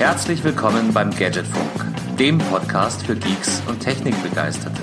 Herzlich 0.00 0.42
willkommen 0.42 0.94
beim 0.94 1.10
Gadgetfunk, 1.10 2.16
dem 2.18 2.38
Podcast 2.38 3.04
für 3.04 3.14
Geeks 3.14 3.62
und 3.68 3.80
Technikbegeisterte. 3.80 4.80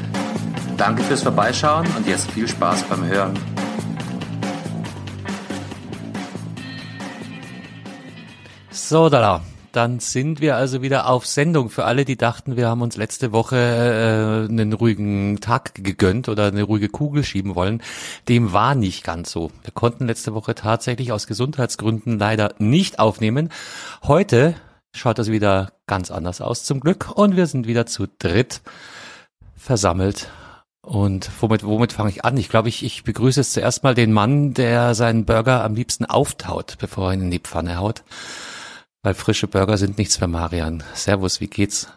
Danke 0.78 1.01
fürs 1.01 1.24
Vorbeischauen 1.24 1.88
und 1.97 2.05
jetzt 2.05 2.29
viel 2.29 2.47
Spaß 2.47 2.83
beim 2.83 3.04
Hören. 3.04 3.33
So, 8.69 9.10
da, 9.10 9.42
dann 9.72 9.99
sind 9.99 10.40
wir 10.40 10.56
also 10.56 10.83
wieder 10.83 11.10
auf 11.10 11.26
Sendung. 11.26 11.72
Für 11.72 11.86
alle, 11.86 12.06
die 12.06 12.15
dachten, 12.15 12.56
wir 12.56 12.68
haben 12.68 12.84
uns 12.84 12.96
letzte 12.96 13.31
Woche 13.31 13.58
äh, 13.58 14.52
einen 14.52 14.72
ruhigen 14.74 15.42
Tag 15.42 15.74
gegönnt 15.74 16.30
oder 16.30 16.45
eine 16.45 16.62
ruhige 16.62 16.90
Kugel 16.90 17.23
schieben 17.23 17.55
wollen, 17.55 17.81
dem 18.30 18.54
war 18.54 18.76
nicht 18.76 19.04
ganz 19.04 19.31
so. 19.31 19.49
Wir 19.63 19.73
konnten 19.73 20.05
letzte 20.05 20.36
Woche 20.36 20.54
tatsächlich 20.54 21.12
aus 21.12 21.26
Gesundheitsgründen 21.26 22.20
leider 22.20 22.54
nicht 22.59 22.99
aufnehmen. 22.99 23.49
Heute 24.04 24.54
schaut 24.98 25.20
das 25.20 25.30
wieder 25.30 25.72
ganz 25.88 26.12
anders 26.12 26.42
aus 26.42 26.64
zum 26.64 26.80
Glück 26.80 27.12
und 27.12 27.36
wir 27.36 27.48
sind 27.48 27.68
wieder 27.68 27.86
zu 27.86 28.08
dritt 28.20 28.62
versammelt. 29.55 30.30
Und 30.82 31.30
womit, 31.42 31.64
womit 31.64 31.92
fange 31.92 32.10
ich 32.10 32.24
an? 32.24 32.38
Ich 32.38 32.48
glaube, 32.48 32.70
ich, 32.70 32.84
ich 32.84 33.04
begrüße 33.04 33.41
jetzt 33.41 33.54
zuerst 33.54 33.84
mal 33.84 33.94
den 33.94 34.14
Mann, 34.14 34.54
der 34.54 34.96
seinen 34.96 35.26
Burger 35.26 35.64
am 35.64 35.76
liebsten 35.76 36.05
auftaut, 36.05 36.78
bevor 36.80 37.10
er 37.10 37.16
ihn 37.16 37.24
in 37.24 37.32
die 37.32 37.40
Pfanne 37.40 37.78
haut. 37.78 38.04
Weil 39.04 39.14
frische 39.14 39.48
Burger 39.48 39.78
sind 39.78 39.98
nichts 39.98 40.16
für 40.16 40.28
Marian. 40.28 40.84
Servus, 40.94 41.41
wie 41.41 41.48
geht's? 41.48 41.91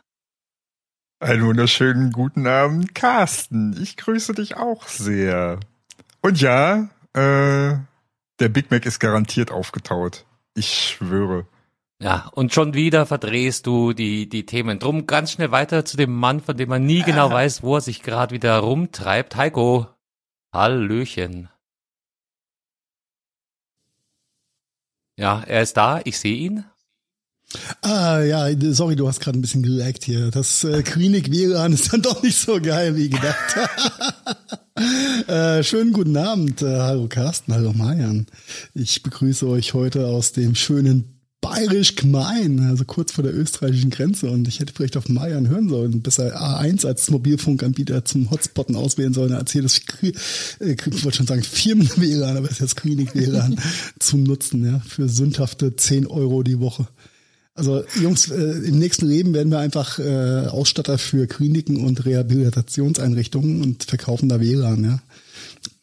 Einen 1.21 1.45
wunderschönen 1.45 2.13
guten 2.13 2.47
Abend, 2.47 2.95
Carsten. 2.95 3.81
Ich 3.81 3.97
grüße 3.97 4.33
dich 4.33 4.57
auch 4.57 4.89
sehr. 4.89 5.61
Und 6.21 6.41
ja, 6.41 6.89
äh, 7.13 7.77
der 8.41 8.49
Big 8.49 8.71
Mac 8.71 8.87
ist 8.87 8.99
garantiert 8.99 9.53
aufgetaut. 9.53 10.25
Ich 10.55 10.97
schwöre. 10.97 11.47
Ja, 12.03 12.31
und 12.33 12.55
schon 12.55 12.73
wieder 12.73 13.05
verdrehst 13.05 13.67
du 13.67 13.93
die, 13.93 14.27
die 14.27 14.47
Themen. 14.47 14.79
Drum 14.79 15.07
ganz 15.07 15.33
schnell 15.33 15.51
weiter 15.51 15.85
zu 15.85 15.99
dem 15.99 16.15
Mann, 16.15 16.41
von 16.41 16.57
dem 16.57 16.71
man 16.71 16.87
nie 16.87 17.03
genau 17.03 17.29
ah. 17.29 17.33
weiß, 17.33 17.63
wo 17.63 17.77
er 17.77 17.83
sich 17.83 18.03
gerade 18.03 18.35
wieder 18.35 18.59
rumtreibt. 18.59 19.37
Heiko, 19.37 19.87
Hallöchen. 20.51 21.51
Ja, 25.19 25.43
er 25.43 25.61
ist 25.61 25.77
da, 25.77 26.01
ich 26.05 26.19
sehe 26.19 26.37
ihn. 26.37 26.65
Ah 27.83 28.21
ja, 28.21 28.49
sorry, 28.73 28.97
du 28.97 29.07
hast 29.07 29.21
gerade 29.21 29.39
ein 29.39 29.43
bisschen 29.43 29.63
gelaggt 29.63 30.05
hier. 30.05 30.31
Das 30.31 30.65
äh, 30.65 30.83
Klinik 30.83 31.31
WLAN 31.31 31.75
ist 31.75 31.93
dann 31.93 32.01
doch 32.03 32.23
nicht 32.23 32.39
so 32.39 32.59
geil 32.63 32.97
wie 32.97 33.11
gedacht. 33.11 33.57
äh, 35.29 35.63
schönen 35.63 35.93
guten 35.93 36.17
Abend. 36.17 36.63
Äh, 36.63 36.79
hallo 36.79 37.09
Carsten, 37.09 37.53
hallo 37.53 37.75
Marian. 37.75 38.25
Ich 38.73 39.03
begrüße 39.03 39.47
euch 39.47 39.75
heute 39.75 40.07
aus 40.07 40.33
dem 40.33 40.55
schönen 40.55 41.20
bayerisch 41.41 41.97
gemein, 41.97 42.61
also 42.61 42.85
kurz 42.85 43.13
vor 43.13 43.25
der 43.25 43.35
österreichischen 43.35 43.91
Grenze. 43.91 44.31
Und 44.31 44.47
ich 44.47 44.61
hätte 44.61 44.73
vielleicht 44.75 44.97
auf 44.97 45.09
Marian 45.09 45.49
hören 45.49 45.69
sollen, 45.69 46.03
besser 46.03 46.37
A1 46.37 46.87
als 46.87 47.11
Mobilfunkanbieter 47.11 48.05
zum 48.05 48.31
Hotspotten 48.31 48.77
auswählen 48.77 49.15
sollen, 49.15 49.33
als 49.33 49.53
hier 49.53 49.63
das, 49.63 49.81
äh, 50.03 50.13
ich 50.61 51.05
wollte 51.05 51.19
schon 51.19 51.27
sagen, 51.27 51.43
Firmen-WLAN, 51.43 52.37
aber 52.37 52.47
es 52.47 52.53
ist 52.53 52.61
jetzt 52.61 52.77
Klinik-WLAN 52.77 53.59
zu 53.99 54.19
nutzen, 54.19 54.65
ja, 54.65 54.81
für 54.81 55.09
sündhafte 55.09 55.77
10 55.77 56.07
Euro 56.07 56.43
die 56.43 56.61
Woche. 56.61 56.87
Also 57.55 57.85
Jungs, 58.01 58.31
äh, 58.31 58.37
im 58.41 58.79
nächsten 58.79 59.07
Leben 59.07 59.35
werden 59.35 59.51
wir 59.51 59.59
einfach 59.59 59.99
äh, 59.99 60.47
Ausstatter 60.47 60.99
für 60.99 61.27
Kliniken 61.27 61.85
und 61.85 62.05
Rehabilitationseinrichtungen 62.05 63.63
und 63.63 63.85
verkaufen 63.85 64.29
da 64.29 64.41
WLAN, 64.41 64.85
ja. 64.85 65.03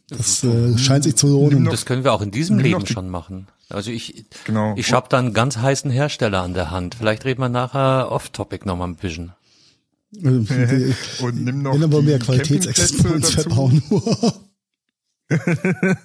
Das 0.09 0.41
äh, 0.43 0.77
scheint 0.77 1.03
sich 1.03 1.15
zu 1.15 1.27
lohnen. 1.27 1.65
Das 1.65 1.85
können 1.85 2.05
wir 2.05 2.13
auch 2.13 2.21
in 2.21 2.31
diesem 2.31 2.59
Leben 2.59 2.85
schon 2.85 3.09
machen. 3.09 3.47
Also 3.69 3.91
ich, 3.91 4.25
genau. 4.45 4.75
ich 4.77 4.93
habe 4.93 5.07
da 5.09 5.19
einen 5.19 5.33
ganz 5.33 5.57
heißen 5.57 5.91
Hersteller 5.91 6.41
an 6.41 6.53
der 6.53 6.71
Hand. 6.71 6.95
Vielleicht 6.95 7.25
reden 7.25 7.41
wir 7.41 7.49
nachher 7.49 8.11
off-topic 8.11 8.65
noch 8.65 8.77
mal 8.77 8.85
ein 8.85 8.95
bisschen. 8.95 9.33
Und 10.11 11.43
nimm 11.43 11.61
noch 11.63 11.79
aber 11.81 12.01
mehr 12.01 12.19
Qualitätsexperten 12.19 13.23
verbauen. 13.23 13.83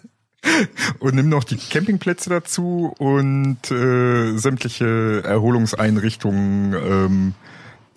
und 0.98 1.14
nimm 1.14 1.28
noch 1.28 1.44
die 1.44 1.56
Campingplätze 1.56 2.28
dazu 2.28 2.92
und 2.98 3.70
äh, 3.70 4.36
sämtliche 4.36 5.22
Erholungseinrichtungen, 5.24 6.74
ähm, 6.74 7.34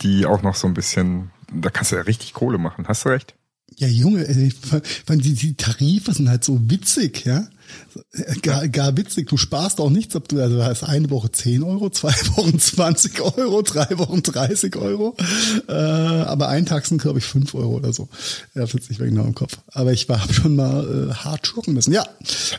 die 0.02 0.28
auch 0.28 0.44
noch 0.44 0.54
so 0.54 0.68
ein 0.68 0.76
bisschen, 0.76 1.32
da 1.52 1.72
kannst 1.72 1.92
du 1.92 1.96
ja 1.96 2.04
richtig 2.04 2.34
Kohle 2.34 2.60
machen. 2.60 2.88
Hast 2.88 3.06
du 3.06 3.10
recht? 3.10 3.34
Ja, 3.78 3.88
Junge, 3.88 4.26
ey, 4.28 4.52
die, 5.10 5.34
die 5.34 5.54
Tarife 5.56 6.14
sind 6.14 6.30
halt 6.30 6.44
so 6.44 6.60
witzig, 6.70 7.26
ja. 7.26 7.48
Gar, 8.42 8.68
gar 8.68 8.96
witzig, 8.96 9.28
du 9.28 9.38
sparst 9.38 9.80
auch 9.80 9.90
nichts, 9.90 10.16
ob 10.16 10.28
du, 10.28 10.40
also 10.42 10.64
hast 10.64 10.84
eine 10.84 11.10
Woche 11.10 11.32
10 11.32 11.64
Euro, 11.64 11.90
zwei 11.90 12.12
Wochen 12.36 12.60
20 12.60 13.20
Euro, 13.22 13.62
drei 13.64 13.98
Wochen 13.98 14.22
30 14.22 14.76
Euro, 14.76 15.16
äh, 15.68 15.74
aber 15.74 16.48
ein 16.50 16.66
Tag 16.66 16.86
sind, 16.86 17.02
glaube 17.02 17.20
ich, 17.20 17.26
5 17.26 17.54
Euro 17.56 17.76
oder 17.76 17.92
so. 17.92 18.08
Ja, 18.54 18.62
das 18.62 18.74
ist 18.74 18.90
nicht 18.90 19.00
mehr 19.00 19.10
genau 19.10 19.24
im 19.24 19.36
Kopf. 19.36 19.58
Aber 19.68 19.92
ich 19.94 20.08
habe 20.08 20.34
schon 20.34 20.56
mal 20.56 21.10
äh, 21.10 21.14
hart 21.14 21.48
schlucken 21.48 21.74
müssen. 21.74 21.92
Ja, 21.92 22.06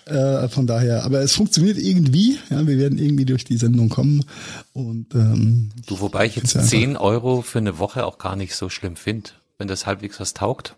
äh, 0.07 0.49
von 0.49 0.67
daher, 0.67 1.05
aber 1.05 1.21
es 1.21 1.35
funktioniert 1.35 1.79
irgendwie, 1.79 2.39
ja, 2.51 2.67
wir 2.67 2.79
werden 2.79 2.99
irgendwie 2.99 3.27
durch 3.27 3.45
die 3.45 3.57
Sendung 3.57 3.89
kommen 3.89 4.25
und 4.73 5.15
ähm, 5.15 5.71
Du, 5.87 6.01
wobei 6.01 6.27
ich 6.27 6.37
jetzt 6.37 6.59
10 6.59 6.97
Euro 6.97 7.43
für 7.43 7.59
eine 7.59 7.79
Woche 7.79 8.05
auch 8.05 8.19
gar 8.19 8.37
nicht 8.37 8.55
so 8.55 8.69
schlimm 8.69 8.97
finde, 8.97 9.31
wenn 9.59 9.69
das 9.69 9.87
halbwegs 9.87 10.19
was 10.21 10.35
taugt. 10.35 10.75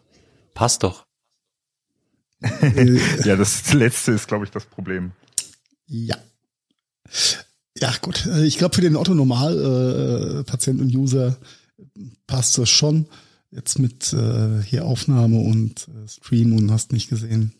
Passt 0.58 0.82
doch. 0.82 1.06
ja, 2.42 3.36
das 3.36 3.72
letzte 3.72 4.10
ist, 4.10 4.26
glaube 4.26 4.44
ich, 4.44 4.50
das 4.50 4.64
Problem. 4.66 5.12
Ja. 5.86 6.16
Ja, 7.76 7.94
gut. 8.02 8.26
Äh, 8.26 8.44
ich 8.44 8.58
glaube, 8.58 8.74
für 8.74 8.80
den 8.80 8.96
Otto-Normal-Patient 8.96 10.80
äh, 10.80 10.82
und 10.82 10.92
User 10.92 11.36
passt 12.26 12.58
das 12.58 12.70
schon. 12.70 13.06
Jetzt 13.52 13.78
mit 13.78 14.12
äh, 14.12 14.60
hier 14.64 14.84
Aufnahme 14.84 15.38
und 15.38 15.86
äh, 15.86 16.08
Stream 16.08 16.52
und 16.56 16.72
hast 16.72 16.90
nicht 16.90 17.08
gesehen. 17.08 17.54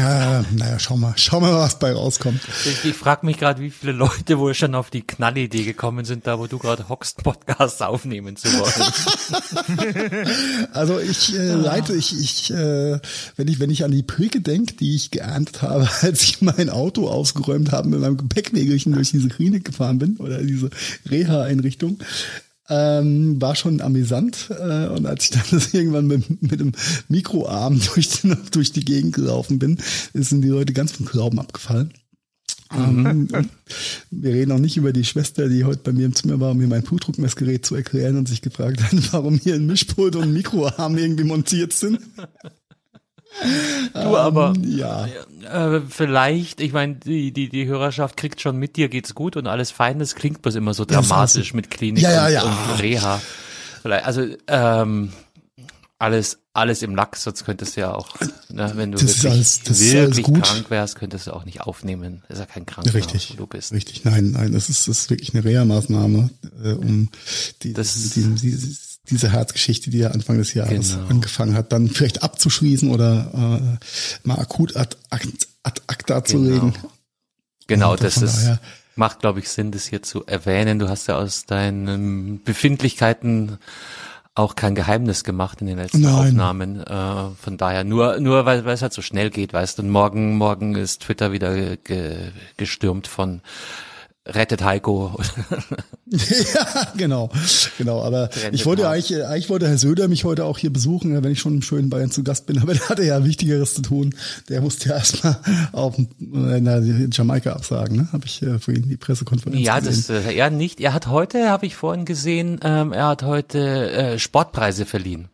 Äh, 0.00 0.42
naja, 0.56 0.78
schau 0.78 0.96
mal, 0.96 1.12
schau 1.16 1.40
mal, 1.40 1.54
was 1.54 1.78
bei 1.78 1.92
rauskommt. 1.92 2.40
Ich, 2.64 2.86
ich 2.86 2.96
frage 2.96 3.26
mich 3.26 3.36
gerade, 3.36 3.60
wie 3.60 3.68
viele 3.68 3.92
Leute 3.92 4.38
wohl 4.38 4.54
schon 4.54 4.74
auf 4.74 4.88
die 4.88 5.02
Knallidee 5.02 5.64
gekommen 5.64 6.06
sind, 6.06 6.26
da 6.26 6.38
wo 6.38 6.46
du 6.46 6.58
gerade 6.58 6.88
hockst, 6.88 7.22
Podcasts 7.22 7.82
aufnehmen 7.82 8.36
zu 8.36 8.48
wollen. 8.48 8.92
also 10.72 10.98
ich 10.98 11.36
äh, 11.36 11.52
leite, 11.52 11.94
ich, 11.94 12.18
ich 12.18 12.50
äh, 12.50 12.98
wenn 13.36 13.48
ich, 13.48 13.60
wenn 13.60 13.68
ich 13.68 13.84
an 13.84 13.90
die 13.90 14.02
Pricke 14.02 14.40
denke, 14.40 14.72
die 14.74 14.94
ich 14.94 15.10
geerntet 15.10 15.60
habe, 15.60 15.86
als 16.00 16.22
ich 16.22 16.40
mein 16.40 16.70
Auto 16.70 17.06
ausgeräumt 17.06 17.70
habe 17.70 17.88
mit 17.88 18.00
meinem 18.00 18.16
Gepäckwägelchen 18.16 18.94
durch 18.94 19.10
diese 19.10 19.28
Klinik 19.28 19.66
gefahren 19.66 19.98
bin 19.98 20.16
oder 20.16 20.38
diese 20.42 20.70
Reha-Einrichtung, 21.10 21.98
ähm, 22.70 23.40
war 23.40 23.56
schon 23.56 23.80
amüsant. 23.80 24.48
Äh, 24.50 24.86
und 24.88 25.06
als 25.06 25.24
ich 25.24 25.30
dann 25.30 25.42
das 25.50 25.74
irgendwann 25.74 26.06
mit, 26.06 26.42
mit 26.42 26.60
dem 26.60 26.72
Mikroarm 27.08 27.80
durch 27.94 28.08
die, 28.08 28.32
durch 28.52 28.72
die 28.72 28.84
Gegend 28.84 29.14
gelaufen 29.14 29.58
bin, 29.58 29.78
sind 30.14 30.42
die 30.42 30.48
Leute 30.48 30.72
ganz 30.72 30.92
vom 30.92 31.06
Glauben 31.06 31.38
abgefallen. 31.38 31.92
Ähm, 32.72 33.28
wir 34.10 34.32
reden 34.32 34.52
auch 34.52 34.58
nicht 34.58 34.76
über 34.76 34.92
die 34.92 35.04
Schwester, 35.04 35.48
die 35.48 35.64
heute 35.64 35.80
bei 35.82 35.92
mir 35.92 36.06
im 36.06 36.14
Zimmer 36.14 36.38
war, 36.38 36.52
um 36.52 36.58
mir 36.58 36.68
mein 36.68 36.82
Blutdruckmessgerät 36.82 37.66
zu 37.66 37.74
erklären 37.74 38.16
und 38.16 38.28
sich 38.28 38.42
gefragt 38.42 38.82
hat, 38.82 39.12
warum 39.12 39.38
hier 39.38 39.54
ein 39.54 39.66
Mischpult 39.66 40.16
und 40.16 40.22
ein 40.22 40.32
Mikroarm 40.32 40.96
irgendwie 40.96 41.24
montiert 41.24 41.72
sind. 41.72 41.98
Du 43.94 44.16
aber, 44.16 44.52
ähm, 44.56 44.64
ja. 44.64 45.06
Äh, 45.50 45.80
vielleicht, 45.88 46.60
ich 46.60 46.72
meine, 46.72 46.96
die, 46.96 47.32
die, 47.32 47.48
die 47.48 47.66
Hörerschaft 47.66 48.16
kriegt 48.16 48.40
schon 48.40 48.56
mit, 48.56 48.76
dir 48.76 48.88
geht's 48.88 49.14
gut 49.14 49.36
und 49.36 49.46
alles 49.46 49.70
fein, 49.70 49.98
das 49.98 50.14
klingt 50.14 50.42
bloß 50.42 50.56
immer 50.56 50.74
so 50.74 50.84
dramatisch 50.84 51.50
ja, 51.50 51.56
mit 51.56 51.70
Klinik 51.70 52.02
ja, 52.02 52.10
ja, 52.10 52.28
ja. 52.28 52.42
und 52.42 52.80
Reha. 52.80 53.20
Vielleicht, 53.82 54.04
also, 54.04 54.26
ähm, 54.46 55.12
alles, 55.98 56.38
alles 56.54 56.82
im 56.82 56.94
Lack, 56.94 57.14
sonst 57.16 57.44
könntest 57.44 57.76
du 57.76 57.82
ja 57.82 57.94
auch, 57.94 58.08
ne, 58.48 58.72
wenn 58.74 58.90
du 58.90 58.98
das 58.98 59.22
wirklich, 59.22 59.32
alles, 59.32 59.66
wirklich 59.66 60.42
krank 60.42 60.70
wärst, 60.70 60.96
könntest 60.96 61.26
du 61.26 61.32
auch 61.32 61.44
nicht 61.44 61.60
aufnehmen. 61.60 62.22
Das 62.28 62.38
ist 62.38 62.40
ja 62.40 62.46
kein 62.46 62.64
Krankenhaus, 62.64 62.94
richtig, 62.94 63.32
wo 63.32 63.36
du 63.36 63.46
bist. 63.46 63.72
Richtig, 63.72 64.04
nein, 64.04 64.30
nein, 64.30 64.52
das 64.52 64.70
ist, 64.70 64.88
das 64.88 65.00
ist 65.00 65.10
wirklich 65.10 65.34
eine 65.34 65.44
Reha-Maßnahme, 65.44 66.30
äh, 66.64 66.72
um 66.72 67.10
die, 67.62 67.74
das, 67.74 67.94
die, 67.94 68.22
die, 68.34 68.56
die 68.56 68.76
diese 69.08 69.32
Herzgeschichte, 69.32 69.90
die 69.90 69.98
ja 69.98 70.10
Anfang 70.10 70.38
des 70.38 70.54
Jahres 70.54 70.94
genau. 70.94 71.08
angefangen 71.08 71.54
hat, 71.54 71.72
dann 71.72 71.88
vielleicht 71.88 72.22
abzuschließen 72.22 72.90
oder 72.90 73.78
äh, 73.80 74.28
mal 74.28 74.38
akut 74.38 74.76
ad, 74.76 74.96
ad, 75.10 75.82
acta 75.86 76.24
zu 76.24 76.38
genau. 76.38 76.50
legen. 76.50 76.74
Genau, 77.66 77.96
das 77.96 78.18
ist, 78.18 78.44
daher, 78.44 78.60
macht, 78.96 79.20
glaube 79.20 79.38
ich, 79.38 79.48
Sinn, 79.48 79.70
das 79.72 79.86
hier 79.86 80.02
zu 80.02 80.26
erwähnen. 80.26 80.78
Du 80.78 80.88
hast 80.88 81.06
ja 81.06 81.16
aus 81.16 81.46
deinen 81.46 82.42
Befindlichkeiten 82.42 83.58
auch 84.34 84.54
kein 84.54 84.74
Geheimnis 84.74 85.24
gemacht 85.24 85.60
in 85.60 85.66
den 85.66 85.78
letzten 85.78 86.00
Nein. 86.00 86.14
Aufnahmen. 86.14 86.80
Äh, 86.80 87.30
von 87.40 87.56
daher 87.56 87.84
nur, 87.84 88.20
nur 88.20 88.44
weil, 88.46 88.64
weil 88.64 88.74
es 88.74 88.82
halt 88.82 88.92
so 88.92 89.02
schnell 89.02 89.30
geht, 89.30 89.52
weißt 89.52 89.78
du. 89.78 89.82
Und 89.82 89.90
morgen, 89.90 90.36
morgen 90.36 90.74
ist 90.76 91.02
Twitter 91.02 91.32
wieder 91.32 91.76
ge, 91.76 92.30
gestürmt 92.56 93.06
von 93.06 93.40
rettet 94.34 94.62
Heiko. 94.64 95.18
ja, 96.06 96.86
genau, 96.96 97.30
genau. 97.78 98.02
Aber 98.02 98.30
Trennt 98.30 98.54
ich 98.54 98.66
wollte 98.66 98.88
eigentlich, 98.88 99.24
eigentlich 99.24 99.50
wollte 99.50 99.68
Herr 99.68 99.78
Söder 99.78 100.08
mich 100.08 100.24
heute 100.24 100.44
auch 100.44 100.58
hier 100.58 100.72
besuchen, 100.72 101.22
wenn 101.22 101.32
ich 101.32 101.40
schon 101.40 101.54
im 101.54 101.62
schönen 101.62 101.90
Bayern 101.90 102.10
zu 102.10 102.22
Gast 102.22 102.46
bin. 102.46 102.58
Aber 102.58 102.74
der 102.74 102.88
hatte 102.88 103.04
ja 103.04 103.24
Wichtigeres 103.24 103.74
zu 103.74 103.82
tun. 103.82 104.14
Der 104.48 104.60
musste 104.60 104.88
ja 104.90 104.96
erstmal 104.96 105.38
auf 105.72 105.98
äh, 105.98 106.06
na, 106.20 106.78
Jamaika 106.80 107.52
absagen. 107.52 107.96
Ne? 107.96 108.08
Habe 108.12 108.26
ich 108.26 108.42
äh, 108.42 108.58
vorhin 108.58 108.88
die 108.88 108.96
Pressekonferenz 108.96 109.60
Ja, 109.60 109.78
gesehen. 109.78 110.04
das 110.08 110.26
äh, 110.26 110.34
er 110.34 110.50
nicht. 110.50 110.80
Er 110.80 110.94
hat 110.94 111.06
heute, 111.06 111.50
habe 111.50 111.66
ich 111.66 111.76
vorhin 111.76 112.04
gesehen, 112.04 112.60
ähm, 112.62 112.92
er 112.92 113.08
hat 113.08 113.22
heute 113.22 113.90
äh, 113.90 114.18
Sportpreise 114.18 114.86
verliehen. 114.86 115.28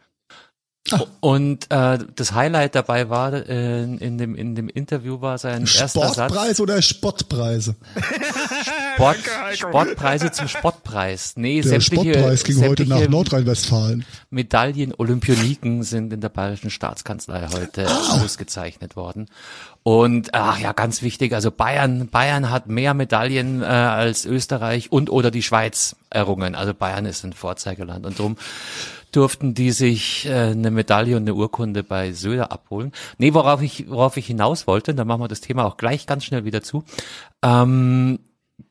Und 1.21 1.71
äh, 1.71 1.99
das 2.15 2.33
Highlight 2.33 2.75
dabei 2.75 3.09
war 3.09 3.33
äh, 3.33 3.83
in 3.83 4.19
dem 4.19 4.35
in 4.35 4.55
dem 4.55 4.69
Interview 4.69 5.21
war 5.21 5.38
sein 5.38 5.62
erster 5.62 5.88
Satz 5.88 6.15
Sportpreis 6.15 6.61
oder 6.61 6.81
Spottpreise? 6.83 7.75
Sport, 8.94 9.17
Sportpreise 9.55 10.31
zum 10.33 10.49
Sportpreis. 10.49 11.35
Nee, 11.37 11.61
Der 11.61 11.81
sämtliche, 11.81 12.12
Spottpreis 12.15 12.44
ging 12.44 12.61
heute 12.67 12.87
nach 12.87 13.06
Nordrhein-Westfalen. 13.09 14.05
Medaillen, 14.31 14.94
Olympioniken 14.97 15.83
sind 15.83 16.12
in 16.12 16.21
der 16.21 16.29
Bayerischen 16.29 16.71
Staatskanzlei 16.71 17.49
heute 17.53 17.87
Ah. 17.89 18.21
ausgezeichnet 18.23 18.97
worden. 18.97 19.27
Und 19.82 20.35
ach 20.35 20.59
ja, 20.59 20.73
ganz 20.73 21.03
wichtig, 21.03 21.32
also 21.32 21.50
Bayern, 21.50 22.09
Bayern 22.09 22.50
hat 22.50 22.67
mehr 22.69 22.93
Medaillen 22.94 23.62
äh, 23.62 23.67
als 23.67 24.25
Österreich 24.25 24.91
und 24.91 25.11
oder 25.11 25.31
die 25.31 25.43
Schweiz 25.43 25.94
errungen. 26.11 26.55
Also 26.55 26.75
Bayern 26.75 27.06
ist 27.06 27.25
ein 27.25 27.32
Vorzeigeland 27.32 28.05
und 28.06 28.19
darum 28.19 28.37
durften 29.17 29.55
die 29.55 29.71
sich 29.71 30.27
äh, 30.27 30.51
eine 30.51 30.71
Medaille 30.71 31.17
und 31.17 31.23
eine 31.23 31.35
Urkunde 31.35 31.83
bei 31.83 32.13
Söder 32.13 32.53
abholen. 32.53 32.93
Nee, 33.19 33.33
worauf 33.35 33.63
ich, 33.63 33.89
worauf 33.89 34.17
ich 34.17 34.27
hinaus 34.27 34.67
wollte, 34.67 34.95
dann 34.95 35.07
machen 35.07 35.23
wir 35.23 35.29
das 35.29 35.41
Thema 35.41 35.65
auch 35.65 35.79
gleich 35.79 36.07
ganz 36.07 36.25
schnell 36.25 36.45
wieder 36.45 36.63
zu. 36.63 36.85
Ähm, 37.43 38.19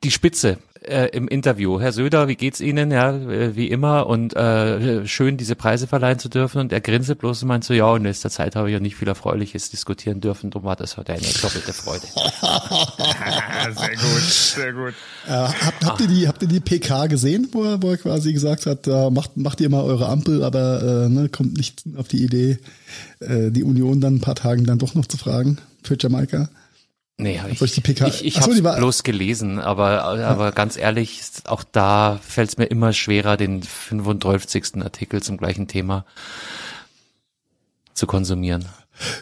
die 0.04 0.10
Spitze 0.10 0.58
äh, 0.86 1.06
im 1.08 1.28
Interview. 1.28 1.80
Herr 1.80 1.92
Söder, 1.92 2.28
wie 2.28 2.36
geht's 2.36 2.60
Ihnen? 2.60 2.90
Ja, 2.90 3.10
äh, 3.10 3.56
wie 3.56 3.68
immer 3.68 4.06
und 4.06 4.34
äh, 4.34 5.06
schön, 5.06 5.36
diese 5.36 5.56
Preise 5.56 5.86
verleihen 5.86 6.18
zu 6.18 6.28
dürfen. 6.28 6.60
Und 6.60 6.72
er 6.72 6.80
grinset 6.80 7.18
bloß 7.18 7.42
und 7.42 7.48
meint 7.48 7.64
so, 7.64 7.74
ja, 7.74 7.94
in 7.96 8.04
letzter 8.04 8.30
Zeit 8.30 8.56
habe 8.56 8.68
ich 8.68 8.74
ja 8.74 8.80
nicht 8.80 8.96
viel 8.96 9.08
Erfreuliches 9.08 9.70
diskutieren 9.70 10.20
dürfen. 10.20 10.50
Darum 10.50 10.66
war 10.66 10.76
das 10.76 10.96
heute 10.96 11.12
eine 11.12 11.26
doppelte 11.42 11.72
Freude. 11.72 12.06
sehr 13.76 13.96
gut, 13.96 14.22
sehr 14.22 14.72
gut. 14.72 14.94
Äh, 15.26 15.30
habt, 15.30 15.84
habt, 15.84 16.00
ihr 16.00 16.08
die, 16.08 16.28
habt 16.28 16.42
ihr 16.42 16.48
die 16.48 16.60
PK 16.60 17.06
gesehen, 17.06 17.48
wo 17.52 17.64
er, 17.64 17.82
wo 17.82 17.90
er 17.90 17.96
quasi 17.96 18.32
gesagt 18.32 18.66
hat, 18.66 18.86
äh, 18.86 19.10
macht, 19.10 19.36
macht 19.36 19.60
ihr 19.60 19.68
mal 19.68 19.82
eure 19.82 20.08
Ampel, 20.08 20.42
aber 20.42 21.04
äh, 21.04 21.08
ne, 21.08 21.28
kommt 21.28 21.56
nicht 21.56 21.84
auf 21.96 22.08
die 22.08 22.22
Idee, 22.22 22.58
äh, 23.20 23.50
die 23.50 23.64
Union 23.64 24.00
dann 24.00 24.16
ein 24.16 24.20
paar 24.20 24.34
Tagen 24.36 24.64
dann 24.64 24.78
doch 24.78 24.94
noch 24.94 25.06
zu 25.06 25.16
fragen 25.16 25.58
für 25.82 25.96
Jamaika? 25.98 26.48
Nee, 27.18 27.40
hab 27.40 27.50
ich, 27.50 27.62
euch 27.62 27.72
die 27.72 27.80
PK 27.80 28.08
ich, 28.08 28.24
ich 28.24 28.40
habe 28.40 28.62
war- 28.62 28.76
bloß 28.76 29.02
gelesen, 29.02 29.58
aber, 29.58 30.04
aber 30.04 30.52
ganz 30.52 30.76
ehrlich, 30.76 31.20
auch 31.44 31.64
da 31.64 32.20
fällt 32.22 32.50
es 32.50 32.58
mir 32.58 32.66
immer 32.66 32.92
schwerer, 32.92 33.38
den 33.38 33.62
35. 33.62 34.82
Artikel 34.82 35.22
zum 35.22 35.38
gleichen 35.38 35.66
Thema 35.66 36.04
zu 37.94 38.06
konsumieren. 38.06 38.66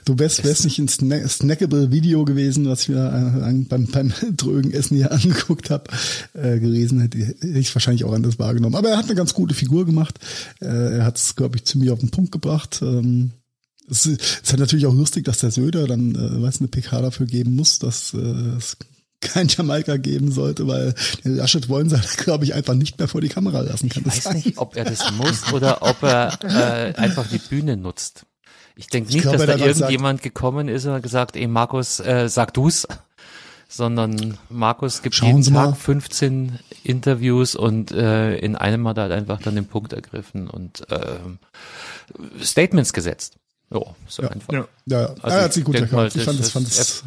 Du 0.05 0.19
wärst, 0.19 0.44
wärst 0.44 0.64
nicht 0.64 0.79
ein 0.79 0.88
Sna 0.88 1.26
snackable 1.29 1.91
Video 1.91 2.25
gewesen, 2.25 2.69
was 2.69 2.82
ich 2.82 2.88
mir 2.91 3.44
äh, 3.49 3.52
beim, 3.69 3.87
beim 3.87 4.12
drögen 4.37 4.73
Essen 4.73 4.97
hier 4.97 5.12
angeguckt 5.12 5.70
habe, 5.70 5.85
äh, 6.35 6.58
gewesen, 6.58 7.00
hätte 7.00 7.19
hätte 7.19 7.47
ich 7.47 7.75
wahrscheinlich 7.75 8.05
auch 8.05 8.12
anders 8.12 8.38
wahrgenommen. 8.38 8.75
Aber 8.76 8.90
er 8.90 8.97
hat 8.99 9.06
eine 9.06 9.14
ganz 9.14 9.35
gute 9.35 9.55
Figur 9.55 9.85
gemacht. 9.87 10.19
Äh, 10.61 10.99
er 10.99 11.05
hat 11.05 11.17
es, 11.17 11.35
glaube 11.37 11.56
ich, 11.56 11.64
ziemlich 11.64 11.90
auf 11.90 11.99
den 12.00 12.11
Punkt 12.11 12.31
gebracht. 12.32 12.81
Ähm, 12.82 13.32
es 13.90 14.06
ist, 14.06 14.50
halt 14.50 14.60
natürlich 14.60 14.86
auch 14.86 14.94
lustig, 14.94 15.25
dass 15.25 15.38
der 15.38 15.50
Söder 15.50 15.86
dann, 15.86 16.14
äh, 16.14 16.42
weiß 16.42 16.60
eine 16.60 16.69
PK 16.69 17.02
dafür 17.02 17.26
geben 17.26 17.54
muss, 17.54 17.78
dass 17.78 18.14
äh, 18.14 18.19
es 18.56 18.76
kein 19.20 19.48
Jamaika 19.48 19.96
geben 19.96 20.31
sollte, 20.32 20.66
weil 20.66 20.94
den 21.25 21.36
Laschet 21.36 21.69
wollen 21.69 21.88
sie, 21.88 22.00
glaube 22.19 22.44
ich, 22.44 22.54
einfach 22.54 22.75
nicht 22.75 22.98
mehr 22.98 23.08
vor 23.08 23.20
die 23.20 23.28
Kamera 23.28 23.60
lassen. 23.60 23.88
Kann 23.88 24.02
Ich 24.06 24.16
weiß 24.16 24.25
sein? 24.25 24.36
nicht, 24.36 24.58
ob 24.58 24.76
er 24.76 24.84
das 24.84 25.12
muss 25.12 25.52
oder 25.52 25.82
ob 25.82 26.02
er 26.02 26.38
äh, 26.42 26.94
einfach 26.94 27.26
die 27.28 27.38
Bühne 27.38 27.76
nutzt. 27.76 28.26
Ich 28.76 28.88
denke 28.88 29.12
nicht, 29.12 29.22
glaub, 29.22 29.36
dass 29.36 29.46
da 29.46 29.56
irgendjemand 29.56 30.22
gekommen 30.22 30.69
ist 30.69 30.84
und 30.84 30.92
hat 30.92 31.02
gesagt, 31.02 31.37
ey 31.37 31.46
Markus, 31.46 32.00
äh, 32.00 32.28
sag 32.28 32.54
du's, 32.54 32.88
sondern 33.69 34.37
Markus 34.48 35.02
gibt 35.02 35.14
Schauen 35.14 35.28
jeden 35.28 35.42
Sie 35.42 35.52
Tag 35.52 35.70
mal. 35.70 35.75
15 35.75 36.58
Interviews 36.82 37.54
und 37.54 37.92
äh, 37.92 38.37
in 38.37 38.56
einem 38.56 38.87
hat 38.88 38.96
er 38.98 39.04
halt 39.04 39.12
einfach 39.12 39.40
dann 39.40 39.54
den 39.54 39.66
Punkt 39.66 39.92
ergriffen 39.92 40.48
und 40.48 40.84
ähm, 40.90 41.38
Statements 42.42 42.92
gesetzt. 42.92 43.37
Jo, 43.72 43.94
so 44.06 44.22
einfach. 44.22 44.52
Ja. 44.52 44.69
Ja, 44.87 45.06
Also 45.22 45.37
er 45.37 45.43
hat 45.44 45.52
sich 45.52 45.62
ich 45.62 45.64
gut 45.64 45.75
mal, 45.81 45.88
verkauft. 45.88 46.16
Ich 46.16 46.22
fand 46.22 46.38
das, 46.38 46.50
fand 46.50 46.69
ist- 46.69 46.78
das 46.78 47.05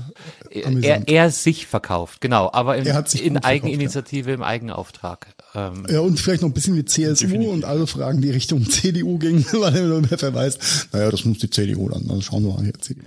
Er, 0.50 0.66
amüsant. 0.68 1.08
er 1.10 1.32
sich 1.32 1.68
verkauft, 1.68 2.20
genau, 2.20 2.50
aber 2.52 2.76
Er 2.76 2.80
in 2.80 2.86
verkauft, 2.94 3.46
Eigeninitiative, 3.46 4.32
im 4.32 4.44
Eigenauftrag. 4.44 5.28
Ähm, 5.54 5.86
Ja, 5.90 6.00
und 6.02 6.20
vielleicht 6.20 6.42
noch 6.42 6.50
ein 6.50 6.54
bisschen 6.54 6.76
wie 6.76 6.84
CSU 6.84 7.50
und 7.52 7.64
alle 7.64 7.88
Fragen, 7.88 8.22
die 8.22 8.32
Richtung 8.32 8.66
CDU 8.70 9.18
gingen, 9.20 9.46
weil 9.54 9.76
er 9.76 9.84
nur 9.86 10.10
wer 10.10 10.34
weiß. 10.34 10.88
Naja, 10.92 11.12
das 11.12 11.24
muss 11.26 11.38
die 11.38 11.50
CDU 11.50 11.88
dann. 11.90 12.10
Also 12.10 12.22
schauen 12.22 12.44
wir 12.46 12.54
mal 12.54 12.64
hier, 12.64 12.74
CDU. 12.80 13.04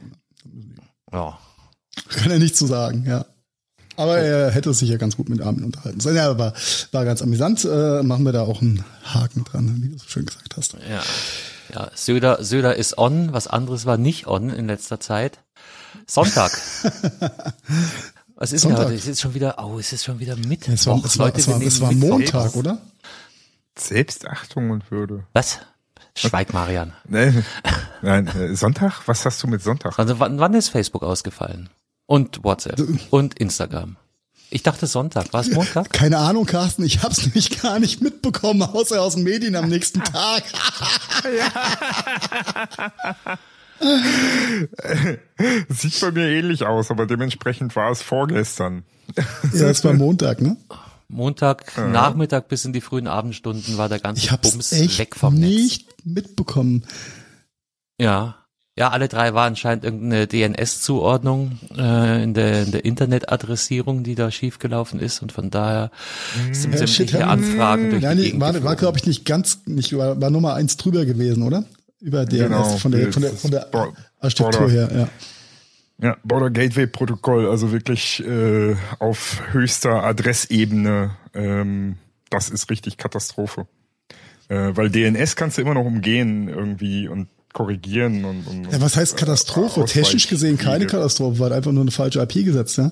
ja. 1.12 1.38
Kann 2.08 2.30
er 2.30 2.38
nicht 2.38 2.56
zu 2.56 2.66
sagen, 2.66 3.04
ja. 3.06 3.26
Aber 3.96 4.16
er 4.18 4.50
hätte 4.52 4.72
sich 4.72 4.88
ja 4.88 4.96
ganz 4.96 5.16
gut 5.16 5.28
mit 5.28 5.42
Armin 5.42 5.64
unterhalten. 5.64 6.00
sollen. 6.00 6.16
Ja, 6.16 6.38
war, 6.38 6.54
war 6.92 7.04
ganz 7.04 7.20
amüsant. 7.20 7.64
Äh, 7.66 8.02
machen 8.02 8.24
wir 8.24 8.32
da 8.32 8.42
auch 8.42 8.62
einen 8.62 8.82
Haken 9.04 9.44
dran, 9.44 9.82
wie 9.82 9.88
du 9.88 9.98
so 9.98 10.04
schön 10.08 10.24
gesagt 10.24 10.56
hast. 10.56 10.74
Ja. 10.88 11.02
Ja, 11.74 11.90
Söder, 11.94 12.42
Söder 12.42 12.76
ist 12.76 12.98
on, 12.98 13.32
was 13.32 13.46
anderes 13.46 13.86
war 13.86 13.96
nicht 13.96 14.26
on 14.26 14.50
in 14.50 14.66
letzter 14.66 15.00
Zeit. 15.00 15.38
Sonntag. 16.06 16.52
Was 18.36 18.52
ist 18.52 18.64
denn 18.64 18.74
heute? 18.74 18.94
Es 18.94 19.06
ist 19.06 19.20
schon 19.20 19.34
wieder, 19.34 19.56
oh, 19.62 19.78
es 19.78 19.92
ist 19.92 20.04
schon 20.04 20.18
wieder 20.18 20.34
Mittwoch. 20.34 20.72
Es 20.72 20.86
war, 20.86 21.04
es 21.04 21.18
war, 21.18 21.26
Leute, 21.26 21.40
es 21.40 21.48
war, 21.48 21.60
es 21.60 21.80
war 21.82 21.92
Montag, 21.92 22.56
oder? 22.56 22.78
Selbstachtung 23.78 24.70
und 24.70 24.90
Würde. 24.90 25.24
Was? 25.34 25.58
Schweig, 26.14 26.54
Marian. 26.54 26.94
Nee, 27.06 27.44
nein, 28.00 28.26
äh, 28.28 28.54
Sonntag? 28.56 29.02
Was 29.06 29.26
hast 29.26 29.42
du 29.42 29.46
mit 29.46 29.62
Sonntag? 29.62 29.98
Also 29.98 30.18
wann, 30.18 30.38
wann 30.38 30.54
ist 30.54 30.70
Facebook 30.70 31.02
ausgefallen? 31.02 31.68
Und 32.06 32.42
WhatsApp 32.42 32.80
und 33.10 33.38
Instagram. 33.38 33.96
Ich 34.50 34.64
dachte 34.64 34.86
Sonntag. 34.86 35.32
War 35.32 35.42
es 35.42 35.50
Montag? 35.52 35.90
Keine 35.92 36.18
Ahnung, 36.18 36.44
Carsten, 36.44 36.82
ich 36.84 37.02
hab's 37.02 37.24
nämlich 37.24 37.62
gar 37.62 37.78
nicht 37.78 38.02
mitbekommen, 38.02 38.62
außer 38.62 39.00
aus 39.00 39.14
den 39.14 39.22
Medien 39.24 39.54
am 39.54 39.68
nächsten 39.68 40.02
Tag. 40.02 40.42
Sieht 45.68 46.00
bei 46.00 46.10
mir 46.10 46.28
ähnlich 46.28 46.64
aus, 46.64 46.90
aber 46.90 47.06
dementsprechend 47.06 47.74
war 47.76 47.90
es 47.90 48.02
vorgestern. 48.02 48.84
ja, 49.54 49.70
es 49.70 49.84
war 49.84 49.94
Montag, 49.94 50.40
ne? 50.40 50.56
Montag, 51.08 51.76
Nachmittag 51.76 52.48
bis 52.48 52.64
in 52.64 52.72
die 52.72 52.80
frühen 52.80 53.08
Abendstunden 53.08 53.78
war 53.78 53.88
der 53.88 53.98
ganze 53.98 54.22
Ich 54.22 54.30
hab's 54.30 54.52
Bums 54.52 54.72
echt 54.72 54.98
weg 54.98 55.16
vom 55.16 55.34
Netz. 55.34 55.50
nicht 55.50 56.06
mitbekommen. 56.06 56.84
Ja. 57.98 58.39
Ja, 58.78 58.90
alle 58.90 59.08
drei 59.08 59.34
war 59.34 59.46
anscheinend 59.46 59.84
irgendeine 59.84 60.26
DNS-Zuordnung 60.26 61.58
äh, 61.76 62.22
in, 62.22 62.34
der, 62.34 62.62
in 62.62 62.70
der 62.70 62.84
Internetadressierung, 62.84 64.04
die 64.04 64.14
da 64.14 64.30
schiefgelaufen 64.30 65.00
ist 65.00 65.20
und 65.22 65.32
von 65.32 65.50
daher 65.50 65.90
sind 66.52 66.72
Ja, 66.72 66.78
sämtliche 66.78 66.86
shit, 66.86 67.14
Anfragen 67.22 67.90
durch 67.90 68.02
Ja, 68.02 68.10
die 68.14 68.16
nee, 68.20 68.24
Gegend 68.26 68.40
war, 68.40 68.48
war 68.48 68.52
geflogen. 68.54 68.78
glaube 68.78 68.98
ich 68.98 69.06
nicht 69.06 69.24
ganz, 69.26 69.60
nicht 69.66 69.94
war, 69.96 70.20
war 70.20 70.30
Nummer 70.30 70.54
eins 70.54 70.76
drüber 70.76 71.04
gewesen, 71.04 71.42
oder? 71.42 71.64
Über 72.00 72.24
DNS 72.24 72.38
Genau, 72.48 72.62
von 72.78 72.92
der 72.92 73.12
von 73.12 73.22
der 73.22 73.32
von 73.32 73.50
der 73.50 73.68
Architektur 74.20 74.70
her, 74.70 74.88
ja. 74.94 75.08
Ja, 76.02 76.16
Border 76.24 76.48
Gateway 76.50 76.86
Protokoll, 76.86 77.46
also 77.50 77.72
wirklich 77.72 78.24
äh, 78.24 78.74
auf 79.00 79.42
höchster 79.52 80.02
Adressebene. 80.02 81.10
Ähm, 81.34 81.98
das 82.30 82.48
ist 82.48 82.70
richtig 82.70 82.96
Katastrophe. 82.96 83.66
Äh, 84.48 84.70
weil 84.76 84.88
DNS 84.88 85.36
kannst 85.36 85.58
du 85.58 85.62
immer 85.62 85.74
noch 85.74 85.84
umgehen 85.84 86.48
irgendwie 86.48 87.06
und 87.08 87.28
korrigieren 87.52 88.24
und, 88.24 88.46
und 88.46 88.72
Ja, 88.72 88.80
was 88.80 88.96
heißt 88.96 89.16
Katastrophe? 89.16 89.82
Äh, 89.82 89.84
Technisch 89.86 90.28
gesehen 90.28 90.58
keine. 90.58 90.86
Katastrophe, 90.86 91.38
war 91.38 91.52
einfach 91.52 91.72
nur 91.72 91.82
eine 91.82 91.90
falsche 91.90 92.20
IP 92.20 92.44
gesetzt, 92.44 92.78
ja? 92.78 92.90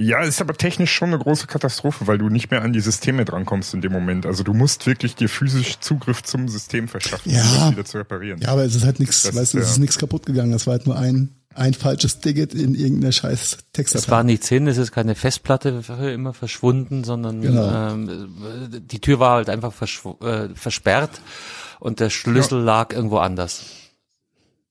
Ja, 0.00 0.22
ist 0.22 0.40
aber 0.40 0.54
technisch 0.54 0.92
schon 0.92 1.08
eine 1.08 1.18
große 1.18 1.48
Katastrophe, 1.48 2.06
weil 2.06 2.18
du 2.18 2.28
nicht 2.28 2.52
mehr 2.52 2.62
an 2.62 2.72
die 2.72 2.78
Systeme 2.80 3.24
drankommst 3.24 3.74
in 3.74 3.80
dem 3.80 3.90
Moment. 3.90 4.26
Also 4.26 4.44
du 4.44 4.54
musst 4.54 4.86
wirklich 4.86 5.16
dir 5.16 5.28
physisch 5.28 5.80
Zugriff 5.80 6.22
zum 6.22 6.48
System 6.48 6.86
verschaffen, 6.86 7.32
Ja. 7.32 7.42
um 7.42 7.48
das 7.58 7.70
wieder 7.72 7.84
zu 7.84 7.98
reparieren. 7.98 8.40
Ja, 8.40 8.50
aber 8.50 8.64
es 8.64 8.76
ist 8.76 8.84
halt 8.84 9.00
nichts, 9.00 9.24
weißt 9.34 9.54
du, 9.54 9.58
es 9.58 9.70
ist 9.72 9.78
nichts 9.78 9.98
kaputt 9.98 10.24
gegangen. 10.24 10.52
Es 10.52 10.68
war 10.68 10.74
halt 10.74 10.86
nur 10.86 10.96
ein, 10.96 11.30
ein 11.52 11.74
falsches 11.74 12.20
Ticket 12.20 12.54
in 12.54 12.76
irgendeiner 12.76 13.10
scheiß 13.10 13.42
Es 13.42 13.58
Textdatei. 13.72 14.10
war 14.12 14.22
nichts 14.22 14.48
hin, 14.48 14.68
es 14.68 14.76
ist 14.78 14.92
keine 14.92 15.16
Festplatte 15.16 15.82
für 15.82 16.12
immer 16.12 16.32
verschwunden, 16.32 17.02
sondern 17.02 17.40
Genau. 17.42 17.90
ähm, 17.90 18.80
die 18.88 19.00
Tür 19.00 19.18
war 19.18 19.32
halt 19.34 19.50
einfach 19.50 19.72
äh, 20.22 20.48
versperrt 20.54 21.20
und 21.80 22.00
der 22.00 22.10
Schlüssel 22.10 22.60
lag 22.60 22.92
irgendwo 22.92 23.18
anders. 23.18 23.64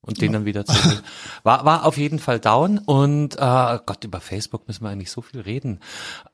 Und 0.02 0.22
den 0.22 0.32
dann 0.32 0.46
wieder 0.46 0.66
zu. 0.66 0.74
War, 1.44 1.66
war 1.66 1.86
auf 1.86 1.98
jeden 1.98 2.20
Fall 2.20 2.40
down 2.40 2.78
und 2.78 3.36
äh, 3.36 3.80
Gott, 3.86 4.06
über 4.06 4.22
Facebook 4.22 4.66
müssen 4.68 4.86
wir 4.86 4.90
eigentlich 4.90 5.12
so 5.12 5.22
viel 5.22 5.42
reden. 5.42 5.82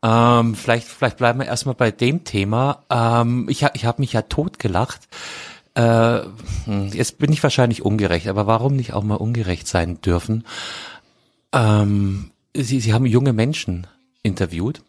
Ähm, 0.04 0.54
vielleicht, 0.54 0.88
vielleicht 0.88 1.18
bleiben 1.18 1.40
wir 1.40 1.48
erstmal 1.48 1.74
bei 1.74 1.90
dem 1.90 2.24
Thema. 2.24 2.84
Ähm, 2.92 3.48
ich 3.50 3.66
ich 3.74 3.86
habe 3.86 4.02
mich 4.02 4.14
ja 4.14 4.24
totgelacht. 4.24 5.08
Äh, 5.74 6.20
hm, 6.66 6.90
jetzt 6.94 7.18
bin 7.18 7.32
ich 7.32 7.42
wahrscheinlich 7.42 7.84
ungerecht, 7.84 8.28
aber 8.28 8.46
warum 8.46 8.76
nicht 8.76 8.94
auch 8.94 9.04
mal 9.04 9.16
ungerecht 9.16 9.68
sein 9.68 10.00
dürfen? 10.02 10.46
Ähm, 11.52 12.30
sie, 12.56 12.80
sie 12.80 12.94
haben 12.94 13.08
junge 13.08 13.34
Menschen 13.34 13.88
interviewt 14.22 14.84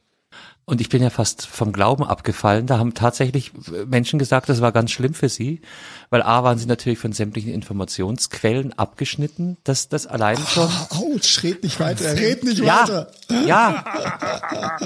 Und 0.67 0.81
ich 0.81 0.89
bin 0.89 1.03
ja 1.03 1.11
fast 1.11 1.47
vom 1.47 1.73
Glauben 1.73 2.05
abgefallen. 2.05 2.67
Da 2.67 2.79
haben 2.79 2.95
tatsächlich 2.95 3.53
Menschen 3.87 4.19
gesagt, 4.19 4.49
das 4.49 4.63
war 4.63 4.73
ganz 4.73 4.93
schlimm 4.93 5.13
für 5.13 5.29
sie, 5.29 5.61
weil 6.09 6.23
A 6.23 6.43
waren 6.43 6.57
sie 6.57 6.65
natürlich 6.65 6.99
von 6.99 7.13
sämtlichen 7.13 7.53
Informationsquellen 7.53 8.73
abgeschnitten. 8.79 9.59
Das, 9.65 9.91
das 9.91 10.07
allein 10.07 10.39
schon. 10.39 10.71
Autsch, 10.89 11.43
red 11.43 11.63
nicht 11.63 11.81
weiter, 11.81 12.17
red 12.17 12.45
nicht 12.45 12.61
ja, 12.61 12.83
weiter. 12.83 13.11
ja, 13.47 13.85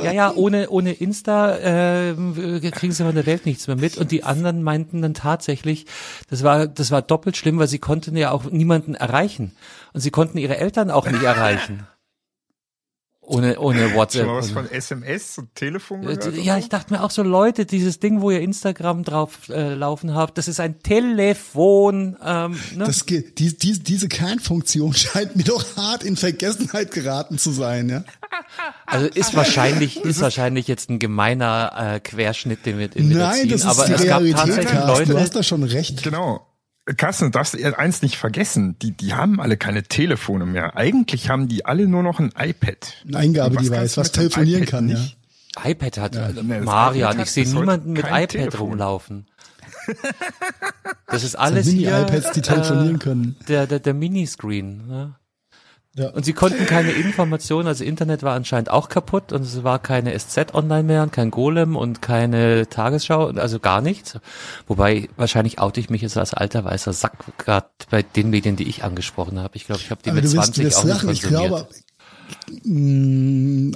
ja, 0.03 0.13
ja, 0.13 0.33
ohne, 0.35 0.69
ohne 0.69 0.95
Insta 0.95 1.55
äh, 1.57 2.15
kriegen 2.73 2.93
sie 2.93 3.05
von 3.05 3.15
der 3.15 3.27
Welt 3.27 3.47
nichts 3.47 3.69
mehr 3.69 3.77
mit. 3.77 3.99
Und 3.99 4.11
die 4.11 4.25
anderen 4.25 4.65
meinten 4.65 5.01
dann 5.01 5.15
tatsächlich, 5.15 5.87
das 6.29 6.43
war, 6.43 6.67
das 6.67 6.91
war 6.91 7.03
doppelt 7.03 7.37
schlimm, 7.37 7.61
weil 7.61 7.69
sie 7.69 7.79
konnten 7.79 8.17
ja 8.17 8.33
auch 8.33 8.45
niemanden 8.51 8.97
erreichen. 8.97 9.53
Und 9.93 10.01
sie 10.01 10.11
konnten 10.11 10.39
ihre 10.39 10.57
Eltern 10.57 10.91
auch 10.91 11.09
nicht 11.09 11.23
erreichen. 11.23 11.87
Ohne, 13.31 13.59
ohne 13.61 13.95
WhatsApp. 13.95 14.23
Schon 14.25 14.31
mal 14.33 14.39
was 14.39 14.51
von 14.51 14.71
SMS 14.71 15.37
und 15.37 15.55
Telefon 15.55 16.03
Äh, 16.03 16.17
gehört? 16.17 16.37
Ja, 16.39 16.57
ich 16.57 16.71
dachte 16.71 16.95
mir 16.95 17.03
auch 17.05 17.11
so, 17.11 17.23
Leute, 17.23 17.67
dieses 17.67 18.01
Ding, 18.01 18.23
wo 18.23 18.31
ihr 18.31 18.41
Instagram 18.41 19.05
drauf 19.05 19.51
äh, 19.51 19.75
laufen 19.75 20.15
habt, 20.15 20.39
das 20.39 20.49
ist 20.49 20.61
ein 20.61 20.83
Telefon. 20.83 22.17
Ähm, 22.25 22.53
ne? 22.75 22.85
Das, 22.85 23.05
ge- 23.05 23.25
die, 23.37 23.57
die, 23.57 23.79
diese 23.81 24.09
Kernfunktion 24.09 24.95
scheint 24.95 25.37
mir 25.37 25.45
doch 25.45 25.77
hart 25.77 26.05
in 26.05 26.17
Vergessenheit 26.17 26.91
geraten 26.91 27.37
zu 27.39 27.53
sein, 27.53 27.91
ja. 27.91 28.05
also 28.87 29.07
ist 29.07 29.35
wahrscheinlich, 29.37 30.03
ist 30.03 30.23
wahrscheinlich 30.23 30.67
jetzt 30.67 30.89
ein 30.89 30.99
gemeiner 30.99 31.73
äh, 31.97 32.01
Querschnitt, 32.01 32.65
den 32.65 32.79
wir, 32.79 32.89
den 32.89 33.11
wir 33.11 33.19
da 33.19 33.29
Nein, 33.29 33.41
ziehen, 33.43 33.51
das 33.51 33.61
ist 33.61 33.67
aber 33.67 33.85
die 33.87 33.93
es 33.93 34.07
gab 34.07 34.21
Realität, 34.23 34.37
tatsächlich 34.39 34.67
Carsten. 34.73 35.05
Du 35.05 35.13
Leute, 35.13 35.21
hast 35.23 35.37
da 35.37 35.43
schon 35.43 35.63
recht. 35.65 36.03
Genau. 36.03 36.47
Carsten, 36.97 37.27
du 37.27 37.31
darfst 37.31 37.63
eins 37.63 38.03
nicht 38.03 38.17
vergessen. 38.17 38.79
Die, 38.81 38.93
die 38.93 39.15
haben 39.15 39.41
alle 39.41 39.57
keine 39.57 39.83
Telefone 39.83 40.47
mehr. 40.47 40.77
Eigentlich 40.77 41.29
haben 41.29 41.49
die 41.49 41.67
alle 41.67 41.87
nur 41.87 42.03
noch 42.03 42.21
ein 42.21 42.33
iPad. 42.39 42.95
Ein 43.07 43.15
Eingabedevice, 43.15 43.97
was 43.97 44.13
dem 44.13 44.23
telefonieren 44.23 44.67
kann, 44.67 44.89
ja. 44.89 44.99
nicht? 44.99 45.17
iPad 45.63 45.99
hat, 45.99 46.17
äh, 46.17 46.33
nee, 46.43 46.57
das 46.57 46.65
Marian, 46.65 47.13
iPad 47.15 47.27
ich 47.27 47.33
sehe 47.33 47.49
niemanden 47.49 47.93
mit 47.93 48.05
iPad 48.05 48.29
Telefon. 48.29 48.69
rumlaufen. 48.69 49.27
Das 51.07 51.25
ist 51.25 51.37
alles 51.37 51.67
sind 51.67 51.79
hier, 51.79 51.93
Mini-iPads, 51.93 52.33
die 52.33 52.43
telefonieren 52.43 52.97
äh, 52.97 52.99
können. 52.99 53.37
Der, 53.49 53.67
der, 53.67 53.81
der 53.81 53.95
Miniscreen. 53.95 54.87
Ne? 54.87 55.15
Ja. 55.99 56.11
Und 56.11 56.25
sie 56.25 56.33
konnten 56.33 56.65
keine 56.67 56.93
Informationen, 56.93 57.67
also 57.67 57.85
Internet 57.85 58.23
war 58.23 58.35
anscheinend 58.35 58.71
auch 58.71 58.89
kaputt 58.89 59.33
und 59.33 59.43
es 59.43 59.65
war 59.65 59.79
keine 59.79 60.17
SZ 60.17 60.55
online 60.55 60.85
mehr 60.85 61.03
und 61.03 61.13
kein 61.13 61.31
Golem 61.31 61.77
und 61.77 62.01
keine 62.01 62.69
Tagesschau, 62.69 63.27
also 63.31 63.59
gar 63.59 63.81
nichts. 63.81 64.19
Wobei 64.67 65.09
wahrscheinlich 65.17 65.61
oute 65.61 65.81
ich 65.81 65.91
mich 65.91 66.03
jetzt 66.03 66.17
als 66.17 66.35
alter 66.35 66.65
weißer 66.65 66.93
Sack 66.93 67.13
gerade 67.39 67.67
bei 67.91 68.03
den 68.03 68.31
Medien, 68.31 68.57
die 68.57 68.69
ich 68.69 68.85
angesprochen 68.85 69.41
habe. 69.41 69.57
Ich 69.57 69.67
glaube, 69.67 69.81
ich 69.83 69.91
habe 69.91 70.01
die 70.03 70.11
Aber 70.11 70.21
mit 70.21 70.25
du 70.25 70.33
wirst, 70.33 70.57
du 70.57 70.63
20 70.63 70.65
wirst 70.65 70.79
auch 70.79 70.85
nicht 70.85 70.95
lachen. 70.95 71.11
Ich 71.11 71.23
konsumiert. 71.23 71.49
glaube, 71.49 71.69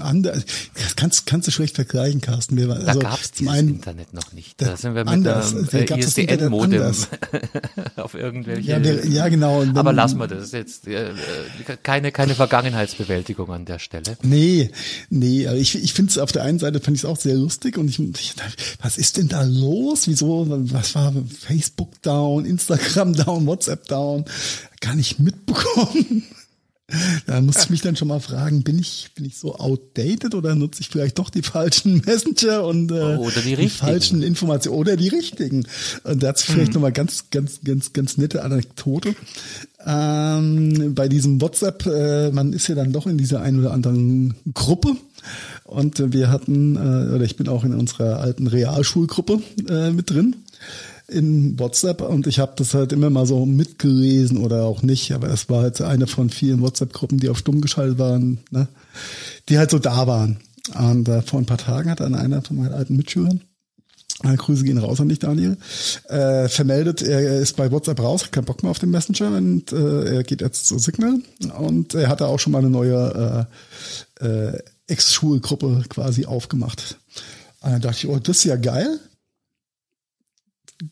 anders, 0.00 0.44
das 0.74 0.96
kannst, 0.96 1.26
kannst 1.26 1.48
du 1.48 1.52
schlecht 1.52 1.76
vergleichen, 1.76 2.20
Carsten. 2.20 2.56
Wir, 2.56 2.68
da 2.68 2.74
also, 2.74 3.00
gab's 3.00 3.32
zum 3.32 3.46
dieses 3.46 3.58
einen, 3.58 3.68
Internet 3.68 4.12
noch 4.12 4.32
nicht. 4.32 4.60
Da 4.60 4.76
sind 4.76 4.94
wir 4.94 5.04
mit 5.04 5.12
anders. 5.12 5.54
einem 5.54 5.68
Da 5.70 5.78
äh, 5.78 5.98
ISDN-Modem 6.00 6.80
anders. 6.82 7.08
auf 7.96 8.14
irgendwelche. 8.14 8.70
ja, 8.70 8.78
der, 8.78 9.06
ja, 9.06 9.28
genau. 9.28 9.60
Und 9.60 9.70
aber 9.70 9.90
dann- 9.90 9.96
lassen 9.96 10.18
wir 10.18 10.26
das 10.26 10.52
jetzt. 10.52 10.86
Äh, 10.86 11.10
keine, 11.82 12.12
keine 12.12 12.34
Vergangenheitsbewältigung 12.34 13.50
an 13.52 13.64
der 13.64 13.78
Stelle. 13.78 14.16
Nee, 14.22 14.70
nee, 15.10 15.46
ich, 15.54 15.74
ich 15.74 15.92
finde 15.92 16.10
es 16.10 16.18
auf 16.18 16.32
der 16.32 16.42
einen 16.42 16.58
Seite 16.58 16.80
fand 16.80 16.96
ich 16.96 17.02
es 17.02 17.08
auch 17.08 17.18
sehr 17.18 17.34
lustig 17.34 17.78
und 17.78 17.88
ich, 17.88 17.98
ich 17.98 18.34
was 18.80 18.98
ist 18.98 19.16
denn 19.16 19.28
da 19.28 19.42
los? 19.42 20.06
Wieso, 20.08 20.46
was 20.48 20.94
war 20.94 21.12
Facebook 21.40 22.00
down, 22.02 22.44
Instagram 22.44 23.14
down, 23.14 23.46
WhatsApp 23.46 23.86
down? 23.88 24.24
Gar 24.80 24.94
nicht 24.96 25.18
mitbekommen. 25.20 26.24
Da 27.26 27.40
musste 27.40 27.62
ich 27.64 27.70
mich 27.70 27.80
dann 27.80 27.96
schon 27.96 28.08
mal 28.08 28.20
fragen, 28.20 28.62
bin 28.62 28.78
ich, 28.78 29.10
bin 29.14 29.24
ich 29.24 29.38
so 29.38 29.56
outdated 29.56 30.34
oder 30.34 30.54
nutze 30.54 30.80
ich 30.80 30.88
vielleicht 30.88 31.18
doch 31.18 31.30
die 31.30 31.42
falschen 31.42 32.02
Messenger 32.06 32.64
und 32.64 32.90
äh, 32.90 33.16
Oder 33.16 33.40
die 33.40 33.56
die 33.56 33.68
falschen 33.68 34.22
Informationen 34.22 34.76
oder 34.76 34.96
die 34.96 35.08
richtigen. 35.08 35.66
Und 36.04 36.22
dazu 36.22 36.48
Hm. 36.48 36.54
vielleicht 36.54 36.74
noch 36.74 36.80
mal 36.80 36.92
ganz, 36.92 37.30
ganz, 37.30 37.60
ganz, 37.64 37.92
ganz 37.92 38.16
nette 38.16 38.42
Anekdote. 38.42 39.14
Ähm, 39.84 40.94
bei 40.94 41.08
diesem 41.08 41.40
WhatsApp, 41.40 41.86
äh, 41.86 42.30
man 42.30 42.52
ist 42.52 42.68
ja 42.68 42.74
dann 42.74 42.92
doch 42.92 43.06
in 43.06 43.18
dieser 43.18 43.40
ein 43.40 43.58
oder 43.58 43.72
anderen 43.72 44.34
Gruppe. 44.54 44.96
Und 45.64 46.12
wir 46.12 46.30
hatten, 46.30 46.76
äh, 46.76 47.14
oder 47.14 47.24
ich 47.24 47.36
bin 47.36 47.48
auch 47.48 47.64
in 47.64 47.74
unserer 47.74 48.18
alten 48.18 48.46
Realschulgruppe 48.46 49.40
äh, 49.68 49.90
mit 49.90 50.10
drin 50.10 50.36
in 51.08 51.58
WhatsApp 51.58 52.00
und 52.00 52.26
ich 52.26 52.38
habe 52.38 52.52
das 52.56 52.74
halt 52.74 52.92
immer 52.92 53.10
mal 53.10 53.26
so 53.26 53.44
mitgelesen 53.44 54.38
oder 54.38 54.64
auch 54.64 54.82
nicht, 54.82 55.12
aber 55.12 55.28
es 55.28 55.48
war 55.48 55.62
halt 55.62 55.80
eine 55.80 56.06
von 56.06 56.30
vielen 56.30 56.60
WhatsApp-Gruppen, 56.60 57.18
die 57.18 57.28
auf 57.28 57.38
stumm 57.38 57.60
geschaltet 57.60 57.98
waren, 57.98 58.38
ne? 58.50 58.68
die 59.48 59.58
halt 59.58 59.70
so 59.70 59.78
da 59.78 60.06
waren. 60.06 60.38
Und 60.78 61.08
äh, 61.08 61.22
vor 61.22 61.40
ein 61.40 61.46
paar 61.46 61.58
Tagen 61.58 61.90
hat 61.90 62.00
dann 62.00 62.14
einer 62.14 62.42
von 62.42 62.56
meinen 62.56 62.72
alten 62.72 62.96
Mitschülern, 62.96 63.40
äh, 64.22 64.36
Grüße 64.36 64.64
gehen 64.64 64.78
raus 64.78 65.00
an 65.00 65.08
dich, 65.08 65.18
Daniel, 65.18 65.56
äh, 66.08 66.48
vermeldet, 66.48 67.02
er 67.02 67.40
ist 67.40 67.56
bei 67.56 67.70
WhatsApp 67.70 68.00
raus, 68.00 68.24
hat 68.24 68.32
keinen 68.32 68.44
Bock 68.44 68.62
mehr 68.62 68.70
auf 68.70 68.78
den 68.78 68.90
Messenger 68.90 69.36
und 69.36 69.72
äh, 69.72 70.16
er 70.16 70.22
geht 70.22 70.40
jetzt 70.40 70.66
zu 70.66 70.78
Signal 70.78 71.16
und 71.58 71.94
er 71.94 72.08
hatte 72.08 72.26
auch 72.26 72.38
schon 72.38 72.52
mal 72.52 72.60
eine 72.60 72.70
neue 72.70 73.48
äh, 74.20 74.26
äh, 74.26 74.58
Ex-Schulgruppe 74.86 75.84
quasi 75.88 76.26
aufgemacht. 76.26 76.96
Und 77.60 77.72
dann 77.72 77.80
dachte 77.80 77.98
ich, 77.98 78.08
oh, 78.08 78.18
das 78.18 78.38
ist 78.38 78.44
ja 78.44 78.56
geil 78.56 78.98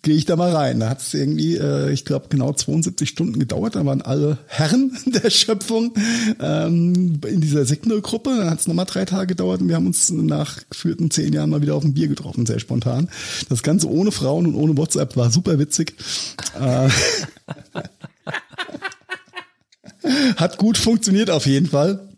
gehe 0.03 0.15
ich 0.15 0.25
da 0.25 0.37
mal 0.37 0.53
rein. 0.55 0.81
Da 0.81 0.89
hat 0.89 1.01
es 1.01 1.15
irgendwie, 1.15 1.57
äh, 1.57 1.91
ich 1.93 2.05
glaube, 2.05 2.27
genau 2.29 2.53
72 2.53 3.09
Stunden 3.09 3.39
gedauert. 3.39 3.75
Da 3.75 3.85
waren 3.85 4.03
alle 4.03 4.39
Herren 4.47 4.97
der 5.07 5.31
Schöpfung 5.31 5.95
ähm, 6.41 7.21
in 7.27 7.41
dieser 7.41 7.65
Signal-Gruppe. 7.65 8.37
Dann 8.37 8.51
hat 8.51 8.61
es 8.61 8.69
nochmal 8.69 8.87
drei 8.87 9.05
Tage 9.05 9.29
gedauert 9.29 9.61
und 9.61 9.69
wir 9.69 9.77
haben 9.77 9.87
uns 9.87 10.11
nach 10.11 10.61
geführten 10.71 11.11
zehn 11.11 11.33
Jahren 11.33 11.51
mal 11.51 11.63
wieder 11.63 11.75
auf 11.75 11.85
ein 11.85 11.95
Bier 11.95 12.09
getroffen, 12.09 12.47
sehr 12.47 12.61
spontan. 12.61 13.09
Das 13.49 13.63
Ganze 13.63 13.89
ohne 13.91 14.13
Frauen 14.13 14.47
und 14.47 14.55
ohne 14.55 14.77
WhatsApp 14.77 15.17
war 15.17 15.31
super 15.31 15.59
witzig. 15.59 15.95
Äh, 16.59 16.89
hat 20.37 20.59
gut 20.59 20.79
funktioniert 20.79 21.31
auf 21.31 21.47
jeden 21.47 21.67
Fall. 21.67 22.09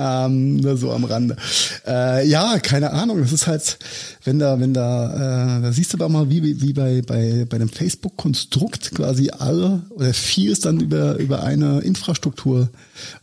Ähm, 0.00 0.76
so 0.76 0.92
am 0.92 1.04
Rande. 1.04 1.36
Äh, 1.84 2.28
ja, 2.28 2.58
keine 2.60 2.92
Ahnung. 2.92 3.20
Das 3.20 3.32
ist 3.32 3.48
halt, 3.48 3.78
wenn 4.22 4.38
da, 4.38 4.60
wenn 4.60 4.72
da, 4.72 5.58
äh, 5.58 5.62
da 5.62 5.72
siehst 5.72 5.92
du 5.92 5.96
aber 5.96 6.08
mal, 6.08 6.30
wie, 6.30 6.60
wie 6.62 6.72
bei, 6.72 7.02
bei, 7.02 7.44
bei 7.48 7.58
dem 7.58 7.68
Facebook-Konstrukt 7.68 8.94
quasi 8.94 9.30
alle 9.30 9.82
oder 9.90 10.14
vieles 10.14 10.60
dann 10.60 10.78
über, 10.78 11.16
über 11.16 11.42
eine 11.42 11.80
Infrastruktur 11.80 12.68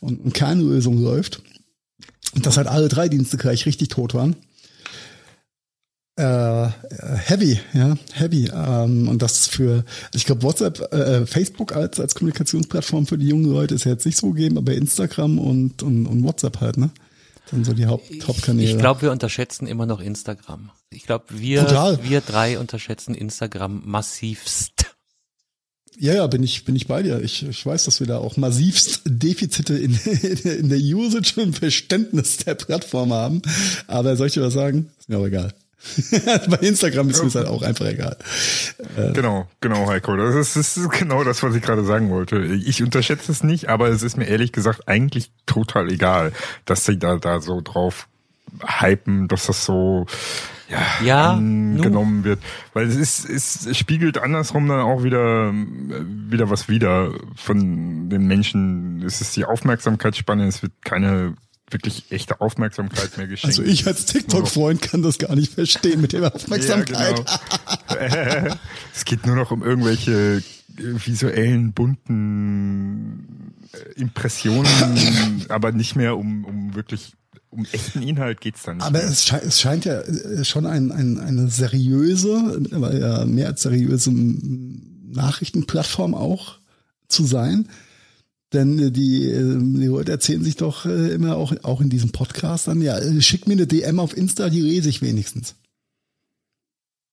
und 0.02 0.22
eine 0.22 0.32
Kernlösung 0.32 1.02
läuft. 1.02 1.42
Und 2.34 2.46
dass 2.46 2.58
halt 2.58 2.68
alle 2.68 2.90
drei 2.90 3.08
Dienste 3.08 3.38
gleich 3.38 3.66
richtig 3.66 3.88
tot 3.88 4.14
waren. 4.14 4.36
Äh, 6.18 6.70
heavy, 7.26 7.60
ja, 7.74 7.98
heavy. 8.14 8.50
Ähm, 8.54 9.10
und 9.10 9.22
das 9.22 9.48
für, 9.48 9.84
ich 10.14 10.26
glaube, 10.26 10.44
WhatsApp, 10.44 10.94
äh, 10.94 11.26
Facebook 11.26 11.76
als, 11.76 12.00
als 12.00 12.16
Kommunikationsplattform 12.16 13.06
für 13.06 13.18
die 13.18 13.28
jungen 13.28 13.52
Leute 13.52 13.76
ist 13.76 13.84
ja 13.84 13.92
jetzt 13.92 14.06
nicht 14.06 14.18
so 14.18 14.32
gegeben, 14.32 14.58
aber 14.58 14.74
Instagram 14.74 15.40
und, 15.40 15.84
und, 15.84 16.06
und 16.06 16.24
WhatsApp 16.24 16.62
halt, 16.62 16.78
ne? 16.78 16.90
Dann 17.52 17.64
so 17.64 17.74
die 17.74 17.86
Haupt, 17.86 18.10
Hauptkanäle. 18.28 18.72
Ich 18.72 18.78
glaube, 18.78 19.04
wir 19.04 19.12
unterschätzen 19.12 19.68
immer 19.68 19.86
noch 19.86 20.00
Instagram. 20.00 20.72
Ich 20.90 21.04
glaube, 21.04 21.26
wir, 21.30 21.62
Total. 21.68 22.00
wir 22.02 22.22
drei 22.22 22.58
unterschätzen 22.60 23.14
Instagram 23.14 23.84
massivst. 23.86 24.96
Ja, 25.98 26.14
ja, 26.14 26.28
bin 26.28 26.44
ich, 26.44 26.66
bin 26.66 26.76
ich 26.76 26.88
bei 26.88 27.04
dir. 27.04 27.22
Ich, 27.22 27.46
ich 27.48 27.66
weiß, 27.66 27.86
dass 27.86 28.00
wir 28.00 28.08
da 28.08 28.18
auch 28.18 28.38
massivst 28.38 29.02
Defizite 29.06 29.78
in, 29.78 29.96
in 30.44 30.70
der 30.70 30.80
Usage 30.80 31.42
und 31.42 31.58
Verständnis 31.58 32.38
der 32.38 32.56
Plattform 32.56 33.14
haben. 33.14 33.42
Aber 33.88 34.16
soll 34.16 34.28
ich 34.28 34.34
dir 34.34 34.42
was 34.42 34.54
sagen? 34.54 34.90
Ist 34.98 35.10
mir 35.10 35.20
auch 35.20 35.26
egal. 35.26 35.54
bei 36.50 36.58
Instagram 36.58 37.10
ist 37.10 37.24
mir 37.24 37.32
halt 37.32 37.48
auch 37.48 37.62
einfach 37.62 37.86
egal. 37.86 38.18
Genau, 39.14 39.48
genau, 39.62 39.88
Heiko. 39.88 40.16
Das 40.16 40.36
ist, 40.36 40.56
das 40.56 40.78
ist 40.78 40.90
genau 40.92 41.24
das, 41.24 41.44
was 41.44 41.56
ich 41.56 41.62
gerade 41.62 41.84
sagen 41.84 42.10
wollte. 42.10 42.44
Ich 42.44 42.82
unterschätze 42.82 43.32
es 43.32 43.44
nicht, 43.44 43.70
aber 43.70 43.90
es 43.90 44.04
ist 44.04 44.18
mir 44.18 44.26
ehrlich 44.26 44.52
gesagt 44.52 44.88
eigentlich 44.88 45.32
total 45.46 45.92
egal, 45.92 46.32
dass 46.66 46.86
sie 46.86 46.98
da, 46.98 47.18
da 47.18 47.42
so 47.42 47.62
drauf 47.62 48.08
hypen, 48.64 49.28
dass 49.28 49.48
das 49.48 49.66
so 49.66 50.06
ja, 50.70 51.06
Ja, 51.06 51.34
angenommen 51.34 52.24
wird. 52.24 52.40
Weil 52.74 52.88
es 52.88 52.96
ist, 52.96 53.30
es, 53.30 53.66
es 53.66 53.78
spiegelt 53.78 54.18
andersrum 54.18 54.68
dann 54.68 54.82
auch 54.82 55.04
wieder, 55.04 55.54
wieder 55.54 56.50
was 56.50 56.68
wieder 56.70 57.12
von 57.36 58.10
den 58.10 58.26
Menschen. 58.26 59.04
Es 59.04 59.22
ist 59.22 59.36
die 59.36 59.46
Aufmerksamkeitsspanne, 59.46 60.48
es 60.48 60.64
wird 60.64 60.74
keine 60.84 61.36
wirklich 61.70 62.12
echte 62.12 62.42
Aufmerksamkeit 62.42 63.18
mehr 63.18 63.28
geschenkt. 63.28 63.58
Also 63.58 63.64
ich 63.64 63.88
als 63.88 64.06
TikTok-Freund 64.06 64.82
kann 64.82 65.02
das 65.02 65.18
gar 65.18 65.36
nicht 65.36 65.54
verstehen 65.54 66.02
mit 66.02 66.14
der 66.14 66.34
Aufmerksamkeit. 66.34 67.24
Ja, 67.90 68.40
genau. 68.40 68.56
es 68.96 69.06
geht 69.06 69.26
nur 69.26 69.36
noch 69.36 69.52
um 69.52 69.64
irgendwelche 69.64 70.44
visuellen, 70.78 71.74
bunten 71.74 73.54
äh, 73.72 74.00
Impressionen, 74.00 75.46
aber 75.50 75.72
nicht 75.72 75.96
mehr 75.96 76.18
um, 76.18 76.46
um 76.46 76.76
wirklich 76.76 77.14
um 77.50 77.66
echten 77.72 78.02
Inhalt 78.02 78.42
geht's 78.42 78.64
dann 78.64 78.78
nicht. 78.78 78.86
Aber 78.86 79.00
mehr. 79.00 79.08
es, 79.08 79.26
scheint, 79.26 79.44
es 79.44 79.62
scheint 79.62 79.86
ja 79.86 80.02
äh, 80.02 80.44
schon 80.44 80.66
ein, 80.66 80.92
ein, 80.92 81.20
eine 81.20 81.50
seriöse, 81.50 82.58
mittlerweile 82.60 83.00
ja 83.00 83.26
mehr 83.26 83.48
als 83.48 83.62
seriöse 83.62 84.12
Nachrichtenplattform 84.14 86.14
auch 86.14 86.60
zu 87.08 87.26
sein. 87.26 87.70
Denn 88.56 88.80
äh, 88.80 88.92
die, 88.92 89.30
äh, 89.30 89.58
die 89.60 89.86
Leute 89.86 90.12
erzählen 90.12 90.44
sich 90.44 90.56
doch 90.56 90.86
äh, 90.86 91.14
immer 91.14 91.38
auch, 91.38 91.54
auch 91.64 91.82
in 91.82 91.90
diesem 91.90 92.12
Podcast 92.12 92.68
dann, 92.68 92.82
ja, 92.82 92.98
schick 93.22 93.48
mir 93.48 93.54
eine 93.54 93.68
DM 93.68 94.00
auf 94.00 94.16
Insta, 94.16 94.50
die 94.50 94.62
lese 94.62 94.90
ich 94.90 95.02
wenigstens. 95.02 95.56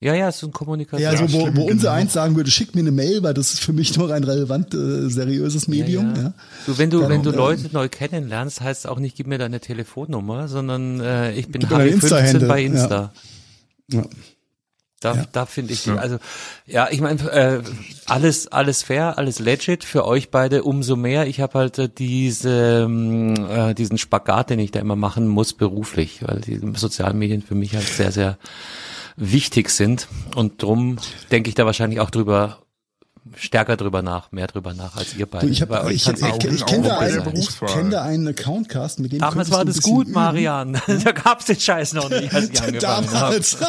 Ja, 0.02 0.14
ja, 0.14 0.28
es 0.28 0.36
ist 0.36 0.42
ein 0.42 0.52
Kommunikation. 0.52 1.00
Ja, 1.00 1.10
also 1.10 1.32
wo, 1.32 1.54
wo 1.54 1.62
unser 1.62 1.90
genau. 1.90 1.92
eins 1.92 2.12
sagen 2.12 2.34
würde, 2.34 2.50
schick 2.50 2.74
mir 2.74 2.80
eine 2.80 2.90
Mail, 2.90 3.22
weil 3.22 3.34
das 3.34 3.52
ist 3.52 3.60
für 3.60 3.72
mich 3.72 3.96
noch 3.96 4.10
ein 4.10 4.24
relevant 4.24 4.74
äh, 4.74 5.08
seriöses 5.08 5.68
Medium. 5.68 6.12
Ja, 6.16 6.22
Ja. 6.22 6.34
Du, 6.66 6.78
wenn 6.78 6.90
du, 6.90 7.00
Dann, 7.00 7.10
wenn 7.10 7.22
du 7.22 7.30
ähm, 7.30 7.36
Leute 7.36 7.70
neu 7.72 7.88
kennenlernst, 7.88 8.60
heißt 8.60 8.80
es 8.84 8.86
auch 8.90 8.98
nicht, 8.98 9.16
gib 9.16 9.28
mir 9.28 9.38
deine 9.38 9.60
Telefonnummer, 9.60 10.48
sondern 10.48 10.98
äh, 10.98 11.32
ich 11.34 11.48
bin 11.52 11.68
Harry 11.70 11.90
15 11.90 12.18
Insta-Handle, 12.18 12.48
bei 12.48 12.64
Insta. 12.64 13.12
Ja. 13.92 14.04
Da, 15.02 15.14
Ja. 15.14 15.24
da 15.32 15.46
finde 15.46 15.72
ich, 15.72 15.88
also 15.90 16.18
ja, 16.66 16.88
ich 16.90 17.00
meine, 17.00 17.20
äh, 17.30 17.62
alles, 18.06 18.48
alles 18.48 18.82
fair, 18.82 19.18
alles 19.18 19.38
legit 19.38 19.84
für 19.84 20.06
euch 20.06 20.30
beide. 20.30 20.62
Umso 20.64 20.96
mehr. 20.96 21.26
Ich 21.26 21.40
habe 21.40 21.58
halt 21.58 21.78
äh, 21.78 21.88
diese, 21.88 22.84
ähm, 22.86 23.34
äh, 23.50 23.74
diesen 23.74 23.98
Spagat, 23.98 24.50
den 24.50 24.58
ich 24.58 24.70
da 24.70 24.80
immer 24.80 24.96
machen 24.96 25.28
muss 25.28 25.52
beruflich, 25.52 26.20
weil 26.26 26.40
die 26.40 26.60
sozialen 26.74 27.18
Medien 27.18 27.42
für 27.42 27.54
mich 27.54 27.74
halt 27.74 27.86
sehr, 27.86 28.12
sehr 28.12 28.38
wichtig 29.16 29.68
sind 29.68 30.08
und 30.36 30.62
drum 30.62 30.96
denke 31.30 31.50
ich 31.50 31.54
da 31.54 31.66
wahrscheinlich 31.66 32.00
auch 32.00 32.08
drüber 32.10 32.61
stärker 33.36 33.76
drüber 33.76 34.02
nach, 34.02 34.32
mehr 34.32 34.46
drüber 34.46 34.74
nach 34.74 34.96
als 34.96 35.14
ihr 35.16 35.26
beide. 35.26 35.46
Du, 35.46 35.52
ich 35.52 35.66
Bei 35.66 35.76
habe 35.76 35.86
euch 35.88 35.94
ich, 35.94 36.06
ich, 36.08 36.14
ich, 36.14 36.66
kenne 36.66 36.88
da, 36.88 36.98
einen- 36.98 37.36
ich 37.36 37.56
kenn 37.66 37.90
da 37.90 38.02
einen 38.02 38.28
Accountcast, 38.28 39.00
mit 39.00 39.12
dem 39.12 39.20
Damals 39.20 39.50
könntest 39.50 39.52
war 39.52 39.64
das 39.64 39.82
gut, 39.82 40.06
üben. 40.06 40.14
Marian. 40.14 40.72
da 41.04 41.12
gab's 41.12 41.44
den 41.46 41.58
Scheiß 41.58 41.92
noch 41.94 42.10
nicht, 42.10 42.32
als 42.34 42.50
ich 42.50 42.62
angefangen 42.62 43.10
habe. 43.12 43.40
Damals. 43.40 43.56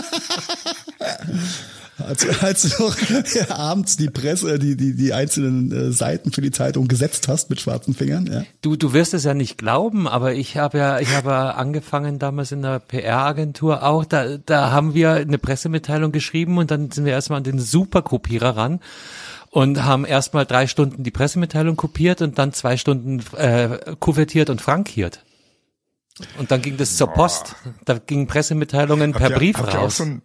Als, 2.00 2.27
als 2.41 2.62
du 2.63 2.83
noch 2.83 2.98
ja, 3.36 3.55
abends 3.55 3.98
die 3.98 4.10
Presse, 4.10 4.57
die, 4.57 4.75
die, 4.75 4.95
die 4.95 5.13
einzelnen 5.13 5.72
äh, 5.72 5.91
Seiten 5.91 6.31
für 6.31 6.41
die 6.41 6.50
Zeitung 6.50 6.88
gesetzt 6.88 7.27
hast 7.27 7.51
mit 7.51 7.62
schwarzen 7.62 7.93
Fingern, 7.93 8.25
ja. 8.25 8.43
Du, 8.62 8.75
du 8.75 8.93
wirst 8.93 9.13
es 9.13 9.24
ja 9.25 9.36
nicht 9.36 9.60
glauben, 9.60 10.07
aber 10.07 10.33
ich 10.33 10.57
habe 10.57 10.79
ja, 10.79 11.00
ich 11.00 11.13
habe 11.15 11.29
ja 11.29 11.51
angefangen 11.51 12.17
damals 12.17 12.51
in 12.51 12.63
der 12.63 12.79
PR-Agentur 12.79 13.83
auch. 13.83 14.05
Da, 14.05 14.38
da 14.38 14.72
haben 14.72 14.95
wir 14.95 15.12
eine 15.12 15.38
Pressemitteilung 15.38 16.12
geschrieben 16.12 16.57
und 16.57 16.72
dann 16.72 16.89
sind 16.89 17.05
wir 17.05 17.13
erstmal 17.13 17.38
an 17.38 17.43
den 17.43 17.60
Superkopierer 17.60 18.57
ran 18.57 18.79
und 19.53 19.83
haben 19.83 20.03
erstmal 20.03 20.45
drei 20.48 20.65
Stunden 20.65 21.03
die 21.03 21.12
Pressemitteilung 21.12 21.75
kopiert 21.75 22.22
und 22.24 22.39
dann 22.39 22.53
zwei 22.53 22.75
Stunden 22.75 23.24
äh, 23.38 23.95
kuvertiert 24.00 24.50
und 24.50 24.62
frankiert. 24.62 25.24
Und 26.39 26.50
dann 26.51 26.62
ging 26.62 26.75
das 26.77 26.98
zur 26.98 27.07
Post. 27.07 27.55
Da 27.86 28.00
gingen 28.00 28.25
Pressemitteilungen 28.27 29.12
per 29.12 29.22
Habt 29.22 29.31
ihr- 29.31 29.38
Brief 29.38 29.57
habt 29.57 29.74
ihr 29.74 29.79
auch 29.79 29.83
raus. 29.86 29.98
so 29.98 30.03
ein, 30.05 30.22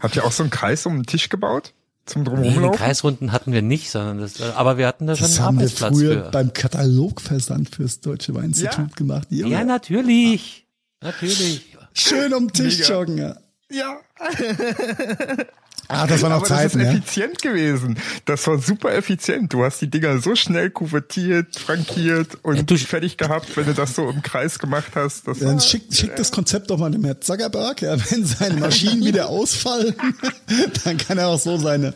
habt 0.00 0.14
ihr 0.16 0.24
auch 0.24 0.32
so 0.32 0.42
einen 0.42 0.50
Kreis 0.50 0.84
um 0.86 0.96
den 0.96 1.06
Tisch 1.06 1.28
gebaut? 1.30 1.72
Zum 2.04 2.22
Nee, 2.22 2.28
Drumherumlaufen? 2.30 2.72
die 2.72 2.78
Kreisrunden 2.78 3.32
hatten 3.32 3.52
wir 3.52 3.60
nicht, 3.62 3.90
sondern 3.90 4.18
das, 4.18 4.40
aber 4.40 4.76
wir 4.78 4.86
hatten 4.86 5.06
da 5.06 5.14
schon 5.16 5.26
Das 5.28 5.36
einen 5.38 5.46
haben 5.46 5.60
wir 5.60 5.68
früher 5.68 6.24
für. 6.24 6.30
beim 6.30 6.52
Katalogversand 6.54 7.74
fürs 7.74 8.00
Deutsche 8.00 8.34
Weininstitut 8.34 8.88
Ja. 8.90 8.94
gemacht. 8.96 9.26
Junge. 9.30 9.52
Ja, 9.52 9.64
natürlich. 9.64 10.66
Natürlich. 11.00 11.76
Schön 11.94 12.32
um 12.34 12.48
den 12.48 12.52
Tisch 12.52 12.78
Mega. 12.80 12.92
joggen, 12.94 13.18
ja. 13.18 13.36
ja, 13.70 13.96
Ah, 15.90 16.06
das 16.06 16.20
waren 16.22 16.30
noch 16.32 16.38
aber 16.40 16.48
das 16.48 16.64
ist 16.66 16.72
Zeiten, 16.72 16.80
ja. 16.84 16.92
effizient 16.92 17.40
gewesen. 17.42 17.98
Das 18.26 18.46
war 18.46 18.58
super 18.58 18.92
effizient. 18.94 19.52
Du 19.52 19.64
hast 19.64 19.80
die 19.80 19.88
Dinger 19.88 20.18
so 20.20 20.34
schnell 20.36 20.68
kuvertiert, 20.70 21.58
frankiert 21.58 22.36
und 22.42 22.56
Ja, 22.56 22.62
du- 22.62 22.76
fertig 22.76 23.16
gehabt, 23.16 23.56
wenn 23.56 23.64
du 23.66 23.72
das 23.74 23.94
so 23.94 24.08
im 24.10 24.22
Kreis 24.22 24.58
gemacht 24.58 24.92
hast. 24.94 25.26
Das 25.26 25.38
Dann 25.38 25.54
war, 25.54 25.60
schick, 25.60 25.84
schick 25.90 26.14
das 26.16 26.30
Konzept 26.30 26.70
doch 26.70 26.76
mal 26.78 26.90
dem 26.90 27.04
Herrn 27.04 27.20
Zuckerberg, 27.22 27.80
ja, 27.82 27.96
wenn 28.10 28.24
seine 28.26 28.60
Maschinen 28.60 29.04
wieder 29.04 29.28
ausfallen, 29.30 29.94
dann 30.84 30.98
kann 30.98 31.16
er 31.18 31.28
auch 31.28 31.40
so 31.40 31.56
seine 31.56 31.88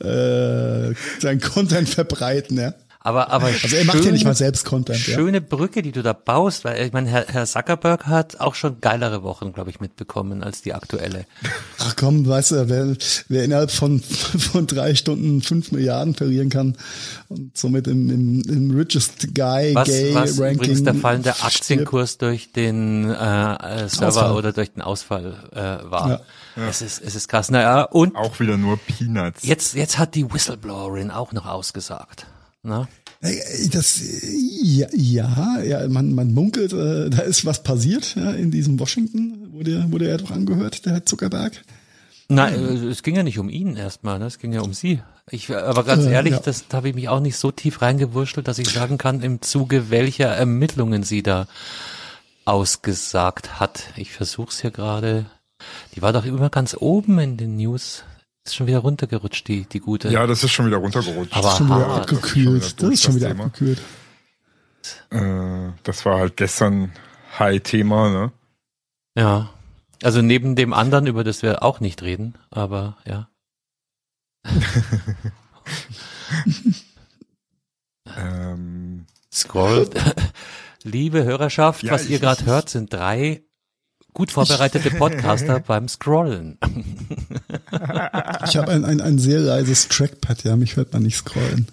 äh, 0.00 0.94
seinen 1.20 1.40
Content 1.40 1.88
verbreiten, 1.88 2.58
ja. 2.58 2.74
Aber, 3.00 3.30
aber 3.30 3.46
Also 3.46 3.76
er 3.76 3.84
macht 3.84 4.04
ja 4.04 4.10
nicht 4.10 4.24
mal 4.24 4.34
selbst 4.34 4.64
Content, 4.64 5.06
ja. 5.06 5.14
Schöne 5.14 5.40
Brücke, 5.40 5.82
die 5.82 5.92
du 5.92 6.02
da 6.02 6.12
baust, 6.12 6.64
weil 6.64 6.84
ich 6.84 6.92
meine, 6.92 7.08
Herr, 7.08 7.26
Herr 7.28 7.46
Zuckerberg 7.46 8.06
hat 8.06 8.40
auch 8.40 8.54
schon 8.56 8.80
geilere 8.80 9.22
Wochen, 9.22 9.52
glaube 9.52 9.70
ich, 9.70 9.80
mitbekommen 9.80 10.42
als 10.42 10.62
die 10.62 10.74
aktuelle. 10.74 11.24
Ach 11.78 11.94
komm, 11.96 12.26
weißt 12.26 12.50
du, 12.52 12.68
wer, 12.68 12.96
wer 13.28 13.44
innerhalb 13.44 13.70
von, 13.70 14.00
von 14.00 14.66
drei 14.66 14.96
Stunden 14.96 15.42
fünf 15.42 15.70
Milliarden 15.70 16.14
verlieren 16.14 16.50
kann 16.50 16.76
und 17.28 17.56
somit 17.56 17.86
im, 17.86 18.10
im, 18.10 18.42
im 18.42 18.76
richest 18.76 19.34
guy 19.34 19.74
Was, 19.74 19.88
gay 19.88 20.14
was 20.14 20.40
Ranking 20.40 20.54
übrigens 20.56 20.82
der 20.82 20.94
fallende 20.94 21.32
stirbt. 21.32 21.44
Aktienkurs 21.44 22.18
durch 22.18 22.52
den 22.52 23.04
äh, 23.08 23.12
äh, 23.12 23.88
Server 23.88 24.06
Ausfall. 24.08 24.32
oder 24.32 24.52
durch 24.52 24.72
den 24.72 24.82
Ausfall 24.82 25.34
äh, 25.52 25.90
war. 25.90 26.22
Ja. 26.56 26.68
Es 26.68 26.82
ist, 26.82 27.00
es 27.00 27.14
ist 27.14 27.28
krass. 27.28 27.50
Naja, 27.50 27.82
und 27.84 28.16
auch 28.16 28.40
wieder 28.40 28.56
nur 28.56 28.76
Peanuts. 28.78 29.44
jetzt, 29.44 29.74
jetzt 29.74 29.98
hat 29.98 30.16
die 30.16 30.30
Whistleblowerin 30.32 31.12
auch 31.12 31.32
noch 31.32 31.46
ausgesagt. 31.46 32.26
Ne? 32.62 32.88
Äh, 33.20 33.68
Das, 33.70 34.00
ja, 34.62 34.88
ja, 34.92 35.60
ja 35.62 35.88
man, 35.88 36.14
man 36.14 36.32
munkelt, 36.34 36.72
äh, 36.72 37.10
da 37.10 37.22
ist 37.22 37.44
was 37.44 37.62
passiert 37.62 38.14
ja, 38.16 38.32
in 38.32 38.50
diesem 38.50 38.78
Washington, 38.78 39.52
wurde, 39.52 39.90
wurde 39.90 40.08
er 40.08 40.18
doch 40.18 40.30
angehört, 40.30 40.84
der 40.84 40.94
Herr 40.94 41.06
Zuckerberg. 41.06 41.62
Nein, 42.28 42.54
äh, 42.54 42.86
es 42.88 43.02
ging 43.02 43.16
ja 43.16 43.22
nicht 43.22 43.38
um 43.38 43.48
ihn 43.48 43.76
erstmal, 43.76 44.18
ne? 44.18 44.26
es 44.26 44.38
ging 44.38 44.52
ja 44.52 44.60
um 44.60 44.74
sie. 44.74 45.00
Ich, 45.30 45.50
aber 45.54 45.84
ganz 45.84 46.04
Äh, 46.04 46.12
ehrlich, 46.12 46.32
ja. 46.34 46.40
das 46.40 46.68
da 46.68 46.78
habe 46.78 46.88
ich 46.90 46.94
mich 46.94 47.08
auch 47.08 47.20
nicht 47.20 47.36
so 47.36 47.50
tief 47.50 47.80
reingewurschtelt, 47.82 48.48
dass 48.48 48.58
ich 48.58 48.68
sagen 48.68 48.98
kann, 48.98 49.22
im 49.22 49.40
Zuge 49.42 49.90
welcher 49.90 50.28
Ermittlungen 50.28 51.02
sie 51.02 51.22
da 51.22 51.46
ausgesagt 52.44 53.60
hat. 53.60 53.84
Ich 53.96 54.12
versuch's 54.12 54.60
hier 54.60 54.70
gerade. 54.70 55.26
Die 55.94 56.02
war 56.02 56.12
doch 56.12 56.24
immer 56.24 56.50
ganz 56.50 56.76
oben 56.78 57.18
in 57.18 57.36
den 57.36 57.56
News. 57.56 58.04
Ist 58.48 58.54
schon 58.56 58.66
wieder 58.66 58.78
runtergerutscht, 58.78 59.46
die, 59.46 59.66
die 59.66 59.78
gute. 59.78 60.08
Ja, 60.08 60.26
das 60.26 60.42
ist 60.42 60.52
schon 60.52 60.66
wieder 60.66 60.78
runtergerutscht. 60.78 61.36
Aber 61.36 61.50
Schon 61.50 61.66
wieder 61.66 61.86
hart. 61.86 62.00
abgekühlt. 62.10 62.82
Das 62.82 62.88
ist 62.90 63.02
schon 63.02 63.14
wieder. 63.16 63.30
Äh, 65.10 65.72
das 65.82 66.06
war 66.06 66.18
halt 66.18 66.36
gestern 66.38 66.92
High-Thema, 67.38 68.08
ne? 68.10 68.32
Ja. 69.16 69.50
Also 70.02 70.22
neben 70.22 70.56
dem 70.56 70.72
anderen, 70.72 71.06
über 71.06 71.24
das 71.24 71.42
wir 71.42 71.62
auch 71.62 71.80
nicht 71.80 72.00
reden, 72.02 72.36
aber 72.50 72.96
ja. 73.04 73.28
Ähm, 78.16 79.06
Scroll. 79.32 79.90
Liebe 80.82 81.24
Hörerschaft, 81.24 81.82
Ja, 81.82 81.92
was 81.92 82.04
ich- 82.04 82.10
ihr 82.12 82.18
gerade 82.18 82.46
hört, 82.46 82.70
sind 82.70 82.92
drei 82.92 83.42
gut 84.14 84.30
vorbereitete 84.32 84.90
Podcaster 84.96 85.60
beim 85.60 85.88
Scrollen. 85.88 86.58
Ich 87.70 88.56
habe 88.56 88.72
ein, 88.72 88.84
ein, 88.84 89.00
ein 89.00 89.18
sehr 89.18 89.40
leises 89.40 89.88
Trackpad, 89.88 90.44
ja, 90.44 90.56
mich 90.56 90.76
hört 90.76 90.92
man 90.92 91.02
nicht 91.02 91.16
scrollen. 91.16 91.68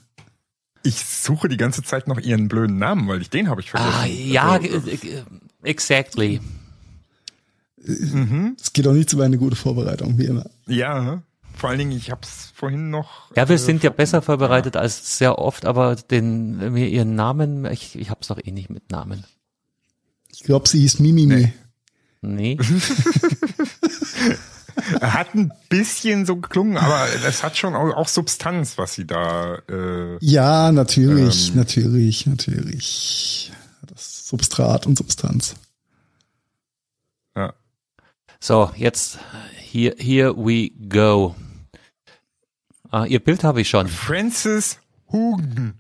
ich 0.84 1.03
suche 1.05 1.47
die 1.49 1.58
ganze 1.58 1.84
Zeit 1.84 2.08
noch 2.08 2.19
ihren 2.19 2.47
blöden 2.47 2.77
Namen, 2.77 3.08
weil 3.08 3.21
ich 3.21 3.29
den 3.29 3.49
habe 3.49 3.62
ich 3.62 3.71
vergessen. 3.71 3.93
Ah, 3.93 4.05
ja, 4.05 4.51
Also, 4.51 4.89
äh, 4.89 4.93
äh, 4.95 5.23
exactly. 5.63 6.41
Es 7.77 8.73
geht 8.73 8.88
auch 8.88 8.93
nichts 8.93 9.13
über 9.13 9.25
eine 9.25 9.38
gute 9.38 9.55
Vorbereitung, 9.55 10.17
wie 10.17 10.25
immer. 10.25 10.45
ja, 10.67 11.21
vor 11.55 11.69
allen 11.69 11.79
Dingen, 11.79 11.91
ich 11.93 12.12
habe 12.12 12.21
es 12.23 12.51
vorhin 12.53 12.89
noch. 12.89 13.34
Ja, 13.36 13.47
wir 13.47 13.55
äh, 13.55 13.60
sind 13.60 13.81
ja 13.81 13.89
besser 13.89 14.21
vorbereitet 14.21 14.75
als 14.75 15.17
sehr 15.17 15.39
oft, 15.39 15.65
aber 15.65 15.95
den 15.95 16.73
mir 16.73 16.88
ihren 16.89 17.15
Namen, 17.15 17.63
ich, 17.65 17.95
ich 17.97 18.10
hab's 18.10 18.27
noch 18.27 18.39
eh 18.43 18.51
nicht 18.51 18.69
mit 18.69 18.91
Namen. 18.91 19.23
Ich 20.34 20.43
glaube, 20.43 20.67
sie 20.67 20.79
hieß 20.81 20.99
Mimimi. 20.99 21.53
Nee. 22.21 22.58
Er 22.60 22.65
hat 25.01 25.33
ein 25.35 25.51
bisschen 25.69 26.25
so 26.25 26.35
geklungen, 26.38 26.77
aber 26.77 27.07
es 27.27 27.43
hat 27.43 27.57
schon 27.57 27.75
auch, 27.75 28.07
Substanz, 28.07 28.77
was 28.77 28.93
sie 28.95 29.05
da. 29.07 29.55
Äh, 29.69 30.17
Ja, 30.21 30.71
natürlich, 30.71 31.49
Ähm. 31.49 31.55
natürlich, 31.57 32.25
natürlich. 32.25 33.51
Das 33.88 34.27
Substrat 34.27 34.85
und 34.85 34.97
Substanz. 34.97 35.55
ja. 37.35 37.53
So, 38.39 38.71
jetzt 38.75 39.17
here, 39.71 39.95
here 39.97 40.35
we 40.35 40.69
go. 40.89 41.35
Ah, 42.91 43.05
ihr 43.05 43.23
Bild 43.23 43.43
habe 43.43 43.61
ich 43.61 43.69
schon. 43.69 43.88
Francis 43.88 44.79
Hugen. 45.11 45.79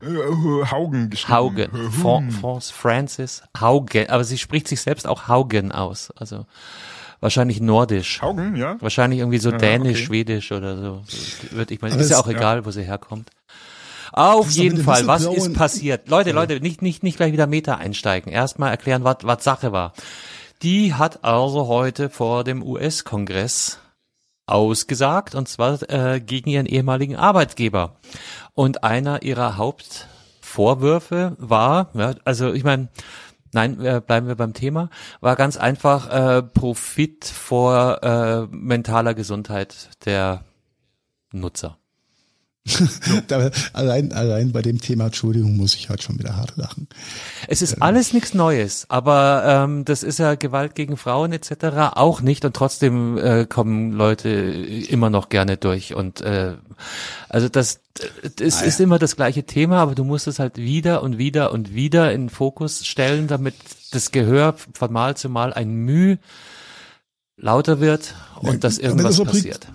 Äh, 0.00 0.66
Haugen 0.70 1.10
geschrieben. 1.10 1.34
Haugen. 1.34 1.72
Hugen. 1.72 1.90
Fran- 1.90 2.30
France 2.30 2.72
Francis 2.72 3.42
Haugen. 3.58 4.08
Aber 4.10 4.24
sie 4.24 4.38
spricht 4.38 4.68
sich 4.68 4.80
selbst 4.80 5.06
auch 5.06 5.26
Haugen 5.28 5.72
aus. 5.72 6.10
Also 6.12 6.46
wahrscheinlich 7.20 7.60
nordisch. 7.60 8.20
Haugen, 8.22 8.56
ja. 8.56 8.76
Wahrscheinlich 8.80 9.20
irgendwie 9.20 9.38
so 9.38 9.50
dänisch, 9.50 9.98
okay. 9.98 10.06
schwedisch 10.06 10.52
oder 10.52 10.76
so. 10.76 11.02
Würde 11.50 11.74
ich 11.74 11.80
mal, 11.80 11.92
Aber 11.92 12.00
ist 12.00 12.10
ja 12.10 12.18
auch 12.18 12.28
egal, 12.28 12.64
wo 12.64 12.70
sie 12.70 12.82
herkommt. 12.82 13.30
Auf 14.12 14.50
jeden 14.50 14.82
Fall, 14.82 15.06
was 15.06 15.24
ist 15.24 15.52
passiert? 15.52 16.08
Leute, 16.08 16.32
Leute, 16.32 16.60
nicht, 16.60 16.80
nicht, 16.80 17.02
nicht 17.02 17.16
gleich 17.16 17.32
wieder 17.32 17.46
Meta 17.46 17.74
einsteigen. 17.74 18.32
Erstmal 18.32 18.70
erklären, 18.70 19.04
was, 19.04 19.18
was 19.22 19.44
Sache 19.44 19.72
war. 19.72 19.92
Die 20.62 20.94
hat 20.94 21.22
also 21.22 21.66
heute 21.66 22.08
vor 22.08 22.42
dem 22.42 22.62
US-Kongress 22.62 23.78
ausgesagt, 24.46 25.34
und 25.34 25.48
zwar 25.48 25.78
äh, 25.90 26.20
gegen 26.20 26.48
ihren 26.48 26.66
ehemaligen 26.66 27.16
Arbeitgeber. 27.16 27.96
Und 28.54 28.84
einer 28.84 29.22
ihrer 29.22 29.56
Hauptvorwürfe 29.58 31.36
war, 31.38 31.90
ja, 31.94 32.14
also 32.24 32.52
ich 32.52 32.64
meine, 32.64 32.88
nein, 33.52 33.80
äh, 33.84 34.00
bleiben 34.04 34.28
wir 34.28 34.34
beim 34.34 34.52
Thema, 34.52 34.90
war 35.20 35.36
ganz 35.36 35.56
einfach 35.56 36.10
äh, 36.10 36.42
Profit 36.42 37.24
vor 37.24 38.02
äh, 38.02 38.46
mentaler 38.50 39.14
Gesundheit 39.14 39.90
der 40.04 40.44
Nutzer. 41.32 41.78
da, 43.28 43.50
allein, 43.72 44.12
allein 44.12 44.52
bei 44.52 44.62
dem 44.62 44.80
Thema 44.80 45.06
Entschuldigung 45.06 45.56
muss 45.56 45.74
ich 45.74 45.88
halt 45.88 46.02
schon 46.02 46.18
wieder 46.18 46.36
hart 46.36 46.56
lachen. 46.56 46.88
Es 47.48 47.62
ist 47.62 47.80
alles 47.80 48.12
nichts 48.12 48.34
Neues, 48.34 48.86
aber 48.88 49.44
ähm, 49.46 49.84
das 49.84 50.02
ist 50.02 50.18
ja 50.18 50.34
Gewalt 50.34 50.74
gegen 50.74 50.96
Frauen 50.96 51.32
etc. 51.32 51.92
auch 51.94 52.20
nicht 52.20 52.44
und 52.44 52.54
trotzdem 52.54 53.18
äh, 53.18 53.46
kommen 53.46 53.92
Leute 53.92 54.28
immer 54.28 55.10
noch 55.10 55.28
gerne 55.28 55.56
durch 55.56 55.94
und 55.94 56.20
äh, 56.22 56.54
also 57.28 57.48
das, 57.48 57.80
das 58.36 58.62
ist 58.62 58.80
immer 58.80 58.98
das 58.98 59.16
gleiche 59.16 59.44
Thema, 59.44 59.78
aber 59.78 59.94
du 59.94 60.04
musst 60.04 60.26
es 60.26 60.38
halt 60.38 60.56
wieder 60.56 61.02
und 61.02 61.18
wieder 61.18 61.52
und 61.52 61.74
wieder 61.74 62.12
in 62.12 62.28
Fokus 62.28 62.84
stellen, 62.84 63.28
damit 63.28 63.54
das 63.92 64.10
Gehör 64.10 64.54
von 64.74 64.92
Mal 64.92 65.16
zu 65.16 65.28
Mal 65.28 65.52
ein 65.52 65.72
Mühe 65.72 66.18
lauter 67.36 67.80
wird 67.80 68.14
und 68.40 68.54
ja, 68.54 68.58
dass 68.58 68.78
irgendwas 68.78 69.22
passiert. 69.22 69.68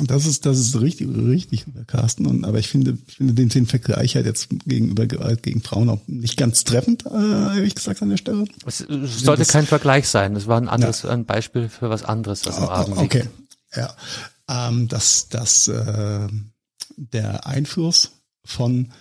Das 0.00 0.24
ist, 0.24 0.46
das 0.46 0.58
ist 0.58 0.80
richtig, 0.80 1.08
richtig, 1.08 1.66
Carsten. 1.86 2.26
Und, 2.26 2.44
aber 2.44 2.58
ich 2.58 2.68
finde, 2.68 2.96
finde 3.06 3.34
den, 3.34 3.50
den 3.50 3.66
Vergleich 3.66 4.14
halt 4.14 4.24
jetzt 4.24 4.48
gegenüber 4.64 5.06
Gewalt 5.06 5.42
gegen 5.42 5.62
Frauen 5.62 5.90
auch 5.90 6.00
nicht 6.06 6.38
ganz 6.38 6.64
treffend, 6.64 7.04
äh, 7.04 7.56
ehrlich 7.56 7.74
gesagt, 7.74 8.00
an 8.00 8.08
der 8.08 8.16
Stelle. 8.16 8.46
Es 8.64 8.78
sollte 8.78 9.44
kein 9.44 9.66
Vergleich 9.66 10.08
sein. 10.08 10.34
Das 10.34 10.46
war 10.46 10.58
ein 10.58 10.68
anderes, 10.68 11.02
ja. 11.02 11.10
ein 11.10 11.26
Beispiel 11.26 11.68
für 11.68 11.90
was 11.90 12.04
anderes, 12.04 12.46
was 12.46 12.56
im 12.56 12.64
Abend 12.64 13.00
liegt. 13.00 13.14
Okay. 13.14 13.28
Ja. 13.76 13.94
Ähm, 14.48 14.88
dass, 14.88 15.28
dass, 15.28 15.68
äh, 15.68 16.28
der 16.96 17.46
Einfluss 17.46 18.12
von 18.44 18.92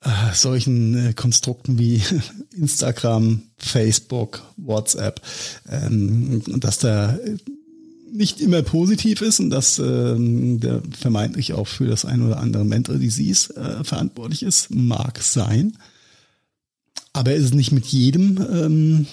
äh, 0.00 0.34
solchen 0.34 1.10
äh, 1.10 1.12
Konstrukten 1.14 1.78
wie 1.78 2.02
Instagram, 2.56 3.42
Facebook, 3.56 4.42
WhatsApp, 4.56 5.20
ähm, 5.68 6.42
dass 6.60 6.78
da 6.78 7.16
nicht 8.14 8.40
immer 8.40 8.62
positiv 8.62 9.20
ist 9.22 9.40
und 9.40 9.50
dass 9.50 9.78
ähm, 9.78 10.60
der 10.60 10.82
vermeintlich 10.98 11.52
auch 11.52 11.66
für 11.66 11.86
das 11.86 12.04
ein 12.04 12.22
oder 12.22 12.38
andere 12.38 12.64
Mental 12.64 12.98
Disease 12.98 13.54
äh, 13.56 13.82
verantwortlich 13.82 14.44
ist, 14.44 14.70
mag 14.70 15.20
sein. 15.20 15.76
Aber 17.12 17.32
er 17.32 17.36
ist 17.36 17.54
nicht 17.54 17.72
mit 17.72 17.86
jedem 17.86 18.38
ähm, 18.52 19.06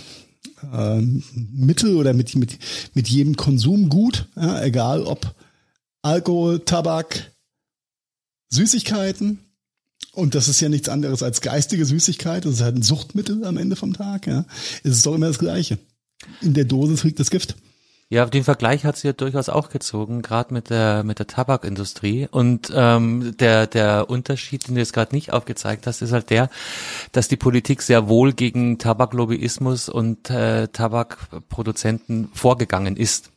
äh, 0.71 1.01
Mittel 1.01 1.95
oder 1.95 2.13
mit, 2.13 2.35
mit, 2.35 2.59
mit 2.93 3.09
jedem 3.09 3.35
Konsum 3.35 3.89
gut, 3.89 4.27
ja, 4.35 4.63
egal 4.63 5.03
ob 5.03 5.33
Alkohol, 6.03 6.59
Tabak, 6.59 7.31
Süßigkeiten. 8.49 9.39
Und 10.13 10.35
das 10.35 10.47
ist 10.47 10.59
ja 10.61 10.69
nichts 10.69 10.89
anderes 10.89 11.23
als 11.23 11.41
geistige 11.41 11.85
Süßigkeit. 11.85 12.45
Das 12.45 12.55
ist 12.55 12.61
halt 12.61 12.75
ein 12.75 12.81
Suchtmittel 12.81 13.45
am 13.45 13.57
Ende 13.57 13.75
vom 13.75 13.93
Tag. 13.93 14.27
Ja. 14.27 14.45
Es 14.83 14.97
ist 14.97 15.05
doch 15.05 15.15
immer 15.15 15.27
das 15.27 15.39
Gleiche. 15.39 15.79
In 16.41 16.53
der 16.53 16.65
Dose 16.65 17.01
liegt 17.07 17.19
das 17.19 17.31
Gift. 17.31 17.55
Ja, 18.11 18.25
den 18.25 18.43
Vergleich 18.43 18.83
hat 18.83 18.97
sie 18.97 19.07
ja 19.07 19.13
durchaus 19.13 19.47
auch 19.47 19.69
gezogen, 19.69 20.21
gerade 20.21 20.53
mit 20.53 20.69
der 20.69 21.05
mit 21.05 21.19
der 21.19 21.27
Tabakindustrie. 21.27 22.27
Und 22.29 22.69
ähm, 22.75 23.37
der 23.39 23.67
der 23.67 24.09
Unterschied, 24.09 24.67
den 24.67 24.75
du 24.75 24.81
jetzt 24.81 24.91
gerade 24.91 25.15
nicht 25.15 25.31
aufgezeigt 25.31 25.87
hast, 25.87 26.01
ist 26.01 26.11
halt 26.11 26.29
der, 26.29 26.49
dass 27.13 27.29
die 27.29 27.37
Politik 27.37 27.81
sehr 27.81 28.09
wohl 28.09 28.33
gegen 28.33 28.77
Tabaklobbyismus 28.79 29.87
und 29.87 30.29
äh, 30.29 30.67
Tabakproduzenten 30.67 32.27
vorgegangen 32.33 32.97
ist 32.97 33.31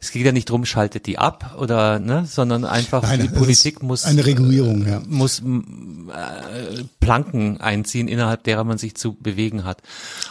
es 0.00 0.10
geht 0.10 0.24
ja 0.24 0.32
nicht 0.32 0.50
drum, 0.50 0.64
schaltet 0.64 1.06
die 1.06 1.18
ab 1.18 1.56
oder 1.58 1.98
ne, 1.98 2.26
sondern 2.26 2.64
einfach 2.64 3.02
Nein, 3.02 3.20
die 3.20 3.28
Politik 3.28 3.82
muss 3.82 4.04
eine 4.04 4.26
Regulierung, 4.26 4.86
ja. 4.86 5.02
muss 5.06 5.40
äh, 5.40 6.84
Planken 7.00 7.60
einziehen, 7.60 8.08
innerhalb 8.08 8.44
derer 8.44 8.64
man 8.64 8.78
sich 8.78 8.94
zu 8.94 9.14
bewegen 9.14 9.64
hat. 9.64 9.82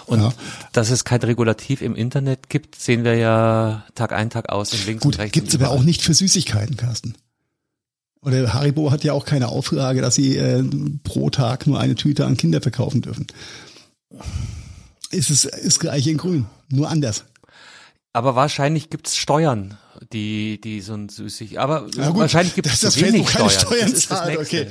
Und 0.06 0.22
ja. 0.22 0.34
dass 0.74 0.90
es 0.90 1.04
kein 1.04 1.22
Regulativ 1.22 1.82
im 1.82 1.96
Internet 1.96 2.50
gibt, 2.50 2.76
sehen 2.76 3.04
wir 3.04 3.16
ja 3.16 3.84
Tag 3.96 4.12
ein 4.12 4.30
Tag 4.30 4.50
aus 4.50 4.74
in 4.74 4.86
links 4.86 5.04
Gut, 5.04 5.16
und 5.16 5.20
rechts. 5.22 5.34
Gibt's 5.34 5.56
aber 5.56 5.70
auch 5.70 5.84
nicht 5.84 6.02
für 6.02 6.14
Süßigkeiten, 6.14 6.78
Carsten. 6.78 7.16
Oder 8.22 8.54
Haribo 8.54 8.92
hat 8.92 9.04
ja 9.04 9.14
auch 9.14 9.26
keine 9.26 9.50
Auflage, 9.50 10.02
dass 10.02 10.16
sie 10.16 10.36
äh, 10.36 10.64
pro 11.04 11.30
Tag 11.30 11.68
nur 11.68 11.80
eine 11.80 11.94
Tüte 11.94 12.26
an 12.26 12.38
Kinder 12.38 12.60
verkaufen 12.60 13.02
dürfen. 13.02 13.28
Ist 15.12 15.30
es 15.30 15.46
ist 15.46 15.80
gleich 15.80 16.08
in 16.08 16.18
Grün, 16.18 16.48
nur 16.70 16.90
anders. 16.90 17.26
Aber 18.16 18.34
wahrscheinlich 18.38 18.90
gibt's 18.90 19.18
Steuern, 19.18 19.78
die 20.14 20.62
die 20.62 20.80
so 20.80 20.94
ein 20.94 21.10
süßig. 21.10 21.60
Aber 21.60 21.86
ja, 21.98 22.16
wahrscheinlich 22.16 22.56
gibt 22.56 22.66
es 22.66 22.80
zu 22.80 23.02
wenig 23.02 23.30
Steuern. 23.30 23.50
Steuern. 23.50 23.92
Das 23.92 24.00
ist 24.00 24.10
das 24.10 24.38
okay. 24.38 24.68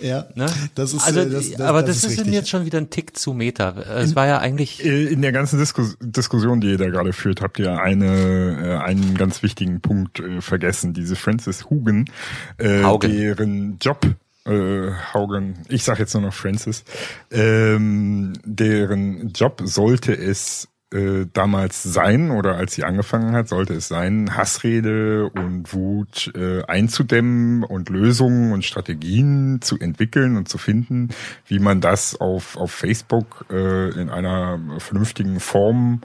Ja, 0.00 0.26
ne? 0.34 0.46
das 0.74 0.92
ist. 0.92 1.06
Also, 1.06 1.20
äh, 1.20 1.30
das, 1.30 1.50
das, 1.52 1.60
aber 1.60 1.84
das, 1.84 2.00
das 2.00 2.10
ist, 2.10 2.18
ist 2.18 2.26
jetzt 2.26 2.48
schon 2.48 2.64
wieder 2.64 2.78
ein 2.78 2.90
Tick 2.90 3.16
zu 3.16 3.34
Meter. 3.34 3.76
Es 3.98 4.10
in, 4.10 4.16
war 4.16 4.26
ja 4.26 4.38
eigentlich 4.38 4.84
äh, 4.84 5.04
in 5.04 5.22
der 5.22 5.30
ganzen 5.30 5.60
Diskus 5.60 5.96
Diskussion, 6.00 6.60
die 6.60 6.70
ihr 6.70 6.78
da 6.78 6.88
gerade 6.88 7.12
führt, 7.12 7.40
habt 7.40 7.60
ihr 7.60 7.80
eine 7.80 8.80
äh, 8.80 8.84
einen 8.84 9.16
ganz 9.16 9.44
wichtigen 9.44 9.80
Punkt 9.80 10.18
äh, 10.18 10.40
vergessen. 10.40 10.92
Diese 10.92 11.14
Francis 11.14 11.70
Hugen, 11.70 12.10
äh, 12.58 12.82
deren 12.98 13.78
Job 13.80 14.04
äh, 14.44 14.90
Haugen, 15.14 15.60
ich 15.68 15.84
sage 15.84 16.00
jetzt 16.00 16.14
nur 16.14 16.24
noch 16.24 16.34
Francis, 16.34 16.82
ähm, 17.30 18.32
deren 18.44 19.28
Job 19.28 19.62
sollte 19.64 20.14
es 20.16 20.66
äh, 20.92 21.26
damals 21.32 21.82
sein 21.82 22.30
oder 22.30 22.56
als 22.56 22.74
sie 22.74 22.84
angefangen 22.84 23.34
hat, 23.34 23.48
sollte 23.48 23.74
es 23.74 23.88
sein, 23.88 24.36
Hassrede 24.36 25.28
und 25.30 25.72
Wut 25.72 26.32
äh, 26.34 26.62
einzudämmen 26.64 27.64
und 27.64 27.88
Lösungen 27.88 28.52
und 28.52 28.64
Strategien 28.64 29.60
zu 29.60 29.78
entwickeln 29.78 30.36
und 30.36 30.48
zu 30.48 30.58
finden, 30.58 31.08
wie 31.46 31.58
man 31.58 31.80
das 31.80 32.20
auf, 32.20 32.56
auf 32.56 32.72
Facebook 32.72 33.46
äh, 33.50 33.90
in 34.00 34.10
einer 34.10 34.58
vernünftigen 34.78 35.40
Form 35.40 36.02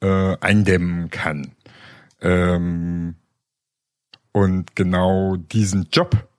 äh, 0.00 0.36
eindämmen 0.40 1.10
kann. 1.10 1.52
Ähm, 2.20 3.14
und 4.32 4.76
genau 4.76 5.36
diesen 5.36 5.88
Job 5.92 6.29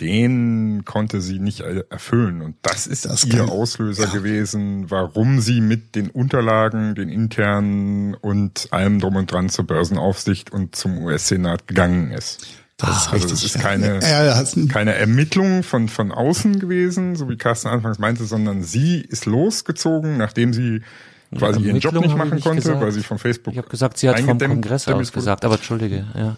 den 0.00 0.84
konnte 0.84 1.20
sie 1.20 1.40
nicht 1.40 1.60
erfüllen. 1.60 2.40
Und 2.40 2.56
das 2.62 2.86
ist 2.86 3.04
das 3.04 3.24
ihr 3.24 3.38
kann, 3.38 3.48
Auslöser 3.48 4.04
ja. 4.04 4.10
gewesen, 4.10 4.90
warum 4.90 5.40
sie 5.40 5.60
mit 5.60 5.94
den 5.96 6.10
Unterlagen, 6.10 6.94
den 6.94 7.08
internen 7.08 8.14
und 8.14 8.68
allem 8.70 9.00
drum 9.00 9.16
und 9.16 9.30
dran 9.30 9.48
zur 9.48 9.66
Börsenaufsicht 9.66 10.52
und 10.52 10.76
zum 10.76 10.98
US-Senat 10.98 11.66
gegangen 11.66 12.12
ist. 12.12 12.46
Das 12.76 12.90
ist 12.90 12.96
also 12.96 13.10
richtig. 13.10 13.30
Das 13.32 13.44
ist 13.44 13.60
keine, 13.60 14.00
ja, 14.02 14.24
ja, 14.24 14.44
keine 14.68 14.94
Ermittlung 14.94 15.64
von, 15.64 15.88
von 15.88 16.12
außen 16.12 16.60
gewesen, 16.60 17.16
so 17.16 17.28
wie 17.28 17.36
Carsten 17.36 17.66
anfangs 17.66 17.98
meinte, 17.98 18.24
sondern 18.24 18.62
sie 18.62 19.00
ist 19.00 19.26
losgezogen, 19.26 20.16
nachdem 20.16 20.52
sie 20.52 20.82
quasi 21.36 21.60
ihren 21.60 21.80
Job 21.80 21.94
nicht 21.94 22.16
machen 22.16 22.36
nicht 22.36 22.44
konnte, 22.44 22.62
gesagt. 22.62 22.80
weil 22.80 22.92
sie 22.92 23.02
von 23.02 23.18
Facebook. 23.18 23.52
Ich 23.52 23.58
habe 23.58 23.68
gesagt, 23.68 23.98
sie 23.98 24.08
hat 24.08 24.20
vom 24.20 24.38
Kongress 24.38 24.86
aus 24.86 25.10
gesagt, 25.10 25.44
aber 25.44 25.56
entschuldige, 25.56 26.06
ja 26.14 26.36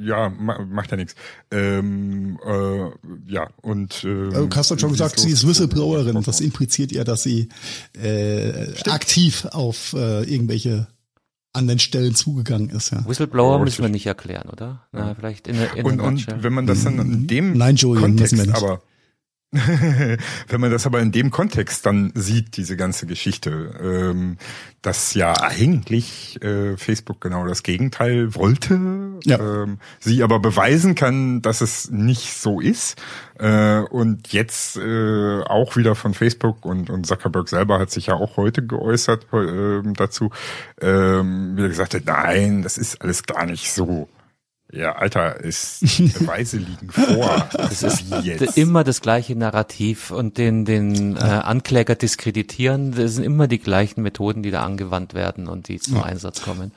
ja, 0.00 0.28
macht 0.28 0.90
ja 0.90 0.96
nichts. 0.96 1.14
Ähm, 1.50 2.38
äh, 2.44 2.90
ja, 3.26 3.48
und 3.62 4.04
ähm, 4.04 4.30
also, 4.32 4.46
Du 4.46 4.56
hast 4.56 4.70
doch 4.70 4.78
schon 4.78 4.92
gesagt, 4.92 5.18
sie 5.18 5.30
ist 5.30 5.46
Whistleblowerin. 5.46 6.22
Das 6.22 6.40
impliziert 6.40 6.92
ja, 6.92 7.04
dass 7.04 7.22
sie 7.22 7.48
äh, 8.00 8.72
aktiv 8.88 9.46
auf 9.52 9.92
äh, 9.94 10.22
irgendwelche 10.24 10.88
anderen 11.52 11.78
Stellen 11.78 12.14
zugegangen 12.14 12.70
ist. 12.70 12.90
Ja. 12.90 13.04
Whistleblower 13.06 13.58
müssen 13.58 13.82
wir 13.82 13.88
nicht 13.88 14.06
erklären, 14.06 14.48
oder? 14.50 14.86
Na, 14.92 15.14
vielleicht 15.14 15.48
in, 15.48 15.56
in 15.74 15.86
und, 15.86 16.00
und 16.00 16.42
wenn 16.42 16.52
man 16.52 16.66
das 16.66 16.84
dann 16.84 16.98
in 16.98 17.26
dem 17.26 17.56
Nein, 17.56 17.76
Julian, 17.76 18.16
Kontext 18.16 18.48
aber 18.54 18.82
Wenn 19.52 20.60
man 20.60 20.70
das 20.70 20.86
aber 20.86 21.00
in 21.00 21.12
dem 21.12 21.30
Kontext 21.30 21.86
dann 21.86 22.12
sieht, 22.14 22.56
diese 22.56 22.76
ganze 22.76 23.06
Geschichte, 23.06 23.74
ähm, 23.80 24.38
dass 24.82 25.14
ja 25.14 25.34
eigentlich 25.40 26.42
äh, 26.42 26.76
Facebook 26.76 27.20
genau 27.20 27.46
das 27.46 27.62
Gegenteil 27.62 28.34
wollte, 28.34 29.18
ja. 29.24 29.38
ähm, 29.38 29.78
sie 30.00 30.22
aber 30.24 30.40
beweisen 30.40 30.96
kann, 30.96 31.42
dass 31.42 31.60
es 31.60 31.90
nicht 31.90 32.34
so 32.34 32.60
ist 32.60 33.00
äh, 33.38 33.78
und 33.78 34.32
jetzt 34.32 34.76
äh, 34.78 35.42
auch 35.42 35.76
wieder 35.76 35.94
von 35.94 36.12
Facebook 36.12 36.64
und, 36.64 36.90
und 36.90 37.06
Zuckerberg 37.06 37.48
selber 37.48 37.78
hat 37.78 37.90
sich 37.90 38.06
ja 38.06 38.14
auch 38.14 38.36
heute 38.36 38.66
geäußert 38.66 39.26
äh, 39.32 39.80
dazu, 39.94 40.30
wieder 40.78 41.68
gesagt 41.68 41.94
hat, 41.94 42.04
nein, 42.04 42.62
das 42.62 42.76
ist 42.78 43.00
alles 43.00 43.22
gar 43.22 43.46
nicht 43.46 43.72
so. 43.72 44.08
Ja, 44.76 44.92
Alter, 44.92 45.40
ist 45.40 45.80
Beweise 46.18 46.58
liegen 46.58 46.90
vor. 46.90 47.48
Das 47.52 47.82
ist 47.82 48.04
jetzt. 48.22 48.58
immer 48.58 48.84
das 48.84 49.00
gleiche 49.00 49.34
Narrativ 49.34 50.10
und 50.10 50.36
den 50.36 50.64
den 50.64 51.16
äh, 51.16 51.20
Ankläger 51.20 51.94
diskreditieren. 51.94 52.92
Das 52.92 53.14
sind 53.14 53.24
immer 53.24 53.48
die 53.48 53.58
gleichen 53.58 54.02
Methoden, 54.02 54.42
die 54.42 54.50
da 54.50 54.64
angewandt 54.64 55.14
werden 55.14 55.48
und 55.48 55.68
die 55.68 55.80
zum 55.80 55.96
ja. 55.96 56.02
Einsatz 56.02 56.42
kommen. 56.42 56.72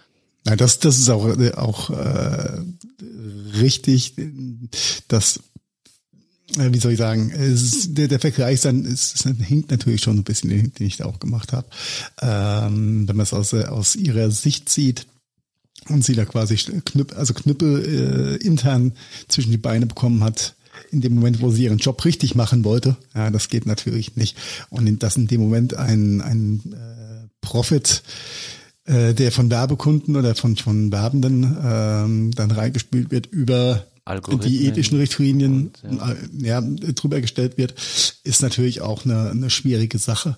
Ja, 0.48 0.56
das 0.56 0.80
das 0.80 0.98
ist 0.98 1.10
auch 1.10 1.28
auch 1.58 1.90
äh, 1.90 2.62
richtig, 3.60 4.16
dass 5.10 5.42
äh, 6.58 6.74
wie 6.74 6.80
soll 6.80 6.94
ich 6.94 6.98
sagen, 6.98 7.30
ist, 7.30 7.98
der, 7.98 8.08
der 8.08 8.20
Vergleich 8.20 8.62
dann 8.62 8.86
ist, 8.86 9.14
ist, 9.14 9.28
hinkt 9.44 9.72
natürlich 9.72 10.02
schon 10.02 10.18
ein 10.18 10.24
bisschen, 10.24 10.50
den, 10.50 10.74
den 10.74 10.88
ich 10.88 10.98
da 10.98 11.06
auch 11.06 11.20
gemacht 11.20 11.54
habe. 11.54 11.68
Ähm, 12.22 13.08
wenn 13.08 13.16
man 13.16 13.24
es 13.24 13.34
aus, 13.34 13.54
aus 13.54 13.96
ihrer 13.96 14.32
Sicht 14.32 14.70
sieht, 14.70 15.06
und 15.88 16.04
sie 16.04 16.16
da 16.16 16.26
quasi 16.26 16.56
Knüpp, 16.56 17.18
also 17.18 17.34
Knüppel 17.34 18.40
äh, 18.42 18.46
intern 18.46 18.94
zwischen 19.28 19.52
die 19.52 19.58
Beine 19.58 19.86
bekommen 19.86 20.24
hat, 20.24 20.56
in 20.92 21.02
dem 21.02 21.16
Moment, 21.16 21.42
wo 21.42 21.52
sie 21.52 21.66
ihren 21.66 21.78
Job 21.78 22.04
richtig 22.06 22.36
machen 22.36 22.64
wollte. 22.64 22.98
Ja, 23.16 23.30
das 23.30 23.50
geht 23.50 23.66
natürlich 23.66 24.16
nicht. 24.16 24.38
Und 24.70 24.88
in, 24.88 25.00
dass 25.00 25.18
in 25.18 25.28
dem 25.28 25.42
Moment 25.42 25.76
ein, 25.76 26.22
ein 26.22 26.62
äh, 26.74 27.28
Profit, 27.42 28.04
äh, 28.86 29.14
der 29.14 29.32
von 29.32 29.50
Werbekunden 29.50 30.16
oder 30.16 30.36
von, 30.36 30.56
von 30.58 30.92
Werbenden 30.92 31.58
ähm, 31.64 32.32
dann 32.32 32.52
reingespielt 32.52 33.12
wird 33.12 33.28
über 33.28 33.86
die 34.44 34.66
ethischen 34.66 34.98
Richtlinien 34.98 35.72
und, 35.84 36.02
ja. 36.42 36.62
ja. 36.62 36.92
drüber 36.94 37.22
gestellt 37.22 37.58
wird, 37.58 37.76
ist 38.24 38.42
natürlich 38.42 38.82
auch 38.82 39.06
eine, 39.06 39.30
eine 39.30 39.50
schwierige 39.52 40.00
Sache. 40.00 40.38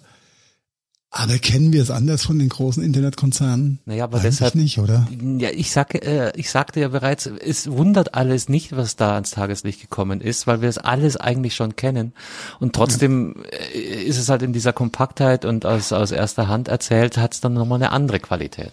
Aber 1.13 1.37
kennen 1.39 1.73
wir 1.73 1.83
es 1.83 1.91
anders 1.91 2.23
von 2.23 2.39
den 2.39 2.47
großen 2.47 2.81
Internetkonzernen? 2.81 3.79
Naja, 3.85 4.05
aber 4.05 4.19
Eigentlich 4.19 4.31
deshalb 4.31 4.55
nicht, 4.55 4.79
oder? 4.79 5.09
Ja, 5.39 5.49
ich 5.49 5.71
sage, 5.71 6.01
äh, 6.01 6.31
ich 6.37 6.49
sagte 6.49 6.79
ja 6.79 6.87
bereits, 6.87 7.25
es 7.25 7.69
wundert 7.69 8.15
alles 8.15 8.47
nicht, 8.47 8.77
was 8.77 8.95
da 8.95 9.15
ans 9.15 9.31
Tageslicht 9.31 9.81
gekommen 9.81 10.21
ist, 10.21 10.47
weil 10.47 10.61
wir 10.61 10.69
es 10.69 10.77
alles 10.77 11.17
eigentlich 11.17 11.53
schon 11.53 11.75
kennen. 11.75 12.13
Und 12.61 12.73
trotzdem 12.73 13.35
ja. 13.43 13.99
ist 14.05 14.19
es 14.19 14.29
halt 14.29 14.41
in 14.41 14.53
dieser 14.53 14.71
Kompaktheit 14.71 15.43
und 15.43 15.65
aus, 15.65 15.91
aus 15.91 16.11
erster 16.11 16.47
Hand 16.47 16.69
erzählt, 16.69 17.17
hat 17.17 17.33
es 17.33 17.41
dann 17.41 17.53
nochmal 17.53 17.79
eine 17.79 17.91
andere 17.91 18.21
Qualität. 18.21 18.71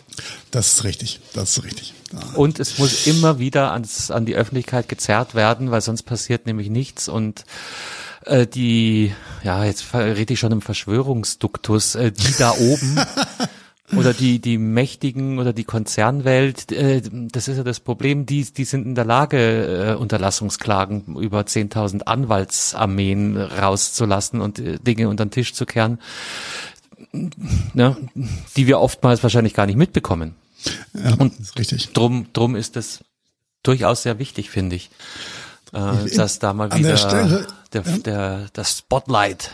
Das 0.53 0.75
ist 0.75 0.85
richtig, 0.85 1.19
das 1.35 1.57
ist 1.57 1.65
richtig. 1.65 1.95
Ja. 2.13 2.21
Und 2.37 2.61
es 2.61 2.79
muss 2.79 3.09
immer 3.09 3.41
wieder 3.41 3.73
ans, 3.73 4.13
an 4.13 4.27
die 4.27 4.37
Öffentlichkeit 4.37 4.89
gezerrt 4.89 5.35
werden, 5.35 5.73
weil 5.73 5.81
sonst 5.81 6.05
passiert 6.05 6.47
nämlich 6.47 6.71
nichts 6.71 7.09
und 7.09 7.45
äh, 8.29 8.47
die, 8.47 9.13
ja, 9.43 9.65
jetzt 9.65 9.95
rede 9.95 10.33
ich 10.33 10.39
schon 10.39 10.53
im 10.53 10.63
Verschwörungsduktus, 10.63 11.95
äh, 11.95 12.13
die 12.13 12.35
da 12.39 12.53
oben 12.53 13.01
oder 13.97 14.13
die, 14.13 14.39
die 14.39 14.59
Mächtigen 14.59 15.39
oder 15.39 15.53
die 15.53 15.65
Konzernwelt, 15.65 16.71
äh, 16.73 17.03
das 17.11 17.49
ist 17.49 17.57
ja 17.57 17.65
das 17.65 17.81
Problem, 17.81 18.27
die, 18.27 18.45
die 18.45 18.65
sind 18.65 18.87
in 18.87 18.95
der 18.95 19.05
Lage, 19.05 19.95
äh, 19.95 19.95
Unterlassungsklagen 19.95 21.17
über 21.17 21.41
10.000 21.41 22.03
Anwaltsarmeen 22.03 23.37
rauszulassen 23.37 24.41
und 24.41 24.59
äh, 24.59 24.79
Dinge 24.79 25.09
unter 25.09 25.25
den 25.25 25.31
Tisch 25.31 25.55
zu 25.55 25.65
kehren, 25.67 25.99
ne, 27.73 27.97
die 28.57 28.67
wir 28.67 28.81
oftmals 28.81 29.23
wahrscheinlich 29.23 29.55
gar 29.55 29.67
nicht 29.67 29.77
mitbekommen. 29.77 30.35
Ja, 30.93 31.15
und 31.15 31.35
richtig. 31.57 31.93
Drum, 31.93 32.27
drum 32.33 32.57
ist 32.57 32.77
das 32.77 33.05
durchaus 33.63 34.03
sehr 34.03 34.19
wichtig, 34.19 34.51
finde 34.51 34.77
ich 34.77 34.91
äh, 35.73 36.11
dass 36.17 36.39
da 36.39 36.53
mal 36.53 36.73
wieder 36.77 36.97
Stelle, 36.97 37.47
der, 37.73 37.83
ja. 37.83 37.99
der, 37.99 38.47
das 38.53 38.79
Spotlight 38.79 39.51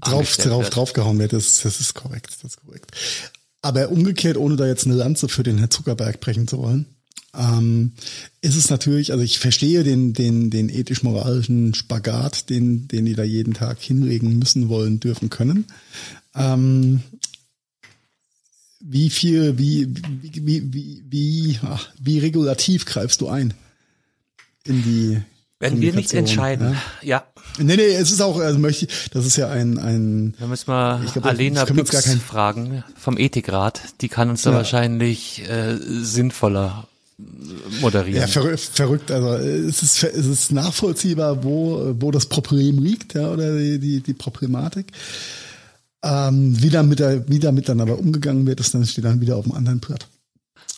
drauf, 0.00 0.36
drauf, 0.36 0.64
wird. 0.64 0.76
draufgehauen 0.76 1.18
wird. 1.18 1.32
Das, 1.32 1.62
das 1.62 1.80
ist 1.80 1.94
korrekt, 1.94 2.36
das 2.42 2.52
ist 2.52 2.60
korrekt. 2.64 2.92
Aber 3.62 3.90
umgekehrt, 3.90 4.36
ohne 4.36 4.56
da 4.56 4.66
jetzt 4.66 4.86
eine 4.86 4.94
Lanze 4.94 5.28
für 5.28 5.42
den 5.42 5.58
Herr 5.58 5.70
Zuckerberg 5.70 6.20
brechen 6.20 6.46
zu 6.46 6.58
wollen, 6.58 6.86
ähm, 7.34 7.92
ist 8.40 8.56
es 8.56 8.70
natürlich, 8.70 9.12
also 9.12 9.22
ich 9.22 9.38
verstehe 9.38 9.84
den, 9.84 10.12
den, 10.12 10.50
den 10.50 10.68
ethisch-moralischen 10.68 11.74
Spagat, 11.74 12.50
den, 12.50 12.88
den 12.88 13.04
die 13.04 13.14
da 13.14 13.22
jeden 13.22 13.54
Tag 13.54 13.80
hinlegen 13.80 14.38
müssen, 14.38 14.68
wollen, 14.68 15.00
dürfen, 15.00 15.28
können. 15.28 15.66
Ähm, 16.34 17.02
wie 18.80 19.10
viel, 19.10 19.58
wie, 19.58 19.88
wie, 19.94 20.46
wie, 20.46 20.72
wie, 20.72 21.04
wie, 21.08 21.58
ach, 21.62 21.88
wie 22.00 22.18
regulativ 22.20 22.86
greifst 22.86 23.20
du 23.20 23.28
ein? 23.28 23.54
In 24.68 24.82
die 24.82 25.22
wenn 25.60 25.80
wir 25.80 25.92
nicht 25.92 26.14
entscheiden, 26.14 26.76
ja. 27.02 27.18
ja. 27.18 27.24
Nee, 27.58 27.76
nee, 27.76 27.86
es 27.86 28.12
ist 28.12 28.20
auch, 28.20 28.38
also 28.38 28.60
möchte 28.60 28.86
ich, 28.86 29.10
das 29.10 29.26
ist 29.26 29.36
ja 29.36 29.48
ein, 29.48 29.78
ein. 29.78 30.34
Da 30.38 30.46
müssen 30.46 30.68
wir 30.68 31.04
glaub, 31.12 31.26
Alena 31.26 31.64
Büchs 31.64 31.90
gar 31.90 32.02
kein 32.02 32.20
fragen 32.20 32.84
vom 32.96 33.18
Ethikrat. 33.18 33.80
Die 34.00 34.08
kann 34.08 34.30
uns 34.30 34.42
da 34.42 34.50
ja. 34.50 34.56
wahrscheinlich 34.58 35.42
äh, 35.48 35.76
sinnvoller 35.76 36.86
moderieren. 37.80 38.20
Ja, 38.20 38.28
ver 38.28 38.56
verrückt. 38.56 39.10
Also 39.10 39.34
es 39.34 39.82
ist, 39.82 40.04
es 40.04 40.26
ist 40.26 40.52
nachvollziehbar, 40.52 41.42
wo, 41.42 41.92
wo 41.98 42.12
das 42.12 42.26
Problem 42.26 42.78
liegt, 42.78 43.14
ja, 43.14 43.28
oder 43.28 43.58
die, 43.58 43.80
die, 43.80 44.00
die 44.00 44.14
Problematik. 44.14 44.92
Ähm, 46.04 46.62
wie 46.62 46.70
damit, 46.70 47.00
wie 47.28 47.40
damit 47.40 47.68
dann 47.68 47.80
aber 47.80 47.98
umgegangen 47.98 48.46
wird, 48.46 48.60
ist 48.60 48.74
dann 48.74 48.86
steht 48.86 49.04
dann 49.04 49.20
wieder 49.20 49.36
auf 49.36 49.44
dem 49.44 49.54
anderen 49.54 49.80
Blatt. 49.80 50.06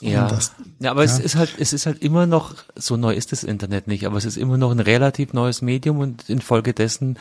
Ja. 0.01 0.29
Das, 0.29 0.53
ja, 0.79 0.91
aber 0.93 1.05
ja. 1.05 1.11
es 1.11 1.19
ist 1.19 1.37
halt, 1.37 1.55
es 1.59 1.73
ist 1.73 1.87
halt 1.87 2.03
immer 2.03 2.27
noch, 2.27 2.55
so 2.75 2.97
neu 2.97 3.15
ist 3.15 3.33
das 3.33 3.45
Internet 3.45 3.87
nicht, 3.87 4.07
aber 4.07 4.17
es 4.17 4.25
ist 4.25 4.39
immer 4.39 4.57
noch 4.57 4.71
ein 4.71 4.81
relativ 4.81 5.33
neues 5.33 5.61
Medium 5.61 5.99
und 5.99 6.29
infolgedessen 6.29 7.19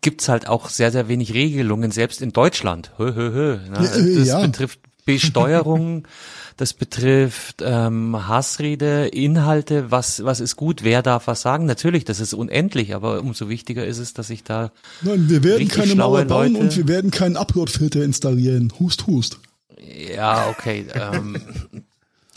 gibt's 0.00 0.28
halt 0.28 0.46
auch 0.46 0.68
sehr, 0.68 0.92
sehr 0.92 1.08
wenig 1.08 1.32
Regelungen, 1.32 1.90
selbst 1.90 2.20
in 2.20 2.32
Deutschland. 2.32 2.92
Hö, 2.98 3.14
hö, 3.14 3.32
hö, 3.32 3.58
ne? 3.70 3.78
Äh, 3.78 4.18
das 4.18 4.28
ja. 4.28 4.40
betrifft 4.44 4.78
Besteuerung, 5.06 6.06
das 6.56 6.74
betrifft 6.74 7.62
ähm, 7.64 8.28
Hassrede, 8.28 9.06
Inhalte, 9.06 9.90
was, 9.90 10.24
was 10.24 10.40
ist 10.40 10.56
gut, 10.56 10.84
wer 10.84 11.02
darf 11.02 11.26
was 11.26 11.42
sagen. 11.42 11.66
Natürlich, 11.66 12.04
das 12.04 12.20
ist 12.20 12.34
unendlich, 12.34 12.94
aber 12.94 13.20
umso 13.20 13.48
wichtiger 13.48 13.86
ist 13.86 13.98
es, 13.98 14.12
dass 14.12 14.30
ich 14.30 14.44
da. 14.44 14.72
Nein, 15.02 15.28
wir 15.28 15.42
werden 15.42 15.68
keine 15.68 15.94
Mauer 15.94 16.24
bauen 16.24 16.52
Leute, 16.52 16.64
und 16.64 16.76
wir 16.76 16.88
werden 16.88 17.10
keinen 17.10 17.36
Upload-Filter 17.36 18.04
installieren. 18.04 18.72
Hust, 18.78 19.06
hust. 19.06 19.38
Ja, 19.78 20.48
okay. 20.48 20.86
Ähm, 20.94 21.36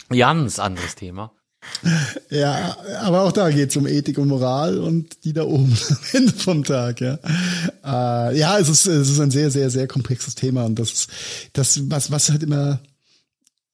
ganz 0.10 0.60
anderes 0.60 0.96
Thema. 0.96 1.32
Ja, 2.30 2.78
aber 3.02 3.24
auch 3.24 3.32
da 3.32 3.50
geht 3.50 3.70
es 3.70 3.78
um 3.78 3.88
Ethik 3.88 4.18
und 4.18 4.28
Moral 4.28 4.78
und 4.78 5.24
die 5.24 5.34
da 5.34 5.44
oben 5.44 5.78
am 5.90 5.98
Ende 6.14 6.34
vom 6.34 6.64
Tag, 6.64 7.02
ja. 7.02 7.20
Äh, 7.84 8.38
ja, 8.38 8.58
es 8.58 8.70
ist, 8.70 8.86
es 8.86 9.10
ist 9.10 9.20
ein 9.20 9.32
sehr, 9.32 9.52
sehr, 9.52 9.70
sehr 9.70 9.88
komplexes 9.88 10.36
Thema 10.36 10.66
und 10.66 10.80
das 10.80 11.08
das, 11.54 11.90
was, 11.90 12.12
was 12.12 12.30
halt 12.30 12.44
immer 12.44 12.80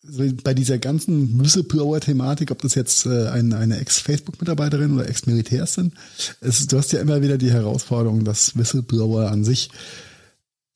so 0.04 0.24
bei 0.44 0.54
dieser 0.54 0.80
ganzen 0.80 1.40
Whistleblower-Thematik, 1.42 2.52
ob 2.52 2.62
das 2.62 2.76
jetzt 2.76 3.06
äh, 3.06 3.28
eine, 3.30 3.58
eine 3.58 3.80
Ex-Facebook-Mitarbeiterin 3.80 4.94
oder 4.96 5.08
Ex-Militärs 5.08 5.76
sind, 5.76 5.94
es, 6.42 6.68
du 6.68 6.78
hast 6.78 6.92
ja 6.92 7.00
immer 7.00 7.22
wieder 7.22 7.38
die 7.38 7.52
Herausforderung, 7.52 8.26
dass 8.26 8.58
Whistleblower 8.58 9.32
an 9.32 9.46
sich 9.46 9.70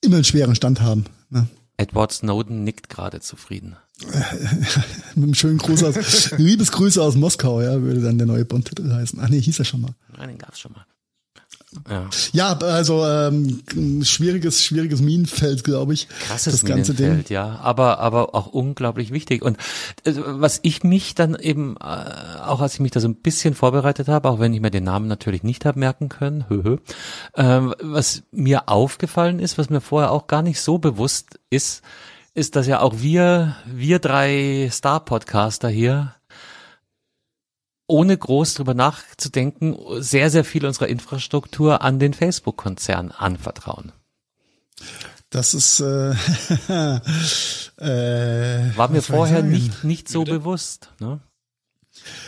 immer 0.00 0.16
einen 0.16 0.24
schweren 0.24 0.54
Stand 0.54 0.80
haben. 0.80 1.04
Ne? 1.28 1.46
Edward 1.78 2.12
Snowden 2.12 2.64
nickt 2.64 2.88
gerade 2.88 3.20
zufrieden. 3.20 3.76
Mit 5.14 5.24
einem 5.24 5.34
schönen 5.34 5.58
Gruß 5.58 5.84
aus, 5.84 6.30
Liebesgrüße 6.38 7.02
aus 7.02 7.14
Moskau, 7.14 7.62
ja, 7.62 7.80
würde 7.80 8.02
dann 8.02 8.18
der 8.18 8.26
neue 8.26 8.44
Bond-Titel 8.44 8.92
heißen. 8.92 9.18
Ach 9.22 9.28
nee, 9.28 9.40
hieß 9.40 9.58
er 9.60 9.64
schon 9.64 9.80
mal. 9.80 9.94
Nein, 10.16 10.28
den 10.28 10.38
gab's 10.38 10.60
schon 10.60 10.72
mal. 10.72 10.84
Ja, 11.88 12.08
ja 12.32 12.58
also 12.58 13.04
ähm, 13.04 13.62
schwieriges, 14.02 14.64
schwieriges 14.64 15.00
Minenfeld, 15.00 15.64
glaube 15.64 15.92
ich. 15.94 16.08
Krasses 16.08 16.52
das 16.52 16.64
ganze 16.64 16.92
Minenfeld, 16.92 17.28
Ding. 17.28 17.34
ja, 17.34 17.58
aber 17.60 17.98
aber 17.98 18.34
auch 18.34 18.46
unglaublich 18.46 19.12
wichtig. 19.12 19.42
Und 19.42 19.58
äh, 20.04 20.14
was 20.16 20.60
ich 20.62 20.82
mich 20.82 21.14
dann 21.14 21.34
eben, 21.34 21.76
äh, 21.76 22.40
auch 22.42 22.60
als 22.60 22.74
ich 22.74 22.80
mich 22.80 22.92
da 22.92 23.00
so 23.00 23.08
ein 23.08 23.16
bisschen 23.16 23.54
vorbereitet 23.54 24.08
habe, 24.08 24.28
auch 24.28 24.38
wenn 24.38 24.54
ich 24.54 24.60
mir 24.60 24.70
den 24.70 24.84
Namen 24.84 25.08
natürlich 25.08 25.42
nicht 25.42 25.64
habe 25.64 25.78
merken 25.78 26.08
können, 26.08 26.46
hö, 26.48 26.62
hö, 26.62 26.76
äh, 27.34 27.60
was 27.82 28.22
mir 28.30 28.68
aufgefallen 28.68 29.38
ist, 29.38 29.58
was 29.58 29.70
mir 29.70 29.80
vorher 29.80 30.12
auch 30.12 30.26
gar 30.26 30.42
nicht 30.42 30.60
so 30.60 30.78
bewusst 30.78 31.38
ist, 31.50 31.82
ist, 32.34 32.56
dass 32.56 32.66
ja 32.66 32.80
auch 32.80 32.94
wir, 32.98 33.56
wir 33.66 33.98
drei 33.98 34.68
Star-Podcaster 34.70 35.68
hier 35.68 36.14
ohne 37.88 38.16
groß 38.16 38.54
drüber 38.54 38.74
nachzudenken, 38.74 39.76
sehr, 39.98 40.30
sehr 40.30 40.44
viel 40.44 40.64
unserer 40.64 40.88
Infrastruktur 40.88 41.82
an 41.82 41.98
den 41.98 42.14
Facebook-Konzern 42.14 43.10
anvertrauen. 43.10 43.92
Das 45.30 45.52
ist 45.52 45.80
äh, 45.80 46.10
äh, 47.78 48.76
war 48.76 48.88
mir 48.88 49.02
vorher 49.02 49.42
nicht 49.42 49.84
nicht 49.84 50.08
so 50.08 50.20
Bitte? 50.20 50.38
bewusst. 50.38 50.92
Ne? 51.00 51.20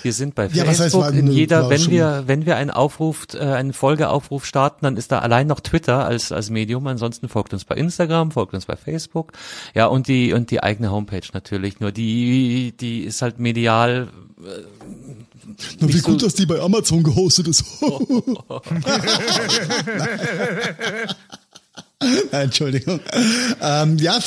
Wir 0.03 0.13
sind 0.13 0.35
bei 0.35 0.47
ja, 0.49 0.65
Facebook 0.65 1.05
heißt, 1.05 1.15
in 1.15 1.29
jeder, 1.29 1.71
wenn 1.71 1.91
wir 1.91 2.25
wenn 2.27 2.45
wir 2.45 2.57
einen 2.57 2.71
Aufruf, 2.71 3.29
äh, 3.35 3.39
einen 3.39 3.73
Folgeaufruf 3.73 4.45
starten, 4.45 4.85
dann 4.85 4.97
ist 4.99 5.13
da 5.13 5.21
allein 5.21 5.47
noch 5.47 5.61
Twitter 5.61 6.05
als 6.05 6.33
als 6.33 6.51
Medium. 6.51 6.87
Ansonsten 6.87 7.29
folgt 7.29 7.55
uns 7.55 7.65
bei 7.65 7.77
Instagram, 7.77 8.33
folgt 8.33 8.53
uns 8.53 8.67
bei 8.67 8.77
Facebook, 8.77 9.33
ja 9.75 9.87
und 9.87 10.09
die 10.09 10.35
und 10.35 10.51
die 10.51 10.63
eigene 10.63 10.91
Homepage 10.91 11.27
natürlich. 11.33 11.81
Nur 11.81 11.93
die 11.93 12.75
die 12.79 13.05
ist 13.05 13.23
halt 13.23 13.39
medial 13.39 14.09
äh, 14.43 15.30
na, 15.81 15.93
wie 15.93 16.01
gut, 16.01 16.23
dass 16.23 16.35
die 16.35 16.47
bei 16.47 16.61
Amazon 16.61 17.03
gehostet 17.03 17.49
ist. 17.49 17.65
Entschuldigung. 22.31 23.01
Ähm, 23.61 23.99
ja, 23.99 24.19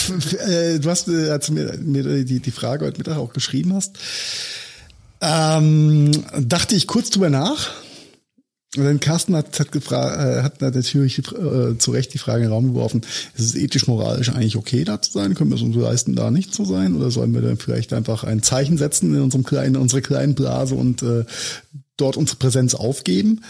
äh, 0.47 0.79
du 0.79 0.89
hast, 0.89 1.07
äh, 1.07 1.29
als 1.29 1.47
du 1.47 1.53
mir, 1.53 1.77
mir 1.79 2.23
die, 2.23 2.39
die 2.39 2.51
Frage 2.51 2.85
heute 2.85 2.99
Mittag 2.99 3.17
auch 3.17 3.33
geschrieben 3.33 3.73
hast, 3.73 3.97
ähm, 5.21 6.11
dachte 6.39 6.75
ich 6.75 6.85
kurz 6.85 7.09
drüber 7.09 7.29
nach 7.29 7.71
und 8.75 8.85
dann 8.85 8.99
Carsten 8.99 9.35
hat, 9.35 9.59
hat, 9.59 9.71
gefragt, 9.71 10.19
äh, 10.19 10.41
hat 10.41 10.61
natürlich 10.61 11.19
äh, 11.19 11.77
zu 11.77 11.91
Recht 11.91 12.13
die 12.13 12.17
Frage 12.17 12.39
in 12.39 12.49
den 12.49 12.53
Raum 12.53 12.69
geworfen, 12.69 13.01
ist 13.35 13.45
es 13.45 13.55
ethisch-moralisch 13.55 14.29
eigentlich 14.29 14.57
okay, 14.57 14.83
da 14.83 14.99
zu 14.99 15.11
sein? 15.11 15.35
Können 15.35 15.51
wir 15.51 15.57
es 15.57 15.61
uns 15.61 15.75
leisten, 15.75 16.15
da 16.15 16.31
nicht 16.31 16.55
zu 16.55 16.65
sein? 16.65 16.95
Oder 16.95 17.11
sollen 17.11 17.33
wir 17.35 17.41
dann 17.41 17.57
vielleicht 17.57 17.93
einfach 17.93 18.23
ein 18.23 18.41
Zeichen 18.41 18.77
setzen 18.77 19.13
in 19.13 19.21
unserem 19.21 19.43
kleinen, 19.43 19.75
in 19.75 19.81
unserer 19.81 20.01
kleinen 20.01 20.33
Blase 20.33 20.73
und 20.73 21.03
äh, 21.03 21.25
dort 21.97 22.17
unsere 22.17 22.37
Präsenz 22.39 22.73
aufgeben? 22.73 23.43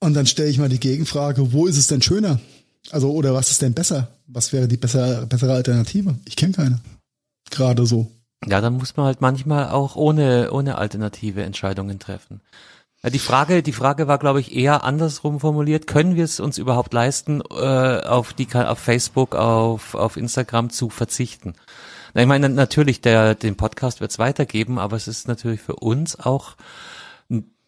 Und 0.00 0.14
dann 0.14 0.26
stelle 0.26 0.48
ich 0.48 0.58
mal 0.58 0.70
die 0.70 0.80
Gegenfrage, 0.80 1.52
wo 1.52 1.66
ist 1.66 1.76
es 1.76 1.88
denn 1.88 2.00
schöner? 2.00 2.40
Also, 2.90 3.10
oder 3.10 3.34
was 3.34 3.50
ist 3.50 3.60
denn 3.60 3.74
besser? 3.74 4.08
Was 4.26 4.52
wäre 4.52 4.68
die 4.68 4.76
bessere, 4.76 5.26
bessere 5.26 5.52
Alternative? 5.52 6.16
Ich 6.24 6.36
kenne 6.36 6.52
keine. 6.52 6.80
Gerade 7.50 7.86
so. 7.86 8.10
Ja, 8.46 8.60
dann 8.60 8.74
muss 8.74 8.96
man 8.96 9.06
halt 9.06 9.20
manchmal 9.20 9.70
auch 9.70 9.96
ohne, 9.96 10.50
ohne 10.52 10.76
alternative 10.76 11.42
Entscheidungen 11.42 11.98
treffen. 11.98 12.40
Ja, 13.04 13.10
die 13.10 13.18
Frage, 13.18 13.62
die 13.62 13.74
Frage 13.74 14.08
war, 14.08 14.16
glaube 14.16 14.40
ich, 14.40 14.56
eher 14.56 14.82
andersrum 14.82 15.38
formuliert. 15.38 15.86
Können 15.86 16.16
wir 16.16 16.24
es 16.24 16.40
uns 16.40 16.56
überhaupt 16.56 16.94
leisten, 16.94 17.42
äh, 17.50 18.00
auf 18.00 18.32
die, 18.32 18.48
auf 18.54 18.78
Facebook, 18.78 19.34
auf, 19.34 19.94
auf 19.94 20.16
Instagram 20.16 20.70
zu 20.70 20.88
verzichten? 20.88 21.52
Na, 22.14 22.22
ich 22.22 22.26
meine, 22.26 22.48
natürlich, 22.48 23.02
der, 23.02 23.34
den 23.34 23.56
Podcast 23.56 24.00
wird 24.00 24.10
es 24.10 24.18
weitergeben, 24.18 24.78
aber 24.78 24.96
es 24.96 25.06
ist 25.06 25.28
natürlich 25.28 25.60
für 25.60 25.76
uns 25.76 26.18
auch 26.18 26.56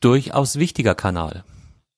durchaus 0.00 0.56
wichtiger 0.56 0.94
Kanal. 0.94 1.44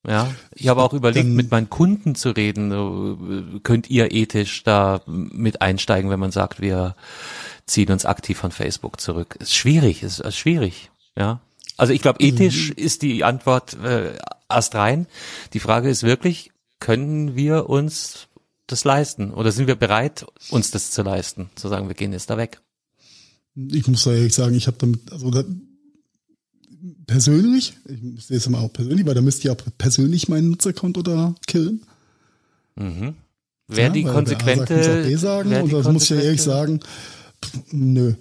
Ja, 0.05 0.29
ich 0.53 0.67
habe 0.67 0.83
auch 0.83 0.93
überlegt, 0.93 1.27
Dann, 1.27 1.35
mit 1.35 1.53
meinen 1.53 1.71
Kunden 1.71 2.17
zu 2.17 2.31
reden. 2.31 3.61
Könnt 3.63 3.89
ihr 3.89 4.11
ethisch 4.11 4.65
da 4.65 5.01
mit 5.07 5.63
einsteigen, 5.63 6.11
wenn 6.11 6.19
man 6.19 6.33
sagt, 6.33 6.61
wir 6.61 6.97
ziehen 7.67 7.93
uns 7.93 8.05
aktiv 8.05 8.37
von 8.37 8.51
Facebook 8.51 9.01
zurück? 9.01 9.37
Ist 9.39 9.55
schwierig, 9.55 10.03
ist, 10.03 10.19
ist 10.19 10.39
schwierig. 10.39 10.91
Ja, 11.17 11.41
also 11.79 11.93
ich 11.93 12.03
glaube, 12.03 12.21
ethisch 12.21 12.71
mhm. 12.71 12.85
ist 12.85 13.03
die 13.03 13.25
Antwort 13.25 13.75
äh, 13.83 14.13
erst 14.51 14.75
rein. 14.75 15.07
Die 15.55 15.61
Frage 15.61 15.89
ist 15.89 16.03
wirklich, 16.03 16.51
können 16.81 17.37
wir 17.37 17.71
uns 17.71 18.27
das 18.67 18.85
leisten 18.85 19.33
oder 19.33 19.53
sind 19.53 19.67
wir 19.67 19.77
bereit, 19.77 20.27
uns 20.51 20.71
das 20.71 20.91
zu 20.91 21.03
leisten? 21.03 21.49
Zu 21.55 21.69
sagen, 21.69 21.89
wir 21.89 21.95
gehen 21.95 22.13
jetzt 22.13 22.29
da 22.29 22.37
weg. 22.37 22.61
Ich 23.55 23.87
muss 23.89 24.05
da 24.05 24.13
ehrlich 24.13 24.35
sagen, 24.35 24.55
ich 24.55 24.67
habe 24.67 24.77
damit, 24.79 25.11
also 25.11 25.31
da, 25.31 25.45
persönlich, 27.07 27.75
ich 27.87 28.27
sehe 28.27 28.37
es 28.37 28.49
mal 28.49 28.61
auch 28.61 28.73
persönlich, 28.73 29.07
weil 29.07 29.15
da 29.15 29.23
müsst 29.23 29.45
ihr 29.45 29.53
auch 29.53 29.57
persönlich 29.79 30.29
meinen 30.29 30.51
Nutzerkonto 30.51 31.03
da 31.03 31.35
killen. 31.47 31.83
Mhm. 32.77 33.15
Wer 33.69 33.87
ja, 33.87 33.91
die 33.91 34.05
konsequente, 34.05 34.75
der 34.75 34.81
A 34.81 34.85
sagt, 34.85 35.07
B 35.09 35.17
sagen, 35.17 35.63
und 35.63 35.73
das 35.73 35.89
muss 35.89 36.05
ich 36.05 36.11
ja 36.11 36.21
ehrlich 36.21 36.43
sagen, 36.43 36.81
pff, 37.45 37.73
nö. 37.73 38.15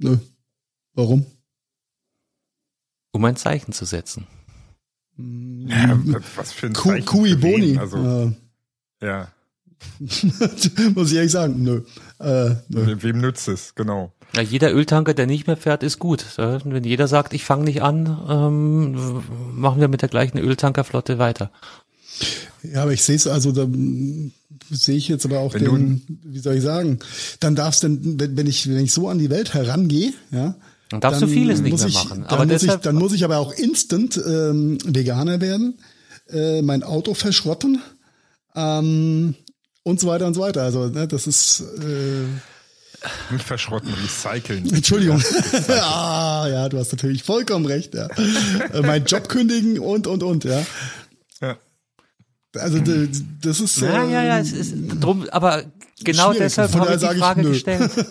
Nö. 0.00 0.16
Warum? 0.94 1.26
Um 3.12 3.24
ein 3.24 3.36
Zeichen 3.36 3.72
zu 3.72 3.84
setzen. 3.84 4.26
Ja, 5.16 6.00
was 6.36 6.52
für 6.52 6.66
ein 6.66 6.74
Zeichen 6.74 7.06
Kui 7.06 7.34
Boni. 7.34 7.76
Also, 7.76 7.98
äh, 7.98 9.06
ja. 9.06 9.28
Muss 10.94 11.10
ich 11.10 11.16
ehrlich 11.16 11.32
sagen, 11.32 11.62
nö. 11.62 11.82
Äh, 12.18 12.56
nö. 12.68 12.96
Wem 13.00 13.20
nützt 13.20 13.48
es, 13.48 13.74
genau. 13.74 14.12
Ja, 14.34 14.42
jeder 14.42 14.72
Öltanker, 14.72 15.14
der 15.14 15.26
nicht 15.26 15.46
mehr 15.46 15.56
fährt, 15.56 15.82
ist 15.82 15.98
gut. 15.98 16.24
Wenn 16.36 16.84
jeder 16.84 17.08
sagt, 17.08 17.34
ich 17.34 17.44
fange 17.44 17.64
nicht 17.64 17.82
an, 17.82 18.06
ähm, 18.28 19.22
machen 19.52 19.80
wir 19.80 19.88
mit 19.88 20.02
der 20.02 20.08
gleichen 20.08 20.38
Öltankerflotte 20.38 21.18
weiter. 21.18 21.50
Ja, 22.62 22.82
aber 22.82 22.92
ich 22.92 23.02
sehe 23.02 23.16
es, 23.16 23.26
also 23.26 23.52
da 23.52 23.66
sehe 24.70 24.96
ich 24.96 25.08
jetzt 25.08 25.24
aber 25.24 25.40
auch 25.40 25.54
wenn 25.54 25.64
den, 25.64 26.18
wie 26.24 26.38
soll 26.38 26.56
ich 26.56 26.62
sagen, 26.62 26.98
dann 27.40 27.54
darfst 27.54 27.82
du, 27.82 27.88
wenn, 27.88 28.36
wenn 28.36 28.46
ich, 28.46 28.68
wenn 28.68 28.84
ich 28.84 28.92
so 28.92 29.08
an 29.08 29.18
die 29.18 29.30
Welt 29.30 29.54
herangehe, 29.54 30.12
ja, 30.30 30.54
dann 30.90 31.00
darfst 31.00 31.22
dann 31.22 31.28
du 31.28 31.34
vieles 31.34 31.60
nicht 31.60 31.78
mehr 31.78 31.86
ich, 31.86 31.94
machen. 31.94 32.24
Aber 32.26 32.44
dann, 32.44 32.48
muss 32.48 32.62
ich, 32.62 32.74
dann 32.74 32.96
muss 32.96 33.12
ich 33.12 33.24
aber 33.24 33.38
auch 33.38 33.52
instant 33.52 34.20
ähm, 34.24 34.78
Veganer 34.84 35.40
werden, 35.40 35.78
äh, 36.30 36.62
mein 36.62 36.82
Auto 36.82 37.14
verschrotten 37.14 37.80
ähm, 38.54 39.34
und 39.82 40.00
so 40.00 40.08
weiter 40.08 40.26
und 40.26 40.34
so 40.34 40.40
weiter. 40.40 40.62
Also 40.62 40.88
ne, 40.88 41.06
das 41.06 41.26
ist 41.26 41.60
äh, 41.60 42.26
nicht 43.32 43.44
verschrotten, 43.44 43.92
recyceln. 43.94 44.68
Entschuldigung. 44.74 45.22
ah, 45.68 46.48
ja, 46.50 46.68
du 46.68 46.78
hast 46.78 46.92
natürlich 46.92 47.22
vollkommen 47.22 47.66
recht. 47.66 47.94
Ja. 47.94 48.08
Äh, 48.72 48.82
mein 48.82 49.04
Job 49.04 49.28
kündigen 49.28 49.78
und 49.78 50.06
und 50.06 50.22
und. 50.22 50.44
Ja. 50.44 50.66
Also 52.56 52.78
das 53.42 53.60
ist. 53.60 53.80
Ja, 53.80 54.04
ja, 54.04 54.22
ja. 54.24 54.38
Es 54.38 54.52
ist 54.52 54.74
drum, 55.00 55.26
aber 55.30 55.64
genau 56.02 56.32
deshalb 56.32 56.74
habe 56.74 56.94
ich 56.94 57.00
die 57.00 57.18
Frage 57.18 57.40
ich, 57.42 57.48
gestellt. 57.48 57.90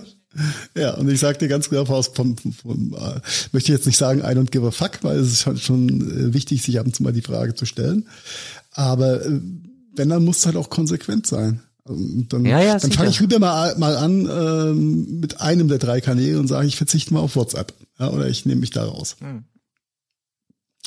Ja, 0.76 0.94
und 0.94 1.10
ich 1.10 1.20
sage 1.20 1.40
dir 1.40 1.48
ganz 1.48 1.70
klar, 1.70 1.90
aus, 1.90 2.10
vom, 2.10 2.38
vom, 2.38 2.54
vom, 2.54 2.94
äh, 2.94 3.20
möchte 3.52 3.72
ich 3.72 3.78
jetzt 3.78 3.88
nicht 3.88 3.98
sagen, 3.98 4.20
I 4.20 4.36
don't 4.38 4.52
give 4.52 4.66
a 4.66 4.70
fuck, 4.70 5.00
weil 5.02 5.18
es 5.18 5.32
ist 5.32 5.42
schon, 5.42 5.58
schon 5.58 5.90
äh, 5.90 6.34
wichtig, 6.34 6.62
sich 6.62 6.80
ab 6.80 6.86
und 6.86 6.96
zu 6.96 7.02
mal 7.02 7.12
die 7.12 7.24
Frage 7.24 7.56
zu 7.56 7.66
stellen. 7.66 8.08
Aber 8.72 9.26
äh, 9.26 9.42
wenn, 9.96 10.10
dann 10.10 10.24
muss 10.24 10.38
es 10.38 10.46
halt 10.46 10.56
auch 10.56 10.70
konsequent 10.70 11.26
sein. 11.26 11.62
Und 11.84 12.32
dann 12.32 12.46
ja, 12.46 12.62
ja, 12.62 12.78
dann 12.78 12.92
fange 12.92 13.10
ich 13.10 13.22
wieder 13.22 13.40
mal, 13.40 13.76
mal 13.80 13.98
an 13.98 14.30
ähm, 14.32 15.20
mit 15.20 15.42
einem 15.42 15.68
der 15.68 15.80
drei 15.80 16.00
Kanäle 16.00 16.40
und 16.40 16.48
sage, 16.48 16.68
ich 16.68 16.78
verzichte 16.78 17.14
mal 17.14 17.22
auf 17.22 17.36
WhatsApp. 17.36 17.74
Ja, 17.98 18.12
oder 18.12 18.28
ich 18.28 18.46
nehme 18.46 18.62
mich 18.62 18.70
da 18.70 18.86
raus. 18.86 19.16
Hm. 19.20 19.46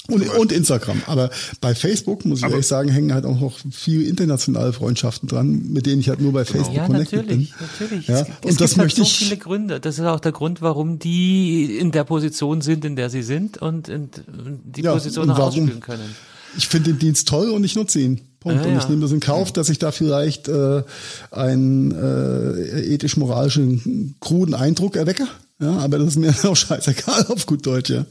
Und, 0.09 0.29
und 0.31 0.51
Instagram. 0.51 1.01
Aber 1.07 1.31
bei 1.61 1.77
Facebook, 1.77 2.25
muss 2.25 2.41
ich 2.41 2.45
Aber 2.45 2.55
ehrlich 2.55 2.67
sagen, 2.67 2.89
hängen 2.89 3.15
halt 3.15 3.25
auch 3.25 3.39
noch 3.39 3.57
viel 3.71 4.03
internationale 4.03 4.73
Freundschaften 4.73 5.29
dran, 5.29 5.73
mit 5.73 5.87
denen 5.87 6.01
ich 6.01 6.09
halt 6.09 6.21
nur 6.21 6.33
bei 6.33 6.43
genau. 6.43 6.59
Facebook 6.59 6.77
ja, 6.77 6.87
connected 6.87 7.19
natürlich, 7.19 7.55
bin. 7.55 7.67
Natürlich, 7.79 8.09
ja, 8.09 8.21
es, 8.21 8.51
und 8.51 8.61
das 8.61 8.71
gibt 8.71 8.83
möchte 8.83 9.03
halt 9.03 9.11
so 9.11 9.25
viele 9.25 9.37
Gründe. 9.37 9.79
Das 9.79 9.99
ist 9.99 10.05
auch 10.05 10.19
der 10.19 10.33
Grund, 10.33 10.61
warum 10.61 10.99
die 10.99 11.77
in 11.79 11.93
der 11.93 12.03
Position 12.03 12.63
sind, 12.63 12.85
in 12.85 12.97
der 12.97 13.11
sie 13.11 13.23
sind 13.23 13.59
und 13.59 13.89
die 13.89 14.83
ja, 14.83 14.93
Position 14.93 15.31
auch 15.31 15.39
ausspielen 15.39 15.81
können. 15.81 16.17
Ich 16.57 16.69
finde 16.69 16.91
den 16.91 16.99
Dienst 16.99 17.29
toll 17.29 17.51
und 17.51 17.63
ich 17.65 17.77
nutze 17.77 18.01
ihn. 18.01 18.21
Punkt. 18.41 18.65
Ja, 18.65 18.73
und 18.73 18.79
ich 18.79 18.89
nehme 18.89 19.03
das 19.03 19.13
in 19.13 19.21
Kauf, 19.21 19.53
dass 19.53 19.69
ich 19.69 19.79
da 19.79 19.93
vielleicht 19.93 20.49
äh, 20.49 20.83
einen 21.31 21.93
äh, 21.93 22.81
ethisch-moralischen, 22.95 24.17
kruden 24.21 24.55
Eindruck 24.55 24.97
erwecke. 24.97 25.29
Ja, 25.61 25.77
aber 25.77 25.99
das 25.99 26.09
ist 26.09 26.17
mir 26.17 26.35
auch 26.51 26.57
scheißegal 26.57 27.27
auf 27.29 27.47
gut 27.47 27.65
Deutsch, 27.65 27.91
ja. 27.91 28.05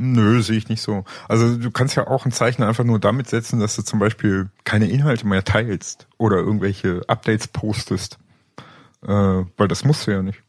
Nö, 0.00 0.40
sehe 0.42 0.56
ich 0.56 0.68
nicht 0.68 0.80
so. 0.80 1.04
Also 1.28 1.56
du 1.56 1.72
kannst 1.72 1.96
ja 1.96 2.06
auch 2.06 2.24
ein 2.24 2.30
Zeichen 2.30 2.62
einfach 2.62 2.84
nur 2.84 3.00
damit 3.00 3.28
setzen, 3.28 3.58
dass 3.58 3.74
du 3.74 3.82
zum 3.82 3.98
Beispiel 3.98 4.48
keine 4.62 4.88
Inhalte 4.88 5.26
mehr 5.26 5.42
teilst 5.42 6.06
oder 6.18 6.36
irgendwelche 6.36 7.02
Updates 7.08 7.48
postest. 7.48 8.16
Äh, 9.02 9.08
weil 9.08 9.66
das 9.66 9.84
musst 9.84 10.06
du 10.06 10.12
ja 10.12 10.22
nicht. 10.22 10.44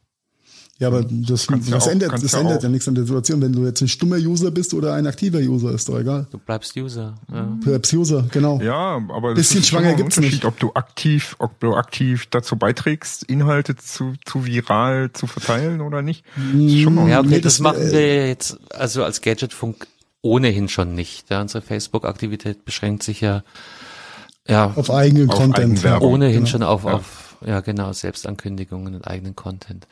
Ja, 0.79 0.87
aber 0.87 1.03
das, 1.03 1.45
das 1.47 1.69
ja 1.69 1.77
auch, 1.77 1.87
ändert, 1.87 2.13
das 2.13 2.31
ja 2.31 2.39
ändert 2.39 2.63
ja 2.63 2.69
nichts 2.69 2.87
an 2.87 2.95
der 2.95 3.03
Situation. 3.03 3.41
Wenn 3.41 3.51
du 3.51 3.65
jetzt 3.65 3.81
ein 3.81 3.89
stummer 3.89 4.15
User 4.15 4.49
bist 4.49 4.73
oder 4.73 4.93
ein 4.93 5.07
aktiver 5.07 5.39
User, 5.39 5.73
ist 5.73 5.89
doch 5.89 5.99
egal. 5.99 6.25
Du 6.31 6.37
bleibst 6.37 6.75
User. 6.77 7.15
Ja. 7.29 7.43
Du 7.43 7.69
bleibst 7.69 7.93
User, 7.93 8.25
genau. 8.31 8.61
Ja, 8.61 8.95
aber 9.09 9.33
bisschen 9.33 9.57
das 9.57 9.65
ist 9.65 9.67
schwanger 9.67 9.93
gibt's 9.95 10.17
nicht. 10.21 10.45
Ob 10.45 10.57
du 10.57 10.71
aktiv, 10.75 11.35
ob 11.39 11.59
du 11.59 11.75
aktiv 11.75 12.27
dazu 12.31 12.55
beiträgst, 12.55 13.23
Inhalte 13.23 13.75
zu, 13.75 14.13
zu 14.23 14.45
viral 14.45 15.11
zu 15.11 15.27
verteilen 15.27 15.81
oder 15.81 16.01
nicht. 16.01 16.23
schon 16.35 16.95
mal 16.95 17.09
ja, 17.09 17.19
okay, 17.19 17.27
nee, 17.27 17.41
das, 17.41 17.55
das 17.55 17.59
machen 17.59 17.91
wir 17.91 18.27
jetzt 18.27 18.57
also 18.73 19.03
als 19.03 19.19
Gadgetfunk 19.19 19.85
ohnehin 20.21 20.69
schon 20.69 20.95
nicht. 20.95 21.29
Ja, 21.29 21.41
unsere 21.41 21.61
Facebook-Aktivität 21.61 22.63
beschränkt 22.63 23.03
sich 23.03 23.19
ja 23.19 23.43
ja 24.47 24.71
auf 24.75 24.89
eigenen 24.89 25.29
auf 25.29 25.35
Content. 25.35 25.83
Ohnehin 26.01 26.35
genau. 26.35 26.47
schon 26.47 26.63
auf, 26.63 26.85
ja. 26.85 26.93
auf 26.93 27.28
ja 27.45 27.61
genau, 27.61 27.93
Selbstankündigungen 27.93 28.95
und 28.95 29.07
eigenen 29.07 29.35
Content. 29.35 29.87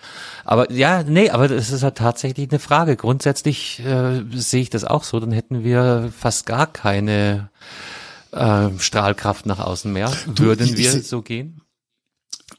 Aber 0.46 0.72
ja, 0.72 1.04
nee, 1.04 1.30
aber 1.30 1.48
das 1.48 1.72
ist 1.72 1.84
halt 1.84 1.96
tatsächlich 1.96 2.50
eine 2.50 2.60
Frage. 2.60 2.96
Grundsätzlich 2.96 3.80
äh, 3.80 4.24
sehe 4.34 4.62
ich 4.62 4.70
das 4.70 4.84
auch 4.84 5.04
so, 5.04 5.20
dann 5.20 5.32
hätten 5.32 5.64
wir 5.64 6.12
fast 6.18 6.46
gar 6.46 6.68
keine 6.68 7.50
äh, 8.32 8.70
Strahlkraft 8.78 9.46
nach 9.46 9.60
außen 9.60 9.92
mehr. 9.92 10.12
Würden 10.26 10.78
wir 10.78 11.02
so 11.02 11.22
gehen? 11.22 11.62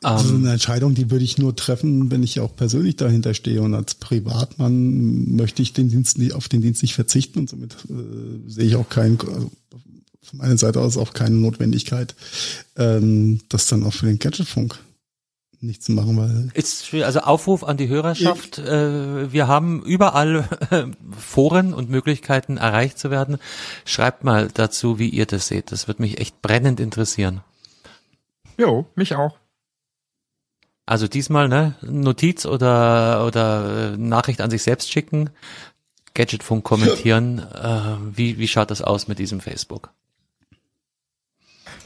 Also 0.03 0.35
eine 0.35 0.53
Entscheidung, 0.53 0.95
die 0.95 1.11
würde 1.11 1.25
ich 1.25 1.39
nur 1.39 1.57
treffen, 1.57 2.11
wenn 2.11 2.23
ich 2.23 2.39
auch 2.39 2.55
persönlich 2.55 2.97
dahinter 2.97 3.35
stehe. 3.35 3.63
Und 3.63 3.75
als 3.75 3.95
Privatmann 3.95 5.35
möchte 5.35 5.61
ich 5.63 5.73
den 5.73 5.89
Dienst 5.89 6.19
nicht, 6.19 6.35
auf 6.35 6.49
den 6.49 6.61
Dienst 6.63 6.83
nicht 6.83 6.95
verzichten 6.95 7.41
und 7.41 7.51
somit 7.51 7.75
äh, 7.89 8.49
sehe 8.49 8.65
ich 8.65 8.77
auch 8.77 8.89
keinen, 8.89 9.19
also 9.21 9.51
von 10.29 10.39
meiner 10.39 10.59
Seite 10.59 10.81
aus 10.81 10.97
auch 10.97 11.13
keine 11.15 11.37
Notwendigkeit, 11.37 12.15
ähm, 12.77 13.41
das 13.49 13.67
dann 13.67 13.85
auch 13.85 13.93
für 13.93 14.07
den 14.07 14.19
Gadgetfunk 14.19 14.79
nicht 15.61 15.83
zu 15.83 15.93
machen, 15.93 16.17
weil 16.17 16.51
ist 16.55 16.95
also 16.95 17.21
Aufruf 17.21 17.65
an 17.65 17.77
die 17.77 17.89
Hörerschaft. 17.89 18.59
Äh, 18.59 19.33
wir 19.33 19.49
haben 19.49 19.83
überall 19.83 20.49
äh, 20.71 20.85
Foren 21.19 21.75
und 21.75 21.91
Möglichkeiten 21.91 22.59
erreicht 22.59 22.99
zu 22.99 23.11
werden. 23.11 23.39
Schreibt 23.85 24.25
mal 24.25 24.49
dazu, 24.55 24.99
wie 24.99 25.09
ihr 25.09 25.27
das 25.27 25.49
seht. 25.49 25.73
Das 25.73 25.89
wird 25.89 25.99
mich 25.99 26.21
echt 26.21 26.43
brennend 26.43 26.79
interessieren. 26.79 27.41
Jo, 28.57 28.87
mich 28.95 29.15
auch. 29.17 29.37
Also 30.87 31.07
diesmal 31.07 31.49
ne 31.49 31.75
Notiz 31.83 32.47
oder 32.47 33.27
oder 33.27 33.93
äh, 33.93 33.97
Nachricht 33.97 34.41
an 34.41 34.51
sich 34.51 34.63
selbst 34.63 34.91
schicken, 34.91 35.31
Gadgetfunk 36.15 36.65
kommentieren. 36.65 37.39
Ja. 37.39 37.49
Äh, 37.59 38.17
wie 38.17 38.39
wie 38.39 38.49
schaut 38.49 38.71
das 38.71 38.81
aus 38.83 39.09
mit 39.09 39.19
diesem 39.19 39.41
Facebook? 39.41 39.91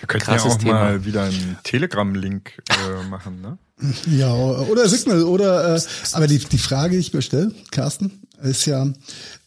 Wir 0.02 0.08
könnten 0.08 0.32
ja 0.32 0.42
auch 0.42 0.58
Thema. 0.58 0.72
mal 0.72 1.04
wieder 1.04 1.22
einen 1.22 1.58
Telegram-Link 1.62 2.60
äh, 2.70 3.08
machen, 3.08 3.40
ne? 3.40 3.56
Ja, 4.10 4.34
oder 4.34 4.88
Signal, 4.88 5.22
oder 5.22 5.76
äh, 5.76 5.80
aber 6.12 6.26
die, 6.26 6.38
die 6.38 6.58
Frage, 6.58 6.94
die 6.94 7.00
ich 7.00 7.14
mir 7.14 7.22
stelle, 7.22 7.52
Carsten, 7.70 8.10
ist 8.42 8.66
ja 8.66 8.82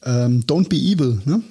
ähm, 0.03 0.43
Don't 0.45 0.69
be 0.69 0.77
evil, 0.77 1.21
ne? 1.25 1.43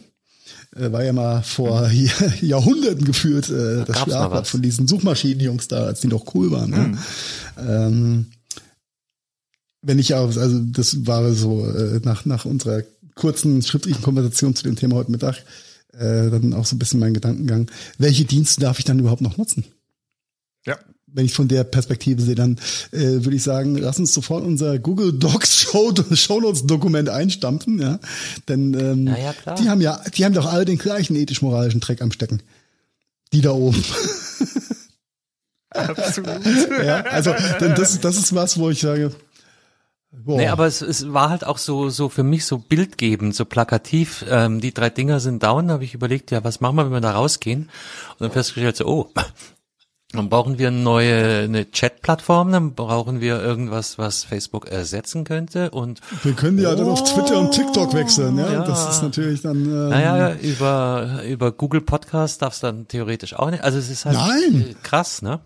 Äh, 0.74 0.90
war 0.90 1.04
ja 1.04 1.12
mal 1.12 1.42
vor 1.42 1.86
mhm. 1.86 2.10
Jahrhunderten 2.40 3.04
geführt, 3.04 3.50
äh, 3.50 3.84
das 3.84 4.00
Schlagwort 4.00 4.46
von 4.46 4.62
diesen 4.62 4.88
Suchmaschinenjungs 4.88 5.68
da, 5.68 5.84
als 5.84 6.00
die 6.00 6.08
noch 6.08 6.34
cool 6.34 6.50
waren. 6.50 6.70
Ne? 6.70 6.78
Mhm. 6.78 6.98
Ähm, 7.58 8.26
wenn 9.82 9.98
ich 9.98 10.14
auch, 10.14 10.34
also 10.34 10.60
das 10.60 11.06
war 11.06 11.30
so 11.32 11.66
äh, 11.66 12.00
nach, 12.04 12.24
nach 12.24 12.46
unserer 12.46 12.84
kurzen 13.14 13.60
schriftlichen 13.60 14.00
Konversation 14.00 14.56
zu 14.56 14.64
dem 14.64 14.76
Thema 14.76 14.96
heute 14.96 15.10
Mittag, 15.10 15.44
äh, 15.98 16.30
dann 16.30 16.52
auch 16.54 16.66
so 16.66 16.76
ein 16.76 16.78
bisschen 16.78 17.00
mein 17.00 17.14
Gedankengang. 17.14 17.70
Welche 17.98 18.24
Dienste 18.24 18.60
darf 18.60 18.78
ich 18.78 18.84
dann 18.84 18.98
überhaupt 18.98 19.20
noch 19.20 19.36
nutzen? 19.36 19.64
Ja. 20.66 20.78
Wenn 21.06 21.26
ich 21.26 21.34
von 21.34 21.46
der 21.46 21.64
Perspektive 21.64 22.20
sehe, 22.22 22.34
dann 22.34 22.58
äh, 22.90 22.98
würde 22.98 23.36
ich 23.36 23.42
sagen, 23.42 23.76
lass 23.76 23.98
uns 23.98 24.12
sofort 24.12 24.44
unser 24.44 24.78
Google 24.78 25.12
Docs 25.12 25.60
Show, 25.60 25.92
Shownotes 26.12 26.66
Dokument 26.66 27.08
einstampfen, 27.08 27.80
ja. 27.80 28.00
Denn 28.48 28.74
ähm, 28.74 29.06
ja, 29.06 29.16
ja, 29.16 29.54
die 29.54 29.68
haben 29.68 29.80
ja, 29.80 30.02
die 30.16 30.24
haben 30.24 30.34
doch 30.34 30.46
alle 30.46 30.64
den 30.64 30.78
gleichen 30.78 31.14
ethisch-moralischen 31.14 31.80
Dreck 31.80 32.02
am 32.02 32.10
Stecken. 32.10 32.42
Die 33.32 33.40
da 33.40 33.50
oben. 33.50 33.82
Absolut. 35.70 36.40
ja, 36.84 37.00
also 37.02 37.34
denn 37.60 37.74
das, 37.74 38.00
das 38.00 38.16
ist 38.16 38.34
was, 38.34 38.58
wo 38.58 38.70
ich 38.70 38.80
sage, 38.80 39.12
Boah. 40.22 40.38
Nee, 40.38 40.48
aber 40.48 40.66
es, 40.66 40.80
es 40.80 41.12
war 41.12 41.30
halt 41.30 41.46
auch 41.46 41.58
so, 41.58 41.90
so 41.90 42.08
für 42.08 42.22
mich 42.22 42.46
so 42.46 42.58
bildgebend, 42.58 43.34
so 43.34 43.44
plakativ. 43.44 44.24
Ähm, 44.30 44.60
die 44.60 44.72
drei 44.72 44.90
Dinger 44.90 45.20
sind 45.20 45.42
down, 45.42 45.70
habe 45.70 45.84
ich 45.84 45.94
überlegt, 45.94 46.30
ja, 46.30 46.44
was 46.44 46.60
machen 46.60 46.76
wir, 46.76 46.84
wenn 46.86 46.92
wir 46.92 47.00
da 47.00 47.12
rausgehen? 47.12 47.64
Und 48.12 48.20
dann 48.20 48.30
festgestellt, 48.30 48.76
so, 48.76 48.86
oh, 48.86 49.10
dann 50.14 50.28
brauchen 50.28 50.58
wir 50.58 50.68
eine 50.68 50.78
neue 50.78 51.40
eine 51.44 51.70
Chat-Plattform, 51.70 52.52
dann 52.52 52.74
brauchen 52.74 53.20
wir 53.20 53.42
irgendwas, 53.42 53.98
was 53.98 54.24
Facebook 54.24 54.68
ersetzen 54.68 55.24
könnte. 55.24 55.70
Und 55.70 56.00
wir 56.22 56.34
können 56.34 56.58
ja 56.58 56.72
oh, 56.72 56.76
dann 56.76 56.88
auf 56.88 57.02
Twitter 57.02 57.38
und 57.40 57.50
TikTok 57.50 57.92
wechseln, 57.94 58.38
ja. 58.38 58.52
ja. 58.52 58.64
Das 58.64 58.88
ist 58.88 59.02
natürlich 59.02 59.42
dann. 59.42 59.64
Ähm, 59.64 59.88
naja, 59.88 60.34
über 60.34 61.22
über 61.28 61.52
Google 61.52 61.80
Podcast 61.80 62.42
darfst 62.42 62.62
dann 62.62 62.86
theoretisch 62.86 63.34
auch 63.34 63.50
nicht. 63.50 63.64
Also 63.64 63.78
es 63.78 63.90
ist 63.90 64.04
halt 64.04 64.16
Nein. 64.16 64.76
krass, 64.82 65.20
ne? 65.22 65.40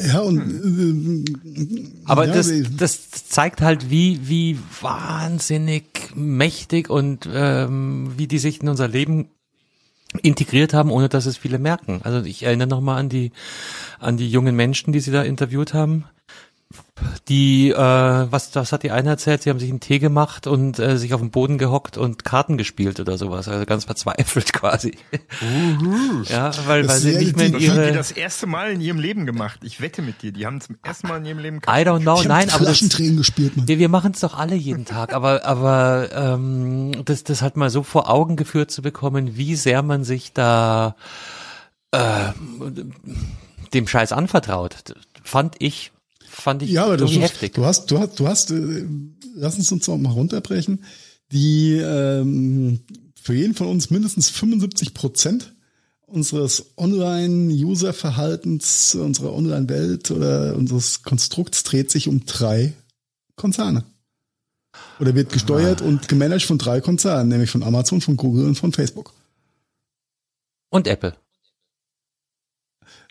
Ja, 0.00 0.20
und 0.20 0.38
äh, 0.40 2.00
aber 2.06 2.26
ja, 2.26 2.32
das, 2.32 2.50
das 2.76 3.10
zeigt 3.10 3.60
halt, 3.60 3.90
wie, 3.90 4.26
wie 4.26 4.58
wahnsinnig 4.80 6.12
mächtig 6.14 6.88
und 6.88 7.28
ähm, 7.30 8.12
wie 8.16 8.26
die 8.26 8.38
sich 8.38 8.62
in 8.62 8.68
unser 8.68 8.88
Leben 8.88 9.28
integriert 10.22 10.74
haben, 10.74 10.90
ohne 10.90 11.08
dass 11.08 11.26
es 11.26 11.36
viele 11.36 11.58
merken. 11.58 12.00
Also 12.04 12.26
ich 12.26 12.42
erinnere 12.42 12.68
nochmal 12.68 12.98
an 12.98 13.08
die 13.08 13.32
an 13.98 14.16
die 14.16 14.30
jungen 14.30 14.56
Menschen, 14.56 14.92
die 14.92 15.00
sie 15.00 15.10
da 15.10 15.22
interviewt 15.22 15.74
haben 15.74 16.04
die, 17.28 17.70
äh, 17.70 17.76
was, 17.76 18.54
was 18.54 18.72
hat 18.72 18.82
die 18.82 18.90
eine 18.90 19.10
erzählt? 19.10 19.42
Sie 19.42 19.50
haben 19.50 19.58
sich 19.58 19.70
einen 19.70 19.80
Tee 19.80 19.98
gemacht 19.98 20.46
und 20.46 20.78
äh, 20.78 20.96
sich 20.96 21.14
auf 21.14 21.20
den 21.20 21.30
Boden 21.30 21.58
gehockt 21.58 21.98
und 21.98 22.24
Karten 22.24 22.56
gespielt 22.58 23.00
oder 23.00 23.18
sowas. 23.18 23.48
Also 23.48 23.64
ganz 23.66 23.84
verzweifelt 23.84 24.52
quasi. 24.52 24.96
Uh, 25.42 26.22
ja, 26.24 26.52
weil, 26.66 26.86
weil 26.88 26.98
sie 26.98 27.16
nicht 27.16 27.36
mehr 27.36 27.46
in 27.46 27.58
ihre... 27.58 27.60
Das 27.60 27.76
haben 27.76 27.86
die 27.86 27.96
das 27.96 28.12
erste 28.12 28.46
Mal 28.46 28.72
in 28.72 28.80
ihrem 28.80 28.98
Leben 28.98 29.26
gemacht. 29.26 29.60
Ich 29.62 29.80
wette 29.80 30.02
mit 30.02 30.22
dir, 30.22 30.32
die 30.32 30.46
haben 30.46 30.60
zum 30.60 30.76
ersten 30.82 31.08
Mal 31.08 31.18
in 31.18 31.26
ihrem 31.26 31.38
Leben 31.38 31.56
I 31.58 31.84
don't 31.84 32.00
know, 32.00 32.22
nein, 32.22 32.50
aber 32.50 32.64
das, 32.64 32.80
gespielt, 32.80 33.52
wir, 33.56 33.78
wir 33.78 33.88
machen 33.88 34.12
es 34.12 34.20
doch 34.20 34.38
alle 34.38 34.54
jeden 34.54 34.84
Tag, 34.84 35.12
aber 35.12 35.44
aber 35.44 36.08
ähm, 36.12 37.04
das 37.04 37.24
das 37.24 37.42
halt 37.42 37.56
mal 37.56 37.70
so 37.70 37.82
vor 37.82 38.10
Augen 38.10 38.36
geführt 38.36 38.70
zu 38.70 38.82
bekommen, 38.82 39.36
wie 39.36 39.56
sehr 39.56 39.82
man 39.82 40.04
sich 40.04 40.32
da 40.32 40.96
äh, 41.92 42.32
dem 43.72 43.86
Scheiß 43.86 44.12
anvertraut, 44.12 44.94
fand 45.22 45.56
ich 45.58 45.91
fand 46.32 46.62
ich 46.62 46.70
ja, 46.70 46.84
aber 46.84 46.94
irgendwie 46.94 47.20
heftig. 47.20 47.54
Du 47.54 47.64
hast, 47.64 47.90
du 47.90 47.98
hast, 47.98 48.18
du 48.18 48.26
hast, 48.26 48.50
äh, 48.50 48.86
lass 49.34 49.56
uns 49.56 49.70
uns 49.70 49.86
noch 49.86 49.98
mal 49.98 50.12
runterbrechen, 50.12 50.82
die 51.30 51.74
ähm, 51.74 52.80
für 53.20 53.34
jeden 53.34 53.54
von 53.54 53.68
uns 53.68 53.90
mindestens 53.90 54.30
75 54.30 54.94
Prozent 54.94 55.54
unseres 56.06 56.72
Online-User-Verhaltens, 56.76 58.94
unserer 58.94 59.32
Online-Welt 59.32 60.10
oder 60.10 60.56
unseres 60.56 61.02
Konstrukts 61.02 61.64
dreht 61.64 61.90
sich 61.90 62.08
um 62.08 62.24
drei 62.26 62.74
Konzerne. 63.36 63.84
Oder 65.00 65.14
wird 65.14 65.32
gesteuert 65.32 65.80
ah. 65.82 65.86
und 65.86 66.08
gemanagt 66.08 66.44
von 66.44 66.58
drei 66.58 66.80
Konzernen, 66.80 67.28
nämlich 67.28 67.50
von 67.50 67.62
Amazon, 67.62 68.00
von 68.00 68.16
Google 68.16 68.46
und 68.46 68.56
von 68.56 68.72
Facebook. 68.72 69.12
Und 70.70 70.86
Apple. 70.86 71.14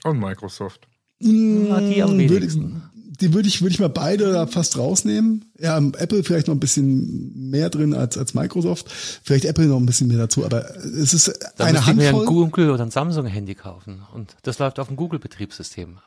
Und 0.04 0.20
Microsoft. 0.20 0.88
Ja, 1.20 1.80
die 1.80 2.02
am 2.02 2.18
wenigsten 2.18 2.91
die 3.22 3.34
würde 3.34 3.48
ich, 3.48 3.62
würde 3.62 3.74
ich 3.74 3.80
mal 3.80 3.90
beide 3.90 4.32
da 4.32 4.48
fast 4.48 4.78
rausnehmen. 4.78 5.46
Ja, 5.60 5.78
Apple 5.78 6.24
vielleicht 6.24 6.48
noch 6.48 6.56
ein 6.56 6.60
bisschen 6.60 7.50
mehr 7.50 7.70
drin 7.70 7.94
als, 7.94 8.18
als 8.18 8.34
Microsoft. 8.34 8.88
Vielleicht 9.24 9.46
Apple 9.46 9.68
noch 9.68 9.78
ein 9.78 9.86
bisschen 9.86 10.08
mehr 10.08 10.18
dazu, 10.18 10.44
aber 10.44 10.76
es 10.76 11.14
ist 11.14 11.32
da 11.58 11.66
eine 11.66 11.86
Handvoll. 11.86 12.06
Ich 12.06 12.12
mir 12.12 12.20
ein 12.20 12.26
Google 12.26 12.72
oder 12.72 12.84
ein 12.84 12.92
Samsung 12.92 13.26
Handy 13.28 13.56
kaufen 13.56 14.02
und 14.14 14.36
das 14.44 14.60
läuft 14.60 14.80
auf 14.80 14.88
dem 14.88 14.98
Google 14.98 15.20
Betriebssystem. 15.20 16.00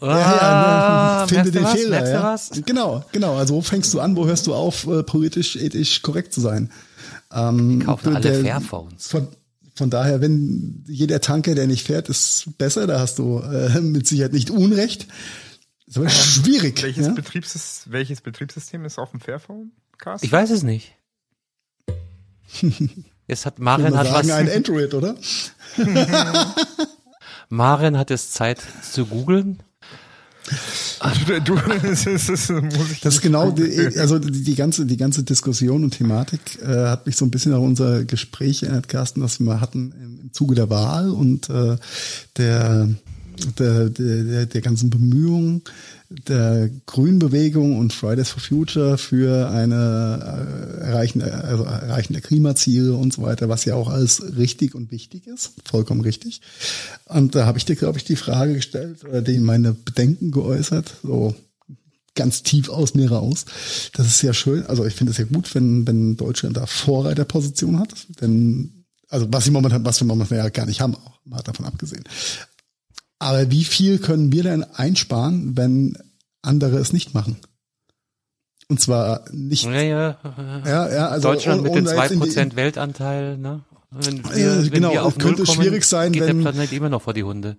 Ja, 0.00 0.18
ja, 0.18 1.22
ah, 1.22 1.26
finde 1.28 1.52
den 1.52 1.62
was? 1.62 1.72
Fehler. 1.72 2.10
Ja. 2.10 2.22
Was? 2.24 2.50
Genau, 2.66 3.04
genau. 3.12 3.36
Also 3.36 3.54
wo 3.54 3.60
fängst 3.60 3.94
du 3.94 4.00
an, 4.00 4.16
wo 4.16 4.26
hörst 4.26 4.46
du 4.48 4.54
auf, 4.54 4.86
äh, 4.88 5.02
politisch, 5.04 5.54
ethisch 5.56 6.02
korrekt 6.02 6.32
zu 6.32 6.40
sein? 6.40 6.70
Ähm, 7.32 7.84
kaufen 7.84 8.16
alle 8.16 8.20
der, 8.20 8.40
Fairphones. 8.40 9.06
Von, 9.06 9.28
von 9.76 9.90
daher, 9.90 10.20
wenn 10.20 10.84
jeder 10.88 11.20
Tanker, 11.20 11.54
der 11.54 11.68
nicht 11.68 11.86
fährt, 11.86 12.08
ist 12.08 12.58
besser, 12.58 12.88
da 12.88 12.98
hast 12.98 13.18
du 13.20 13.38
äh, 13.38 13.80
mit 13.80 14.08
Sicherheit 14.08 14.32
nicht 14.32 14.50
Unrecht. 14.50 15.06
Das 15.92 15.96
ist 15.96 15.98
aber 15.98 16.10
schwierig. 16.10 16.82
Welches, 16.82 17.06
ja? 17.06 17.12
Betriebssys 17.12 17.84
welches 17.90 18.20
Betriebssystem 18.22 18.84
ist 18.84 18.98
auf 18.98 19.10
dem 19.10 19.20
Fairphone? 19.20 19.72
Cast? 19.98 20.24
Ich 20.24 20.32
weiß 20.32 20.50
es 20.50 20.62
nicht. 20.62 20.94
Jetzt 23.28 23.46
hat 23.46 23.58
Maren 23.58 23.96
hat 23.96 24.06
sagen, 24.06 24.28
was. 24.28 24.36
ein 24.36 24.50
Android, 24.50 24.94
oder? 24.94 25.14
Maren 27.48 27.98
hat 27.98 28.10
jetzt 28.10 28.34
Zeit 28.34 28.60
zu 28.82 29.06
googeln. 29.06 29.62
Du, 31.44 31.54
das, 31.54 32.06
ist, 32.06 32.28
das, 32.28 32.52
das 33.02 33.14
ist 33.14 33.20
genau, 33.20 33.50
die, 33.52 33.98
also 33.98 34.18
die, 34.18 34.42
die, 34.42 34.54
ganze, 34.54 34.86
die 34.86 34.96
ganze 34.96 35.22
Diskussion 35.22 35.84
und 35.84 35.92
Thematik 35.92 36.60
äh, 36.60 36.88
hat 36.88 37.06
mich 37.06 37.16
so 37.16 37.24
ein 37.24 37.30
bisschen 37.30 37.52
an 37.54 37.60
unser 37.60 38.04
Gespräch 38.04 38.64
erinnert, 38.64 38.88
Carsten, 38.88 39.20
das 39.20 39.38
wir 39.40 39.60
hatten 39.60 39.92
im, 39.92 40.20
im 40.20 40.32
Zuge 40.32 40.54
der 40.54 40.68
Wahl 40.68 41.10
und 41.10 41.48
äh, 41.48 41.76
der 42.36 42.88
der, 43.58 43.88
der, 43.90 44.46
der 44.46 44.60
ganzen 44.60 44.90
Bemühungen 44.90 45.62
der 46.28 46.70
Grünbewegung 46.86 47.78
und 47.78 47.92
Fridays 47.92 48.30
for 48.30 48.42
Future 48.42 48.98
für 48.98 49.50
eine 49.50 50.78
äh, 50.80 50.84
Erreichen, 50.84 51.22
also 51.22 51.64
Erreichen 51.64 52.12
der 52.12 52.22
Klimaziele 52.22 52.94
und 52.94 53.12
so 53.12 53.22
weiter, 53.22 53.48
was 53.48 53.64
ja 53.64 53.74
auch 53.74 53.88
alles 53.88 54.22
richtig 54.36 54.74
und 54.74 54.90
wichtig 54.90 55.26
ist, 55.26 55.52
vollkommen 55.64 56.02
richtig. 56.02 56.40
Und 57.06 57.34
da 57.34 57.46
habe 57.46 57.58
ich 57.58 57.64
dir, 57.64 57.76
glaube 57.76 57.98
ich, 57.98 58.04
die 58.04 58.16
Frage 58.16 58.54
gestellt 58.54 59.04
oder 59.04 59.22
die 59.22 59.38
meine 59.38 59.72
Bedenken 59.72 60.30
geäußert, 60.30 60.96
so 61.02 61.34
ganz 62.14 62.42
tief 62.42 62.68
aus 62.68 62.94
mir 62.94 63.10
raus. 63.10 63.46
Das 63.94 64.06
ist 64.06 64.22
ja 64.22 64.34
schön. 64.34 64.66
Also 64.66 64.84
ich 64.84 64.94
finde 64.94 65.12
es 65.12 65.18
ja 65.18 65.24
gut, 65.24 65.54
wenn, 65.54 65.86
wenn 65.86 66.16
Deutschland 66.16 66.56
da 66.56 66.66
Vorreiterposition 66.66 67.78
hat, 67.78 67.94
denn 68.20 68.84
also 69.08 69.26
was 69.30 69.44
sie 69.44 69.50
momentan, 69.50 69.84
was 69.84 70.00
wir 70.00 70.06
momentan 70.06 70.38
ja 70.38 70.48
gar 70.48 70.66
nicht 70.66 70.80
haben, 70.80 70.94
auch 70.94 71.20
mal 71.24 71.42
davon 71.42 71.66
abgesehen. 71.66 72.04
Aber 73.22 73.50
wie 73.50 73.64
viel 73.64 73.98
können 73.98 74.32
wir 74.32 74.42
denn 74.42 74.64
einsparen, 74.64 75.56
wenn 75.56 75.96
andere 76.42 76.78
es 76.78 76.92
nicht 76.92 77.14
machen? 77.14 77.36
Und 78.68 78.80
zwar 78.80 79.24
nicht. 79.30 79.64
Ja, 79.64 79.82
ja. 79.82 80.18
ja, 80.64 80.92
ja 80.92 81.08
also 81.08 81.28
Deutschland 81.28 81.62
mit 81.62 81.74
dem 81.74 81.86
2% 81.86 82.56
Weltanteil, 82.56 83.36
ne? 83.38 83.60
Wenn 83.94 84.24
wir, 84.24 84.60
äh, 84.60 84.68
genau, 84.70 84.94
wenn 84.94 85.18
könnte 85.18 85.44
kommen, 85.44 85.60
schwierig 85.60 85.84
sein, 85.84 86.12
geht 86.12 86.22
wenn, 86.22 86.42
der 86.42 86.50
Planet 86.50 86.72
immer 86.72 86.88
noch 86.88 87.02
vor 87.02 87.12
die 87.12 87.24
Hunde. 87.24 87.58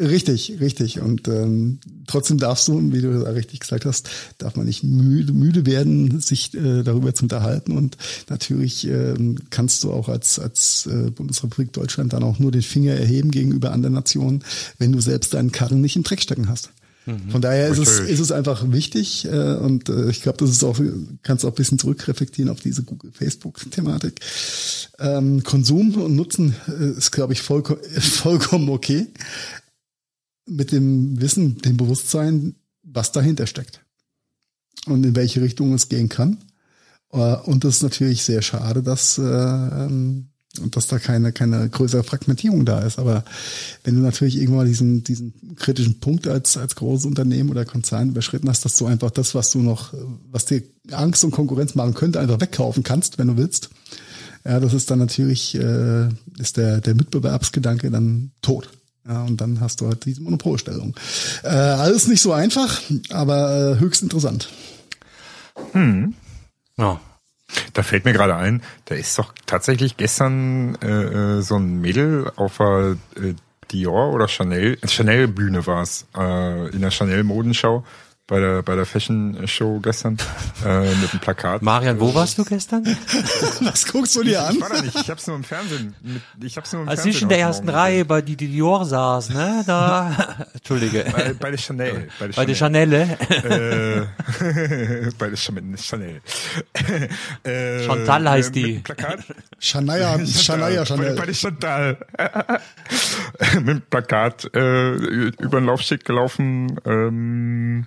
Richtig, 0.00 0.58
richtig. 0.60 1.00
Und 1.00 1.28
ähm, 1.28 1.78
trotzdem 2.08 2.38
darfst 2.38 2.66
du, 2.66 2.92
wie 2.92 3.00
du 3.00 3.22
richtig 3.32 3.60
gesagt 3.60 3.84
hast, 3.84 4.10
darf 4.38 4.56
man 4.56 4.66
nicht 4.66 4.82
müde, 4.82 5.32
müde 5.32 5.64
werden, 5.64 6.20
sich 6.20 6.52
äh, 6.54 6.82
darüber 6.82 7.14
zu 7.14 7.26
unterhalten. 7.26 7.76
Und 7.76 7.96
natürlich 8.28 8.88
äh, 8.88 9.14
kannst 9.50 9.84
du 9.84 9.92
auch 9.92 10.08
als, 10.08 10.40
als 10.40 10.86
äh, 10.86 11.10
Bundesrepublik 11.10 11.72
Deutschland 11.72 12.12
dann 12.12 12.24
auch 12.24 12.40
nur 12.40 12.50
den 12.50 12.62
Finger 12.62 12.94
erheben 12.94 13.30
gegenüber 13.30 13.70
anderen 13.70 13.94
Nationen, 13.94 14.42
wenn 14.78 14.90
du 14.90 15.00
selbst 15.00 15.34
deinen 15.34 15.52
Karren 15.52 15.80
nicht 15.80 15.94
im 15.94 16.02
Dreck 16.02 16.22
stecken 16.22 16.48
hast. 16.48 16.70
Von 17.04 17.40
daher 17.40 17.68
ist 17.68 17.78
es, 17.78 17.98
ist 17.98 18.20
es 18.20 18.30
einfach 18.30 18.70
wichtig 18.70 19.24
äh, 19.24 19.54
und 19.54 19.88
äh, 19.88 20.08
ich 20.10 20.22
glaube, 20.22 20.38
das 20.38 20.50
ist 20.50 20.62
auch, 20.62 20.78
kannst 21.22 21.44
auch 21.44 21.48
ein 21.48 21.54
bisschen 21.54 21.78
zurückreflektieren 21.78 22.48
auf 22.48 22.60
diese 22.60 22.84
Google-Facebook-Thematik. 22.84 24.20
Ähm, 25.00 25.42
Konsum 25.42 25.94
und 25.96 26.14
Nutzen 26.14 26.54
äh, 26.68 26.90
ist, 26.96 27.10
glaube 27.10 27.32
ich, 27.32 27.42
voll, 27.42 27.64
vollkommen 27.98 28.68
okay. 28.68 29.08
Mit 30.46 30.70
dem 30.70 31.20
Wissen, 31.20 31.58
dem 31.58 31.76
Bewusstsein, 31.76 32.54
was 32.84 33.10
dahinter 33.10 33.46
steckt 33.46 33.80
und 34.86 35.04
in 35.04 35.16
welche 35.16 35.40
Richtung 35.40 35.74
es 35.74 35.88
gehen 35.88 36.08
kann. 36.08 36.38
Äh, 37.12 37.36
und 37.36 37.64
das 37.64 37.76
ist 37.76 37.82
natürlich 37.82 38.22
sehr 38.22 38.42
schade, 38.42 38.82
dass 38.82 39.18
äh, 39.18 39.22
ähm, 39.22 40.28
und 40.60 40.76
dass 40.76 40.86
da 40.86 40.98
keine, 40.98 41.32
keine 41.32 41.68
größere 41.68 42.04
Fragmentierung 42.04 42.64
da 42.64 42.80
ist. 42.80 42.98
Aber 42.98 43.24
wenn 43.84 43.94
du 43.94 44.00
natürlich 44.00 44.36
irgendwann 44.36 44.66
diesen, 44.66 45.02
diesen 45.02 45.56
kritischen 45.56 46.00
Punkt 46.00 46.26
als, 46.26 46.56
als 46.56 46.76
großes 46.76 47.06
Unternehmen 47.06 47.50
oder 47.50 47.64
Konzern 47.64 48.10
überschritten 48.10 48.48
hast, 48.48 48.64
dass 48.64 48.76
du 48.76 48.86
einfach 48.86 49.10
das, 49.10 49.34
was 49.34 49.50
du 49.50 49.60
noch, 49.60 49.94
was 50.30 50.44
dir 50.44 50.62
Angst 50.90 51.24
und 51.24 51.30
Konkurrenz 51.30 51.74
machen 51.74 51.94
könnte, 51.94 52.20
einfach 52.20 52.40
wegkaufen 52.40 52.82
kannst, 52.82 53.18
wenn 53.18 53.28
du 53.28 53.36
willst. 53.36 53.70
Ja, 54.44 54.60
das 54.60 54.74
ist 54.74 54.90
dann 54.90 54.98
natürlich, 54.98 55.54
äh, 55.54 56.08
ist 56.38 56.56
der, 56.56 56.80
der 56.80 56.94
Mitbewerbsgedanke 56.94 57.90
dann 57.90 58.32
tot. 58.42 58.70
Ja, 59.06 59.24
und 59.24 59.40
dann 59.40 59.60
hast 59.60 59.80
du 59.80 59.86
halt 59.86 60.04
diese 60.04 60.22
Monopolstellung. 60.22 60.94
Äh, 61.42 61.48
alles 61.48 62.06
nicht 62.06 62.20
so 62.20 62.32
einfach, 62.32 62.80
aber 63.10 63.76
äh, 63.76 63.80
höchst 63.80 64.02
interessant. 64.02 64.48
Hm. 65.72 66.14
Ja. 66.76 67.00
Da 67.72 67.82
fällt 67.82 68.04
mir 68.04 68.12
gerade 68.12 68.36
ein, 68.36 68.62
da 68.86 68.94
ist 68.94 69.18
doch 69.18 69.34
tatsächlich 69.46 69.96
gestern 69.96 70.76
äh, 70.82 70.88
äh, 70.88 71.40
so 71.42 71.56
ein 71.56 71.80
Mädel 71.80 72.30
auf 72.36 72.58
der 72.58 72.96
äh, 73.16 73.34
Dior 73.70 74.12
oder 74.12 74.28
Chanel, 74.28 74.78
Chanel 74.86 75.28
Bühne 75.28 75.66
war 75.66 75.82
es, 75.82 76.06
äh, 76.16 76.68
in 76.70 76.82
der 76.82 76.90
Chanel 76.90 77.24
Modenschau 77.24 77.84
bei 78.32 78.40
der 78.40 78.62
bei 78.62 78.74
der 78.74 78.86
Fashion 78.86 79.46
Show 79.46 79.78
gestern 79.80 80.16
äh, 80.64 80.88
mit 80.94 81.12
dem 81.12 81.20
Plakat. 81.20 81.60
Marian, 81.60 82.00
wo 82.00 82.14
warst 82.14 82.38
du 82.38 82.44
gestern? 82.44 82.82
Was 83.60 83.84
guckst 83.86 84.16
du 84.16 84.22
dir 84.22 84.42
an? 84.42 84.54
Ich 84.54 84.60
war 84.62 84.70
da 84.70 84.80
nicht. 84.80 84.96
Ich 84.98 85.10
hab's 85.10 85.26
nur 85.26 85.36
im 85.36 85.44
Fernsehen. 85.44 85.94
Mit, 86.00 86.22
ich 86.42 86.56
hab's 86.56 86.72
nur 86.72 86.80
im 86.80 86.88
Also 86.88 87.02
Fernsehen. 87.02 87.16
ich 87.18 87.22
in 87.24 87.28
der 87.28 87.40
ersten 87.40 87.66
Morgen 87.66 87.78
Reihe 87.78 88.04
bei 88.06 88.22
die, 88.22 88.34
die 88.34 88.48
Dior 88.48 88.86
saß, 88.86 89.28
ne? 89.34 89.62
Da, 89.66 90.46
Entschuldige. 90.54 91.04
Bei, 91.12 91.34
bei 91.34 91.50
der 91.50 91.58
Chanel. 91.58 92.08
Bei 92.18 92.26
der 92.28 92.34
Bei 92.34 92.46
der 92.46 92.54
Chanel. 92.54 93.18
Chanel. 93.28 94.08
Äh, 94.40 95.10
bei 95.18 95.28
der 95.28 95.36
Chanel. 95.36 96.22
Äh, 97.44 97.84
Chantal 97.84 98.30
heißt 98.30 98.54
mit 98.54 98.64
die. 98.64 98.72
Plakat. 98.78 99.18
Shania, 99.58 100.24
Shania 100.24 100.68
Bei, 100.68 100.84
Chanel. 100.86 101.16
bei 101.16 101.26
der 101.26 101.34
Chantal. 101.34 101.98
mit 103.56 103.68
dem 103.68 103.82
Plakat 103.90 104.48
äh, 104.54 104.92
über 104.92 105.60
den 105.60 105.66
Laufsteg 105.66 106.06
gelaufen. 106.06 106.80
Ähm, 106.86 107.86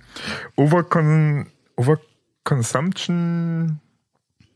Overcon 0.56 1.46
Overconsumption 1.76 3.80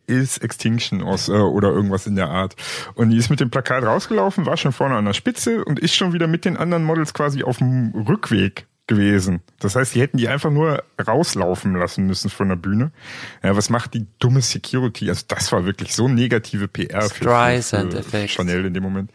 is 0.06 0.38
Extinction 0.38 1.02
aus 1.02 1.28
äh, 1.28 1.32
oder 1.32 1.68
irgendwas 1.68 2.06
in 2.06 2.16
der 2.16 2.28
Art. 2.28 2.56
Und 2.94 3.10
die 3.10 3.16
ist 3.16 3.30
mit 3.30 3.40
dem 3.40 3.50
Plakat 3.50 3.84
rausgelaufen, 3.84 4.46
war 4.46 4.56
schon 4.56 4.72
vorne 4.72 4.96
an 4.96 5.04
der 5.04 5.12
Spitze 5.12 5.64
und 5.64 5.78
ist 5.78 5.94
schon 5.94 6.12
wieder 6.12 6.26
mit 6.26 6.44
den 6.44 6.56
anderen 6.56 6.84
Models 6.84 7.14
quasi 7.14 7.44
auf 7.44 7.58
dem 7.58 7.92
Rückweg 8.08 8.66
gewesen. 8.88 9.40
Das 9.60 9.76
heißt, 9.76 9.94
die 9.94 10.00
hätten 10.00 10.16
die 10.16 10.28
einfach 10.28 10.50
nur 10.50 10.82
rauslaufen 11.06 11.76
lassen 11.76 12.06
müssen 12.06 12.28
von 12.28 12.48
der 12.48 12.56
Bühne. 12.56 12.90
Ja, 13.42 13.56
was 13.56 13.70
macht 13.70 13.94
die 13.94 14.06
dumme 14.18 14.42
Security? 14.42 15.08
Also 15.08 15.24
das 15.28 15.52
war 15.52 15.64
wirklich 15.64 15.94
so 15.94 16.08
negative 16.08 16.66
PR 16.66 17.02
für, 17.02 17.62
für. 18.02 18.26
Chanel 18.26 18.66
in 18.66 18.74
dem 18.74 18.82
Moment. 18.82 19.12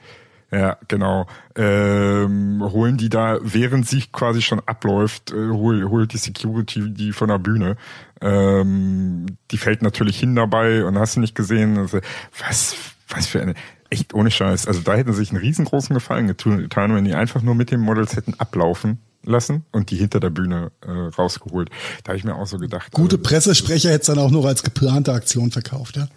Ja, 0.52 0.78
genau. 0.88 1.28
Ähm, 1.56 2.62
holen 2.62 2.98
die 2.98 3.10
da, 3.10 3.40
während 3.42 3.88
sie 3.88 4.04
quasi 4.12 4.42
schon 4.42 4.62
abläuft, 4.66 5.32
äh, 5.32 5.50
hol, 5.50 5.90
holt 5.90 6.14
die 6.14 6.18
Security 6.18 6.94
die 6.94 7.12
von 7.12 7.30
der 7.30 7.40
Bühne. 7.40 7.78
Ähm, 8.22 9.26
die 9.52 9.58
fällt 9.58 9.82
natürlich 9.82 10.20
hin 10.20 10.36
dabei 10.36 10.86
und 10.86 10.98
hast 10.98 11.16
du 11.16 11.20
nicht 11.20 11.36
gesehen. 11.36 11.78
Also, 11.78 12.00
was, 12.40 12.76
was 13.10 13.28
für 13.28 13.42
eine, 13.42 13.56
echt 13.90 14.14
ohne 14.14 14.32
Scheiß. 14.32 14.68
Also 14.68 14.82
da 14.82 14.94
hätten 14.94 15.12
sie 15.14 15.20
sich 15.20 15.32
einen 15.32 15.40
riesengroßen 15.40 15.94
Gefallen 15.94 16.28
getan, 16.28 16.96
wenn 16.96 17.06
die 17.06 17.16
einfach 17.16 17.42
nur 17.42 17.56
mit 17.56 17.72
den 17.72 17.80
Models 17.80 18.16
hätten 18.16 18.34
ablaufen 18.36 19.00
lassen 19.24 19.66
und 19.72 19.92
die 19.92 19.96
hinter 19.96 20.20
der 20.20 20.30
Bühne 20.30 20.72
äh, 20.82 20.92
rausgeholt. 20.92 21.70
Da 22.04 22.10
habe 22.10 22.18
ich 22.18 22.24
mir 22.24 22.36
auch 22.36 22.48
so 22.48 22.58
gedacht. 22.58 22.92
Gute 22.92 23.18
also, 23.18 23.28
Pressesprecher 23.28 23.90
hätte 23.90 24.02
es 24.02 24.08
dann 24.08 24.20
auch 24.20 24.32
noch 24.32 24.46
als 24.46 24.64
geplante 24.64 25.14
Aktion 25.14 25.52
verkauft, 25.52 25.98
ja. 25.98 26.08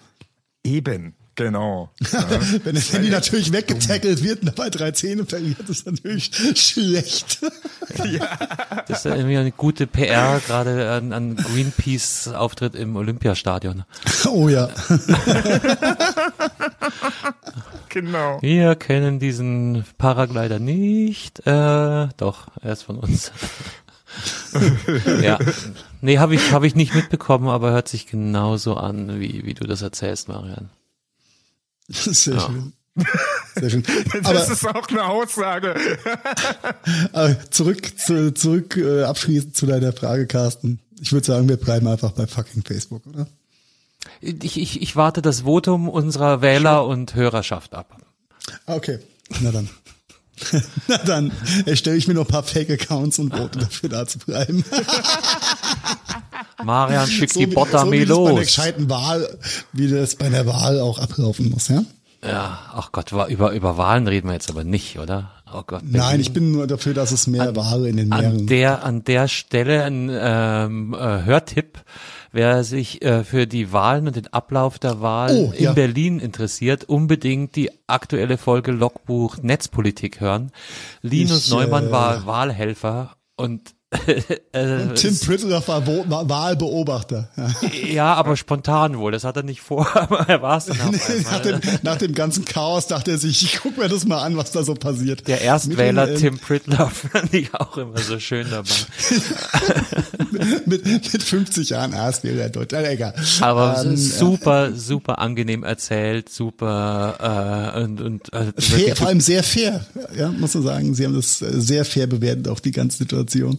Eben, 0.65 1.15
genau. 1.39 1.89
Wenn 2.65 2.75
das 2.75 2.93
Handy 2.93 3.09
natürlich 3.09 3.53
weggetackelt 3.53 4.23
wird 4.23 4.41
und 4.41 4.49
dabei 4.49 4.69
drei 4.69 4.91
Zähne 4.91 5.25
verliert, 5.25 5.67
ist 5.69 5.87
natürlich 5.87 6.31
schlecht. 6.55 7.39
Das 8.87 8.99
ist 8.99 9.05
ja 9.05 9.15
irgendwie 9.15 9.39
eine 9.39 9.53
gute 9.53 9.87
PR, 9.87 10.41
gerade 10.47 10.91
an, 10.91 11.13
an 11.13 11.37
Greenpeace 11.37 12.29
Auftritt 12.29 12.75
im 12.75 12.97
Olympiastadion. 12.97 13.85
Oh 14.31 14.49
ja. 14.49 14.69
genau. 17.89 18.39
Wir 18.41 18.75
kennen 18.77 19.19
diesen 19.19 19.85
Paraglider 19.97 20.59
nicht. 20.59 21.47
Äh, 21.47 22.09
doch, 22.17 22.49
er 22.63 22.73
ist 22.73 22.83
von 22.83 22.99
uns. 22.99 23.33
ja. 25.23 25.39
Nee, 26.01 26.19
habe 26.19 26.35
ich, 26.35 26.53
hab 26.53 26.63
ich 26.63 26.75
nicht 26.75 26.95
mitbekommen, 26.95 27.49
aber 27.49 27.71
hört 27.71 27.89
sich 27.89 28.07
genauso 28.07 28.77
an, 28.77 29.21
wie, 29.21 29.45
wie 29.45 29.55
du 29.55 29.67
das 29.67 29.83
erzählst, 29.83 30.29
Marian. 30.29 30.71
Sehr 32.13 32.41
schön. 32.41 32.73
Sehr 33.55 33.71
schön. 33.71 33.83
Das 34.13 34.25
Aber, 34.27 34.53
ist 34.53 34.67
auch 34.67 34.89
eine 34.89 35.05
Aussage. 35.05 35.75
aber 37.13 37.51
zurück, 37.51 37.99
zu, 37.99 38.33
zurück 38.35 38.77
äh, 38.77 39.05
abschließend 39.05 39.57
zu 39.57 39.67
deiner 39.67 39.93
Frage, 39.93 40.27
Carsten. 40.27 40.81
Ich 41.01 41.13
würde 41.13 41.27
sagen, 41.27 41.49
wir 41.49 41.57
bleiben 41.57 41.87
einfach 41.87 42.13
bei 42.13 42.27
fucking 42.27 42.65
Facebook, 42.65 43.07
oder? 43.07 43.29
Ich, 44.21 44.59
ich, 44.59 44.83
ich 44.83 44.97
warte 44.97 45.23
das 45.23 45.43
Votum 45.43 45.89
unserer 45.89 46.43
Wähler 46.43 46.87
und 46.87 47.15
Hörerschaft 47.15 47.75
ab. 47.75 47.97
Ah, 48.67 48.75
Okay, 48.75 48.99
na 49.41 49.51
dann. 49.53 49.69
na 50.89 50.99
dann 50.99 51.33
erstelle 51.67 51.97
ich 51.97 52.07
mir 52.09 52.15
noch 52.15 52.27
ein 52.27 52.31
paar 52.33 52.45
Fake-Accounts 52.45 53.19
und 53.19 53.37
vote 53.37 53.59
dafür 53.59 53.89
da 53.89 54.07
zu 54.07 54.19
bleiben. 54.21 54.65
Marian, 56.65 57.07
schick 57.07 57.33
die 57.33 57.51
wie- 57.51 57.55
Bottermee 57.55 58.01
wie 58.03 58.07
das 58.07 58.17
bei 58.19 58.31
los. 58.31 58.41
gescheiten 58.41 58.91
Wahl, 58.91 59.39
wie 59.73 59.89
das 59.89 60.17
bei 60.17 60.29
der 60.29 60.47
Wahl 60.47 60.81
auch 60.81 60.99
ablaufen 60.99 61.51
muss, 61.51 61.69
ja? 61.69 61.83
Ja, 62.25 62.59
ach 62.75 62.91
Gott, 62.91 63.13
über, 63.13 63.53
über 63.53 63.77
Wahlen 63.77 64.09
reden 64.09 64.27
wir 64.27 64.35
jetzt 64.35 64.51
aber 64.51 64.65
nicht, 64.65 64.99
oder? 64.99 65.31
Oh 65.55 65.63
Gott. 65.65 65.83
Nein, 65.85 66.19
ich 66.21 66.33
bin 66.33 66.51
nur 66.51 66.67
dafür, 66.67 66.93
dass 66.93 67.13
es 67.13 67.27
mehr 67.29 67.55
Wahl 67.55 67.87
in 67.87 67.97
den 67.97 68.13
an 68.13 68.21
mehreren. 68.21 68.47
der 68.49 68.85
an 68.85 69.05
der 69.05 69.29
Stelle 69.29 69.85
ein 69.85 70.11
ähm, 70.13 70.95
äh, 70.95 70.99
Hörtipp, 71.25 71.85
wer 72.33 72.65
sich 72.65 73.03
äh, 73.03 73.23
für 73.23 73.47
die 73.47 73.73
Wahlen 73.73 74.09
und 74.09 74.17
den 74.17 74.27
Ablauf 74.33 74.81
der 74.81 75.01
Wahlen 75.01 75.51
Oh, 75.51 75.53
in 75.57 75.63
ja. 75.65 75.73
Berlin 75.75 76.19
interessiert, 76.19 76.85
unbedingt 76.85 77.55
die 77.55 77.71
aktuelle 77.87 78.37
Folge 78.37 78.73
Logbuch 78.73 79.37
Netzpolitik 79.41 80.21
hören. 80.21 80.51
Linus 81.03 81.45
Ich, 81.47 81.51
Neumann 81.53 81.87
äh, 81.87 81.93
war 81.93 82.27
Wahlhelfer 82.27 83.17
und 83.37 83.75
äh, 83.91 84.95
Tim 84.95 85.19
Pritlove 85.19 85.67
war 85.67 86.29
Wahlbeobachter. 86.29 87.31
Ja. 87.37 87.69
ja, 87.87 88.15
aber 88.15 88.37
spontan 88.37 88.99
wohl. 88.99 89.13
Das 89.13 89.25
hat 89.25 89.37
er 89.39 89.43
nicht 89.43 89.63
vor, 89.63 89.89
aber 89.97 90.29
er 90.29 90.43
war 90.43 90.59
es 90.59 90.67
dann 90.67 90.79
auf 90.81 91.09
nach, 91.25 91.41
dem, 91.41 91.61
nach 91.83 91.97
dem 91.97 92.15
ganzen 92.15 92.45
Chaos 92.45 92.87
dachte 92.87 93.13
er 93.13 93.19
sich, 93.19 93.43
ich 93.43 93.61
guck 93.63 93.79
mir 93.79 93.89
das 93.89 94.05
mal 94.05 94.23
an, 94.23 94.37
was 94.37 94.51
da 94.51 94.63
so 94.63 94.75
passiert. 94.75 95.27
Der 95.27 95.41
Erstwähler 95.41 96.07
den, 96.07 96.17
Tim 96.19 96.39
Pritloff 96.39 97.07
fand 97.13 97.33
ich 97.33 97.55
auch 97.55 97.79
immer 97.79 97.97
so 97.99 98.19
schön 98.21 98.47
dabei. 98.51 98.69
mit, 100.67 100.85
mit 100.85 101.23
50 101.23 101.71
Jahren 101.71 101.95
Erstwähler 101.95 102.47
in 102.47 102.53
Deutschland. 102.53 102.87
Äh, 102.87 102.93
Egal. 102.93 103.15
Aber 103.41 103.83
Ähm, 103.85 103.97
super, 103.97 104.73
super 104.75 105.19
angenehm 105.19 105.63
erzählt, 105.63 106.29
super 106.29 107.73
äh, 107.75 107.83
und, 107.83 108.01
und 108.03 108.33
äh, 108.35 108.53
Fair, 108.59 108.97
vor 108.97 109.09
allem 109.09 109.21
sehr 109.21 109.43
fair, 109.43 109.87
ja, 110.17 110.29
muss 110.29 110.53
man 110.55 110.63
sagen. 110.63 110.95
Sie 110.95 111.07
haben 111.07 111.15
das 111.15 111.41
äh, 111.41 111.59
sehr 111.59 111.87
fair 111.87 112.07
bewertet, 112.07 112.49
auch 112.49 112.61
die 112.61 112.73
ganze 112.73 112.99
Situation. 112.99 113.59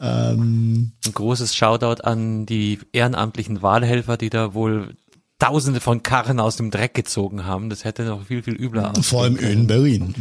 Ähm, 0.00 0.92
ein 1.06 1.14
großes 1.14 1.54
Shoutout 1.54 2.02
an 2.02 2.46
die 2.46 2.80
ehrenamtlichen 2.92 3.62
Wahlhelfer, 3.62 4.16
die 4.16 4.30
da 4.30 4.54
wohl 4.54 4.96
Tausende 5.38 5.80
von 5.80 6.04
Karren 6.04 6.38
aus 6.38 6.56
dem 6.56 6.70
Dreck 6.70 6.94
gezogen 6.94 7.44
haben. 7.44 7.68
Das 7.68 7.84
hätte 7.84 8.04
noch 8.04 8.26
viel, 8.26 8.44
viel 8.44 8.54
übler 8.54 8.92
vor 9.02 9.24
allem 9.24 9.36
in 9.36 9.66
Berlin. 9.66 10.14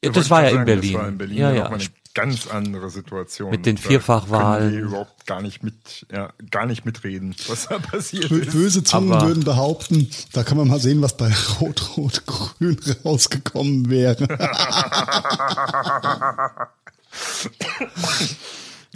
Das 0.00 0.30
war 0.30 0.42
ja 0.42 0.48
in 0.48 0.54
Sagen, 0.54 0.64
Berlin. 0.64 0.92
Das 0.92 1.02
war 1.02 1.08
in 1.08 1.18
Berlin 1.18 1.36
ja, 1.36 1.52
ja. 1.52 1.66
eine 1.66 1.84
ganz 2.14 2.46
andere 2.46 2.88
Situation. 2.88 3.50
Mit 3.50 3.66
den 3.66 3.76
Vierfachwahlen. 3.76 4.72
die 4.72 4.78
überhaupt 4.78 5.26
gar 5.26 5.42
nicht 5.42 5.62
mit, 5.62 6.06
ja, 6.10 6.32
gar 6.50 6.66
nicht 6.66 6.84
mitreden, 6.84 7.34
was 7.46 7.68
da 7.68 7.78
passiert 7.78 8.30
ist. 8.30 8.52
Böse 8.52 8.82
Zungen 8.82 9.12
Aber- 9.12 9.28
würden 9.28 9.44
behaupten, 9.44 10.08
da 10.32 10.44
kann 10.44 10.56
man 10.56 10.68
mal 10.68 10.80
sehen, 10.80 11.02
was 11.02 11.16
bei 11.16 11.30
Rot-Rot-Grün 11.60 12.78
rausgekommen 13.04 13.90
wäre. 13.90 14.26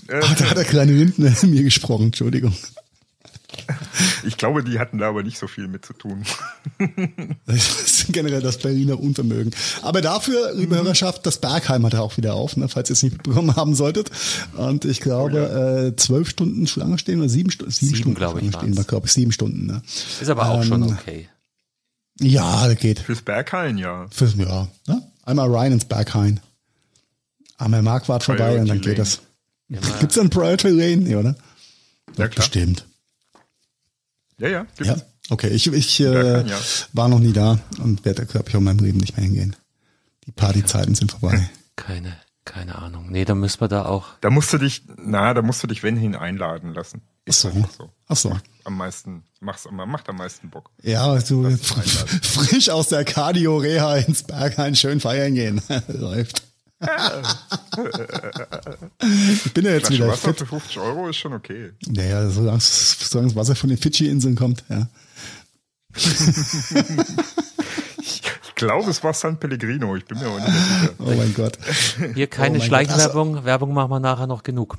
Ah, 0.09 0.35
da 0.39 0.51
hat 0.51 0.57
der 0.57 0.65
kleine 0.65 0.93
Lindner 0.93 1.33
in 1.43 1.51
mir 1.51 1.63
gesprochen, 1.63 2.07
Entschuldigung. 2.07 2.55
Ich 4.27 4.39
glaube, 4.39 4.65
die 4.65 4.79
hatten 4.79 4.99
da 4.99 5.09
aber 5.11 5.23
nicht 5.23 5.39
so 5.39 5.47
viel 5.47 5.69
mit 5.69 5.85
zu 5.85 5.93
tun. 5.93 6.25
Das 7.47 7.57
ist 7.83 8.13
generell 8.13 8.41
das 8.41 8.59
Berliner 8.59 8.99
Unvermögen. 8.99 9.53
Aber 9.83 10.01
dafür, 10.01 10.53
Mhm. 10.55 10.61
liebe 10.61 10.77
Hörerschaft, 10.77 11.27
das 11.27 11.39
Bergheim 11.39 11.85
hat 11.85 11.95
er 11.95 12.03
auch 12.03 12.17
wieder 12.17 12.35
auf, 12.35 12.57
ne, 12.57 12.69
falls 12.69 12.89
ihr 12.91 12.95
es 12.95 13.03
nicht 13.03 13.13
mitbekommen 13.13 13.55
haben 13.57 13.75
solltet. 13.75 14.11
Und 14.57 14.85
ich 14.85 15.01
glaube, 15.01 15.93
äh, 15.93 15.97
zwölf 15.97 16.29
Stunden 16.31 16.67
Schlange 16.67 16.99
stehen 16.99 17.21
oder 17.21 17.29
sieben 17.29 17.51
Stunden? 17.51 17.73
Sieben, 17.73 17.89
Sieben, 17.89 18.01
Stunden 18.01 18.17
glaube 18.19 18.41
ich, 18.41 18.49
stehen, 18.55 18.77
war, 18.77 18.85
glaube 18.85 19.07
ich, 19.07 19.13
sieben 19.13 19.33
Stunden. 19.33 19.67
Ne? 19.67 19.83
Ist 20.21 20.29
aber 20.31 20.49
auch 20.49 20.63
schon 20.65 20.83
Ähm, 20.85 20.99
okay. 21.01 21.29
Ja, 22.21 22.67
das 22.69 22.79
geht. 22.79 23.01
Fürs 23.01 23.23
Berghain, 23.23 23.77
ja. 23.79 24.07
Für, 24.11 24.27
ja, 24.27 24.69
ne? 24.89 25.03
Einmal 25.25 25.55
rein 25.55 25.73
ins 25.73 25.85
Berghain. 25.85 26.41
Einmal 27.63 27.83
Marquardt 27.83 28.25
vorbei 28.25 28.61
und 28.61 28.69
dann 28.69 28.81
Priority 28.81 28.91
geht 28.91 28.99
das. 28.99 29.21
Gibt's 30.01 30.17
da 30.17 30.21
ein 30.21 30.31
Priority 30.31 30.69
Lane? 30.69 30.97
Nee, 30.97 31.15
oder? 31.15 31.37
Ja, 32.17 32.27
klar. 32.29 32.47
Bestimmt. 32.47 32.87
Ja, 34.39 34.49
ja. 34.49 34.67
gibt's. 34.77 34.89
Ja, 34.89 34.97
okay. 35.31 35.49
Ich, 35.49 35.69
ich 35.69 36.01
äh, 36.01 36.05
Berghain, 36.05 36.49
ja. 36.49 36.59
war 36.93 37.09
noch 37.09 37.21
nie 37.21 37.33
da 37.33 37.61
und 37.79 38.05
werde, 38.05 38.27
glaube 38.27 38.49
ich, 38.49 38.57
auch 38.57 38.59
in 38.59 38.65
meinem 38.65 38.81
Leben 38.81 38.99
nicht 38.99 39.17
mehr 39.17 39.25
hingehen. 39.25 39.55
Die 40.27 40.33
Partyzeiten 40.33 40.97
sind 40.97 41.13
vorbei. 41.13 41.49
Keine, 41.77 42.17
keine 42.45 42.77
Ahnung. 42.77 43.07
Nee, 43.11 43.25
da 43.25 43.37
müssen 43.37 43.61
wir 43.61 43.69
da 43.69 43.85
auch. 43.85 44.09
Da 44.21 44.31
musst 44.31 44.53
du 44.53 44.59
dich, 44.59 44.83
na, 44.97 45.33
da 45.33 45.43
musst 45.43 45.63
du 45.63 45.69
dich, 45.69 45.85
wenn 45.85 45.97
hin, 45.97 46.17
einladen 46.17 46.75
lassen. 46.75 47.03
Ist 47.25 47.43
so. 47.43 47.49
einfach 47.49 47.71
so. 47.71 47.91
Ach 48.09 48.17
so. 48.17 48.37
Am 48.65 48.77
meisten, 48.77 49.23
mach's, 49.41 49.69
macht 49.71 50.09
am 50.09 50.17
meisten 50.17 50.51
Bock. 50.51 50.71
Ja, 50.83 51.17
du 51.19 51.49
frisch 52.23 52.71
aus 52.71 52.89
der 52.89 53.05
Cardio-Reha 53.05 53.99
ins 53.99 54.25
Berghain 54.25 54.75
schön 54.75 54.99
feiern 54.99 55.35
gehen. 55.35 55.63
Läuft. 55.87 56.43
Ich 59.45 59.53
bin 59.55 59.65
ja 59.65 59.73
jetzt 59.73 59.87
Flasche 59.87 60.03
wieder 60.03 60.09
Wasser 60.09 60.29
fit. 60.29 60.39
für 60.39 60.47
50 60.47 60.79
Euro 60.79 61.09
ist 61.09 61.17
schon 61.17 61.33
okay. 61.33 61.71
Naja, 61.89 62.29
solange 62.29 62.61
solange 62.61 63.29
das 63.29 63.37
Wasser 63.37 63.55
von 63.55 63.69
den 63.71 63.79
Fidschi-Inseln 63.79 64.37
kommt, 64.37 64.65
ja. 64.69 64.89
Ich 68.03 68.55
glaube, 68.57 68.91
es 68.91 69.03
war 69.03 69.13
San 69.15 69.39
Pellegrino, 69.39 69.97
ich 69.97 70.05
bin 70.05 70.19
mir 70.19 70.27
aber 70.27 70.41
nicht 70.41 70.49
mehr 70.49 70.81
sicher. 70.81 70.95
Oh 70.99 71.11
mein 71.17 71.35
Gott. 71.35 71.59
Hier 72.15 72.27
keine 72.29 72.59
Oh 72.59 72.63
Schleichwerbung. 72.63 73.45
Werbung 73.45 73.75
machen 73.75 73.91
wir 73.91 74.01
nachher 74.01 74.27
noch 74.27 74.43
genug. 74.43 74.79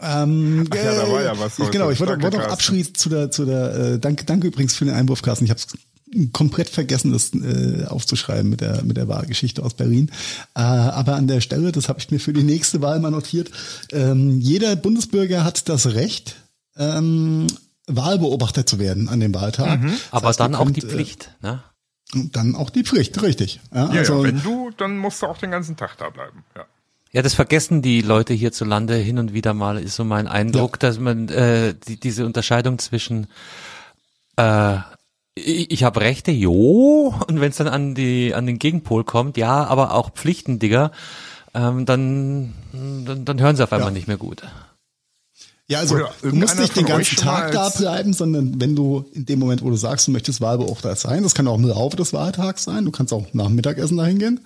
Ähm, 0.00 0.66
Ach 0.70 0.74
ja, 0.76 0.94
da 0.94 1.12
war 1.12 1.22
ja 1.22 1.38
was 1.38 1.58
heute. 1.58 1.70
Genau, 1.70 1.90
ich 1.90 2.00
wollte, 2.00 2.20
wollte 2.22 2.40
auch 2.44 2.50
abschließend 2.52 2.96
zu 2.96 3.08
der, 3.08 3.30
zu 3.30 3.44
der, 3.44 3.74
äh, 3.74 3.98
danke, 3.98 4.24
danke 4.24 4.48
übrigens 4.48 4.74
für 4.74 4.84
den 4.84 4.94
Einwurf, 4.94 5.22
Carsten. 5.22 5.44
Ich 5.44 5.50
habe 5.50 5.60
es 5.60 5.66
komplett 6.32 6.68
vergessen, 6.68 7.12
das 7.12 7.32
äh, 7.34 7.86
aufzuschreiben 7.86 8.50
mit 8.50 8.60
der, 8.60 8.82
mit 8.84 8.96
der 8.96 9.08
Wahlgeschichte 9.08 9.62
aus 9.62 9.74
Berlin. 9.74 10.10
Äh, 10.54 10.60
aber 10.60 11.14
an 11.14 11.26
der 11.26 11.40
Stelle, 11.40 11.72
das 11.72 11.88
habe 11.88 11.98
ich 11.98 12.10
mir 12.10 12.18
für 12.18 12.32
die 12.32 12.42
nächste 12.42 12.80
Wahl 12.82 13.00
mal 13.00 13.10
notiert, 13.10 13.50
ähm, 13.92 14.40
jeder 14.40 14.76
Bundesbürger 14.76 15.44
hat 15.44 15.68
das 15.68 15.94
Recht, 15.94 16.36
ähm, 16.76 17.46
Wahlbeobachter 17.86 18.66
zu 18.66 18.78
werden 18.78 19.08
an 19.08 19.20
dem 19.20 19.34
Wahltag. 19.34 19.80
Das 19.82 19.92
Aber 20.10 20.28
heißt, 20.28 20.40
dann 20.40 20.54
auch 20.54 20.64
könnt, 20.64 20.76
die 20.76 20.82
Pflicht, 20.82 21.34
ne? 21.42 21.62
Äh, 22.14 22.20
dann 22.32 22.54
auch 22.54 22.70
die 22.70 22.84
Pflicht, 22.84 23.20
richtig. 23.22 23.60
Ja, 23.74 23.92
Ja, 23.92 24.00
also, 24.00 24.18
ja, 24.18 24.24
wenn 24.24 24.42
du, 24.42 24.70
dann 24.76 24.98
musst 24.98 25.22
du 25.22 25.26
auch 25.26 25.38
den 25.38 25.50
ganzen 25.50 25.76
Tag 25.76 25.96
da 25.98 26.10
bleiben. 26.10 26.44
Ja. 26.54 26.66
Ja, 27.14 27.20
das 27.20 27.34
vergessen 27.34 27.82
die 27.82 28.00
Leute 28.00 28.32
hierzulande 28.32 28.96
hin 28.96 29.18
und 29.18 29.34
wieder 29.34 29.52
mal, 29.52 29.76
ist 29.78 29.96
so 29.96 30.04
mein 30.04 30.26
Eindruck, 30.26 30.80
dass 30.80 30.98
man 30.98 31.28
äh, 31.28 31.74
die, 31.86 32.00
diese 32.00 32.24
Unterscheidung 32.24 32.78
zwischen 32.78 33.26
äh, 34.36 34.78
ich, 35.34 35.70
ich 35.70 35.84
habe 35.84 36.00
Rechte, 36.00 36.30
jo, 36.30 37.14
und 37.28 37.40
wenn 37.40 37.50
es 37.50 37.56
dann 37.56 37.68
an 37.68 37.94
die 37.94 38.34
an 38.34 38.46
den 38.46 38.58
Gegenpol 38.58 39.04
kommt, 39.04 39.36
ja, 39.36 39.64
aber 39.64 39.94
auch 39.94 40.10
Pflichten, 40.10 40.58
Digga, 40.58 40.92
ähm, 41.54 41.84
dann, 41.86 42.52
dann 42.72 43.24
dann 43.24 43.40
hören 43.40 43.56
sie 43.56 43.62
auf 43.62 43.72
einmal 43.72 43.88
Ja. 43.88 43.94
nicht 43.94 44.08
mehr 44.08 44.16
gut. 44.16 44.42
Ja, 45.68 45.78
also 45.78 45.98
du 46.20 46.34
musst 46.34 46.58
nicht 46.58 46.76
den 46.76 46.84
ganzen 46.84 47.16
Tag 47.16 47.52
da 47.52 47.70
bleiben, 47.70 48.12
sondern 48.12 48.60
wenn 48.60 48.76
du 48.76 49.06
in 49.12 49.24
dem 49.24 49.38
Moment, 49.38 49.62
wo 49.62 49.70
du 49.70 49.76
sagst, 49.76 50.06
du 50.06 50.10
möchtest 50.10 50.40
Wahlbeobachter 50.40 50.96
sein, 50.96 51.22
das 51.22 51.34
kann 51.34 51.46
auch 51.48 51.56
im 51.56 51.64
Laufe 51.64 51.96
des 51.96 52.12
Wahltags 52.12 52.64
sein, 52.64 52.84
du 52.84 52.90
kannst 52.90 53.12
auch 53.12 53.26
nach 53.32 53.46
dem 53.46 53.54
Mittagessen 53.54 53.96
dahin 53.96 54.18
gehen. 54.18 54.40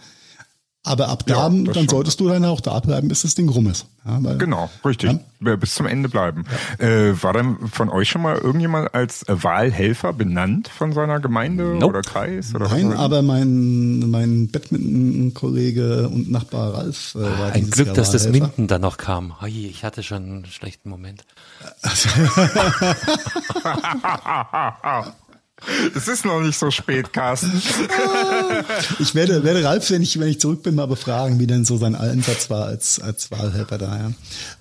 Aber 0.87 1.09
ab 1.09 1.24
Ja, 1.26 1.49
da, 1.49 1.55
das 1.64 1.74
dann 1.74 1.89
solltest 1.89 2.20
du 2.20 2.28
dann 2.28 2.45
auch 2.45 2.61
da 2.61 2.78
bleiben, 2.78 3.09
bis 3.09 3.22
das 3.22 3.34
Ding 3.34 3.49
rum 3.49 3.66
ist. 3.66 3.87
Ja, 4.07 4.18
weil, 4.22 4.39
Genau, 4.39 4.70
richtig. 4.84 5.18
Bis 5.41 5.74
zum 5.74 5.87
Ende 5.87 6.09
bleiben. 6.09 6.45
Äh, 6.78 7.12
war 7.20 7.32
dann 7.32 7.59
von 7.68 7.89
euch 7.89 8.09
schon 8.09 8.22
mal 8.22 8.37
irgendjemand 8.39 8.95
als 8.95 9.24
Wahlhelfer 9.26 10.12
benannt 10.12 10.68
von 10.68 10.93
seiner 10.93 11.18
Gemeinde 11.18 11.64
Nope. 11.74 11.87
oder 11.87 12.03
Kreis? 12.03 12.55
Oder 12.55 12.68
Nein, 12.68 12.91
was? 12.91 12.99
aber 12.99 13.22
mein, 13.22 14.09
mein 14.11 14.49
Badminton-Kollege 14.49 16.09
und 16.09 16.30
Nachbar 16.30 16.74
Ralf 16.74 17.16
äh, 17.16 17.20
war 17.20 17.47
Ein 17.53 17.62
dieses 17.62 17.70
Glück, 17.72 17.87
Jahr 17.89 17.97
dass 17.97 18.12
das. 18.12 18.28
Minden 18.28 18.68
dann 18.68 18.82
noch 18.82 18.97
kam. 18.97 19.32
Oi, 19.43 19.49
ich 19.49 19.84
hatte 19.84 20.05
schon 20.05 20.22
einen 20.22 20.47
schlechten 20.47 20.89
Moment. 20.89 21.24
Es 25.95 26.07
ist 26.07 26.25
noch 26.25 26.41
nicht 26.43 26.59
so 26.59 26.71
spät, 26.71 27.13
Carsten. 27.13 27.51
Ich 28.99 29.15
werde, 29.15 29.43
werde 29.43 29.65
Ralf, 29.65 29.91
wenn 29.91 30.03
ich, 30.03 30.19
wenn 30.19 30.29
ich 30.29 30.41
zurück 30.41 30.63
bin, 30.63 30.75
mal 30.75 30.87
befragen, 30.87 31.39
wie 31.39 31.47
denn 31.47 31.65
so 31.65 31.77
sein 31.77 31.95
Einsatz 31.95 32.51
war 32.51 32.67
als, 32.67 33.01
als 33.01 33.31
Wahlhelfer 33.31 33.79
da. 33.79 33.97
Ja. 33.97 34.13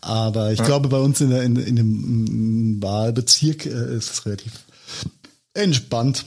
Aber 0.02 0.52
ich 0.52 0.64
glaube, 0.64 0.90
bei 0.90 0.98
uns 0.98 1.22
in, 1.22 1.30
der, 1.30 1.44
in, 1.44 1.56
in 1.56 1.76
dem 1.76 2.82
Wahlbezirk 2.82 3.66
äh, 3.66 3.96
ist 3.96 4.12
es 4.12 4.26
relativ 4.26 4.54
entspannt 5.54 6.26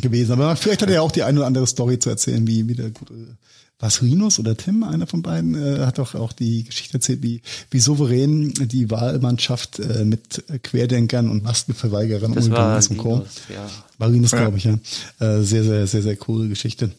gewesen. 0.00 0.32
Aber 0.32 0.56
vielleicht 0.56 0.82
hat 0.82 0.88
er 0.88 0.96
ja 0.96 1.00
auch 1.02 1.12
die 1.12 1.22
eine 1.22 1.38
oder 1.38 1.46
andere 1.46 1.66
Story 1.66 1.98
zu 1.98 2.10
erzählen, 2.10 2.46
wie, 2.46 2.68
wie 2.68 2.74
der 2.74 2.90
gute, 2.90 3.36
was 3.82 4.00
Rinus 4.00 4.38
oder 4.38 4.56
Tim, 4.56 4.84
einer 4.84 5.08
von 5.08 5.22
beiden, 5.22 5.54
äh, 5.54 5.80
hat 5.80 5.98
doch 5.98 6.14
auch 6.14 6.32
die 6.32 6.62
Geschichte 6.62 6.94
erzählt, 6.94 7.20
wie, 7.22 7.42
wie 7.70 7.80
souverän 7.80 8.54
die 8.54 8.90
Wahlmannschaft 8.92 9.80
äh, 9.80 10.04
mit 10.04 10.44
Querdenkern 10.62 11.28
und 11.28 11.42
Maskenverweigerern 11.42 12.32
Das 12.32 12.44
umgegangen 12.44 12.70
war 12.70 12.78
ist 12.78 12.90
und 12.92 12.98
Co. 12.98 13.14
Linus, 13.16 13.40
ja. 13.52 13.66
Marinus, 13.98 14.30
glaube 14.30 14.56
ich, 14.56 14.64
ja. 14.64 14.74
Äh, 15.18 15.42
sehr, 15.42 15.64
sehr, 15.64 15.86
sehr, 15.88 16.02
sehr 16.02 16.16
coole 16.16 16.48
Geschichte. 16.48 16.92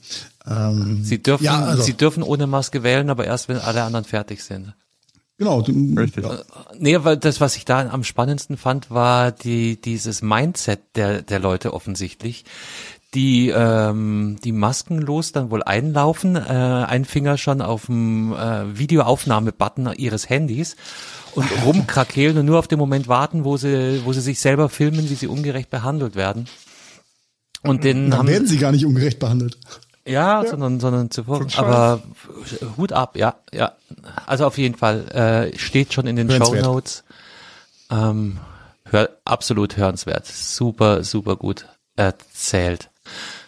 Ähm, 0.45 0.99
Sie 1.05 1.23
dürfen, 1.23 1.45
ja, 1.45 1.63
also, 1.63 1.83
sie 1.83 1.93
dürfen 1.93 2.21
ohne 2.21 2.47
Maske 2.47 2.83
wählen, 2.83 3.09
aber 3.09 3.23
erst 3.25 3.47
wenn 3.47 3.57
alle 3.59 3.83
anderen 3.83 4.03
fertig 4.03 4.43
sind. 4.43 4.73
genau. 5.37 5.59
Richtig. 5.61 6.25
Ja. 6.25 6.39
Nee, 6.77 6.97
weil 7.03 7.15
das, 7.15 7.39
was 7.39 7.55
ich 7.55 7.63
da 7.63 7.87
am 7.87 8.03
spannendsten 8.03 8.57
fand, 8.57 8.91
war 8.91 9.31
die, 9.31 9.79
dieses 9.79 10.21
Mindset 10.21 10.81
der, 10.95 11.21
der 11.21 11.39
Leute 11.39 11.73
offensichtlich, 11.73 12.43
die 13.13 13.49
ähm, 13.49 14.37
die 14.43 14.51
maskenlos 14.51 15.31
dann 15.31 15.51
wohl 15.51 15.63
einlaufen, 15.63 16.35
äh, 16.35 16.39
ein 16.39 17.05
Finger 17.05 17.37
schon 17.37 17.61
auf 17.61 17.85
dem 17.85 18.33
äh, 18.33 18.77
Videoaufnahme-Button 18.77 19.93
ihres 19.97 20.29
Handys 20.29 20.75
und 21.35 21.47
rumkrakehlen 21.65 22.37
und 22.37 22.45
nur 22.45 22.59
auf 22.59 22.67
den 22.67 22.79
Moment 22.79 23.07
warten, 23.07 23.43
wo 23.43 23.57
sie, 23.57 24.01
wo 24.05 24.13
sie 24.13 24.21
sich 24.21 24.39
selber 24.39 24.69
filmen, 24.69 25.09
wie 25.09 25.15
sie 25.15 25.27
ungerecht 25.27 25.69
behandelt 25.69 26.15
werden. 26.15 26.47
Und 27.61 27.83
den 27.83 28.09
Dann 28.09 28.19
haben, 28.19 28.27
werden 28.27 28.47
sie 28.47 28.57
gar 28.57 28.71
nicht 28.71 28.85
ungerecht 28.85 29.19
behandelt. 29.19 29.57
ja, 30.05 30.45
sondern, 30.45 30.79
sondern 30.79 31.11
zuvor. 31.11 31.45
Aber 31.55 32.01
Hut 32.77 32.91
ab, 32.91 33.15
ja, 33.15 33.35
ja. 33.53 33.73
Also 34.25 34.45
auf 34.45 34.57
jeden 34.57 34.75
Fall 34.75 35.07
äh, 35.53 35.57
steht 35.57 35.93
schon 35.93 36.07
in 36.07 36.15
den 36.15 36.29
Show. 36.29 36.55
Notes. 36.55 37.03
Ähm, 37.89 38.39
hör, 38.85 39.09
absolut 39.23 39.77
hörenswert. 39.77 40.25
Super, 40.25 41.03
super 41.03 41.37
gut 41.37 41.67
erzählt. 41.95 42.89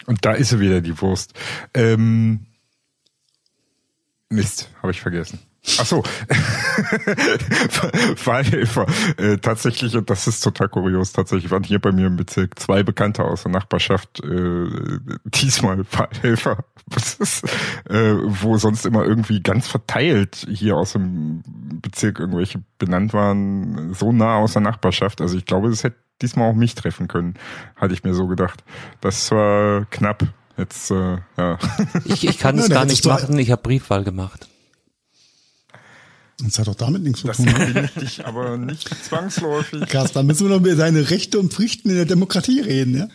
Und 0.06 0.24
da 0.24 0.32
ist 0.32 0.50
sie 0.50 0.60
wieder, 0.60 0.80
die 0.80 1.00
Wurst. 1.00 1.34
Ähm, 1.74 2.46
Mist, 4.28 4.70
habe 4.82 4.90
ich 4.90 5.00
vergessen. 5.00 5.40
Ach 5.78 5.86
so. 5.86 6.02
Wahlhelfer. 8.24 8.86
Äh, 9.16 9.38
tatsächlich, 9.38 9.96
und 9.96 10.08
das 10.10 10.26
ist 10.26 10.40
total 10.40 10.68
kurios, 10.68 11.12
tatsächlich 11.12 11.50
waren 11.50 11.64
hier 11.64 11.80
bei 11.80 11.92
mir 11.92 12.06
im 12.06 12.16
Bezirk 12.16 12.58
zwei 12.58 12.82
Bekannte 12.82 13.24
aus 13.24 13.42
der 13.42 13.52
Nachbarschaft, 13.52 14.22
äh, 14.24 14.68
diesmal 15.24 15.78
Wahlhelfer. 15.92 16.64
Ist, 17.18 17.42
äh, 17.90 18.14
wo 18.22 18.58
sonst 18.58 18.86
immer 18.86 19.04
irgendwie 19.04 19.40
ganz 19.40 19.66
verteilt 19.66 20.46
hier 20.48 20.76
aus 20.76 20.92
dem 20.92 21.42
Bezirk 21.82 22.20
irgendwelche 22.20 22.62
benannt 22.78 23.12
waren, 23.12 23.92
so 23.92 24.12
nah 24.12 24.36
aus 24.36 24.52
der 24.52 24.62
Nachbarschaft. 24.62 25.20
Also 25.20 25.36
ich 25.36 25.46
glaube, 25.46 25.68
das 25.68 25.82
hätte 25.82 25.96
diesmal 26.22 26.50
auch 26.50 26.54
mich 26.54 26.76
treffen 26.76 27.08
können, 27.08 27.34
hatte 27.74 27.92
ich 27.92 28.04
mir 28.04 28.14
so 28.14 28.28
gedacht. 28.28 28.62
Das 29.00 29.32
war 29.32 29.84
knapp. 29.86 30.26
Jetzt, 30.56 30.90
äh, 30.90 31.18
ja. 31.36 31.58
Ich, 32.04 32.26
ich 32.26 32.38
kann 32.38 32.56
es 32.60 32.70
gar 32.70 32.84
nicht 32.84 33.04
machen, 33.04 33.36
ich 33.38 33.50
habe 33.50 33.62
Briefwahl 33.62 34.04
gemacht. 34.04 34.48
Das 36.42 36.58
hat 36.58 36.66
doch 36.66 36.74
damit 36.74 37.02
nichts 37.02 37.20
zu 37.20 37.26
Das 37.28 37.38
tun. 37.38 37.46
ne? 37.46 37.52
verbindet 37.52 38.00
dich 38.00 38.26
aber 38.26 38.58
nicht 38.58 38.88
zwangsläufig. 39.04 39.86
Krass, 39.88 40.12
da 40.12 40.22
müssen 40.22 40.48
wir 40.48 40.56
noch 40.56 40.64
über 40.64 40.76
seine 40.76 41.08
Rechte 41.10 41.38
und 41.38 41.52
Pflichten 41.52 41.88
in 41.88 41.96
der 41.96 42.04
Demokratie 42.04 42.60
reden, 42.60 42.96
ja? 42.96 43.08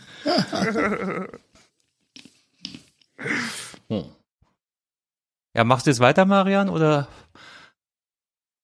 Ja, 5.54 5.64
machst 5.64 5.86
du 5.86 5.90
jetzt 5.90 6.00
weiter, 6.00 6.24
Marian, 6.24 6.68
oder 6.68 7.08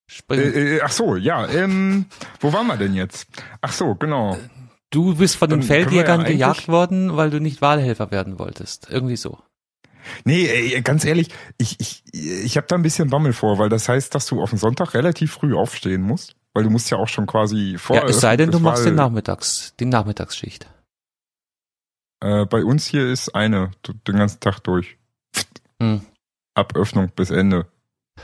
spring? 0.06 0.40
Äh, 0.40 0.76
äh, 0.76 0.80
ach 0.82 0.90
so, 0.90 1.16
ja. 1.16 1.46
Ähm, 1.48 2.06
wo 2.40 2.52
waren 2.52 2.66
wir 2.66 2.76
denn 2.76 2.94
jetzt? 2.94 3.28
Ach 3.60 3.72
so, 3.72 3.94
genau. 3.94 4.38
du 4.90 5.14
bist 5.14 5.36
von 5.36 5.50
den 5.50 5.60
dann 5.60 5.68
Feldjägern 5.68 6.22
ja 6.22 6.26
gejagt 6.26 6.68
worden, 6.68 7.16
weil 7.16 7.30
du 7.30 7.40
nicht 7.40 7.60
Wahlhelfer 7.60 8.10
werden 8.10 8.38
wolltest. 8.38 8.88
Irgendwie 8.90 9.16
so. 9.16 9.38
Nee, 10.24 10.46
ey, 10.46 10.80
ganz 10.82 11.04
ehrlich, 11.04 11.28
ich, 11.58 11.78
ich, 11.80 12.02
ich 12.12 12.56
habe 12.56 12.66
da 12.66 12.76
ein 12.76 12.82
bisschen 12.82 13.10
Bammel 13.10 13.32
vor, 13.32 13.58
weil 13.58 13.68
das 13.68 13.88
heißt, 13.88 14.14
dass 14.14 14.26
du 14.26 14.42
auf 14.42 14.50
den 14.50 14.58
Sonntag 14.58 14.94
relativ 14.94 15.32
früh 15.32 15.54
aufstehen 15.54 16.02
musst, 16.02 16.36
weil 16.54 16.64
du 16.64 16.70
musst 16.70 16.90
ja 16.90 16.98
auch 16.98 17.08
schon 17.08 17.26
quasi 17.26 17.76
vor. 17.78 17.96
Ja, 17.96 18.04
es 18.04 18.20
sei 18.20 18.36
denn, 18.36 18.50
du 18.50 18.60
machst 18.60 18.84
den 18.84 18.94
Nachmittags, 18.94 19.74
die 19.78 19.86
Nachmittagsschicht. 19.86 20.68
Äh, 22.20 22.46
bei 22.46 22.64
uns 22.64 22.86
hier 22.86 23.06
ist 23.10 23.34
eine 23.34 23.70
den 24.06 24.16
ganzen 24.16 24.40
Tag 24.40 24.60
durch. 24.60 24.96
Hm. 25.80 26.00
Ab 26.54 26.74
Öffnung 26.74 27.10
bis 27.14 27.30
Ende. 27.30 27.66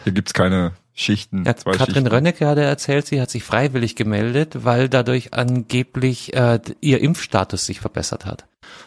Hier 0.03 0.13
gibt's 0.13 0.35
keine 0.35 0.73
Schichten. 0.93 1.45
Ja, 1.45 1.57
zwei 1.57 1.73
Katrin 1.73 1.95
Schichten. 1.95 2.07
Rönnecke 2.09 2.47
hat 2.47 2.59
er 2.59 2.65
erzählt, 2.65 3.07
sie 3.07 3.21
hat 3.21 3.31
sich 3.31 3.45
freiwillig 3.45 3.97
gemeldet, 3.97 4.65
weil 4.65 4.89
dadurch 4.89 5.35
angeblich 5.35 6.35
äh, 6.35 6.61
ihr 6.81 7.01
Impfstatus 7.01 7.67
sich 7.67 7.81
verbessert 7.81 8.27
hat. 8.27 8.47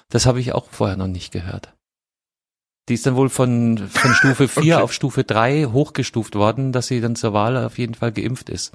Das 0.09 0.25
habe 0.25 0.39
ich 0.39 0.53
auch 0.53 0.67
vorher 0.71 0.97
noch 0.97 1.07
nicht 1.07 1.31
gehört. 1.31 1.73
Die 2.89 2.93
ist 2.93 3.05
dann 3.05 3.15
wohl 3.15 3.29
von, 3.29 3.77
von 3.89 4.13
Stufe 4.13 4.47
4 4.47 4.75
Okay. 4.75 4.83
auf 4.83 4.93
Stufe 4.93 5.23
3 5.23 5.65
hochgestuft 5.65 6.35
worden, 6.35 6.71
dass 6.71 6.87
sie 6.87 7.01
dann 7.01 7.15
zur 7.15 7.33
Wahl 7.33 7.57
auf 7.57 7.77
jeden 7.77 7.95
Fall 7.95 8.11
geimpft 8.11 8.49
ist. 8.49 8.71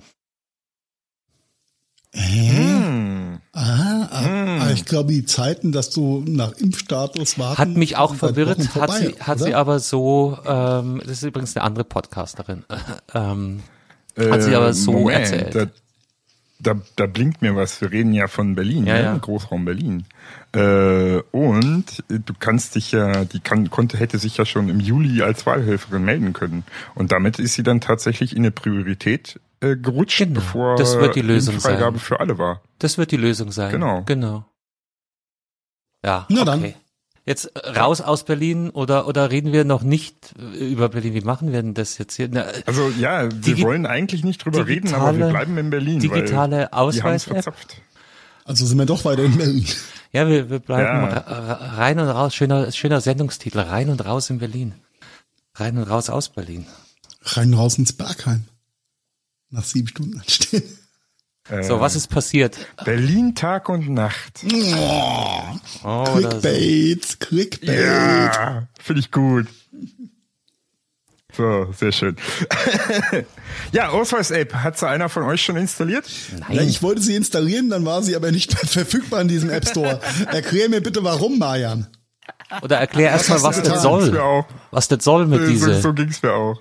Hä? 2.14 2.50
Hm. 2.56 3.38
Ah, 3.54 4.08
ah, 4.10 4.24
Hm. 4.24 4.60
ah, 4.60 4.70
ich 4.72 4.84
glaube, 4.84 5.12
die 5.12 5.24
Zeiten, 5.24 5.72
dass 5.72 5.90
du 5.90 6.22
nach 6.26 6.52
Impfstatus 6.52 7.38
warten. 7.38 7.58
Hat 7.58 7.68
mich 7.70 7.96
auch 7.96 8.10
seit 8.10 8.18
verwirrt, 8.18 8.58
Wochen 8.58 8.68
hat 8.68 8.72
vorbei, 8.90 8.98
sie, 8.98 9.20
hat 9.20 9.36
oder? 9.36 9.44
sie 9.46 9.54
aber 9.54 9.78
so, 9.80 10.38
ähm, 10.46 10.98
das 11.00 11.12
ist 11.18 11.22
übrigens 11.22 11.56
eine 11.56 11.64
andere 11.64 11.84
Podcasterin, 11.84 12.64
ähm, 13.14 13.62
Hat 14.18 14.42
sie 14.42 14.54
aber 14.54 14.72
so 14.74 15.08
erzählt. 15.08 15.72
Da, 16.62 16.74
da, 16.96 17.06
blinkt 17.06 17.42
mir 17.42 17.56
was. 17.56 17.80
Wir 17.80 17.90
reden 17.90 18.12
ja 18.12 18.28
von 18.28 18.54
Berlin, 18.54 18.86
Ja, 18.86 18.94
ne? 18.94 19.02
ja. 19.02 19.16
Großraum 19.18 19.64
Berlin. 19.64 20.04
Äh, 20.54 21.18
und 21.32 22.04
du 22.08 22.34
kannst 22.38 22.76
dich 22.76 22.92
ja, 22.92 23.24
die 23.24 23.40
kann, 23.40 23.68
konnte, 23.70 23.96
hätte 23.98 24.18
sich 24.18 24.36
ja 24.36 24.44
schon 24.44 24.68
im 24.68 24.78
Juli 24.78 25.22
als 25.22 25.44
Wahlhelferin 25.44 26.04
melden 26.04 26.32
können. 26.34 26.62
Und 26.94 27.10
damit 27.10 27.38
ist 27.40 27.54
sie 27.54 27.62
dann 27.64 27.80
tatsächlich 27.80 28.32
in 28.36 28.42
eine 28.42 28.52
Priorität 28.52 29.40
äh, 29.60 29.76
gerutscht, 29.76 30.18
Genau. 30.18 30.34
bevor 30.34 30.76
Das 30.76 30.96
wird 30.98 31.16
die 31.16 31.22
Lösung 31.22 31.54
Impffreigabe 31.54 31.98
sein. 31.98 32.04
für 32.06 32.20
alle 32.20 32.38
war. 32.38 32.60
das 32.78 32.96
wird 32.96 33.10
die 33.10 33.16
Lösung 33.16 33.50
sein. 33.50 33.72
Genau. 33.72 34.02
Genau. 34.06 34.44
Ja, 36.04 36.26
Na 36.28 36.42
okay. 36.42 36.44
dann. 36.44 36.74
Jetzt 37.24 37.52
raus 37.76 38.00
aus 38.00 38.24
Berlin 38.24 38.70
oder 38.70 39.06
oder 39.06 39.30
reden 39.30 39.52
wir 39.52 39.64
noch 39.64 39.82
nicht 39.82 40.34
über 40.58 40.88
Berlin? 40.88 41.14
Wie 41.14 41.20
machen 41.20 41.52
wir 41.52 41.62
denn 41.62 41.72
das 41.74 41.96
jetzt 41.98 42.16
hier? 42.16 42.28
Na, 42.30 42.46
Also 42.66 42.88
ja, 42.98 43.28
wir 43.32 43.60
wollen 43.60 43.86
eigentlich 43.86 44.24
nicht 44.24 44.44
drüber 44.44 44.66
reden, 44.66 44.92
aber 44.92 45.06
wir 45.16 45.26
digitale- 45.26 45.30
bleiben 45.32 45.58
in 45.58 45.70
Berlin. 45.70 46.00
digitale 46.00 46.68
verzapft. 46.72 47.76
Also 48.44 48.66
sind 48.66 48.76
wir 48.78 48.86
doch 48.86 49.04
weiter 49.04 49.22
in 49.22 49.36
Berlin. 49.36 49.66
ja, 50.10 50.28
wir, 50.28 50.50
wir 50.50 50.58
bleiben 50.58 51.10
Ja. 51.12 51.18
rein 51.76 52.00
und 52.00 52.08
raus. 52.08 52.34
Schöner 52.34 52.72
schöner 52.72 53.00
Sendungstitel. 53.00 53.60
Rein 53.60 53.88
und 53.88 54.04
raus 54.04 54.28
in 54.30 54.38
Berlin. 54.40 54.74
Rein 55.54 55.78
und 55.78 55.84
raus 55.84 56.10
aus 56.10 56.28
Berlin. 56.30 56.66
Rein 57.22 57.54
raus 57.54 57.78
ins 57.78 57.92
Bergheim. 57.92 58.46
Nach 59.50 59.62
sieben 59.64 59.86
Stunden 59.86 60.18
anstehen. 60.18 60.64
So, 61.62 61.80
was 61.80 61.96
ist 61.96 62.08
passiert? 62.08 62.56
Berlin 62.84 63.34
Tag 63.34 63.68
und 63.68 63.88
Nacht. 63.90 64.44
Oh, 64.44 65.42
so. 65.82 66.04
Clickbait, 66.04 67.20
Clickbait. 67.20 67.80
Ja, 67.80 68.68
finde 68.80 69.00
ich 69.00 69.10
gut. 69.10 69.46
So, 71.34 71.72
sehr 71.72 71.92
schön. 71.92 72.16
ja, 73.72 73.88
Ausweis-App, 73.88 74.54
hat 74.54 74.78
sie 74.78 74.86
einer 74.86 75.08
von 75.08 75.24
euch 75.24 75.42
schon 75.42 75.56
installiert? 75.56 76.04
Ja, 76.50 76.60
ich 76.60 76.82
wollte 76.82 77.00
sie 77.00 77.16
installieren, 77.16 77.70
dann 77.70 77.84
war 77.86 78.02
sie 78.02 78.14
aber 78.14 78.30
nicht 78.30 78.52
mehr 78.54 78.64
verfügbar 78.68 79.22
in 79.22 79.28
diesem 79.28 79.50
App 79.50 79.66
Store. 79.66 80.00
Erklär 80.30 80.68
mir 80.68 80.82
bitte 80.82 81.02
warum, 81.02 81.38
Marian. 81.38 81.86
Oder 82.62 82.76
erklär 82.76 83.10
erstmal, 83.10 83.42
was 83.42 83.56
du 83.60 83.68
das 83.68 83.82
soll. 83.82 84.44
Was 84.70 84.88
das 84.88 85.02
soll 85.02 85.26
mit 85.26 85.40
Äh, 85.40 85.46
diese. 85.48 85.74
So, 85.74 85.80
so 85.80 85.92
ging's 85.94 86.22
mir 86.22 86.34
auch. 86.34 86.60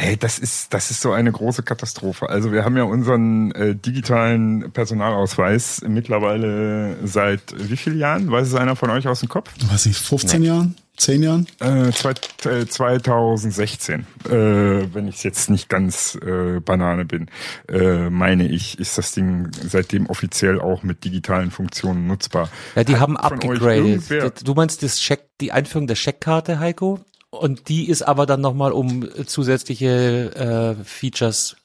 Ey, 0.00 0.16
das 0.16 0.38
ist, 0.38 0.72
das 0.72 0.92
ist 0.92 1.00
so 1.00 1.10
eine 1.10 1.32
große 1.32 1.64
Katastrophe. 1.64 2.28
Also 2.28 2.52
wir 2.52 2.64
haben 2.64 2.76
ja 2.76 2.84
unseren 2.84 3.50
äh, 3.50 3.74
digitalen 3.74 4.70
Personalausweis 4.70 5.82
mittlerweile 5.88 6.96
seit 7.04 7.42
wie 7.56 7.76
vielen 7.76 7.98
Jahren? 7.98 8.30
Weiß 8.30 8.46
es 8.46 8.54
einer 8.54 8.76
von 8.76 8.90
euch 8.90 9.08
aus 9.08 9.18
dem 9.18 9.28
Kopf? 9.28 9.50
Weiß 9.68 9.86
nicht, 9.86 9.98
15 9.98 10.44
Jahren? 10.44 10.76
10 10.98 11.22
Jahren? 11.24 11.46
Äh, 11.58 11.90
zwei, 11.90 12.12
äh, 12.44 12.66
2016, 12.66 14.06
äh, 14.26 14.30
wenn 14.30 15.08
ich 15.08 15.24
jetzt 15.24 15.50
nicht 15.50 15.68
ganz 15.68 16.16
äh, 16.24 16.60
Banane 16.60 17.04
bin, 17.04 17.26
äh, 17.68 18.08
meine 18.08 18.46
ich, 18.46 18.78
ist 18.78 18.98
das 18.98 19.10
Ding 19.12 19.50
seitdem 19.52 20.06
offiziell 20.06 20.60
auch 20.60 20.84
mit 20.84 21.02
digitalen 21.02 21.50
Funktionen 21.50 22.06
nutzbar. 22.06 22.50
Ja, 22.76 22.84
die 22.84 22.94
Hat 22.94 23.00
haben 23.00 23.16
abgegradet. 23.16 24.46
Du 24.46 24.54
meinst 24.54 24.84
das 24.84 25.00
Check, 25.00 25.22
die 25.40 25.50
Einführung 25.50 25.88
der 25.88 25.96
Scheckkarte, 25.96 26.60
Heiko? 26.60 27.00
Und 27.30 27.68
die 27.68 27.88
ist 27.88 28.02
aber 28.02 28.26
dann 28.26 28.40
nochmal 28.40 28.72
um 28.72 29.06
zusätzliche 29.26 30.76
äh, 30.78 30.84
Features 30.84 31.56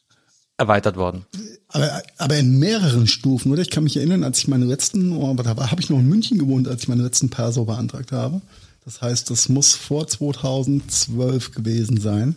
erweitert 0.58 0.98
worden. 0.98 1.26
Aber, 1.70 2.04
aber 2.18 2.38
in 2.38 2.60
mehreren 2.60 3.08
Stufen, 3.08 3.52
oder? 3.52 3.62
Ich 3.62 3.70
kann 3.70 3.84
mich 3.84 3.98
erinnern, 3.98 4.24
als 4.24 4.40
ich 4.40 4.48
meine 4.48 4.66
letzten, 4.66 5.16
oh, 5.16 5.30
aber 5.30 5.44
da 5.44 5.72
habe 5.72 5.82
ich 5.82 5.90
noch 5.90 6.00
in 6.00 6.08
München 6.08 6.38
gewohnt, 6.38 6.68
als 6.68 6.84
ich 6.84 6.88
meine 6.88 7.04
letzten 7.04 7.30
Perso 7.30 7.66
beantragt 7.66 8.12
habe. 8.12 8.42
Das 8.86 9.02
heißt, 9.02 9.30
das 9.30 9.50
muss 9.50 9.74
vor 9.74 10.08
2012 10.08 11.52
gewesen 11.52 12.00
sein. 12.00 12.36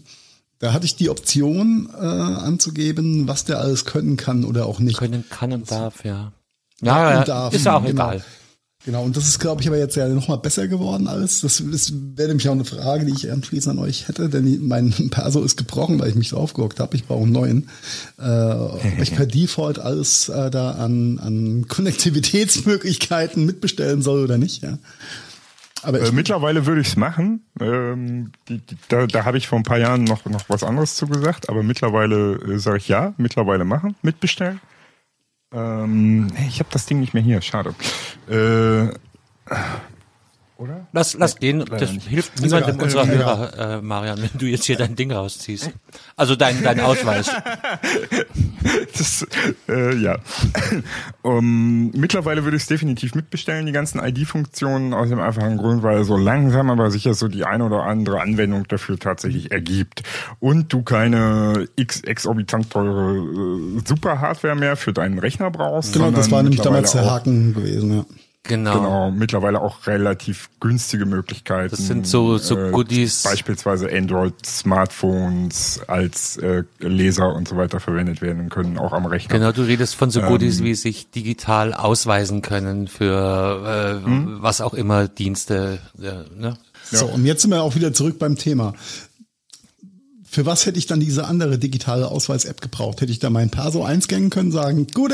Da 0.59 0.73
hatte 0.73 0.87
ich 0.87 0.97
die 0.97 1.11
Option 1.11 1.91
äh, 1.93 2.05
anzugeben, 2.05 3.29
was 3.29 3.45
der 3.45 3.61
alles 3.61 3.85
können 3.85 4.17
kann 4.17 4.45
oder 4.45 4.67
auch 4.67 4.79
nicht. 4.79 4.99
Können 4.99 5.25
kann 5.29 5.53
und 5.53 5.71
darf, 5.71 6.05
ja. 6.05 6.33
Ja, 6.81 7.11
Ja, 7.11 7.25
darf, 7.25 7.55
ist 7.55 7.67
ja 7.67 7.77
auch 7.77 7.85
genau. 7.85 8.11
egal. 8.13 8.25
Genau, 8.87 9.03
und 9.03 9.17
das 9.17 9.27
ist, 9.27 9.41
glaube 9.41 9.61
ich, 9.61 9.67
aber 9.67 9.79
jetzt 9.79 9.97
ja 9.97 10.07
noch 10.07 10.29
mal 10.29 10.37
besser 10.37 10.69
geworden 10.69 11.09
alles. 11.09 11.41
Das 11.41 11.59
ist, 11.59 11.93
wäre 12.17 12.29
nämlich 12.29 12.49
auch 12.49 12.53
eine 12.53 12.65
Frage, 12.65 13.05
die 13.05 13.13
ich 13.13 13.33
anschließend 13.33 13.77
an 13.77 13.85
euch 13.85 14.07
hätte, 14.07 14.29
denn 14.29 14.65
mein 14.69 14.95
Perso 15.11 15.43
ist 15.43 15.57
gebrochen, 15.57 15.99
weil 15.99 16.11
ich 16.11 16.15
mich 16.15 16.29
so 16.29 16.37
aufgehockt 16.37 16.79
habe. 16.79 16.95
Ich 16.95 17.05
brauche 17.05 17.25
einen 17.25 17.33
neuen. 17.33 17.69
Äh, 18.17 18.23
ob 18.23 19.03
ich 19.03 19.13
per 19.13 19.27
Default 19.27 19.81
alles 19.81 20.29
äh, 20.29 20.51
da 20.51 20.71
an, 20.71 21.19
an 21.19 21.67
Konnektivitätsmöglichkeiten 21.67 23.45
mitbestellen 23.45 24.03
soll 24.03 24.23
oder 24.23 24.39
nicht, 24.39 24.63
ja. 24.63 24.79
Aber 25.83 26.01
Äh, 26.01 26.13
mittlerweile 26.13 26.67
würde 26.67 26.81
ich 26.81 26.89
es 26.89 26.97
machen. 26.97 27.45
Ähm, 27.61 28.31
die, 28.49 28.59
die, 28.59 28.77
da 28.89 29.09
da 29.09 29.25
habe 29.25 29.37
ich 29.37 29.49
vor 29.49 29.59
ein 29.59 29.65
paar 29.65 29.79
Jahren 29.79 30.05
noch, 30.05 30.25
noch 30.27 30.49
was 30.49 30.63
anderes 30.63 30.95
zu 30.95 31.09
gesagt, 31.09 31.49
aber 31.49 31.65
mittlerweile 31.65 32.35
äh, 32.37 32.59
sage 32.59 32.79
ich 32.79 32.87
ja, 32.87 33.15
mittlerweile 33.17 33.65
machen, 33.65 33.97
mitbestellen. 34.03 34.61
Ähm, 35.57 36.29
ich 36.49 36.59
habe 36.59 36.69
das 36.71 36.87
Ding 36.87 37.01
nicht 37.01 37.15
mehr 37.15 37.23
hier, 37.23 37.41
schade. 37.41 37.75
Äh, 38.29 38.89
oder? 40.59 40.87
Lass, 40.93 41.15
lass 41.15 41.37
gehen, 41.37 41.65
das 41.65 41.93
nicht. 41.93 42.09
hilft 42.09 42.41
niemandem 42.41 42.81
unserer 42.81 43.03
Ist 43.03 43.11
Hörer, 43.11 43.59
äh, 43.77 43.83
Marian, 43.83 44.23
wenn 44.23 44.39
du 44.39 44.47
jetzt 44.47 44.65
hier 44.65 44.77
dein 44.77 44.97
Ding 44.97 45.13
rausziehst. 45.13 45.71
Also 46.17 46.37
dein, 46.37 46.63
dein 46.63 46.81
Ausweis. 46.81 47.31
Das, 48.99 49.27
äh, 49.69 49.95
ja. 49.97 50.19
um, 51.23 51.91
mittlerweile 51.91 52.43
würde 52.45 52.57
ich 52.57 52.65
es 52.65 52.69
definitiv 52.69 53.15
mitbestellen, 53.15 53.67
die 53.67 53.73
ganzen 53.73 54.01
ID-Funktionen, 54.01 54.93
aus 54.93 55.09
dem 55.09 55.21
einfachen 55.21 55.57
Grund, 55.59 55.83
weil 55.83 56.03
so 56.05 56.17
langsam 56.17 56.71
aber 56.71 56.91
sicher 56.91 57.15
so 57.15 57.29
die 57.29 57.45
eine 57.45 57.65
oder 57.65 57.85
andere 57.85 58.21
Anwendung 58.21 58.67
dafür 58.67 58.99
tatsächlich 58.99 59.53
ergibt. 59.53 60.03
Und 60.41 60.73
du 60.73 60.83
keine 60.83 61.69
x 61.77 62.01
exorbitant 62.01 62.71
teure 62.71 63.17
äh, 63.17 63.81
Super-Hardware 63.85 64.57
mehr 64.57 64.77
für 64.77 64.93
deinen 64.93 65.19
Rechner 65.19 65.51
brauchst. 65.51 65.93
genau, 65.93 66.11
das 66.11 66.31
war 66.31 66.43
nämlich 66.43 66.61
damals 66.61 66.93
der 66.93 67.09
Haken 67.09 67.55
gewesen, 67.55 67.99
ja. 67.99 68.05
Genau. 68.49 68.75
Genau, 68.75 69.11
mittlerweile 69.11 69.61
auch 69.61 69.87
relativ 69.87 70.51
günstige 70.61 71.07
Möglichkeiten. 71.07 71.71
Das 71.71 71.87
sind 71.87 72.07
so- 72.07 72.39
so 72.39 72.57
äh, 72.59 72.71
Goodies. 72.71 73.23
Beispielsweise 73.23 73.89
Android-Smartphones 73.93 75.81
als 75.87 76.37
äh, 76.39 76.63
Leser 76.79 77.35
und 77.35 77.49
so 77.49 77.57
weiter 77.57 77.81
verwendet 77.81 78.23
werden 78.23 78.49
können, 78.49 78.79
auch 78.79 78.93
am 78.93 79.07
Rechner. 79.07 79.39
Genau, 79.39 79.53
du 79.53 79.63
redest 79.63 79.95
von 79.95 80.11
so 80.11 80.21
Goodies, 80.21 80.59
Ähm. 80.61 80.65
wie 80.67 80.75
sich 80.75 81.11
digital 81.11 81.75
ausweisen 81.75 82.43
können 82.43 82.89
für 82.89 84.01
äh, 84.03 84.05
Hm? 84.07 84.39
was 84.41 84.61
auch 84.61 84.75
immer 84.75 85.09
Dienste. 85.09 85.79
Äh, 86.01 86.39
ne? 86.41 86.57
So, 86.91 87.07
und 87.07 87.25
jetzt 87.25 87.43
sind 87.43 87.51
wir 87.51 87.63
auch 87.63 87.75
wieder 87.75 87.93
zurück 87.93 88.19
beim 88.19 88.37
Thema. 88.37 88.75
Für 90.29 90.45
was 90.47 90.67
hätte 90.67 90.79
ich 90.79 90.87
dann 90.87 91.01
diese 91.01 91.25
andere 91.27 91.59
digitale 91.59 92.09
Ausweis-App 92.09 92.61
gebraucht? 92.61 93.01
Hätte 93.01 93.11
ich 93.11 93.19
da 93.19 93.31
mein 93.31 93.51
Perso 93.51 93.85
einscannen 93.85 94.29
können, 94.31 94.53
sagen, 94.53 94.87
gut 94.93 95.13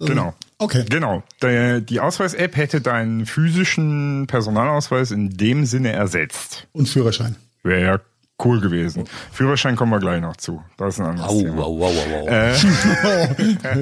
in? 0.00 0.06
Genau. 0.06 0.34
Okay. 0.58 0.84
Genau. 0.88 1.22
Die 1.42 2.00
Ausweis-App 2.00 2.56
hätte 2.56 2.80
deinen 2.80 3.26
physischen 3.26 4.26
Personalausweis 4.26 5.10
in 5.10 5.30
dem 5.30 5.64
Sinne 5.64 5.92
ersetzt. 5.92 6.66
Und 6.72 6.88
Führerschein. 6.88 7.36
Wäre 7.62 7.82
ja 7.82 8.00
cool 8.44 8.60
gewesen. 8.60 9.04
Führerschein 9.32 9.76
kommen 9.76 9.92
wir 9.92 9.98
gleich 9.98 10.20
noch 10.20 10.36
zu. 10.36 10.62
Das 10.76 10.94
ist 10.94 11.00
ein 11.00 11.06
anderes 11.06 11.30
Au, 11.30 11.40
Thema. 11.40 11.62
au, 11.62 11.84
au, 11.84 11.88
au, 11.88 12.20
au. 12.22 12.28
Äh. 12.28 12.54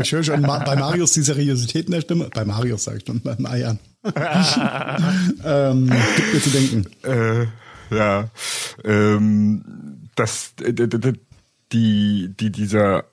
Ich 0.01 0.13
höre 0.13 0.23
schon 0.23 0.43
bei 0.43 0.77
Marius 0.77 1.13
die 1.13 1.23
Seriosität 1.23 1.87
in 1.87 1.93
der 1.93 2.01
Stimme. 2.01 2.31
Bei 2.33 2.45
Marius 2.45 2.85
sage 2.85 2.99
ich 2.99 3.07
schon, 3.07 3.21
bei 3.21 3.37
Marian. 3.39 3.79
ähm, 5.45 5.91
gibt 6.17 6.35
mir 6.35 6.41
zu 6.41 6.51
denken. 6.51 6.87
Äh, 7.03 7.47
ja. 7.95 8.29
Ähm, 8.85 9.65
das, 10.15 10.55
die, 11.73 12.31
die, 12.39 12.51
dieser 12.51 13.05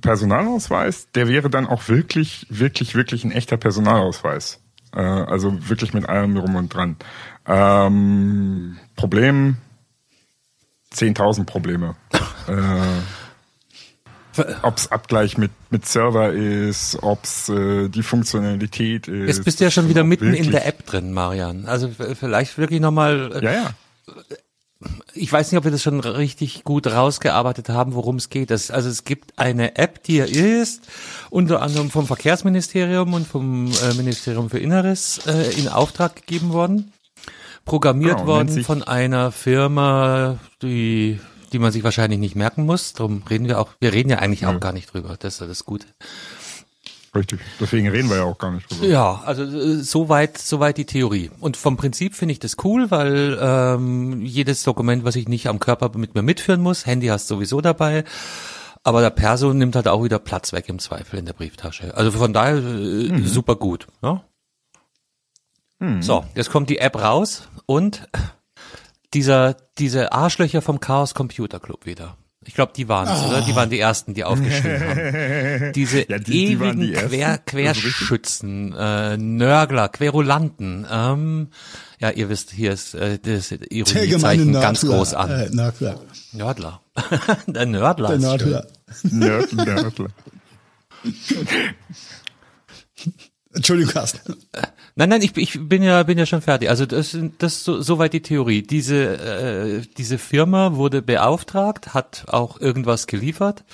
Personalausweis, 0.00 1.08
der 1.14 1.28
wäre 1.28 1.50
dann 1.50 1.66
auch 1.66 1.88
wirklich, 1.88 2.46
wirklich, 2.48 2.94
wirklich 2.94 3.24
ein 3.24 3.32
echter 3.32 3.56
Personalausweis. 3.56 4.60
Äh, 4.94 5.00
also 5.00 5.68
wirklich 5.68 5.92
mit 5.94 6.08
allem 6.08 6.34
drum 6.34 6.54
und 6.56 6.72
dran. 6.72 6.96
Ähm, 7.46 8.78
Problem, 8.96 9.56
10.000 10.92 11.44
Probleme. 11.44 11.96
äh, 12.48 14.42
ob's 14.62 14.90
Abgleich 14.90 15.38
mit, 15.38 15.50
mit 15.70 15.86
Server 15.86 16.32
ist, 16.32 16.98
ob's 17.02 17.48
äh, 17.48 17.88
die 17.88 18.02
Funktionalität 18.02 19.08
ist. 19.08 19.28
Jetzt 19.28 19.44
bist 19.44 19.60
du 19.60 19.64
ja 19.64 19.70
schon 19.70 19.88
wieder 19.88 20.04
mitten 20.04 20.26
in 20.26 20.32
Wirklich. 20.32 20.50
der 20.50 20.66
App 20.66 20.86
drin, 20.86 21.12
Marian. 21.12 21.66
Also 21.66 21.90
vielleicht 21.90 22.58
wirklich 22.58 22.80
nochmal, 22.80 23.40
Ja, 23.42 23.52
ja. 23.52 23.70
Ich 25.14 25.32
weiß 25.32 25.50
nicht, 25.50 25.58
ob 25.58 25.64
wir 25.64 25.70
das 25.70 25.82
schon 25.82 26.00
richtig 26.00 26.64
gut 26.64 26.86
rausgearbeitet 26.86 27.68
haben, 27.68 27.94
worum 27.94 28.16
es 28.16 28.28
geht. 28.28 28.50
Das, 28.50 28.70
also 28.70 28.88
es 28.88 29.04
gibt 29.04 29.38
eine 29.38 29.76
App, 29.76 30.02
die 30.02 30.18
ist 30.18 30.82
unter 31.30 31.62
anderem 31.62 31.90
vom 31.90 32.06
Verkehrsministerium 32.06 33.14
und 33.14 33.26
vom 33.26 33.66
äh, 33.66 33.94
Ministerium 33.94 34.50
für 34.50 34.58
Inneres 34.58 35.20
äh, 35.26 35.58
in 35.58 35.68
Auftrag 35.68 36.16
gegeben 36.16 36.52
worden. 36.52 36.92
Programmiert 37.64 38.18
Genau, 38.18 38.28
worden 38.28 38.62
von 38.62 38.82
einer 38.82 39.32
Firma, 39.32 40.38
die 40.62 41.18
die 41.52 41.58
man 41.58 41.72
sich 41.72 41.84
wahrscheinlich 41.84 42.18
nicht 42.18 42.36
merken 42.36 42.66
muss. 42.66 42.92
Darum 42.92 43.22
reden 43.30 43.46
wir 43.46 43.60
auch, 43.60 43.70
wir 43.80 43.92
reden 43.92 44.10
ja 44.10 44.18
eigentlich 44.18 44.46
auch 44.46 44.60
gar 44.60 44.72
nicht 44.72 44.92
drüber. 44.92 45.16
Das 45.18 45.40
ist 45.40 45.48
das 45.48 45.64
Gute. 45.64 45.86
Richtig. 47.16 47.40
Deswegen 47.58 47.88
reden 47.88 48.10
wir 48.10 48.18
ja 48.18 48.24
auch 48.24 48.38
gar 48.38 48.52
nicht 48.52 48.70
drüber. 48.70 48.86
Ja, 48.86 49.22
also 49.24 49.42
äh, 49.42 49.82
soweit 49.82 50.38
soweit 50.38 50.76
die 50.76 50.84
Theorie. 50.84 51.30
Und 51.40 51.56
vom 51.56 51.76
Prinzip 51.76 52.14
finde 52.14 52.32
ich 52.32 52.38
das 52.38 52.56
cool, 52.64 52.90
weil 52.90 53.38
ähm, 53.40 54.20
jedes 54.22 54.62
Dokument, 54.62 55.04
was 55.04 55.16
ich 55.16 55.26
nicht 55.26 55.48
am 55.48 55.58
Körper 55.58 55.96
mit 55.96 56.14
mir 56.14 56.22
mitführen 56.22 56.60
muss, 56.60 56.86
Handy 56.86 57.06
hast 57.06 57.28
sowieso 57.28 57.60
dabei, 57.60 58.04
aber 58.84 59.00
der 59.00 59.10
Perso 59.10 59.52
nimmt 59.52 59.74
halt 59.74 59.88
auch 59.88 60.04
wieder 60.04 60.18
Platz 60.18 60.52
weg 60.52 60.68
im 60.68 60.78
Zweifel 60.78 61.18
in 61.18 61.26
der 61.26 61.32
Brieftasche. 61.32 61.96
Also 61.96 62.10
von 62.12 62.32
daher 62.32 62.56
äh, 62.56 63.22
super 63.24 63.56
gut. 63.56 63.86
Ne? 64.02 64.20
So, 66.00 66.24
jetzt 66.34 66.50
kommt 66.50 66.70
die 66.70 66.78
App 66.78 66.96
raus 66.96 67.48
und 67.66 68.08
dieser 69.12 69.56
diese 69.78 70.12
Arschlöcher 70.12 70.62
vom 70.62 70.80
Chaos 70.80 71.14
Computer 71.14 71.60
Club 71.60 71.84
wieder. 71.84 72.16
Ich 72.46 72.54
glaube, 72.54 72.72
die 72.76 72.88
waren 72.88 73.08
es, 73.08 73.22
oder? 73.24 73.42
Die 73.42 73.54
waren 73.56 73.70
die 73.70 73.80
ersten, 73.80 74.14
die 74.14 74.22
aufgeschrieben 74.24 74.80
haben. 74.80 75.72
Diese 75.74 76.08
Ja, 76.08 76.18
die- 76.18 76.24
die 76.24 76.52
ewigen 76.52 76.80
die 76.80 76.94
ersten. 76.94 77.08
Quer, 77.10 77.38
Querschützen, 77.38 78.72
äh, 78.72 79.16
Nörgler, 79.16 79.88
Querulanten. 79.88 80.86
Ähm, 80.90 81.48
ja, 81.98 82.10
ihr 82.10 82.28
wisst, 82.28 82.52
hier 82.52 82.72
ist 82.72 82.94
äh, 82.94 83.18
das 83.18 83.50
Ironiezeichen 83.50 84.52
ganz 84.52 84.82
Nördler, 84.82 84.98
groß 84.98 85.14
an. 85.14 85.30
Äh, 85.30 85.48
Nördler. 85.50 86.00
Nördler. 86.32 86.80
Der 87.46 87.66
Nördler. 87.66 88.08
Der. 88.10 88.18
Nördler. 88.18 88.66
Nerd, 89.02 89.52
Nerdler. 89.52 90.08
Entschuldigung, 93.54 93.92
Carsten. 93.92 94.36
Nein, 94.98 95.10
nein, 95.10 95.20
ich, 95.22 95.36
ich 95.36 95.58
bin 95.68 95.82
ja 95.82 96.02
bin 96.04 96.16
ja 96.18 96.24
schon 96.24 96.40
fertig. 96.40 96.70
Also 96.70 96.86
das, 96.86 97.16
das 97.38 97.54
ist 97.56 97.64
so, 97.64 97.82
soweit 97.82 98.14
die 98.14 98.22
Theorie. 98.22 98.62
Diese 98.62 98.96
äh, 98.96 99.82
diese 99.98 100.16
Firma 100.16 100.76
wurde 100.76 101.02
beauftragt, 101.02 101.92
hat 101.92 102.24
auch 102.28 102.58
irgendwas 102.60 103.06
geliefert. 103.06 103.64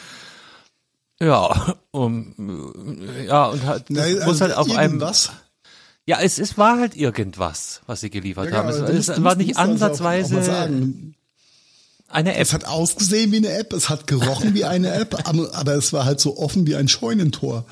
Ja, 1.21 1.77
um, 1.93 2.35
ja 3.27 3.47
und 3.47 3.65
hat, 3.65 3.89
Nein, 3.91 4.15
muss 4.25 4.43
also 4.43 4.45
halt 4.47 4.55
auf 4.57 4.77
einem. 4.77 5.01
Ja, 6.05 6.19
es, 6.21 6.41
es 6.41 6.59
war 6.59 6.81
halt 6.81 6.97
irgendwas, 6.97 7.83
was 7.87 8.01
sie 8.01 8.11
geliefert 8.11 8.51
Ja, 8.51 8.57
haben. 8.57 8.69
aber 8.71 8.89
Es, 8.89 9.07
es 9.07 9.09
musst- 9.09 9.23
war 9.25 9.37
nicht 9.37 9.57
also 9.57 9.61
auch- 9.71 9.73
ansatzweise 9.75 10.41
auch 10.41 10.45
sagen, 10.45 11.15
eine 12.09 12.35
App. 12.35 12.41
Es 12.43 12.53
hat 12.53 12.65
ausgesehen 12.65 13.31
wie 13.31 13.37
eine 13.37 13.53
App, 13.53 13.73
es 13.73 13.89
hat 13.89 14.09
gerochen 14.09 14.55
wie 14.55 14.65
eine 14.65 14.93
App, 14.93 15.17
aber, 15.29 15.55
aber 15.55 15.75
es 15.75 15.93
war 15.93 16.05
halt 16.05 16.19
so 16.19 16.37
offen 16.37 16.67
wie 16.67 16.75
ein 16.75 16.89
Scheunentor. 16.89 17.65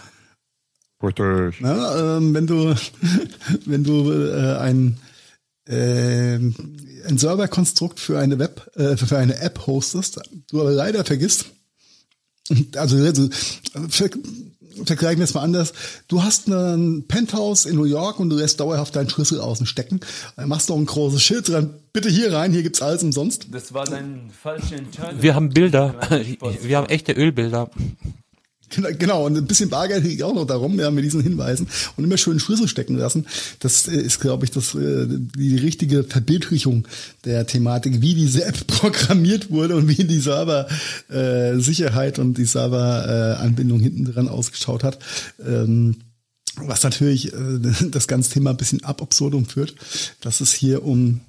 Richtig. 1.03 1.61
Ne? 1.61 2.19
Ähm, 2.19 2.35
wenn 2.35 2.47
du, 2.47 2.75
wenn 3.67 3.85
du 3.85 4.13
äh, 4.13 4.57
ein, 4.59 4.99
äh, 5.67 6.35
ein 6.35 7.19
Serverkonstrukt 7.19 8.01
für 8.01 8.19
eine 8.19 8.39
Web, 8.39 8.71
äh, 8.77 8.97
für 8.97 9.17
eine 9.17 9.41
App 9.41 9.67
hostest, 9.67 10.21
du 10.51 10.61
aber 10.61 10.73
leider 10.73 11.05
vergisst, 11.05 11.47
also, 12.77 12.97
also 12.97 13.29
ver, 13.89 14.11
vergleichen 14.85 15.19
wir 15.19 15.25
es 15.25 15.35
mal 15.35 15.43
anders. 15.43 15.73
Du 16.09 16.23
hast 16.23 16.49
ein 16.49 17.05
Penthouse 17.07 17.65
in 17.65 17.77
New 17.77 17.85
York 17.85 18.19
und 18.19 18.31
du 18.31 18.37
lässt 18.37 18.61
dauerhaft 18.61 18.97
deinen 18.97 19.09
Schlüssel 19.09 19.41
außen 19.41 19.67
stecken. 19.67 20.01
Dann 20.37 20.49
machst 20.49 20.69
du 20.69 20.75
noch 20.75 20.81
ein 20.81 20.87
großes 20.87 21.23
Schild 21.23 21.49
dran. 21.49 21.75
Bitte 21.93 22.09
hier 22.09 22.33
rein, 22.33 22.53
hier 22.53 22.63
gibt's 22.63 22.83
alles 22.83 23.03
umsonst. 23.03 23.47
Das 23.53 23.73
war 23.73 23.85
deine 23.85 24.31
falsche 24.31 24.77
Entscheidung. 24.77 25.23
Wir 25.23 25.35
haben 25.35 25.51
Bilder. 25.51 25.95
Wir 26.63 26.77
haben 26.77 26.89
echte 26.89 27.13
Ölbilder. 27.13 27.71
Genau, 28.99 29.27
und 29.27 29.37
ein 29.37 29.47
bisschen 29.47 29.71
Bargeld 29.71 30.05
liegt 30.05 30.23
auch 30.23 30.35
noch 30.35 30.47
darum, 30.47 30.79
ja, 30.79 30.91
mit 30.91 31.05
diesen 31.05 31.23
Hinweisen 31.23 31.67
und 31.97 32.05
immer 32.05 32.17
schön 32.17 32.41
Schlüssel 32.41 32.69
stecken 32.69 32.97
lassen. 32.97 33.27
Das 33.61 33.89
äh, 33.89 33.97
ist, 33.97 34.21
glaube 34.21 34.45
ich, 34.45 34.51
das, 34.51 34.75
äh, 34.75 35.07
die 35.09 35.57
richtige 35.57 36.05
Verbildlichung 36.05 36.87
der 37.25 37.47
Thematik, 37.47 38.01
wie 38.01 38.15
diese 38.15 38.45
App 38.45 38.67
programmiert 38.67 39.51
wurde 39.51 39.77
und 39.77 39.89
wie 39.89 40.05
die 40.05 40.21
Server 40.21 40.69
äh, 41.09 41.53
und 42.19 42.39
die 42.39 42.45
Server 42.45 43.39
äh, 43.39 43.43
hinten 43.81 44.05
dran 44.05 44.29
ausgeschaut 44.29 44.85
hat. 44.85 44.99
Ähm, 45.45 45.97
was 46.57 46.83
natürlich 46.83 47.33
äh, 47.33 47.59
das 47.91 48.07
ganze 48.07 48.31
Thema 48.31 48.51
ein 48.51 48.57
bisschen 48.57 48.85
ab 48.85 49.03
absurdum 49.03 49.47
führt, 49.47 49.75
dass 50.21 50.41
es 50.41 50.53
hier 50.53 50.85
um 50.85 51.21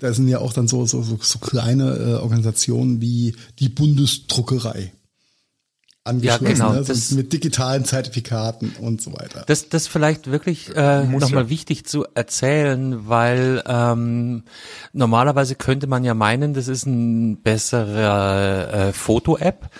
da 0.00 0.14
sind 0.14 0.28
ja 0.28 0.38
auch 0.38 0.54
dann 0.54 0.66
so 0.66 0.86
so 0.86 1.02
so, 1.02 1.18
so 1.20 1.38
kleine 1.38 1.94
äh, 1.96 2.14
Organisationen 2.14 3.02
wie 3.02 3.34
die 3.58 3.68
Bundesdruckerei 3.68 4.92
angeschlossen, 6.10 6.44
Ja, 6.46 6.52
genau, 6.52 6.72
ne? 6.72 6.84
so 6.84 6.92
das- 6.92 7.10
mit 7.12 7.32
digitalen 7.32 7.84
Zertifikaten 7.86 8.72
und 8.80 9.00
so 9.00 9.12
weiter. 9.14 9.44
Das, 9.46 9.68
das 9.70 9.86
vielleicht 9.86 10.30
wirklich 10.30 10.68
äh, 10.76 11.04
nochmal 11.04 11.44
ja. 11.44 11.48
wichtig 11.48 11.86
zu 11.86 12.04
erzählen, 12.14 13.08
weil 13.08 13.62
ähm, 13.66 14.42
normalerweise 14.92 15.54
könnte 15.54 15.86
man 15.86 16.04
ja 16.04 16.12
meinen, 16.14 16.52
das 16.52 16.68
ist 16.68 16.84
ein 16.86 17.40
besserer 17.42 18.88
äh, 18.88 18.92
Foto-App, 18.92 19.70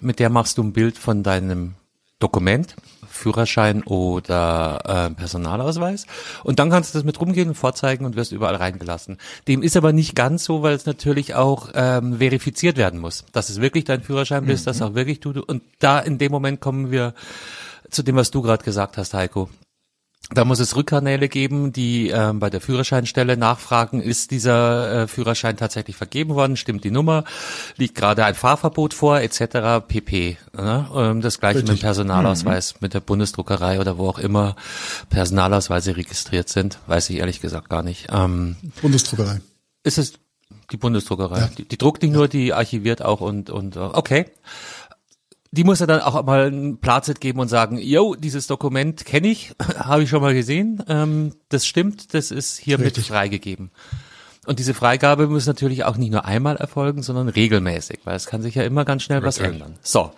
mit 0.00 0.18
der 0.18 0.30
machst 0.30 0.56
du 0.58 0.62
ein 0.62 0.72
Bild 0.72 0.96
von 0.96 1.22
deinem 1.22 1.74
Dokument, 2.18 2.74
Führerschein 3.20 3.82
oder 3.84 5.10
äh, 5.10 5.14
Personalausweis 5.14 6.06
und 6.42 6.58
dann 6.58 6.70
kannst 6.70 6.94
du 6.94 6.98
das 6.98 7.04
mit 7.04 7.20
rumgehen 7.20 7.48
und 7.48 7.54
vorzeigen 7.54 8.04
und 8.04 8.16
wirst 8.16 8.32
überall 8.32 8.56
reingelassen. 8.56 9.18
Dem 9.46 9.62
ist 9.62 9.76
aber 9.76 9.92
nicht 9.92 10.14
ganz 10.14 10.44
so, 10.44 10.62
weil 10.62 10.74
es 10.74 10.86
natürlich 10.86 11.34
auch 11.34 11.70
ähm, 11.74 12.18
verifiziert 12.18 12.76
werden 12.76 12.98
muss, 13.00 13.24
dass 13.32 13.48
es 13.48 13.60
wirklich 13.60 13.84
dein 13.84 14.02
Führerschein 14.02 14.46
bist, 14.46 14.66
dass 14.66 14.82
auch 14.82 14.94
wirklich 14.94 15.20
du 15.20 15.30
und 15.42 15.62
da 15.78 15.98
in 15.98 16.18
dem 16.18 16.32
Moment 16.32 16.60
kommen 16.60 16.90
wir 16.90 17.14
zu 17.90 18.02
dem, 18.02 18.16
was 18.16 18.30
du 18.30 18.42
gerade 18.42 18.64
gesagt 18.64 18.96
hast, 18.96 19.14
Heiko. 19.14 19.48
Da 20.28 20.44
muss 20.44 20.60
es 20.60 20.76
Rückkanäle 20.76 21.28
geben, 21.28 21.72
die 21.72 22.10
ähm, 22.10 22.38
bei 22.38 22.50
der 22.50 22.60
Führerscheinstelle 22.60 23.36
nachfragen, 23.36 24.00
ist 24.00 24.30
dieser 24.30 25.02
äh, 25.02 25.08
Führerschein 25.08 25.56
tatsächlich 25.56 25.96
vergeben 25.96 26.34
worden, 26.34 26.56
stimmt 26.56 26.84
die 26.84 26.92
Nummer, 26.92 27.24
liegt 27.76 27.96
gerade 27.96 28.24
ein 28.24 28.36
Fahrverbot 28.36 28.94
vor, 28.94 29.20
etc. 29.20 29.84
pp. 29.88 30.36
Ne? 30.56 30.88
Ähm, 30.94 31.20
das 31.20 31.40
gleiche 31.40 31.58
mit 31.58 31.68
dem 31.68 31.72
Richtig. 31.72 31.84
Personalausweis, 31.84 32.76
mit 32.80 32.94
der 32.94 33.00
Bundesdruckerei 33.00 33.80
oder 33.80 33.98
wo 33.98 34.08
auch 34.08 34.18
immer 34.18 34.54
Personalausweise 35.08 35.96
registriert 35.96 36.48
sind, 36.48 36.78
weiß 36.86 37.10
ich 37.10 37.16
ehrlich 37.16 37.40
gesagt 37.40 37.68
gar 37.68 37.82
nicht. 37.82 38.06
Ähm, 38.12 38.56
Bundesdruckerei. 38.82 39.40
ist 39.82 39.98
es 39.98 40.12
die 40.70 40.76
Bundesdruckerei? 40.76 41.40
Ja. 41.40 41.50
Die, 41.58 41.66
die 41.66 41.78
druckt 41.78 42.02
nicht 42.02 42.12
nur, 42.12 42.28
die 42.28 42.52
archiviert 42.52 43.02
auch 43.02 43.20
und 43.20 43.50
und 43.50 43.74
äh, 43.74 43.80
okay. 43.80 44.26
Die 45.52 45.64
muss 45.64 45.80
ja 45.80 45.86
dann 45.86 46.00
auch 46.00 46.24
mal 46.24 46.46
ein 46.46 46.78
Plazet 46.78 47.20
geben 47.20 47.40
und 47.40 47.48
sagen, 47.48 47.76
yo, 47.78 48.14
dieses 48.14 48.46
Dokument 48.46 49.04
kenne 49.04 49.28
ich, 49.28 49.52
habe 49.76 50.04
ich 50.04 50.08
schon 50.10 50.22
mal 50.22 50.34
gesehen, 50.34 50.82
ähm, 50.88 51.32
das 51.48 51.66
stimmt, 51.66 52.14
das 52.14 52.30
ist 52.30 52.58
hiermit 52.58 52.88
Richtig. 52.88 53.08
freigegeben. 53.08 53.70
Und 54.46 54.58
diese 54.58 54.72
Freigabe 54.72 55.26
muss 55.26 55.46
natürlich 55.46 55.84
auch 55.84 55.96
nicht 55.98 56.10
nur 56.10 56.24
einmal 56.24 56.56
erfolgen, 56.56 57.02
sondern 57.02 57.28
regelmäßig, 57.28 58.00
weil 58.04 58.16
es 58.16 58.26
kann 58.26 58.40
sich 58.42 58.54
ja 58.54 58.62
immer 58.62 58.84
ganz 58.86 59.02
schnell 59.02 59.22
was 59.22 59.38
Richtig. 59.38 59.54
ändern. 59.54 59.74
So, 59.82 60.12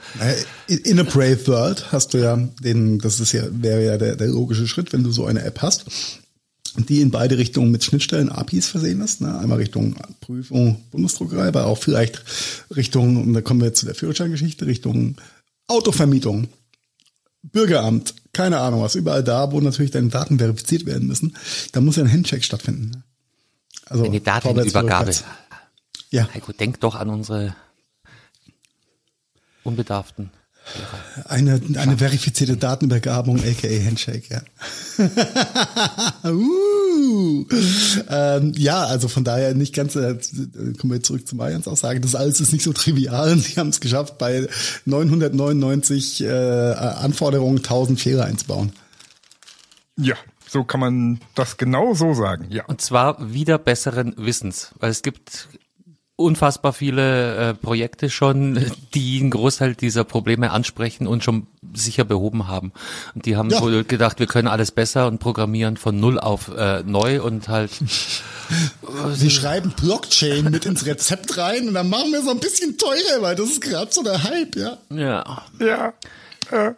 In 0.68 0.78
in 0.78 1.00
a 1.00 1.02
Brave 1.02 1.44
World 1.48 1.90
hast 1.90 2.14
du 2.14 2.18
ja 2.18 2.36
den, 2.36 2.98
das 3.00 3.18
ist 3.18 3.32
ja, 3.32 3.42
wäre 3.50 3.84
ja 3.84 3.98
der, 3.98 4.14
der 4.14 4.28
logische 4.28 4.68
Schritt, 4.68 4.92
wenn 4.92 5.02
du 5.02 5.10
so 5.10 5.26
eine 5.26 5.42
App 5.42 5.60
hast, 5.60 5.86
die 6.76 7.00
in 7.00 7.10
beide 7.10 7.38
Richtungen 7.38 7.70
mit 7.70 7.84
Schnittstellen 7.84 8.30
APIs 8.30 8.68
versehen 8.68 9.00
ist. 9.00 9.20
Ne? 9.20 9.38
Einmal 9.38 9.58
Richtung 9.58 9.96
Prüfung 10.20 10.82
Bundesdruckerei, 10.90 11.48
aber 11.48 11.66
auch 11.66 11.78
vielleicht 11.78 12.22
Richtung, 12.74 13.22
und 13.22 13.34
da 13.34 13.40
kommen 13.40 13.60
wir 13.60 13.66
jetzt 13.66 13.80
zu 13.80 13.86
der 13.86 13.94
Führerscheingeschichte, 13.94 14.66
Richtung 14.66 15.16
Autovermietung, 15.66 16.48
Bürgeramt, 17.42 18.14
keine 18.32 18.60
Ahnung 18.60 18.82
was, 18.82 18.94
überall 18.94 19.24
da, 19.24 19.52
wo 19.52 19.60
natürlich 19.60 19.90
deine 19.90 20.08
Daten 20.08 20.38
verifiziert 20.38 20.86
werden 20.86 21.08
müssen, 21.08 21.36
da 21.72 21.80
muss 21.80 21.96
ja 21.96 22.04
ein 22.04 22.12
Handcheck 22.12 22.44
stattfinden. 22.44 22.90
Ne? 22.90 23.02
Also 23.86 24.04
eine 24.04 24.20
Datenübergabe. 24.20 25.12
Ja, 26.10 26.28
Heiko, 26.32 26.52
denk 26.52 26.80
doch 26.80 26.94
an 26.94 27.08
unsere 27.08 27.54
Unbedarften. 29.64 30.30
Eine, 31.24 31.60
eine 31.76 31.98
verifizierte 31.98 32.56
Datenübergabung, 32.56 33.38
aka 33.38 33.68
Handshake, 33.68 34.22
ja. 34.30 34.40
uh, 36.30 37.46
ähm, 38.08 38.52
ja, 38.56 38.84
also 38.84 39.08
von 39.08 39.24
daher 39.24 39.54
nicht 39.54 39.74
ganz, 39.74 39.96
äh, 39.96 40.18
kommen 40.78 40.92
wir 40.92 41.02
zurück 41.02 41.26
zu 41.26 41.36
Marians 41.36 41.68
Aussage, 41.68 42.00
das 42.00 42.14
alles 42.14 42.40
ist 42.40 42.52
nicht 42.52 42.62
so 42.62 42.72
trivial. 42.72 43.36
Sie 43.38 43.58
haben 43.58 43.68
es 43.68 43.80
geschafft, 43.80 44.18
bei 44.18 44.48
999 44.86 46.22
äh, 46.22 46.28
Anforderungen 46.30 47.58
1000 47.58 48.00
Fehler 48.00 48.24
einzubauen. 48.24 48.72
Ja, 49.96 50.16
so 50.48 50.64
kann 50.64 50.80
man 50.80 51.20
das 51.34 51.56
genau 51.56 51.94
so 51.94 52.14
sagen. 52.14 52.46
Ja. 52.50 52.64
Und 52.66 52.80
zwar 52.80 53.32
wieder 53.32 53.58
besseren 53.58 54.14
Wissens, 54.16 54.72
weil 54.78 54.90
es 54.90 55.02
gibt 55.02 55.48
unfassbar 56.16 56.72
viele 56.72 57.36
äh, 57.50 57.54
Projekte 57.54 58.10
schon, 58.10 58.64
die 58.94 59.20
einen 59.20 59.30
Großteil 59.30 59.74
dieser 59.74 60.04
Probleme 60.04 60.50
ansprechen 60.50 61.06
und 61.06 61.24
schon 61.24 61.46
sicher 61.74 62.04
behoben 62.04 62.48
haben. 62.48 62.72
Und 63.14 63.26
die 63.26 63.36
haben 63.36 63.50
Ja. 63.50 63.60
wohl 63.62 63.82
gedacht, 63.84 64.18
wir 64.20 64.26
können 64.26 64.48
alles 64.48 64.70
besser 64.70 65.06
und 65.06 65.18
programmieren 65.18 65.76
von 65.76 65.98
null 65.98 66.18
auf 66.20 66.48
äh, 66.56 66.82
neu 66.84 67.22
und 67.22 67.48
halt 67.48 67.70
Wir 69.16 69.30
schreiben 69.30 69.72
Blockchain 69.80 70.50
mit 70.50 70.66
ins 70.66 70.84
Rezept 70.84 71.38
rein 71.38 71.68
und 71.68 71.74
dann 71.74 71.88
machen 71.88 72.12
wir 72.12 72.22
so 72.22 72.30
ein 72.30 72.38
bisschen 72.40 72.76
teurer, 72.76 73.22
weil 73.22 73.34
das 73.34 73.48
ist 73.50 73.60
gerade 73.62 73.90
so 73.90 74.02
der 74.02 74.22
Hype, 74.22 74.56
ja. 74.56 74.76
ja. 74.90 75.42
Ja. 75.58 75.94
Äh, 76.50 76.72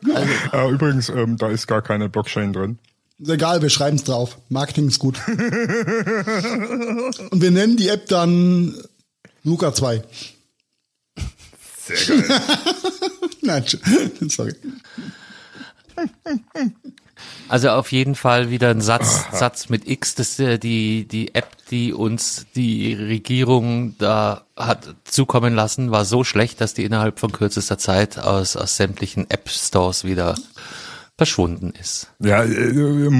äh, 0.52 0.70
übrigens, 0.70 1.08
ähm, 1.08 1.36
da 1.36 1.48
ist 1.48 1.66
gar 1.66 1.82
keine 1.82 2.08
Blockchain 2.08 2.52
drin. 2.52 2.78
Egal, 3.26 3.62
wir 3.62 3.70
schreiben 3.70 3.96
es 3.96 4.04
drauf. 4.04 4.38
Marketing 4.48 4.86
ist 4.88 4.98
gut. 5.00 5.18
Und 7.30 7.42
wir 7.42 7.50
nennen 7.50 7.76
die 7.76 7.88
App 7.88 8.06
dann 8.08 8.74
Luca 9.44 9.72
2. 9.72 10.02
Sehr 11.78 12.22
geil. 12.22 12.40
Nein, 13.42 13.64
sorry. 14.28 14.54
Also 17.48 17.68
auf 17.70 17.92
jeden 17.92 18.14
Fall 18.14 18.50
wieder 18.50 18.70
ein 18.70 18.80
Satz, 18.80 19.26
Satz 19.32 19.68
mit 19.68 19.86
X, 19.86 20.14
das 20.14 20.30
ist 20.30 20.40
äh, 20.40 20.58
die, 20.58 21.06
die 21.06 21.34
App, 21.34 21.56
die 21.70 21.92
uns 21.92 22.46
die 22.56 22.94
Regierung 22.94 23.96
da 23.98 24.46
hat 24.56 24.96
zukommen 25.04 25.54
lassen, 25.54 25.90
war 25.90 26.06
so 26.06 26.24
schlecht, 26.24 26.60
dass 26.60 26.74
die 26.74 26.84
innerhalb 26.84 27.20
von 27.20 27.30
kürzester 27.30 27.78
Zeit 27.78 28.18
aus, 28.18 28.56
aus 28.56 28.76
sämtlichen 28.76 29.30
App 29.30 29.48
Stores 29.50 30.04
wieder 30.04 30.34
verschwunden 31.16 31.72
ist. 31.80 32.08
Ja, 32.18 32.42
äh, 32.42 32.72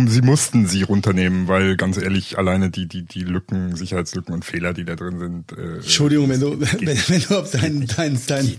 sie 0.09 0.23
mussten 0.23 0.67
sie 0.67 0.83
runternehmen, 0.83 1.47
weil 1.47 1.77
ganz 1.77 1.97
ehrlich, 1.97 2.39
alleine 2.39 2.71
die, 2.71 2.89
die, 2.89 3.05
die 3.05 3.23
Lücken, 3.23 3.77
Sicherheitslücken 3.77 4.35
und 4.35 4.45
Fehler, 4.45 4.75
die 4.75 4.85
da 4.85 4.97
drin 4.97 5.19
sind. 5.21 5.53
Äh, 5.53 5.77
Entschuldigung, 5.77 6.29
wenn 6.29 6.41
du, 6.41 6.61
wenn, 6.61 6.99
wenn 7.09 7.21
du 7.21 7.39
auf 7.39 7.53
dein, 7.53 7.87
dein, 7.87 8.19
dein 8.27 8.57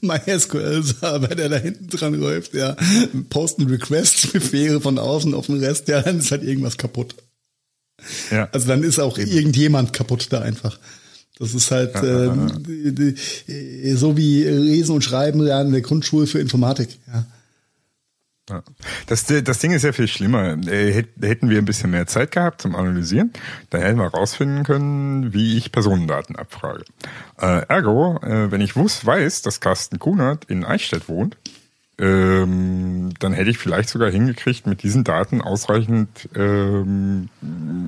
MySQL-Server, 0.00 1.34
der 1.36 1.48
da 1.48 1.56
hinten 1.56 1.86
dran 1.86 2.14
läuft, 2.14 2.54
ja, 2.54 2.76
posten 3.30 3.68
Requests, 3.68 4.26
Befehle 4.32 4.80
von 4.80 4.98
außen 4.98 5.34
auf 5.34 5.46
den 5.46 5.60
Rest, 5.60 5.86
ja, 5.86 6.02
dann 6.02 6.18
ist 6.18 6.32
halt 6.32 6.42
irgendwas 6.42 6.76
kaputt. 6.76 7.14
Ja. 8.30 8.48
Also 8.52 8.66
dann 8.66 8.82
ist 8.82 8.98
auch 8.98 9.18
irgendjemand 9.18 9.92
kaputt 9.92 10.28
da 10.30 10.40
einfach. 10.40 10.78
Das 11.38 11.54
ist 11.54 11.70
halt 11.70 11.94
ähm, 12.02 12.64
die, 12.66 13.14
so 13.94 14.16
wie 14.16 14.42
Lesen 14.42 14.96
und 14.96 15.04
Schreiben 15.04 15.40
lernen 15.40 15.68
in 15.68 15.72
der 15.74 15.82
Grundschule 15.82 16.26
für 16.26 16.40
Informatik. 16.40 16.98
Ja. 17.06 17.26
Das, 19.06 19.24
das 19.26 19.58
Ding 19.58 19.72
ist 19.72 19.84
ja 19.84 19.92
viel 19.92 20.08
schlimmer. 20.08 20.56
Äh, 20.66 20.92
hätten 21.20 21.50
wir 21.50 21.58
ein 21.58 21.64
bisschen 21.64 21.90
mehr 21.90 22.06
Zeit 22.06 22.32
gehabt 22.32 22.62
zum 22.62 22.74
Analysieren, 22.74 23.32
dann 23.70 23.82
hätten 23.82 23.98
wir 23.98 24.08
rausfinden 24.08 24.64
können, 24.64 25.32
wie 25.32 25.56
ich 25.56 25.72
Personendaten 25.72 26.36
abfrage. 26.36 26.84
Äh, 27.40 27.66
ergo, 27.68 28.18
äh, 28.22 28.50
wenn 28.50 28.60
ich 28.60 28.76
wusste, 28.76 29.06
weiß, 29.06 29.42
dass 29.42 29.60
Carsten 29.60 29.98
Kunert 29.98 30.44
in 30.46 30.64
Eichstätt 30.64 31.08
wohnt, 31.08 31.36
ähm, 32.00 33.12
dann 33.18 33.32
hätte 33.32 33.50
ich 33.50 33.58
vielleicht 33.58 33.88
sogar 33.88 34.10
hingekriegt, 34.10 34.66
mit 34.68 34.84
diesen 34.84 35.02
Daten 35.02 35.40
ausreichend 35.40 36.28
ähm, 36.36 37.28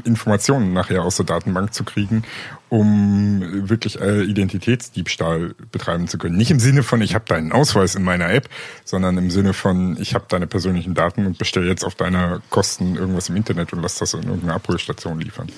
Informationen 0.04 0.72
nachher 0.72 1.04
aus 1.04 1.16
der 1.16 1.26
Datenbank 1.26 1.72
zu 1.72 1.84
kriegen, 1.84 2.24
um 2.68 3.68
wirklich 3.68 4.00
äh, 4.00 4.22
Identitätsdiebstahl 4.24 5.54
betreiben 5.70 6.08
zu 6.08 6.18
können. 6.18 6.36
Nicht 6.36 6.50
im 6.50 6.58
Sinne 6.58 6.82
von, 6.82 7.00
ich 7.02 7.14
habe 7.14 7.24
deinen 7.26 7.52
Ausweis 7.52 7.94
in 7.94 8.02
meiner 8.02 8.32
App, 8.32 8.48
sondern 8.84 9.16
im 9.16 9.30
Sinne 9.30 9.52
von, 9.52 9.96
ich 10.00 10.14
habe 10.14 10.24
deine 10.28 10.48
persönlichen 10.48 10.94
Daten 10.94 11.24
und 11.24 11.38
bestelle 11.38 11.68
jetzt 11.68 11.84
auf 11.84 11.94
deiner 11.94 12.42
Kosten 12.50 12.96
irgendwas 12.96 13.28
im 13.28 13.36
Internet 13.36 13.72
und 13.72 13.80
lass 13.80 13.98
das 13.98 14.14
in 14.14 14.24
irgendeine 14.24 14.54
Abholstation 14.54 15.20
liefern, 15.20 15.52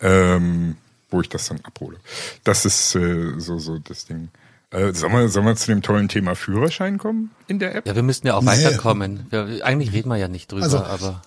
ähm, 0.00 0.76
wo 1.08 1.20
ich 1.20 1.28
das 1.28 1.46
dann 1.46 1.60
abhole. 1.62 1.98
Das 2.42 2.64
ist 2.64 2.96
äh, 2.96 3.38
so 3.38 3.60
so 3.60 3.78
das 3.78 4.06
Ding. 4.06 4.28
Äh, 4.72 4.94
sollen, 4.94 5.12
wir, 5.12 5.28
sollen 5.28 5.46
wir 5.46 5.56
zu 5.56 5.66
dem 5.66 5.82
tollen 5.82 6.08
Thema 6.08 6.34
Führerschein 6.34 6.96
kommen 6.96 7.30
in 7.46 7.58
der 7.58 7.74
App? 7.74 7.86
Ja, 7.86 7.94
wir 7.94 8.02
müssen 8.02 8.26
ja 8.26 8.34
auch 8.34 8.42
nee. 8.42 8.48
weiterkommen. 8.48 9.26
Wir, 9.30 9.64
eigentlich 9.64 9.92
reden 9.92 10.08
wir 10.08 10.16
ja 10.16 10.28
nicht 10.28 10.50
drüber, 10.50 10.64
also, 10.64 10.78
aber 10.78 11.22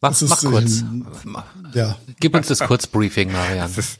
mach, 0.00 0.18
mach 0.22 0.40
kurz. 0.40 0.80
Ähm, 0.80 1.06
ja. 1.74 1.96
Gib 2.18 2.34
uns 2.34 2.46
das 2.48 2.60
Kurzbriefing, 2.60 3.30
Marian. 3.30 3.70
Das, 3.76 3.98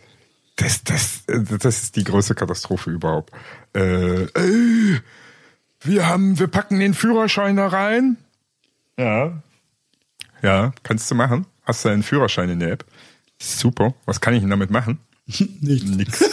das, 0.56 0.84
das, 0.84 1.24
das 1.26 1.82
ist 1.82 1.96
die 1.96 2.04
größte 2.04 2.34
Katastrophe 2.34 2.90
überhaupt. 2.90 3.30
Äh, 3.74 4.22
äh, 4.22 5.00
wir 5.82 6.08
haben, 6.08 6.38
wir 6.38 6.46
packen 6.46 6.80
den 6.80 6.94
Führerschein 6.94 7.56
da 7.56 7.68
rein. 7.68 8.16
Ja. 8.98 9.42
Ja, 10.42 10.72
kannst 10.82 11.10
du 11.10 11.14
machen. 11.14 11.46
Hast 11.64 11.84
du 11.84 11.90
einen 11.90 12.02
Führerschein 12.02 12.48
in 12.48 12.60
der 12.60 12.72
App? 12.72 12.84
Super. 13.38 13.94
Was 14.06 14.22
kann 14.22 14.32
ich 14.32 14.40
denn 14.40 14.50
damit 14.50 14.70
machen? 14.70 14.98
Nichts. 15.26 15.90
Nix. 15.90 16.24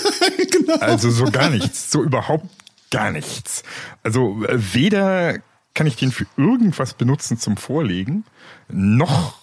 Also 0.79 1.09
so 1.09 1.25
gar 1.25 1.49
nichts. 1.49 1.91
So 1.91 2.03
überhaupt 2.03 2.47
gar 2.91 3.11
nichts. 3.11 3.63
Also 4.03 4.43
äh, 4.45 4.73
weder 4.73 5.39
kann 5.73 5.87
ich 5.87 5.95
den 5.95 6.11
für 6.11 6.25
irgendwas 6.37 6.93
benutzen 6.93 7.37
zum 7.37 7.57
Vorlegen, 7.57 8.25
noch 8.69 9.39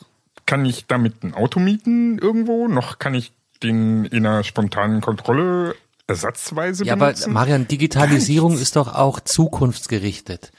kann 0.46 0.64
ich 0.64 0.86
damit 0.86 1.22
ein 1.22 1.34
Auto 1.34 1.60
mieten 1.60 2.18
irgendwo, 2.18 2.68
noch 2.68 2.98
kann 2.98 3.14
ich 3.14 3.32
den 3.62 4.04
in 4.04 4.26
einer 4.26 4.44
spontanen 4.44 5.00
Kontrolle 5.00 5.74
ersatzweise 6.06 6.84
ja, 6.84 6.96
benutzen. 6.96 7.20
Ja, 7.20 7.26
aber 7.26 7.34
Marian, 7.34 7.68
Digitalisierung 7.68 8.58
ist 8.58 8.76
doch 8.76 8.94
auch 8.94 9.20
zukunftsgerichtet. 9.20 10.52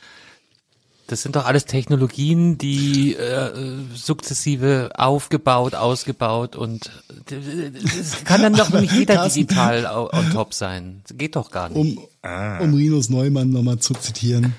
Das 1.12 1.24
sind 1.24 1.36
doch 1.36 1.46
alles 1.46 1.66
Technologien, 1.66 2.58
die 2.58 3.16
äh, 3.16 3.52
sukzessive 3.94 4.92
aufgebaut, 4.96 5.76
ausgebaut 5.76 6.56
und 6.56 6.90
das 7.26 8.24
kann 8.24 8.42
dann 8.42 8.54
doch 8.54 8.70
nicht 8.70 8.94
jeder 8.94 9.16
Carsten, 9.16 9.42
digital 9.42 9.86
on 10.14 10.32
top 10.32 10.54
sein. 10.54 11.02
Das 11.06 11.18
geht 11.18 11.36
doch 11.36 11.52
gar 11.52 11.68
nicht. 11.68 11.78
Um, 11.78 12.08
ah. 12.22 12.60
um 12.60 12.74
Rinus 12.74 13.10
Neumann 13.10 13.50
nochmal 13.50 13.80
zu 13.80 13.94
zitieren. 13.94 14.56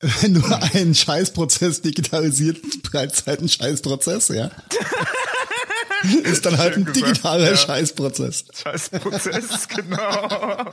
Wenn 0.00 0.34
du 0.34 0.42
einen 0.74 0.96
Scheißprozess 0.96 1.80
digitalisiert, 1.80 2.58
bleibt 2.90 3.12
es 3.12 3.24
halt 3.24 3.40
ein 3.40 3.48
Scheißprozess, 3.48 4.30
ja. 4.30 4.50
Ist 6.24 6.44
dann 6.44 6.58
halt 6.58 6.76
ein 6.76 6.92
digitaler 6.92 7.50
ja. 7.50 7.56
Scheißprozess. 7.56 8.46
Scheißprozess, 8.52 9.68
genau. 9.76 10.72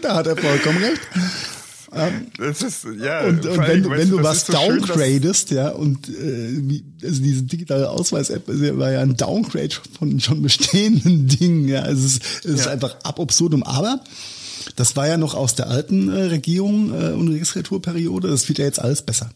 Da 0.00 0.14
hat 0.14 0.28
er 0.28 0.36
vollkommen 0.36 0.78
recht. 0.78 1.00
Ähm, 1.92 2.26
das 2.36 2.62
ist, 2.62 2.86
ja, 3.00 3.24
und, 3.24 3.46
und 3.46 3.58
wenn, 3.58 3.82
du, 3.82 3.90
wenn 3.90 4.10
du 4.10 4.22
was 4.22 4.46
so 4.46 4.52
downgradest, 4.52 5.50
ja, 5.50 5.70
und 5.70 6.08
äh, 6.08 6.82
also 7.02 7.22
diese 7.22 7.42
digitale 7.44 7.88
Ausweis-App 7.88 8.46
war 8.46 8.92
ja 8.92 9.00
ein 9.00 9.16
Downgrade 9.16 9.74
von 9.98 10.20
schon 10.20 10.42
bestehenden 10.42 11.26
Dingen, 11.40 11.68
ja. 11.68 11.82
Also 11.82 12.06
es, 12.06 12.12
ist, 12.14 12.44
es 12.44 12.60
ist 12.60 12.68
einfach 12.68 12.96
ab 13.04 13.18
absurdum. 13.18 13.62
Aber 13.62 14.00
das 14.76 14.96
war 14.96 15.08
ja 15.08 15.16
noch 15.16 15.34
aus 15.34 15.54
der 15.54 15.68
alten 15.68 16.10
äh, 16.10 16.24
Regierung 16.24 16.92
äh, 16.92 17.12
und 17.12 17.28
Legislaturperiode. 17.28 18.28
Das 18.28 18.48
wird 18.48 18.58
ja 18.58 18.64
jetzt 18.64 18.80
alles 18.80 19.02
besser. 19.02 19.30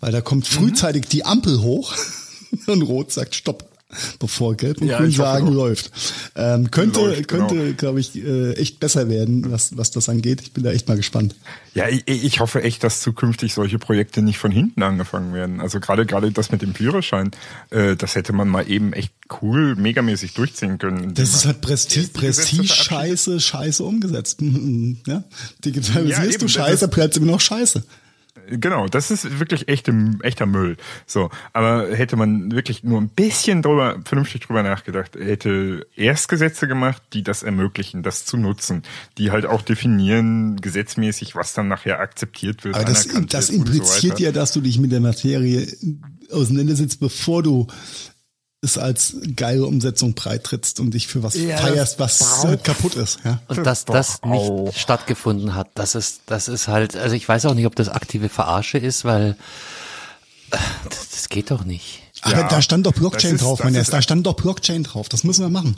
Weil 0.00 0.12
da 0.12 0.20
kommt 0.20 0.46
frühzeitig 0.46 1.04
mhm. 1.04 1.08
die 1.10 1.24
Ampel 1.24 1.60
hoch 1.60 1.94
und 2.66 2.82
Rot 2.82 3.12
sagt 3.12 3.34
Stopp 3.34 3.67
bevor 4.18 4.54
Gelb 4.54 4.80
und 4.80 4.88
ja, 4.88 4.98
Grün 4.98 5.10
sagen 5.10 5.48
läuft. 5.48 5.90
Ähm, 6.36 6.70
könnte, 6.70 7.00
läuft, 7.00 7.28
könnte, 7.28 7.54
genau. 7.54 7.74
glaube 7.76 8.00
ich, 8.00 8.16
äh, 8.16 8.52
echt 8.52 8.80
besser 8.80 9.08
werden, 9.08 9.50
was, 9.50 9.76
was 9.76 9.90
das 9.90 10.08
angeht. 10.08 10.42
Ich 10.42 10.52
bin 10.52 10.62
da 10.62 10.70
echt 10.72 10.88
mal 10.88 10.96
gespannt. 10.96 11.34
Ja, 11.74 11.88
ich, 11.88 12.06
ich 12.06 12.40
hoffe 12.40 12.62
echt, 12.62 12.84
dass 12.84 13.00
zukünftig 13.00 13.54
solche 13.54 13.78
Projekte 13.78 14.20
nicht 14.20 14.38
von 14.38 14.50
hinten 14.50 14.82
angefangen 14.82 15.32
werden. 15.32 15.60
Also 15.60 15.80
gerade 15.80 16.04
gerade 16.04 16.30
das 16.32 16.52
mit 16.52 16.60
dem 16.60 16.74
Führerschein, 16.74 17.30
äh, 17.70 17.96
das 17.96 18.14
hätte 18.14 18.34
man 18.34 18.48
mal 18.48 18.68
eben 18.68 18.92
echt 18.92 19.12
cool, 19.40 19.74
megamäßig 19.74 20.34
durchziehen 20.34 20.78
können. 20.78 21.14
Das 21.14 21.30
ist 21.30 21.46
halt 21.46 21.62
Prestige, 21.62 22.08
Prestige 22.08 22.68
Scheiße, 22.68 23.40
Scheiße 23.40 23.82
umgesetzt. 23.82 24.40
ja? 25.06 25.24
Digitalisierst 25.64 26.20
ja, 26.20 26.30
eben, 26.30 26.40
du 26.40 26.48
Scheiße, 26.48 26.88
bleibt 26.88 27.16
immer 27.16 27.32
noch 27.32 27.40
Scheiße. 27.40 27.84
Genau, 28.50 28.86
das 28.86 29.10
ist 29.10 29.38
wirklich 29.38 29.68
echte, 29.68 29.94
echter 30.22 30.46
Müll. 30.46 30.76
So, 31.06 31.30
aber 31.52 31.88
hätte 31.94 32.16
man 32.16 32.52
wirklich 32.52 32.82
nur 32.82 33.00
ein 33.00 33.08
bisschen 33.08 33.62
drüber, 33.62 34.00
vernünftig 34.04 34.42
drüber 34.42 34.62
nachgedacht, 34.62 35.16
hätte 35.16 35.86
erst 35.96 36.28
Gesetze 36.28 36.66
gemacht, 36.66 37.02
die 37.12 37.22
das 37.22 37.42
ermöglichen, 37.42 38.02
das 38.02 38.24
zu 38.24 38.36
nutzen, 38.36 38.82
die 39.18 39.30
halt 39.30 39.46
auch 39.46 39.62
definieren 39.62 40.56
gesetzmäßig, 40.60 41.34
was 41.34 41.52
dann 41.54 41.68
nachher 41.68 42.00
akzeptiert 42.00 42.64
wird. 42.64 42.74
Aber 42.74 42.84
das, 42.84 43.08
das 43.28 43.50
impliziert 43.50 44.18
so 44.18 44.24
ja, 44.24 44.32
dass 44.32 44.52
du 44.52 44.60
dich 44.60 44.78
mit 44.78 44.92
der 44.92 45.00
Materie 45.00 45.66
auseinandersetzt, 46.30 47.00
bevor 47.00 47.42
du 47.42 47.66
es 48.60 48.76
als 48.76 49.16
geile 49.36 49.64
Umsetzung 49.66 50.14
breitrittst 50.14 50.80
und 50.80 50.92
dich 50.92 51.06
für 51.06 51.22
was 51.22 51.34
ja, 51.34 51.56
feierst, 51.56 52.00
was 52.00 52.44
äh, 52.44 52.56
kaputt 52.56 52.96
ist. 52.96 53.20
Ja? 53.24 53.40
Und 53.46 53.64
dass 53.64 53.84
das 53.84 54.22
nicht 54.22 54.50
auch. 54.50 54.74
stattgefunden 54.74 55.54
hat, 55.54 55.68
das 55.74 55.94
ist, 55.94 56.22
das 56.26 56.48
ist 56.48 56.66
halt, 56.66 56.96
also 56.96 57.14
ich 57.14 57.28
weiß 57.28 57.46
auch 57.46 57.54
nicht, 57.54 57.66
ob 57.66 57.76
das 57.76 57.88
aktive 57.88 58.28
Verarsche 58.28 58.78
ist, 58.78 59.04
weil 59.04 59.36
äh, 60.50 60.56
das, 60.88 61.10
das 61.10 61.28
geht 61.28 61.52
doch 61.52 61.64
nicht. 61.64 62.02
Aber 62.22 62.40
ja, 62.40 62.48
da 62.48 62.60
stand 62.60 62.86
doch 62.86 62.92
Blockchain 62.92 63.36
ist, 63.36 63.42
drauf, 63.42 63.62
mein 63.62 63.76
Erst. 63.76 63.92
Da 63.92 64.02
stand 64.02 64.26
doch 64.26 64.34
Blockchain 64.34 64.82
drauf. 64.82 65.08
Das 65.08 65.22
müssen 65.22 65.42
wir 65.42 65.50
machen. 65.50 65.76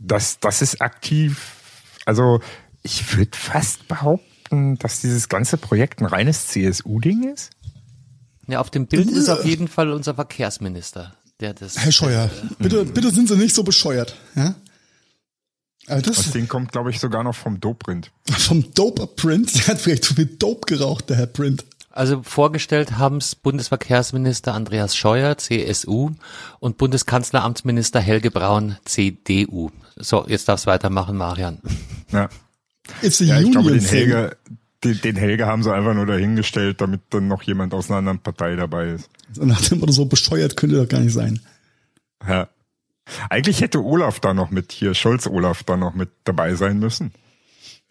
Das, 0.00 0.40
das 0.40 0.62
ist 0.62 0.82
aktiv. 0.82 1.52
Also 2.04 2.40
ich 2.82 3.16
würde 3.16 3.36
fast 3.36 3.86
behaupten, 3.86 4.76
dass 4.78 5.00
dieses 5.00 5.28
ganze 5.28 5.56
Projekt 5.56 6.00
ein 6.00 6.06
reines 6.06 6.48
CSU-Ding 6.48 7.32
ist. 7.32 7.50
Ja, 8.48 8.58
auf 8.58 8.70
dem 8.70 8.88
Bild 8.88 9.08
ist 9.08 9.28
auf 9.28 9.44
jeden 9.44 9.68
Fall 9.68 9.92
unser 9.92 10.16
Verkehrsminister 10.16 11.14
der 11.40 11.54
das. 11.54 11.78
Herr 11.78 11.92
Scheuer, 11.92 12.26
äh, 12.26 12.54
bitte, 12.62 12.84
bitte 12.84 13.10
sind 13.10 13.28
Sie 13.28 13.36
nicht 13.36 13.54
so 13.54 13.62
bescheuert. 13.62 14.14
Ja? 14.34 14.54
Aber 15.86 16.02
das, 16.02 16.16
das 16.16 16.30
Ding 16.30 16.46
kommt, 16.46 16.72
glaube 16.72 16.90
ich, 16.90 17.00
sogar 17.00 17.24
noch 17.24 17.34
vom 17.34 17.58
Dope-Print. 17.58 18.12
Vom 18.30 18.72
Dope-Print? 18.74 19.54
Der 19.54 19.66
hat 19.68 19.80
vielleicht 19.80 20.04
zu 20.04 20.14
viel 20.14 20.26
Dope 20.26 20.66
geraucht, 20.66 21.10
der 21.10 21.16
Herr 21.16 21.26
Print. 21.26 21.64
Also 21.90 22.22
vorgestellt 22.22 22.98
haben 22.98 23.16
es 23.16 23.34
Bundesverkehrsminister 23.34 24.54
Andreas 24.54 24.96
Scheuer, 24.96 25.36
CSU, 25.36 26.12
und 26.60 26.78
Bundeskanzleramtsminister 26.78 27.98
Helge 27.98 28.30
Braun, 28.30 28.76
CDU. 28.84 29.70
So, 29.96 30.24
jetzt 30.28 30.48
darfst 30.48 30.66
du 30.66 30.70
weitermachen, 30.70 31.16
Marian. 31.16 31.58
Ja. 32.12 32.28
It's 33.02 33.20
a 33.20 33.24
ja, 33.24 33.40
ich 33.40 33.50
glaube, 33.50 33.72
den 33.72 33.80
Helge, 33.80 34.36
den, 34.84 35.00
den 35.00 35.16
Helge 35.16 35.46
haben 35.46 35.62
sie 35.62 35.72
einfach 35.72 35.94
nur 35.94 36.06
dahingestellt, 36.06 36.80
damit 36.80 37.02
dann 37.10 37.28
noch 37.28 37.42
jemand 37.42 37.74
aus 37.74 37.90
einer 37.90 37.98
anderen 37.98 38.18
Partei 38.18 38.56
dabei 38.56 38.90
ist. 38.90 39.10
Nach 39.36 39.60
dem 39.60 39.80
Motto, 39.80 39.92
so 39.92 40.06
bescheuert 40.06 40.56
könnte 40.56 40.76
doch 40.76 40.88
gar 40.88 41.00
nicht 41.00 41.12
sein. 41.12 41.40
Ja. 42.26 42.48
Eigentlich 43.28 43.60
hätte 43.60 43.82
Olaf 43.82 44.20
da 44.20 44.34
noch 44.34 44.50
mit, 44.50 44.72
hier 44.72 44.94
Scholz 44.94 45.26
Olaf 45.26 45.64
da 45.64 45.76
noch 45.76 45.94
mit 45.94 46.10
dabei 46.24 46.54
sein 46.54 46.78
müssen. 46.78 47.12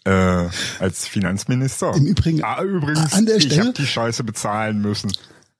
Äh, 0.05 0.47
als 0.79 1.07
Finanzminister. 1.07 1.93
Im 1.93 2.05
Übrigen, 2.05 2.43
ah, 2.43 2.63
übrigens, 2.63 3.13
an 3.13 3.25
der 3.25 3.39
Stelle, 3.39 3.53
ich 3.53 3.59
habe 3.59 3.73
die 3.73 3.85
Scheiße 3.85 4.23
bezahlen 4.23 4.81
müssen. 4.81 5.11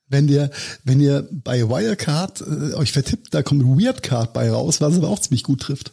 Wenn 0.07 0.27
ihr, 0.27 0.49
wenn 0.83 0.99
ihr 0.99 1.27
bei 1.31 1.69
Wirecard 1.69 2.41
äh, 2.41 2.73
euch 2.73 2.93
vertippt, 2.93 3.33
da 3.33 3.43
kommt 3.43 3.63
Weirdcard 3.63 4.33
bei 4.33 4.49
raus, 4.49 4.81
was 4.81 4.95
aber 4.95 5.09
auch 5.09 5.19
ziemlich 5.19 5.43
gut 5.43 5.61
trifft. 5.61 5.91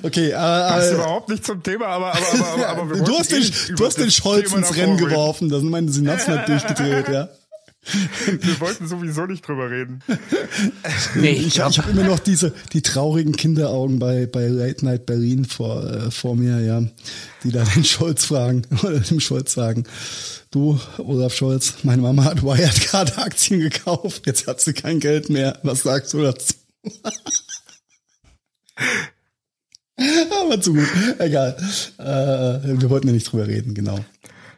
Okay, 0.03 0.30
Das 0.32 0.86
ist 0.86 0.91
äh, 0.91 0.95
überhaupt 0.95 1.30
nicht 1.30 1.45
zum 1.45 1.64
Thema, 1.64 1.88
aber, 1.88 2.14
aber, 2.14 2.28
aber, 2.28 2.47
aber, 2.53 2.68
aber 2.68 2.95
wir 2.95 3.03
du 3.03 3.18
hast 3.18 3.32
den, 3.32 3.41
eh 3.41 3.74
du 3.76 3.86
hast 3.86 3.97
den 3.97 4.12
Scholz 4.12 4.49
Thema 4.49 4.57
ins 4.59 4.76
Rennen 4.76 4.97
geworfen, 4.97 5.49
da 5.49 5.59
sind 5.59 5.70
meine 5.70 5.91
Synapsen 5.91 6.38
halt 6.38 6.47
durchgedreht, 6.47 7.09
ja. 7.09 7.30
Wir 7.84 8.59
wollten 8.59 8.88
sowieso 8.88 9.26
nicht 9.26 9.47
drüber 9.47 9.72
reden. 9.72 10.03
Nee, 11.16 11.32
Ich, 11.32 11.47
ich 11.57 11.59
habe 11.59 11.89
immer 11.89 12.03
noch 12.03 12.20
diese 12.20 12.53
die 12.74 12.84
traurigen 12.84 13.36
Kinderaugen 13.36 13.97
bei 13.97 14.28
bei 14.28 14.47
Late 14.47 14.86
Night 14.86 15.07
Berlin 15.07 15.45
vor 15.45 15.84
äh, 15.84 16.12
vor 16.12 16.36
mir, 16.36 16.59
ja, 16.59 16.84
die 17.43 17.51
da 17.51 17.64
den 17.64 17.84
Scholz 17.84 18.26
fragen 18.26 18.68
oder 18.84 18.99
dem 18.99 19.20
Scholz 19.20 19.53
sagen, 19.53 19.86
du 20.51 20.80
Olaf 20.99 21.34
Scholz, 21.34 21.74
meine 21.82 22.03
Mama 22.03 22.26
hat 22.26 22.43
Wirecard 22.43 23.18
Aktien 23.18 23.62
gekauft, 23.62 24.28
jetzt 24.28 24.45
hat 24.45 24.62
sie 24.62 24.74
kein 24.74 24.99
Geld 24.99 25.32
mehr. 25.32 25.57
Was 25.64 25.82
sagst 25.82 26.14
du 26.14 26.22
dazu? 26.22 26.53
Aber 30.41 30.59
zu 30.61 30.74
gut, 30.74 30.88
egal. 31.19 31.55
Äh, 31.97 32.80
wir 32.82 32.89
wollten 32.89 33.07
ja 33.07 33.13
nicht 33.13 33.32
drüber 33.32 33.47
reden, 33.47 33.74
genau. 33.74 33.99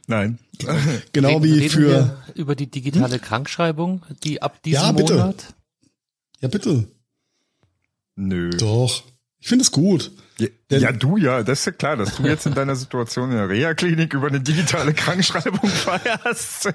Nein. 0.07 0.39
Genau 1.13 1.29
Reden- 1.29 1.43
wie 1.43 1.53
reden 1.59 1.69
für 1.69 1.87
wir 1.87 2.17
über 2.35 2.55
die 2.55 2.67
digitale 2.69 3.19
Krankschreibung, 3.19 4.03
die 4.23 4.41
ab 4.41 4.61
diesem 4.63 4.81
Ja, 4.83 4.91
bitte. 4.91 5.13
Monat. 5.15 5.53
ja 6.41 6.47
bitte, 6.47 6.87
Nö. 8.15 8.49
doch. 8.51 9.03
Ich 9.39 9.47
finde 9.49 9.63
es 9.63 9.71
gut. 9.71 10.11
Ja, 10.39 10.47
ja, 10.79 10.91
du 10.91 11.17
ja, 11.17 11.43
das 11.43 11.59
ist 11.59 11.65
ja 11.65 11.71
klar, 11.73 11.95
dass 11.95 12.15
du 12.15 12.23
jetzt 12.27 12.45
in 12.45 12.55
deiner 12.55 12.75
Situation 12.75 13.31
in 13.31 13.37
der 13.37 13.49
Reha-Klinik 13.49 14.13
über 14.13 14.27
eine 14.27 14.39
digitale 14.39 14.93
Krankschreibung 14.93 15.69
feierst. 15.69 16.73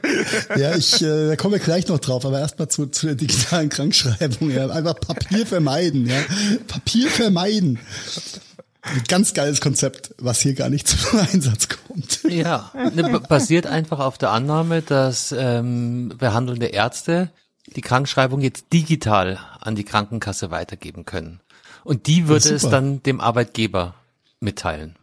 Ja, 0.56 0.76
ich, 0.76 1.02
äh, 1.02 1.28
da 1.28 1.36
kommen 1.36 1.54
wir 1.54 1.60
gleich 1.60 1.88
noch 1.88 1.98
drauf, 1.98 2.24
aber 2.24 2.38
erstmal 2.38 2.68
zu, 2.68 2.86
zu 2.86 3.06
der 3.06 3.16
digitalen 3.16 3.68
Krankschreibung. 3.68 4.50
Ja. 4.50 4.68
Einfach 4.68 5.00
Papier 5.00 5.46
vermeiden, 5.46 6.06
ja. 6.06 6.20
Papier 6.68 7.08
vermeiden. 7.08 7.80
Ein 8.82 9.02
ganz 9.08 9.34
geiles 9.34 9.60
Konzept, 9.60 10.14
was 10.18 10.40
hier 10.40 10.54
gar 10.54 10.70
nicht 10.70 10.86
zum 10.88 11.18
Einsatz 11.32 11.68
kommt. 11.68 12.20
Ja, 12.28 12.70
ne, 12.94 13.20
basiert 13.28 13.66
einfach 13.66 13.98
auf 13.98 14.18
der 14.18 14.30
Annahme, 14.30 14.82
dass 14.82 15.34
ähm, 15.36 16.14
behandelnde 16.16 16.66
Ärzte 16.66 17.30
die 17.74 17.80
Krankschreibung 17.80 18.40
jetzt 18.40 18.72
digital 18.72 19.38
an 19.60 19.74
die 19.74 19.84
Krankenkasse 19.84 20.50
weitergeben 20.50 21.04
können. 21.04 21.40
Und 21.88 22.06
die 22.06 22.28
würde 22.28 22.50
es 22.54 22.62
dann 22.68 23.02
dem 23.02 23.20
Arbeitgeber 23.20 23.94
mitteilen. 24.40 24.96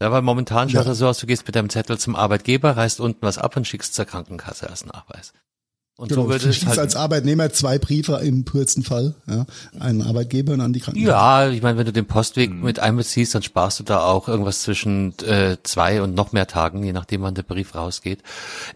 Ja, 0.00 0.12
weil 0.12 0.22
momentan 0.22 0.68
schaut 0.68 0.86
Ja. 0.86 0.92
es 0.92 0.98
so 0.98 1.08
aus, 1.08 1.18
du 1.18 1.26
gehst 1.26 1.46
mit 1.46 1.56
deinem 1.56 1.68
Zettel 1.70 1.98
zum 1.98 2.14
Arbeitgeber, 2.16 2.76
reißt 2.76 3.00
unten 3.00 3.22
was 3.22 3.38
ab 3.38 3.56
und 3.56 3.66
schickst 3.66 3.94
zur 3.94 4.04
Krankenkasse 4.04 4.68
als 4.70 4.84
Nachweis. 4.86 5.32
Und 5.98 6.10
so 6.10 6.16
Genau, 6.16 6.28
würde 6.28 6.44
du 6.44 6.50
es 6.50 6.56
schickst 6.56 6.68
halt. 6.68 6.78
als 6.78 6.94
Arbeitnehmer 6.94 7.50
zwei 7.50 7.78
Briefe 7.78 8.16
im 8.22 8.44
pursten 8.44 8.82
Fall, 8.82 9.14
ja, 9.26 9.46
einen 9.80 10.02
Arbeitgeber 10.02 10.52
und 10.52 10.60
an 10.60 10.74
die 10.74 10.80
Krankenkasse. 10.80 11.10
Ja, 11.10 11.48
ich 11.48 11.62
meine, 11.62 11.78
wenn 11.78 11.86
du 11.86 11.92
den 11.94 12.04
Postweg 12.06 12.52
mit 12.52 12.78
einbeziehst, 12.78 13.34
dann 13.34 13.42
sparst 13.42 13.80
du 13.80 13.84
da 13.84 14.04
auch 14.04 14.28
irgendwas 14.28 14.60
zwischen 14.62 15.18
äh, 15.20 15.56
zwei 15.62 16.02
und 16.02 16.14
noch 16.14 16.32
mehr 16.32 16.46
Tagen, 16.46 16.84
je 16.84 16.92
nachdem, 16.92 17.22
wann 17.22 17.34
der 17.34 17.42
Brief 17.44 17.74
rausgeht. 17.74 18.22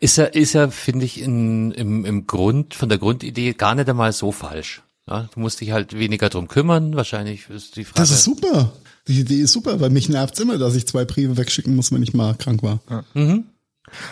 Ist 0.00 0.16
ja, 0.16 0.24
ist 0.24 0.54
ja, 0.54 0.70
finde 0.70 1.04
ich, 1.04 1.20
in, 1.20 1.70
im, 1.72 2.06
im 2.06 2.26
Grund, 2.26 2.72
von 2.74 2.88
der 2.88 2.96
Grundidee 2.98 3.52
gar 3.52 3.74
nicht 3.74 3.88
einmal 3.90 4.12
so 4.14 4.32
falsch. 4.32 4.82
Ja, 5.10 5.28
du 5.34 5.40
musst 5.40 5.60
dich 5.60 5.72
halt 5.72 5.98
weniger 5.98 6.28
drum 6.28 6.46
kümmern. 6.48 6.94
Wahrscheinlich 6.94 7.50
ist 7.50 7.76
die 7.76 7.84
Frage. 7.84 7.98
Das 8.00 8.10
ist 8.12 8.22
super. 8.24 8.72
Die 9.08 9.20
Idee 9.20 9.40
ist 9.40 9.52
super, 9.52 9.80
weil 9.80 9.90
mich 9.90 10.08
nervt's 10.08 10.38
immer, 10.38 10.56
dass 10.56 10.76
ich 10.76 10.86
zwei 10.86 11.04
Briefe 11.04 11.36
wegschicken 11.36 11.74
muss, 11.74 11.90
wenn 11.92 12.02
ich 12.02 12.14
mal 12.14 12.34
krank 12.34 12.62
war. 12.62 12.78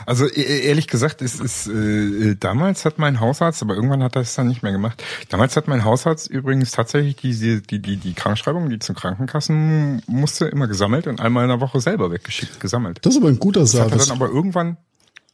Also 0.06 0.26
e- 0.26 0.60
ehrlich 0.66 0.88
gesagt, 0.88 1.22
es 1.22 1.38
ist 1.38 1.68
äh, 1.68 2.34
damals 2.34 2.84
hat 2.84 2.98
mein 2.98 3.20
Hausarzt, 3.20 3.62
aber 3.62 3.74
irgendwann 3.76 4.02
hat 4.02 4.16
er 4.16 4.22
es 4.22 4.34
dann 4.34 4.48
nicht 4.48 4.64
mehr 4.64 4.72
gemacht. 4.72 5.04
Damals 5.28 5.56
hat 5.56 5.68
mein 5.68 5.84
Hausarzt 5.84 6.26
übrigens 6.28 6.72
tatsächlich 6.72 7.14
diese 7.14 7.60
die 7.60 7.80
die 7.80 7.96
die 7.96 8.14
Krankschreibung, 8.14 8.70
die 8.70 8.80
zum 8.80 8.96
Krankenkassen 8.96 10.02
musste, 10.08 10.46
immer 10.46 10.66
gesammelt 10.66 11.06
und 11.06 11.20
einmal 11.20 11.44
in 11.44 11.50
der 11.50 11.60
Woche 11.60 11.80
selber 11.80 12.10
weggeschickt, 12.10 12.58
gesammelt. 12.58 12.98
Das 13.02 13.14
ist 13.14 13.20
aber 13.20 13.28
ein 13.28 13.38
guter 13.38 13.60
Das 13.60 13.74
hat 13.74 13.82
er 13.82 13.88
Service. 13.90 14.08
dann 14.08 14.16
aber 14.16 14.28
irgendwann 14.34 14.78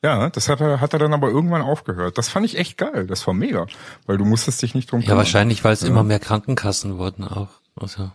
ja, 0.04 0.28
das 0.28 0.50
hat 0.50 0.60
er, 0.60 0.82
hat 0.82 0.92
er 0.92 0.98
dann 0.98 1.14
aber 1.14 1.30
irgendwann 1.30 1.62
aufgehört. 1.62 2.18
Das 2.18 2.28
fand 2.28 2.44
ich 2.44 2.58
echt 2.58 2.76
geil. 2.76 3.06
Das 3.06 3.26
war 3.26 3.32
mega, 3.32 3.66
weil 4.04 4.18
du 4.18 4.26
musstest 4.26 4.60
dich 4.60 4.74
nicht 4.74 4.92
drum 4.92 5.00
ja, 5.00 5.06
kümmern. 5.06 5.18
wahrscheinlich, 5.18 5.64
weil 5.64 5.72
es 5.72 5.82
immer 5.82 6.02
mehr 6.04 6.18
Krankenkassen 6.18 6.98
wurden 6.98 7.24
auch. 7.24 7.48
Also, 7.74 8.10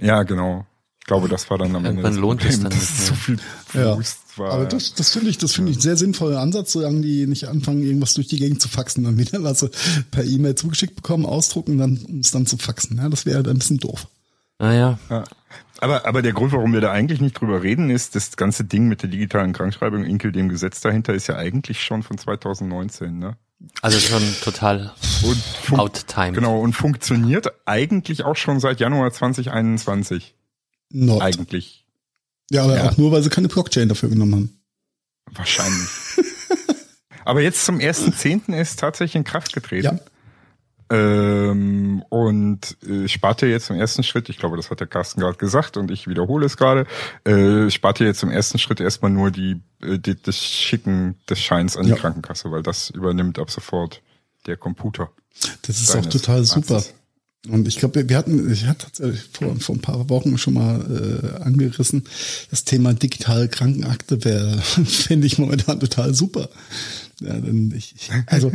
Ja, 0.00 0.24
genau. 0.24 0.66
Ich 0.98 1.06
glaube, 1.06 1.28
das 1.28 1.48
war 1.48 1.56
dann 1.56 1.76
am 1.76 1.84
Ende 1.84 2.02
Irgendwann 2.02 2.12
das 2.12 2.20
lohnt 2.20 2.44
es 2.44 2.60
dann 2.60 2.70
dass 2.70 2.80
nicht 2.80 3.06
so 3.06 3.12
mehr. 3.12 3.20
viel 3.20 3.38
Ja. 3.72 3.98
War. 4.36 4.52
Aber 4.52 4.66
das, 4.66 4.94
das 4.94 5.10
finde 5.10 5.30
ich, 5.30 5.38
das 5.38 5.54
finde 5.54 5.70
ich 5.70 5.76
einen 5.76 5.82
sehr 5.82 5.96
sinnvoller 5.96 6.40
Ansatz, 6.40 6.72
solange 6.72 7.00
die 7.02 7.26
nicht 7.26 7.46
anfangen, 7.48 7.82
irgendwas 7.82 8.14
durch 8.14 8.26
die 8.26 8.38
Gegend 8.38 8.60
zu 8.60 8.68
faxen, 8.68 9.04
dann 9.04 9.16
wieder 9.16 9.42
also 9.44 9.68
per 10.10 10.24
E-Mail 10.24 10.54
zugeschickt 10.56 10.96
bekommen, 10.96 11.24
ausdrucken, 11.24 11.78
dann, 11.78 11.98
um 12.08 12.18
es 12.18 12.30
dann 12.32 12.46
zu 12.46 12.56
faxen. 12.56 12.98
Ja, 12.98 13.08
das 13.08 13.26
wäre 13.26 13.36
halt 13.36 13.48
ein 13.48 13.58
bisschen 13.58 13.78
doof. 13.78 14.06
naja. 14.58 14.98
Ja. 15.08 15.24
Aber, 15.80 16.06
aber 16.06 16.22
der 16.22 16.32
Grund, 16.32 16.52
warum 16.52 16.72
wir 16.72 16.80
da 16.80 16.90
eigentlich 16.92 17.20
nicht 17.20 17.40
drüber 17.40 17.62
reden, 17.62 17.90
ist, 17.90 18.14
das 18.14 18.36
ganze 18.36 18.64
Ding 18.64 18.88
mit 18.88 19.02
der 19.02 19.08
digitalen 19.10 19.52
Krankschreibung, 19.52 20.04
Inkel, 20.04 20.32
dem 20.32 20.48
Gesetz 20.48 20.80
dahinter, 20.80 21.14
ist 21.14 21.26
ja 21.28 21.36
eigentlich 21.36 21.82
schon 21.82 22.02
von 22.02 22.18
2019, 22.18 23.18
ne? 23.18 23.36
Also 23.82 23.98
schon 23.98 24.22
total 24.42 24.92
Und 25.22 25.78
out-timed. 25.78 26.34
Genau, 26.34 26.60
und 26.60 26.74
funktioniert 26.74 27.48
eigentlich 27.64 28.24
auch 28.24 28.36
schon 28.36 28.60
seit 28.60 28.78
Januar 28.80 29.12
2021. 29.12 30.34
Not. 30.90 31.22
Eigentlich. 31.22 31.84
Ja, 32.50 32.62
aber 32.64 32.76
Ja. 32.76 32.88
auch 32.88 32.96
nur, 32.96 33.12
weil 33.12 33.22
sie 33.22 33.30
keine 33.30 33.48
Blockchain 33.48 33.88
dafür 33.88 34.08
genommen 34.08 34.34
haben. 34.34 34.60
Wahrscheinlich. 35.32 35.88
aber 37.24 37.40
jetzt 37.42 37.64
zum 37.64 37.78
1.10. 37.78 38.54
ist 38.58 38.78
tatsächlich 38.78 39.16
in 39.16 39.24
Kraft 39.24 39.52
getreten. 39.52 39.84
Ja. 39.84 39.98
Ähm, 40.90 42.02
und 42.08 42.76
äh, 42.88 43.08
spart 43.08 43.42
ihr 43.42 43.48
jetzt 43.48 43.70
im 43.70 43.76
ersten 43.76 44.02
Schritt, 44.02 44.28
ich 44.28 44.38
glaube, 44.38 44.56
das 44.56 44.70
hat 44.70 44.80
der 44.80 44.86
Carsten 44.86 45.20
gerade 45.20 45.36
gesagt 45.36 45.76
und 45.76 45.90
ich 45.90 46.06
wiederhole 46.08 46.46
es 46.46 46.56
gerade, 46.56 46.86
äh, 47.24 47.70
spart 47.70 48.00
ihr 48.00 48.06
jetzt 48.06 48.22
im 48.22 48.30
ersten 48.30 48.58
Schritt 48.58 48.80
erstmal 48.80 49.10
nur 49.10 49.30
die, 49.30 49.60
äh, 49.82 49.98
die 49.98 50.20
das 50.20 50.38
Schicken 50.42 51.16
des 51.28 51.40
Scheins 51.40 51.76
an 51.76 51.86
Ja. 51.86 51.94
die 51.94 52.00
Krankenkasse, 52.00 52.50
weil 52.50 52.62
das 52.62 52.90
übernimmt 52.90 53.38
ab 53.38 53.50
sofort 53.50 54.00
der 54.46 54.56
Computer. 54.56 55.10
Das 55.62 55.80
ist 55.80 55.94
auch 55.94 56.06
total 56.06 56.44
super. 56.44 56.76
Arztes. 56.76 56.94
Und 57.48 57.68
ich 57.68 57.78
glaube, 57.78 58.08
wir 58.08 58.16
hatten, 58.16 58.50
ich 58.50 58.66
hatte 58.66 58.86
tatsächlich 58.86 59.22
vor, 59.32 59.54
vor 59.60 59.76
ein 59.76 59.80
paar 59.80 60.08
Wochen 60.08 60.38
schon 60.38 60.54
mal 60.54 60.80
äh, 61.38 61.42
angerissen, 61.42 62.04
das 62.50 62.64
Thema 62.64 62.94
digitale 62.94 63.48
Krankenakte 63.48 64.24
wäre, 64.24 64.58
finde 64.62 65.26
ich 65.26 65.38
momentan 65.38 65.78
total 65.78 66.14
super. 66.14 66.48
Ja, 67.20 67.34
denn 67.34 67.72
ich, 67.76 67.94
ich, 67.96 68.10
also 68.26 68.52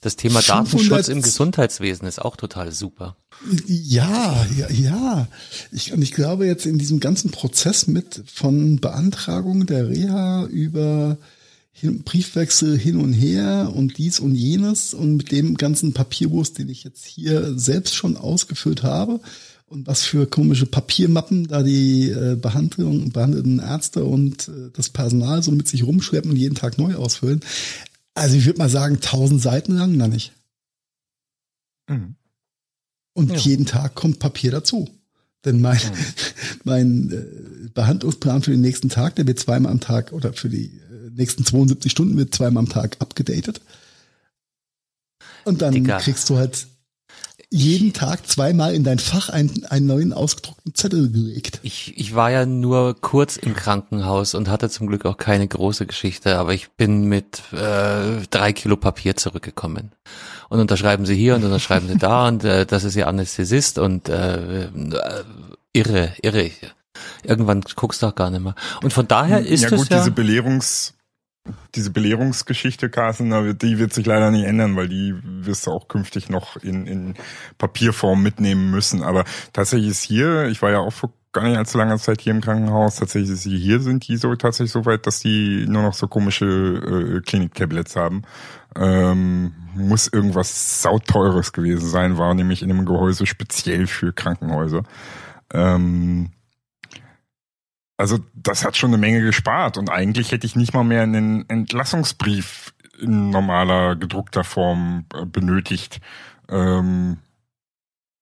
Das 0.00 0.16
Thema 0.16 0.40
500 0.40 0.72
Datenschutz 0.72 1.08
im 1.08 1.22
Gesundheitswesen 1.22 2.06
ist 2.06 2.20
auch 2.20 2.36
total 2.36 2.72
super. 2.72 3.16
Ja, 3.66 4.46
ja, 4.56 4.70
ja. 4.70 5.28
Ich, 5.72 5.92
und 5.92 6.02
ich 6.02 6.12
glaube 6.12 6.46
jetzt 6.46 6.66
in 6.66 6.78
diesem 6.78 7.00
ganzen 7.00 7.30
Prozess 7.30 7.86
mit 7.86 8.22
von 8.32 8.76
Beantragung 8.76 9.66
der 9.66 9.88
Reha 9.88 10.46
über 10.46 11.18
hin, 11.72 12.02
Briefwechsel 12.02 12.78
hin 12.78 12.96
und 12.96 13.12
her 13.12 13.72
und 13.74 13.98
dies 13.98 14.20
und 14.20 14.34
jenes 14.34 14.94
und 14.94 15.16
mit 15.16 15.32
dem 15.32 15.56
ganzen 15.56 15.92
Papierwurst, 15.92 16.58
den 16.58 16.68
ich 16.68 16.84
jetzt 16.84 17.04
hier 17.06 17.58
selbst 17.58 17.94
schon 17.94 18.16
ausgefüllt 18.16 18.82
habe 18.82 19.20
und 19.70 19.86
was 19.86 20.04
für 20.04 20.26
komische 20.26 20.66
Papiermappen 20.66 21.46
da 21.46 21.62
die 21.62 22.10
äh, 22.10 22.36
Behandlung, 22.36 23.10
behandelten 23.10 23.58
Ärzte 23.58 24.04
und 24.04 24.48
äh, 24.48 24.70
das 24.72 24.88
Personal 24.88 25.42
so 25.42 25.52
mit 25.52 25.68
sich 25.68 25.84
rumschleppen 25.84 26.30
und 26.30 26.36
jeden 26.36 26.54
Tag 26.54 26.78
neu 26.78 26.94
ausfüllen. 26.94 27.40
Also 28.18 28.36
ich 28.36 28.46
würde 28.46 28.58
mal 28.58 28.68
sagen, 28.68 29.00
tausend 29.00 29.40
Seiten 29.42 29.72
lang, 29.76 29.96
na 29.96 30.08
nicht. 30.08 30.32
Mhm. 31.88 32.14
Und 33.14 33.30
Ja. 33.32 33.36
jeden 33.38 33.66
Tag 33.66 33.94
kommt 33.94 34.18
Papier 34.18 34.50
dazu. 34.50 34.88
Denn 35.44 35.60
mein, 35.60 35.80
mein 36.64 37.10
äh, 37.10 37.68
Behandlungsplan 37.74 38.42
für 38.42 38.50
den 38.50 38.60
nächsten 38.60 38.88
Tag, 38.88 39.16
der 39.16 39.26
wird 39.26 39.38
zweimal 39.38 39.72
am 39.72 39.80
Tag 39.80 40.12
oder 40.12 40.32
für 40.32 40.48
die 40.48 40.66
äh, 40.66 41.10
nächsten 41.14 41.44
72 41.44 41.90
Stunden 41.90 42.16
wird 42.16 42.34
zweimal 42.34 42.64
am 42.64 42.68
Tag 42.68 42.96
abgedatet. 43.00 43.60
Und 45.44 45.62
dann 45.62 45.72
Digga. 45.74 45.98
kriegst 45.98 46.28
du 46.30 46.36
halt 46.36 46.66
jeden 47.50 47.94
Tag 47.94 48.26
zweimal 48.26 48.74
in 48.74 48.84
dein 48.84 48.98
Fach 48.98 49.30
einen, 49.30 49.64
einen 49.66 49.86
neuen 49.86 50.12
ausgedruckten 50.12 50.74
Zettel 50.74 51.10
gelegt. 51.10 51.60
Ich, 51.62 51.96
ich 51.96 52.14
war 52.14 52.30
ja 52.30 52.44
nur 52.44 52.94
kurz 53.00 53.36
im 53.36 53.54
Krankenhaus 53.54 54.34
und 54.34 54.48
hatte 54.48 54.68
zum 54.68 54.86
Glück 54.86 55.06
auch 55.06 55.16
keine 55.16 55.48
große 55.48 55.86
Geschichte, 55.86 56.36
aber 56.36 56.52
ich 56.52 56.70
bin 56.72 57.04
mit 57.04 57.42
äh, 57.52 58.26
drei 58.30 58.52
Kilo 58.52 58.76
Papier 58.76 59.16
zurückgekommen. 59.16 59.92
Und 60.50 60.60
unterschreiben 60.60 61.06
Sie 61.06 61.16
hier 61.16 61.36
und 61.36 61.44
unterschreiben 61.44 61.88
Sie 61.88 61.96
da 61.96 62.28
und 62.28 62.44
äh, 62.44 62.66
das 62.66 62.84
ist 62.84 62.96
Ihr 62.96 63.06
Anästhesist 63.06 63.78
und 63.78 64.08
äh, 64.08 64.64
äh, 64.64 64.70
irre, 65.72 66.12
irre. 66.22 66.50
Irgendwann 67.22 67.62
guckst 67.76 68.02
du 68.02 68.08
auch 68.08 68.14
gar 68.14 68.30
nicht 68.30 68.42
mehr. 68.42 68.54
Und 68.82 68.92
von 68.92 69.08
daher 69.08 69.44
ist 69.44 69.62
ja 69.62 69.70
es 69.70 69.76
gut, 69.76 69.90
ja, 69.90 69.98
diese 69.98 70.10
Belehrungs, 70.10 70.94
diese 71.74 71.90
Belehrungsgeschichte, 71.90 72.90
Carsten, 72.90 73.58
die 73.58 73.78
wird 73.78 73.92
sich 73.92 74.06
leider 74.06 74.30
nicht 74.30 74.44
ändern, 74.44 74.76
weil 74.76 74.88
die 74.88 75.14
wirst 75.22 75.66
du 75.66 75.72
auch 75.72 75.88
künftig 75.88 76.28
noch 76.28 76.56
in, 76.56 76.86
in 76.86 77.14
Papierform 77.58 78.22
mitnehmen 78.22 78.70
müssen. 78.70 79.02
Aber 79.02 79.24
tatsächlich 79.52 79.90
ist 79.90 80.02
hier, 80.02 80.46
ich 80.46 80.62
war 80.62 80.70
ja 80.70 80.78
auch 80.78 80.92
vor 80.92 81.12
gar 81.32 81.44
nicht 81.46 81.56
allzu 81.56 81.78
langer 81.78 81.98
Zeit 81.98 82.20
hier 82.20 82.32
im 82.32 82.40
Krankenhaus. 82.40 82.96
Tatsächlich, 82.96 83.38
sie 83.40 83.58
hier 83.58 83.80
sind 83.80 84.08
die 84.08 84.16
so 84.16 84.34
tatsächlich 84.34 84.72
so 84.72 84.86
weit, 84.86 85.06
dass 85.06 85.20
die 85.20 85.66
nur 85.68 85.82
noch 85.82 85.94
so 85.94 86.08
komische 86.08 86.46
äh, 86.46 87.20
Klinik-Tablets 87.20 87.96
haben. 87.96 88.22
Ähm, 88.76 89.52
muss 89.74 90.08
irgendwas 90.08 90.82
sauteures 90.82 91.52
gewesen 91.52 91.88
sein, 91.88 92.18
war 92.18 92.34
nämlich 92.34 92.62
in 92.62 92.70
einem 92.70 92.86
Gehäuse 92.86 93.26
speziell 93.26 93.86
für 93.86 94.12
Krankenhäuser. 94.12 94.82
Ähm, 95.52 96.30
also 97.98 98.20
das 98.32 98.64
hat 98.64 98.76
schon 98.76 98.90
eine 98.90 98.98
Menge 98.98 99.20
gespart 99.20 99.76
und 99.76 99.90
eigentlich 99.90 100.32
hätte 100.32 100.46
ich 100.46 100.56
nicht 100.56 100.72
mal 100.72 100.84
mehr 100.84 101.02
einen 101.02 101.48
Entlassungsbrief 101.50 102.72
in 103.00 103.30
normaler 103.30 103.96
gedruckter 103.96 104.44
Form 104.44 105.04
äh, 105.14 105.26
benötigt. 105.26 106.00
Ähm, 106.48 107.18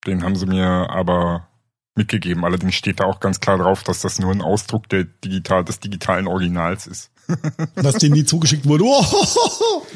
den 0.07 0.23
haben 0.25 0.35
sie 0.35 0.47
mir 0.47 0.91
aber 0.91 1.47
mitgegeben. 1.95 2.45
Allerdings 2.45 2.75
steht 2.75 3.01
da 3.01 3.05
auch 3.05 3.21
ganz 3.21 3.41
klar 3.41 3.59
drauf, 3.59 3.83
dass 3.83 4.01
das 4.01 4.19
nur 4.19 4.33
ein 4.33 4.43
Ausdruck 4.43 4.89
der 4.89 5.05
digital, 5.05 5.65
des 5.65 5.81
digitalen 5.81 6.27
Originals 6.27 6.87
ist. 6.87 7.11
Was 7.75 7.97
dir 7.97 8.11
nie 8.11 8.25
zugeschickt 8.25 8.67
wurde. 8.67 8.85
Oh, 8.87 9.05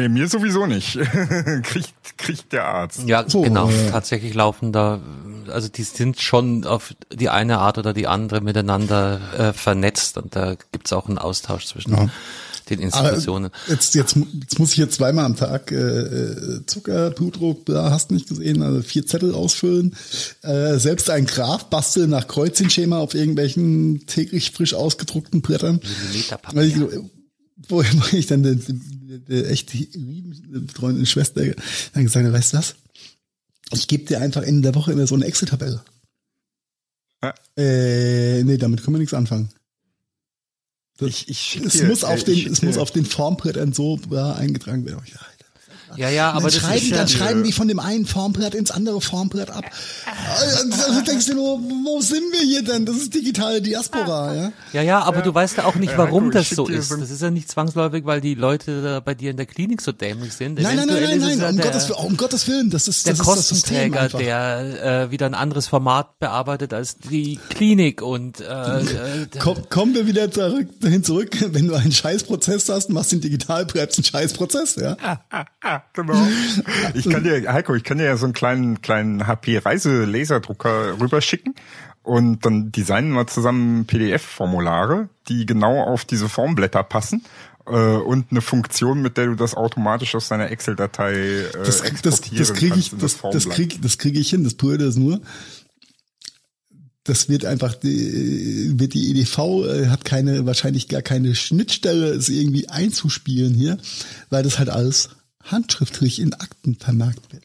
nee, 0.00 0.08
mir 0.08 0.28
sowieso 0.28 0.66
nicht. 0.66 0.98
kriegt, 1.62 1.94
kriegt 2.18 2.52
der 2.52 2.66
Arzt. 2.66 3.00
Ja, 3.06 3.28
So, 3.28 3.42
genau. 3.42 3.68
äh, 3.70 3.90
Tatsächlich 3.90 4.34
laufen 4.34 4.72
da, 4.72 5.00
also 5.48 5.68
die 5.68 5.82
sind 5.82 6.20
schon 6.20 6.64
auf 6.64 6.94
die 7.12 7.28
eine 7.28 7.58
Art 7.58 7.78
oder 7.78 7.92
die 7.92 8.06
andere 8.06 8.40
miteinander 8.40 9.20
äh, 9.38 9.52
vernetzt 9.52 10.16
und 10.18 10.36
da 10.36 10.54
gibt's 10.72 10.92
auch 10.92 11.08
einen 11.08 11.18
Austausch 11.18 11.66
zwischen 11.66 11.92
Ja. 11.92 12.08
den 12.70 12.78
Aber 12.78 13.10
Institutionen. 13.10 13.50
jetzt, 13.68 13.94
jetzt, 13.94 14.16
jetzt 14.16 14.58
muss 14.58 14.72
ich 14.72 14.78
jetzt 14.78 14.96
zweimal 14.96 15.24
am 15.24 15.36
Tag 15.36 15.70
äh, 15.72 15.76
äh, 15.76 16.66
Zucker, 16.66 17.10
Blutdruck, 17.10 17.64
bla, 17.64 17.90
hast 17.90 18.10
nicht 18.10 18.28
gesehen, 18.28 18.62
also 18.62 18.82
vier 18.82 19.06
Zettel 19.06 19.34
ausfüllen, 19.34 19.94
äh, 20.42 20.76
selbst 20.78 21.08
ein 21.10 21.26
Graph 21.26 21.66
basteln 21.70 22.10
nach 22.10 22.26
Kreuzchenschema 22.26 22.98
auf 22.98 23.14
irgendwelchen 23.14 24.06
täglich 24.06 24.50
frisch 24.50 24.74
ausgedruckten 24.74 25.42
Brettern. 25.42 25.80
Millimeterpapier. 26.08 27.04
Weil 27.68 27.82
ich, 27.84 27.94
wo 27.94 28.00
wo 28.12 28.16
ich 28.16 28.26
dann 28.26 28.42
der, 28.42 28.54
der, 28.54 29.18
der 29.18 29.50
echt 29.50 29.72
lieben 29.72 30.66
betreuende 30.66 31.04
Schwester 31.06 31.42
dann 31.92 32.04
gesagt 32.04 32.24
habe, 32.24 32.32
weißt 32.36 32.52
du 32.54 32.58
was? 32.58 32.74
Ich 33.72 33.88
gebe 33.88 34.04
dir 34.04 34.20
einfach 34.20 34.42
Ende 34.42 34.62
der 34.62 34.74
Woche 34.74 34.92
immer 34.92 35.06
so 35.06 35.14
eine 35.14 35.24
Excel-Tabelle. 35.26 35.82
Ja. 37.22 37.34
Äh, 37.56 38.44
nee, 38.44 38.56
damit 38.58 38.82
können 38.82 38.94
wir 38.94 39.00
nichts 39.00 39.14
anfangen. 39.14 39.48
Das, 40.98 41.08
Ich, 41.08 41.28
ich 41.28 41.56
es 41.64 41.72
dir- 41.72 41.86
muss 41.86 42.04
auf 42.04 42.22
äh, 42.22 42.24
den, 42.24 42.34
ich 42.34 42.46
es 42.46 42.62
muss 42.62 42.76
dir- 42.76 42.82
auf 42.82 42.90
den 42.90 43.04
Formbrettern 43.04 43.72
so 43.72 43.98
ja, 44.10 44.34
eingetragen 44.34 44.84
werden. 44.86 45.02
Ich, 45.06 45.12
Alter. 45.18 45.35
Ja, 45.94 46.08
ja, 46.10 46.30
aber 46.30 46.40
dann 46.40 46.44
das 46.50 46.54
schreiben, 46.56 46.76
ist 46.76 46.88
ja, 46.90 46.96
dann 46.96 47.08
schreiben 47.08 47.44
die 47.44 47.52
von 47.52 47.68
dem 47.68 47.78
einen 47.78 48.06
Formbrett 48.06 48.54
ins 48.54 48.70
andere 48.70 49.00
Formbrett 49.00 49.50
ab. 49.50 49.64
Also 50.84 51.00
denkst 51.02 51.26
du 51.26 51.34
nur, 51.34 51.60
wo 51.60 52.00
sind 52.00 52.24
wir 52.32 52.40
hier 52.40 52.62
denn? 52.64 52.84
Das 52.86 52.96
ist 52.96 53.14
digitale 53.14 53.62
Diaspora, 53.62 54.34
ja? 54.34 54.52
ja, 54.72 54.82
ja, 54.82 55.00
aber 55.02 55.22
du 55.22 55.32
weißt 55.34 55.58
ja 55.58 55.64
auch 55.64 55.76
nicht, 55.76 55.92
Ja, 55.92 55.98
warum 55.98 56.30
das 56.30 56.50
so 56.50 56.66
ist. 56.66 56.92
ein- 56.92 57.00
Das 57.00 57.10
ist 57.10 57.22
ja 57.22 57.30
nicht 57.30 57.48
zwangsläufig, 57.50 58.04
weil 58.04 58.20
die 58.20 58.34
Leute 58.34 59.00
bei 59.04 59.14
dir 59.14 59.30
in 59.30 59.36
der 59.36 59.46
Klinik 59.46 59.80
so 59.80 59.92
dämlich 59.92 60.32
sind. 60.32 60.60
Nein, 60.60 60.76
nein, 60.76 60.86
nein, 60.88 61.18
nein, 61.20 61.38
nein, 61.38 61.38
ja 61.38 61.48
um, 61.48 61.56
Gottes, 61.58 61.88
Willen- 61.88 62.06
um 62.06 62.16
Gottes 62.16 62.48
Willen, 62.48 62.70
das 62.70 62.88
ist, 62.88 63.06
der 63.06 63.12
das 63.14 63.20
ist 63.20 63.26
das 63.28 63.34
Kostenträger, 63.36 64.08
der 64.08 65.02
äh, 65.04 65.10
wieder 65.10 65.26
ein 65.26 65.34
anderes 65.34 65.66
Format 65.68 66.18
bearbeitet 66.18 66.72
als 66.74 66.96
die 66.98 67.38
Klinik 67.50 68.02
und 68.02 68.40
äh, 68.40 68.44
äh, 68.44 69.26
Komm, 69.40 69.68
kommen 69.68 69.94
wir 69.94 70.06
wieder 70.06 70.30
zurück, 70.30 70.68
dahin 70.80 71.04
zurück, 71.04 71.36
wenn 71.52 71.68
du 71.68 71.74
einen 71.74 71.92
Scheißprozess 71.92 72.68
hast, 72.68 72.90
machst 72.90 73.12
den 73.12 73.20
Digitalprep 73.20 73.92
einen 73.96 74.04
Scheißprozess, 74.04 74.76
ja? 74.76 74.96
Genau. 75.92 76.14
Ich 76.94 77.08
kann 77.08 77.24
dir, 77.24 77.52
Heiko, 77.52 77.74
ich 77.74 77.84
kann 77.84 77.98
dir 77.98 78.04
ja 78.04 78.16
so 78.16 78.26
einen 78.26 78.32
kleinen, 78.32 78.80
kleinen 78.80 79.26
HP-Reise-Laserdrucker 79.26 81.00
rüberschicken 81.00 81.54
und 82.02 82.44
dann 82.46 82.72
designen 82.72 83.12
wir 83.12 83.26
zusammen 83.26 83.84
PDF-Formulare, 83.86 85.08
die 85.28 85.44
genau 85.44 85.82
auf 85.82 86.04
diese 86.04 86.28
Formblätter 86.28 86.82
passen 86.82 87.22
äh, 87.66 87.96
und 87.96 88.30
eine 88.30 88.40
Funktion, 88.40 89.02
mit 89.02 89.16
der 89.16 89.26
du 89.26 89.34
das 89.34 89.54
automatisch 89.54 90.14
aus 90.14 90.28
deiner 90.28 90.50
Excel-Datei 90.50 91.12
äh, 91.14 91.52
Das, 91.52 91.78
das, 91.78 91.80
exportieren 91.82 92.38
das 92.38 92.54
kriege 92.54 92.70
kannst 92.70 92.86
ich, 92.86 92.90
das, 92.92 93.00
das 93.00 93.14
Formblatt. 93.14 93.50
krieg, 93.50 93.82
das 93.82 93.98
kriege 93.98 94.20
ich 94.20 94.30
hin. 94.30 94.44
Das 94.44 94.54
Blöde 94.54 94.84
ist 94.84 94.96
nur, 94.96 95.20
das 97.04 97.28
wird 97.28 97.44
einfach, 97.44 97.74
die, 97.74 98.72
wird 98.78 98.94
die 98.94 99.10
EDV 99.10 99.38
äh, 99.38 99.86
hat 99.88 100.04
keine, 100.04 100.46
wahrscheinlich 100.46 100.88
gar 100.88 101.02
keine 101.02 101.34
Schnittstelle, 101.34 102.10
es 102.10 102.28
irgendwie 102.28 102.68
einzuspielen 102.68 103.54
hier, 103.54 103.78
weil 104.30 104.42
das 104.42 104.58
halt 104.58 104.68
alles 104.68 105.10
handschriftlich 105.50 106.20
in 106.20 106.34
Akten 106.34 106.76
vermerkt 106.76 107.32
wird. 107.32 107.44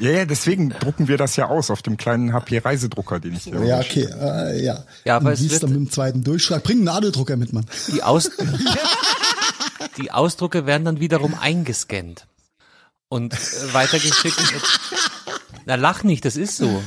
Ja, 0.00 0.10
ja, 0.10 0.24
deswegen 0.24 0.70
drucken 0.70 1.06
wir 1.06 1.16
das 1.18 1.36
ja 1.36 1.46
aus 1.48 1.70
auf 1.70 1.80
dem 1.80 1.96
kleinen 1.96 2.32
HP-Reisedrucker, 2.32 3.20
den 3.20 3.34
ich 3.36 3.44
dir 3.44 3.52
Ja, 3.64 3.76
rüberschicke. 3.78 4.12
okay, 4.16 4.56
äh, 4.56 4.64
ja. 4.64 4.84
Ja, 5.04 5.16
aber 5.16 5.26
Und 5.26 5.32
es 5.34 5.40
wie 5.40 5.46
ist 5.46 5.52
wird- 5.52 5.62
dann 5.62 5.70
mit 5.70 5.78
dem 5.78 5.90
zweiten 5.90 6.24
Durchschlag? 6.24 6.64
Bring 6.64 6.78
einen 6.78 6.84
Nadeldrucker 6.86 7.36
mit, 7.36 7.52
Mann. 7.52 7.64
die, 7.92 8.02
Aus 8.02 8.30
die 9.98 10.10
Ausdrucke 10.10 10.66
werden 10.66 10.84
dann 10.84 11.00
wiederum 11.00 11.34
eingescannt 11.34 12.26
und 13.08 13.34
äh, 13.34 13.36
weitergeschickt. 13.72 14.36
Na, 15.66 15.76
lach 15.76 16.02
nicht, 16.02 16.24
das 16.24 16.36
ist 16.36 16.56
so. 16.56 16.82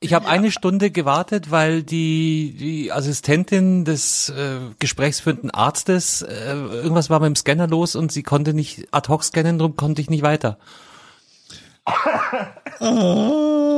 Ich 0.00 0.14
habe 0.14 0.26
eine 0.26 0.50
Stunde 0.50 0.90
gewartet, 0.90 1.52
weil 1.52 1.84
die, 1.84 2.56
die 2.58 2.90
Assistentin 2.90 3.84
des 3.84 4.28
äh, 4.30 4.58
gesprächsführenden 4.80 5.52
Arztes, 5.52 6.22
äh, 6.22 6.54
irgendwas 6.54 7.08
war 7.08 7.20
mit 7.20 7.28
dem 7.28 7.36
Scanner 7.36 7.68
los 7.68 7.94
und 7.94 8.10
sie 8.10 8.24
konnte 8.24 8.52
nicht 8.52 8.88
ad 8.90 9.08
hoc 9.08 9.22
scannen, 9.22 9.60
drum 9.60 9.76
konnte 9.76 10.02
ich 10.02 10.10
nicht 10.10 10.22
weiter. 10.22 10.58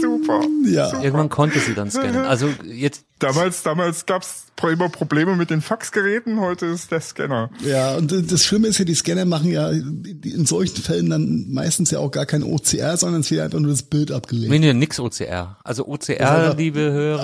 Super. 0.00 0.40
Ja. 0.66 1.02
Irgendwann 1.02 1.28
konnte 1.28 1.58
sie 1.60 1.74
dann 1.74 1.90
scannen. 1.90 2.24
Also 2.24 2.48
jetzt 2.64 3.04
Damals, 3.20 3.62
damals 3.62 4.06
gab's 4.06 4.46
immer 4.56 4.88
Probleme 4.88 5.34
mit 5.36 5.48
den 5.50 5.60
Faxgeräten, 5.62 6.40
heute 6.40 6.66
ist 6.66 6.90
der 6.90 7.00
Scanner. 7.00 7.48
Ja, 7.64 7.96
und 7.96 8.12
das 8.30 8.44
Schlimme 8.44 8.68
ist 8.68 8.78
ja, 8.78 8.84
die 8.84 8.94
Scanner 8.94 9.24
machen 9.24 9.50
ja 9.50 9.70
in 9.70 10.44
solchen 10.46 10.82
Fällen 10.82 11.10
dann 11.10 11.46
meistens 11.50 11.90
ja 11.90 12.00
auch 12.00 12.10
gar 12.10 12.26
kein 12.26 12.42
OCR, 12.42 12.96
sondern 12.96 13.20
es 13.22 13.30
wird 13.30 13.40
einfach 13.40 13.60
nur 13.60 13.70
das 13.70 13.82
Bild 13.82 14.10
abgelegt. 14.12 14.50
Nee, 14.50 14.58
nee, 14.58 14.72
nix 14.74 14.98
OCR. 15.00 15.56
Also 15.64 15.86
OCR, 15.86 16.20
aber- 16.28 16.54
liebe 16.56 17.16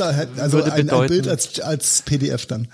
du 0.00 0.04
halt- 0.04 0.28
also 0.38 0.58
würde 0.58 0.72
ein, 0.72 0.80
ein 0.80 0.86
bedeuten, 0.86 1.08
Bild 1.08 1.28
als, 1.28 1.60
als 1.60 2.02
PDF 2.02 2.46
dann. 2.46 2.68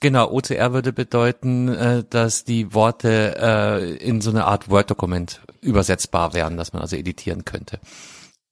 genau, 0.00 0.30
OCR 0.30 0.72
würde 0.72 0.92
bedeuten, 0.92 1.68
äh, 1.68 2.04
dass 2.08 2.44
die 2.44 2.72
Worte 2.72 3.34
äh, 3.38 3.94
in 3.96 4.20
so 4.20 4.30
eine 4.30 4.44
Art 4.44 4.70
Word-Dokument 4.70 5.40
übersetzbar 5.60 6.32
wären, 6.32 6.56
dass 6.56 6.72
man 6.72 6.80
also 6.82 6.96
editieren 6.96 7.44
könnte. 7.44 7.80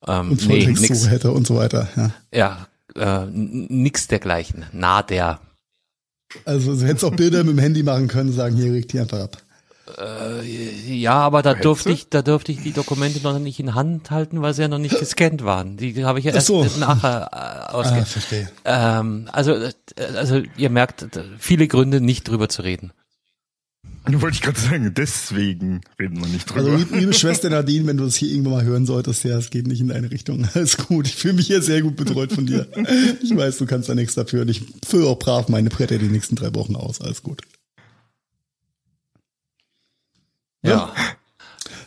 Ähm, 0.06 0.32
Und 0.32 0.46
nee, 0.48 0.66
nix, 0.66 1.02
so 1.02 1.08
hätte 1.08 1.30
und 1.32 1.46
so 1.46 1.56
weiter. 1.56 1.88
Ja. 2.32 2.66
ja, 2.96 3.22
äh, 3.24 3.26
nix 3.30 4.08
dergleichen. 4.08 4.64
Na, 4.72 5.02
der. 5.02 5.40
Also 6.44 6.74
du 6.74 6.86
hättest 6.86 7.04
auch 7.04 7.14
Bilder 7.14 7.44
mit 7.44 7.56
dem 7.56 7.58
Handy 7.58 7.82
machen 7.82 8.08
können, 8.08 8.32
sagen, 8.32 8.56
hier 8.56 8.72
regt 8.72 8.92
die 8.92 9.00
einfach 9.00 9.20
ab. 9.20 9.36
Ja, 10.86 11.14
aber 11.14 11.42
da 11.42 11.50
Hättest 11.50 11.64
durfte 11.66 11.88
du? 11.90 11.94
ich, 11.94 12.08
da 12.08 12.22
durfte 12.22 12.50
ich 12.52 12.62
die 12.62 12.72
Dokumente 12.72 13.20
noch 13.22 13.38
nicht 13.38 13.60
in 13.60 13.74
Hand 13.74 14.10
halten, 14.10 14.40
weil 14.40 14.54
sie 14.54 14.62
ja 14.62 14.68
noch 14.68 14.78
nicht 14.78 14.98
gescannt 14.98 15.44
waren. 15.44 15.76
Die 15.76 16.04
habe 16.04 16.18
ich 16.18 16.24
ja 16.24 16.32
erst 16.32 16.46
so. 16.46 16.64
nachher 16.78 17.28
äh, 17.70 17.72
ausge 17.72 17.96
Ah, 18.00 18.04
verstehe. 18.04 18.50
ähm, 18.64 19.28
also, 19.32 19.52
äh, 19.52 19.72
also 20.16 20.40
ihr 20.56 20.70
merkt, 20.70 21.16
äh, 21.16 21.24
viele 21.38 21.68
Gründe 21.68 22.00
nicht 22.00 22.28
drüber 22.28 22.48
zu 22.48 22.62
reden. 22.62 22.92
Wollte 24.20 24.34
ich 24.34 24.42
gerade 24.42 24.58
sagen, 24.58 24.92
deswegen 24.94 25.80
reden 25.98 26.20
wir 26.20 26.26
nicht 26.28 26.50
Also 26.52 26.68
drüber. 26.70 26.78
lieb- 26.78 26.90
liebe 26.92 27.12
Schwester 27.12 27.48
Nadine, 27.50 27.86
wenn 27.86 27.96
du 27.96 28.04
das 28.04 28.16
hier 28.16 28.30
irgendwann 28.30 28.52
mal 28.54 28.64
hören 28.64 28.84
solltest, 28.86 29.22
ja, 29.24 29.38
es 29.38 29.50
geht 29.50 29.66
nicht 29.66 29.80
in 29.80 29.88
deine 29.88 30.10
Richtung. 30.10 30.46
Alles 30.54 30.76
gut. 30.76 31.06
Ich 31.06 31.14
fühle 31.16 31.34
mich 31.34 31.46
hier 31.46 31.62
sehr 31.62 31.82
gut 31.82 31.96
betreut 31.96 32.32
von 32.32 32.46
dir. 32.46 32.66
Ich 33.22 33.34
weiß, 33.36 33.58
du 33.58 33.66
kannst 33.66 33.88
da 33.88 33.94
nichts 33.94 34.14
dafür. 34.14 34.42
Und 34.42 34.48
ich 34.48 34.62
fülle 34.84 35.06
auch 35.06 35.18
brav 35.18 35.48
meine 35.48 35.70
Bretter 35.70 35.98
die 35.98 36.08
nächsten 36.08 36.34
drei 36.36 36.52
Wochen 36.54 36.74
aus. 36.76 37.00
Alles 37.00 37.22
gut. 37.22 37.42
Ja. 40.64 40.92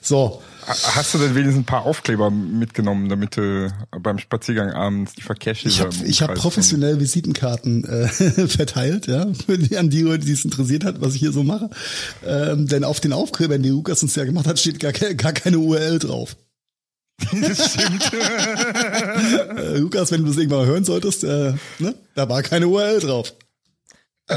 So, 0.02 0.42
Hast 0.68 1.14
du 1.14 1.20
denn 1.20 1.36
wenigstens 1.36 1.62
ein 1.62 1.66
paar 1.66 1.86
Aufkleber 1.86 2.32
mitgenommen, 2.32 3.08
damit 3.10 3.38
du 3.38 3.72
beim 4.02 4.18
Spaziergang 4.18 4.72
abends 4.72 5.14
die 5.14 5.22
Verkehrsschilder 5.22 5.76
ich 5.76 5.82
habe 5.82 5.96
ich 6.08 6.22
hab 6.22 6.34
professionell 6.36 7.00
Visitenkarten 7.00 7.84
äh, 7.84 8.08
verteilt, 8.48 9.06
ja, 9.08 9.28
für 9.46 9.58
die, 9.58 9.78
an 9.78 9.90
die 9.90 10.02
Leute, 10.02 10.26
die 10.26 10.32
es 10.32 10.44
interessiert 10.44 10.84
hat, 10.84 11.02
was 11.02 11.14
ich 11.14 11.20
hier 11.20 11.32
so 11.32 11.44
mache. 11.44 11.70
Ähm, 12.26 12.68
denn 12.68 12.84
auf 12.84 13.00
den 13.00 13.14
Aufklebern, 13.14 13.62
die 13.62 13.70
Lukas 13.70 14.02
uns 14.02 14.16
ja 14.16 14.26
gemacht 14.26 14.48
hat, 14.48 14.60
steht 14.60 14.80
gar, 14.80 14.92
gar 14.92 15.34
keine 15.34 15.60
URL 15.60 16.00
drauf. 16.00 16.36
Das 17.32 17.74
stimmt. 17.74 18.12
Äh, 18.14 19.78
Lukas, 19.78 20.12
wenn 20.12 20.22
du 20.22 20.28
das 20.28 20.38
irgendwann 20.38 20.60
mal 20.60 20.68
hören 20.68 20.84
solltest, 20.84 21.24
äh, 21.24 21.54
ne, 21.80 21.96
da 22.16 22.28
war 22.28 22.42
keine 22.44 22.68
URL 22.68 23.00
drauf. 23.00 23.34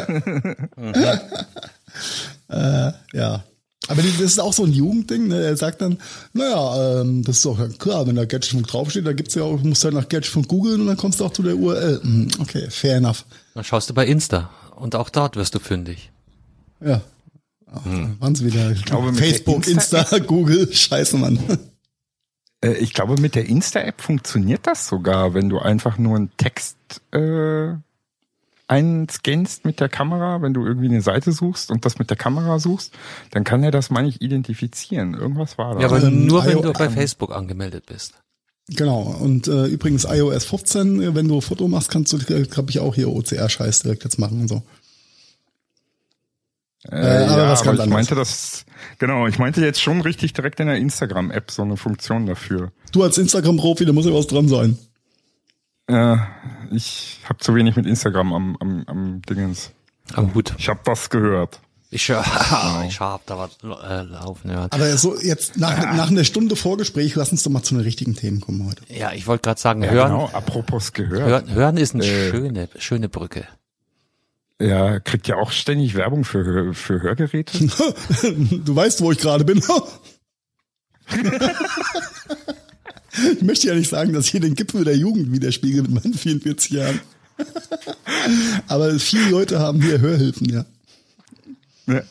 äh, 2.49 2.93
ja. 3.15 3.45
Aber 3.89 4.03
das 4.03 4.21
ist 4.21 4.39
auch 4.39 4.53
so 4.53 4.65
ein 4.65 4.73
Jugendding, 4.73 5.29
ne? 5.29 5.43
Er 5.43 5.57
sagt 5.57 5.81
dann, 5.81 5.99
naja, 6.35 7.01
ähm, 7.01 7.25
das 7.25 7.37
ist 7.37 7.45
doch 7.47 7.59
klar, 7.79 8.07
wenn 8.07 8.17
da 8.17 8.25
Gadgetfunk 8.27 8.67
draufsteht, 8.67 9.07
da 9.07 9.13
gibt's 9.15 9.35
ja 9.35 9.43
auch, 9.45 9.61
du 9.61 9.67
musst 9.69 9.83
halt 9.85 9.95
nach 9.95 10.09
Gadgetfunk 10.09 10.47
googeln 10.49 10.83
und 10.83 10.87
dann 10.89 10.97
kommst 10.97 11.21
du 11.21 11.25
auch 11.25 11.33
zu 11.33 11.43
der 11.43 11.57
URL. 11.57 12.01
Hm, 12.03 12.29
okay, 12.41 12.69
fair 12.71 12.97
enough. 12.99 13.25
Dann 13.55 13.65
schaust 13.65 13.89
du 13.91 13.95
bei 13.95 14.07
Insta 14.07 14.51
und 14.77 14.95
auch 14.95 15.09
dort 15.11 15.37
wirst 15.37 15.55
du 15.55 15.59
fündig. 15.59 16.11
Ja. 16.85 17.01
Ach, 17.73 17.81
Waren's 18.21 18.43
wieder. 18.45 18.73
glaube, 18.73 19.13
mit 19.13 19.21
der 19.21 19.27
Facebook, 19.29 19.65
Insta- 19.67 19.99
Insta, 20.01 20.19
Google, 20.27 20.73
scheiße, 20.73 21.17
Mann. 21.19 21.39
Äh, 22.63 22.73
ich 22.75 22.93
glaube, 22.95 23.21
mit 23.21 23.35
der 23.35 23.47
Insta-App 23.47 24.01
funktioniert 24.01 24.67
das 24.67 24.87
sogar, 24.89 25.35
wenn 25.35 25.49
du 25.49 25.59
einfach 25.59 25.99
nur 25.99 26.17
einen 26.17 26.31
Text 26.37 26.77
äh, 27.13 27.73
einscannst 28.69 29.65
mit 29.65 29.81
der 29.81 29.89
Kamera, 29.89 30.41
wenn 30.43 30.55
du 30.55 30.65
irgendwie 30.65 30.89
eine 30.89 31.01
Seite 31.03 31.33
suchst 31.33 31.71
und 31.71 31.85
das 31.85 31.99
mit 31.99 32.11
der 32.11 32.17
Kamera 32.17 32.59
suchst, 32.59 32.93
dann 33.31 33.43
kann 33.45 33.63
er 33.65 33.71
das, 33.71 33.91
meine 33.91 34.09
ich, 34.09 34.21
identifizieren. 34.23 35.15
Irgendwas 35.15 35.59
war 35.59 35.75
da. 35.75 35.81
Ja, 35.81 35.87
aber 35.89 36.03
Ähm, 36.03 36.27
nur 36.27 36.45
wenn 36.45 36.63
du 36.63 36.73
bei 36.73 36.89
Facebook 36.91 37.35
angemeldet 37.35 37.87
bist. 37.87 38.15
Genau. 38.69 39.01
Und 39.01 39.49
äh, 39.49 39.65
übrigens 39.67 40.05
iOS 40.05 40.45
15, 40.45 41.01
äh, 41.01 41.15
wenn 41.15 41.27
du 41.27 41.41
Foto 41.41 41.69
machst, 41.69 41.91
kannst 41.91 42.13
du, 42.13 42.19
glaube 42.19 42.71
ich, 42.71 42.79
auch 42.81 42.95
hier 42.95 43.09
OCR-Scheiß 43.09 43.81
direkt 43.81 44.05
jetzt 44.05 44.19
machen 44.19 44.43
und 44.43 44.49
so. 44.49 44.63
Äh, 46.85 46.97
aber 46.97 47.43
ja, 47.43 47.51
was 47.51 47.63
aber 47.63 47.75
ich 47.75 47.81
anderes. 47.81 47.89
meinte 47.89 48.15
das, 48.15 48.65
genau, 48.99 49.27
ich 49.27 49.39
meinte 49.39 49.61
jetzt 49.63 49.81
schon 49.81 50.01
richtig 50.01 50.33
direkt 50.35 50.61
in 50.61 50.69
der 50.69 50.77
Instagram-App 50.77 51.51
so 51.51 51.63
eine 51.63 51.77
Funktion 51.77 52.27
dafür. 52.27 52.71
Du 52.93 53.03
als 53.03 53.19
Instagram-Profi, 53.19 53.85
da 53.85 53.93
muss 53.93 54.07
ja 54.07 54.15
was 54.15 54.27
dran 54.27 54.49
sein. 54.49 54.79
Äh, 55.89 56.17
ich 56.71 57.21
habe 57.29 57.39
zu 57.39 57.55
wenig 57.55 57.77
mit 57.77 57.87
Instagram 57.87 58.33
am, 58.33 58.57
am, 58.61 58.85
am 58.87 59.23
Dingens. 59.23 59.73
Am 60.15 60.35
Hut. 60.35 60.55
Ich 60.59 60.69
habe 60.69 60.81
das 60.85 61.11
gehört. 61.11 61.61
Ich, 61.91 62.11
ich 62.89 63.01
hab 63.01 63.25
da 63.27 63.39
was 63.39 63.57
äh, 63.63 64.03
laufen 64.03 64.51
hören. 64.51 64.69
Aber 64.71 64.97
so 64.99 65.19
jetzt 65.19 65.57
nach, 65.57 65.79
nach 65.97 66.11
einer 66.11 66.25
Stunde 66.25 66.55
Vorgespräch, 66.55 67.15
lass 67.15 67.33
uns 67.33 67.43
doch 67.43 67.51
mal 67.51 67.63
zu 67.63 67.75
den 67.75 67.83
richtigen 67.83 68.15
Themen 68.15 68.41
kommen 68.43 68.67
heute. 68.69 68.83
Ja, 68.93 69.13
ich 69.13 69.27
wollte 69.27 69.43
gerade 69.43 69.59
sagen, 69.61 69.83
Ja, 69.83 69.91
hören, 69.91 70.11
genau, 70.13 70.29
apropos 70.35 70.93
gehört. 70.93 71.23
hören, 71.47 71.51
hören 71.55 71.77
ist 71.79 71.95
eine 71.95 72.05
Äh. 72.05 72.31
schöne, 72.31 72.69
schöne 72.79 73.09
Brücke. 73.09 73.47
Ja, 74.61 74.99
kriegt 75.01 75.29
ja 75.29 75.37
auch 75.37 75.51
ständig 75.53 75.95
Werbung 75.95 76.25
für, 76.25 76.75
für 76.75 77.01
Hörgeräte. 77.01 77.57
Du 78.65 78.77
weißt, 78.77 79.01
wo 79.01 79.11
ich 79.13 79.19
gerade 79.19 79.45
bin. 79.45 79.63
Ich 83.13 83.43
möchte 83.43 83.69
ja 83.69 83.75
nicht 83.75 83.91
sagen, 83.91 84.13
dass 84.13 84.27
ich 84.27 84.33
hier 84.33 84.41
den 84.41 84.55
Gipfel 84.55 84.85
der 84.85 84.97
Jugend 84.97 85.33
widerspiegel 85.33 85.83
mit 85.83 85.91
meinen 86.05 86.15
44 86.15 86.71
Jahren. 86.73 87.01
Aber 88.69 88.99
viele 88.99 89.31
Leute 89.31 89.59
haben 89.59 89.81
hier 89.81 90.01
Hörhilfen, 90.01 90.49
ja. 90.49 90.65
Ja. 91.87 92.03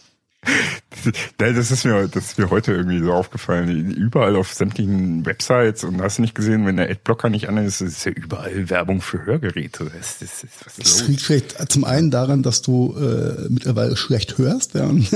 Das 1.38 1.72
ist 1.72 1.86
mir, 1.86 2.08
das 2.08 2.26
ist 2.28 2.40
mir 2.40 2.50
heute 2.50 2.72
irgendwie 2.72 3.00
so 3.00 3.14
aufgefallen. 3.14 3.92
Überall 3.92 4.36
auf 4.36 4.54
sämtlichen 4.54 5.26
Websites 5.26 5.84
und 5.84 6.02
hast 6.02 6.18
du 6.18 6.22
nicht 6.22 6.36
gesehen, 6.36 6.66
wenn 6.66 6.78
der 6.78 6.90
Adblocker 6.90 7.30
nicht 7.30 7.50
an 7.50 7.58
ist, 7.58 7.82
ist 7.82 8.06
ja 8.06 8.12
überall 8.12 8.70
Werbung 8.70 9.02
für 9.02 9.26
Hörgeräte. 9.26 9.92
Das, 9.96 10.20
das, 10.20 10.46
das, 10.64 10.76
Das 10.76 11.08
liegt 11.08 11.22
vielleicht 11.22 11.72
zum 11.72 11.84
einen 11.84 12.12
daran, 12.12 12.44
dass 12.44 12.62
du 12.62 12.96
äh, 12.98 13.48
mittlerweile 13.50 13.98
schlecht 13.98 14.38
hörst, 14.38 14.74
ja, 14.74 14.86
und 14.88 15.08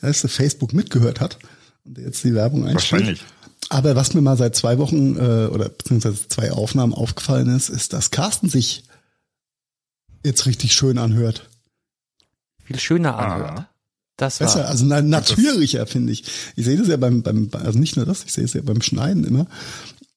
dass 0.00 0.20
Facebook 0.28 0.72
mitgehört 0.72 1.20
hat 1.20 1.38
und 1.84 1.98
jetzt 1.98 2.24
die 2.24 2.34
Werbung 2.34 2.66
einspielt. 2.66 2.92
Wahrscheinlich. 2.92 3.24
Aber 3.70 3.96
was 3.96 4.14
mir 4.14 4.22
mal 4.22 4.36
seit 4.36 4.56
zwei 4.56 4.78
Wochen 4.78 5.16
äh, 5.16 5.46
oder 5.46 5.68
beziehungsweise 5.68 6.26
zwei 6.28 6.52
Aufnahmen 6.52 6.94
aufgefallen 6.94 7.54
ist, 7.54 7.68
ist, 7.68 7.92
dass 7.92 8.10
Carsten 8.10 8.48
sich 8.48 8.84
jetzt 10.24 10.46
richtig 10.46 10.72
schön 10.72 10.98
anhört. 10.98 11.48
Viel 12.64 12.78
schöner 12.78 13.16
Ah. 13.16 13.34
anhört. 13.34 13.66
Das 14.16 14.40
war, 14.40 14.46
Besser, 14.48 14.68
also 14.68 14.84
na, 14.84 15.00
natürlicher, 15.00 15.86
finde 15.86 16.12
ich. 16.12 16.24
Ich 16.56 16.64
sehe 16.64 16.76
das 16.76 16.88
ja 16.88 16.96
beim, 16.96 17.22
beim, 17.22 17.48
also 17.52 17.78
nicht 17.78 17.96
nur 17.96 18.04
das, 18.04 18.24
ich 18.24 18.32
sehe 18.32 18.44
es 18.44 18.52
ja 18.52 18.62
beim 18.62 18.82
Schneiden 18.82 19.24
immer. 19.24 19.46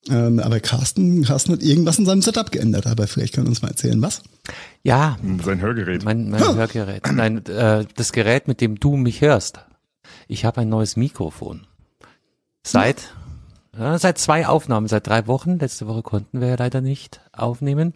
Ähm, 0.09 0.39
aber 0.39 0.59
Carsten, 0.59 1.23
Carsten 1.23 1.51
hat 1.53 1.61
irgendwas 1.61 1.99
in 1.99 2.07
seinem 2.07 2.23
Setup 2.23 2.51
geändert, 2.51 2.87
aber 2.87 3.05
vielleicht 3.05 3.35
können 3.35 3.45
wir 3.45 3.51
uns 3.51 3.61
mal 3.61 3.67
erzählen, 3.69 4.01
was? 4.01 4.23
ja, 4.81 5.19
Sein 5.45 5.61
Hörgerät. 5.61 6.03
mein, 6.03 6.31
mein 6.31 6.41
Hörgerät. 6.55 7.03
Nein, 7.13 7.45
äh, 7.45 7.85
das 7.95 8.11
Gerät, 8.11 8.47
mit 8.47 8.59
dem 8.61 8.79
du 8.79 8.97
mich 8.97 9.21
hörst. 9.21 9.59
Ich 10.27 10.45
habe 10.45 10.61
ein 10.61 10.69
neues 10.69 10.95
Mikrofon. 10.97 11.67
Seit, 12.65 13.13
seit 13.97 14.17
zwei 14.17 14.47
Aufnahmen, 14.47 14.87
seit 14.87 15.07
drei 15.07 15.27
Wochen. 15.27 15.59
Letzte 15.59 15.87
Woche 15.87 16.03
konnten 16.03 16.41
wir 16.41 16.49
ja 16.49 16.55
leider 16.55 16.81
nicht 16.81 17.21
aufnehmen. 17.33 17.93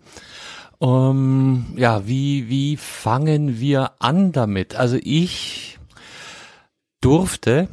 Um, 0.78 1.74
ja, 1.78 2.06
wie, 2.06 2.50
wie 2.50 2.76
fangen 2.78 3.60
wir 3.60 3.92
an 4.00 4.32
damit? 4.32 4.76
Also 4.76 4.98
ich 5.02 5.80
durfte 7.02 7.70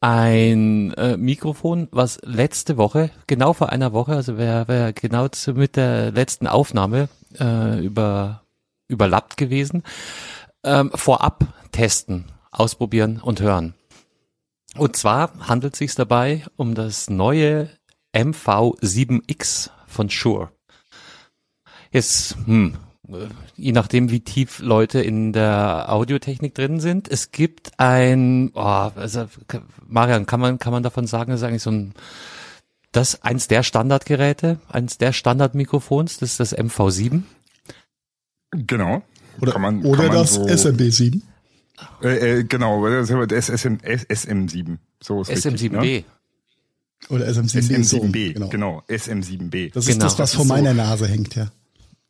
ein 0.00 0.92
äh, 0.94 1.16
Mikrofon, 1.16 1.88
was 1.90 2.20
letzte 2.22 2.76
Woche, 2.76 3.10
genau 3.26 3.52
vor 3.52 3.70
einer 3.70 3.92
Woche, 3.92 4.12
also 4.12 4.38
wäre 4.38 4.68
wär 4.68 4.92
genau 4.92 5.28
zu, 5.28 5.54
mit 5.54 5.76
der 5.76 6.12
letzten 6.12 6.46
Aufnahme 6.46 7.08
äh, 7.38 7.84
über, 7.84 8.42
überlappt 8.86 9.36
gewesen, 9.36 9.82
ähm, 10.64 10.90
vorab 10.94 11.46
testen, 11.72 12.26
ausprobieren 12.52 13.20
und 13.20 13.40
hören. 13.40 13.74
Und 14.78 14.96
zwar 14.96 15.32
handelt 15.48 15.74
es 15.74 15.78
sich 15.78 15.94
dabei 15.94 16.44
um 16.56 16.74
das 16.74 17.10
neue 17.10 17.68
MV7X 18.14 19.70
von 19.86 20.10
Shure. 20.10 20.50
Jetzt, 21.90 22.36
hm, 22.44 22.76
je 23.56 23.72
nachdem, 23.72 24.10
wie 24.10 24.20
tief 24.20 24.60
Leute 24.60 25.00
in 25.00 25.32
der 25.32 25.90
Audiotechnik 25.92 26.54
drin 26.54 26.80
sind. 26.80 27.08
Es 27.08 27.32
gibt 27.32 27.72
ein, 27.78 28.50
oh, 28.54 28.60
also, 28.60 29.26
Marian, 29.86 30.26
kann 30.26 30.40
man, 30.40 30.58
kann 30.58 30.72
man 30.72 30.82
davon 30.82 31.06
sagen, 31.06 31.30
das 31.30 31.40
ist 31.40 31.46
eigentlich 31.46 31.62
so 31.62 31.70
ein, 31.70 31.94
das 32.92 33.22
eins 33.22 33.48
der 33.48 33.62
Standardgeräte, 33.62 34.58
eins 34.68 34.98
der 34.98 35.12
Standardmikrofons, 35.12 36.18
das 36.18 36.32
ist 36.32 36.40
das 36.40 36.56
MV7. 36.56 37.22
Genau. 38.50 39.02
Oder, 39.40 39.52
Kann 39.52 39.62
man- 39.62 39.84
oder 39.84 39.96
kann 40.04 40.06
man 40.08 40.16
das 40.16 40.34
so- 40.34 40.46
SMB7. 40.46 41.20
Äh, 42.02 42.38
äh, 42.40 42.44
genau, 42.44 42.86
das 42.88 43.10
ist 43.10 43.48
SM, 43.62 43.74
SM7. 43.84 44.78
So 45.02 45.22
ist 45.22 45.28
richtig, 45.30 45.70
SM7B. 45.72 45.80
Ne? 45.80 46.04
Oder 47.10 47.26
SM7B. 47.28 47.76
SM7B, 47.78 48.32
genau. 48.34 48.48
genau. 48.48 48.82
SM7B. 48.88 49.72
Das 49.72 49.84
ist 49.86 49.92
Genau. 49.92 50.04
das, 50.04 50.12
was 50.18 50.30
Das 50.30 50.34
vor 50.34 50.44
so- 50.44 50.52
meiner 50.52 50.74
Nase 50.74 51.06
hängt, 51.06 51.34
ja. 51.36 51.48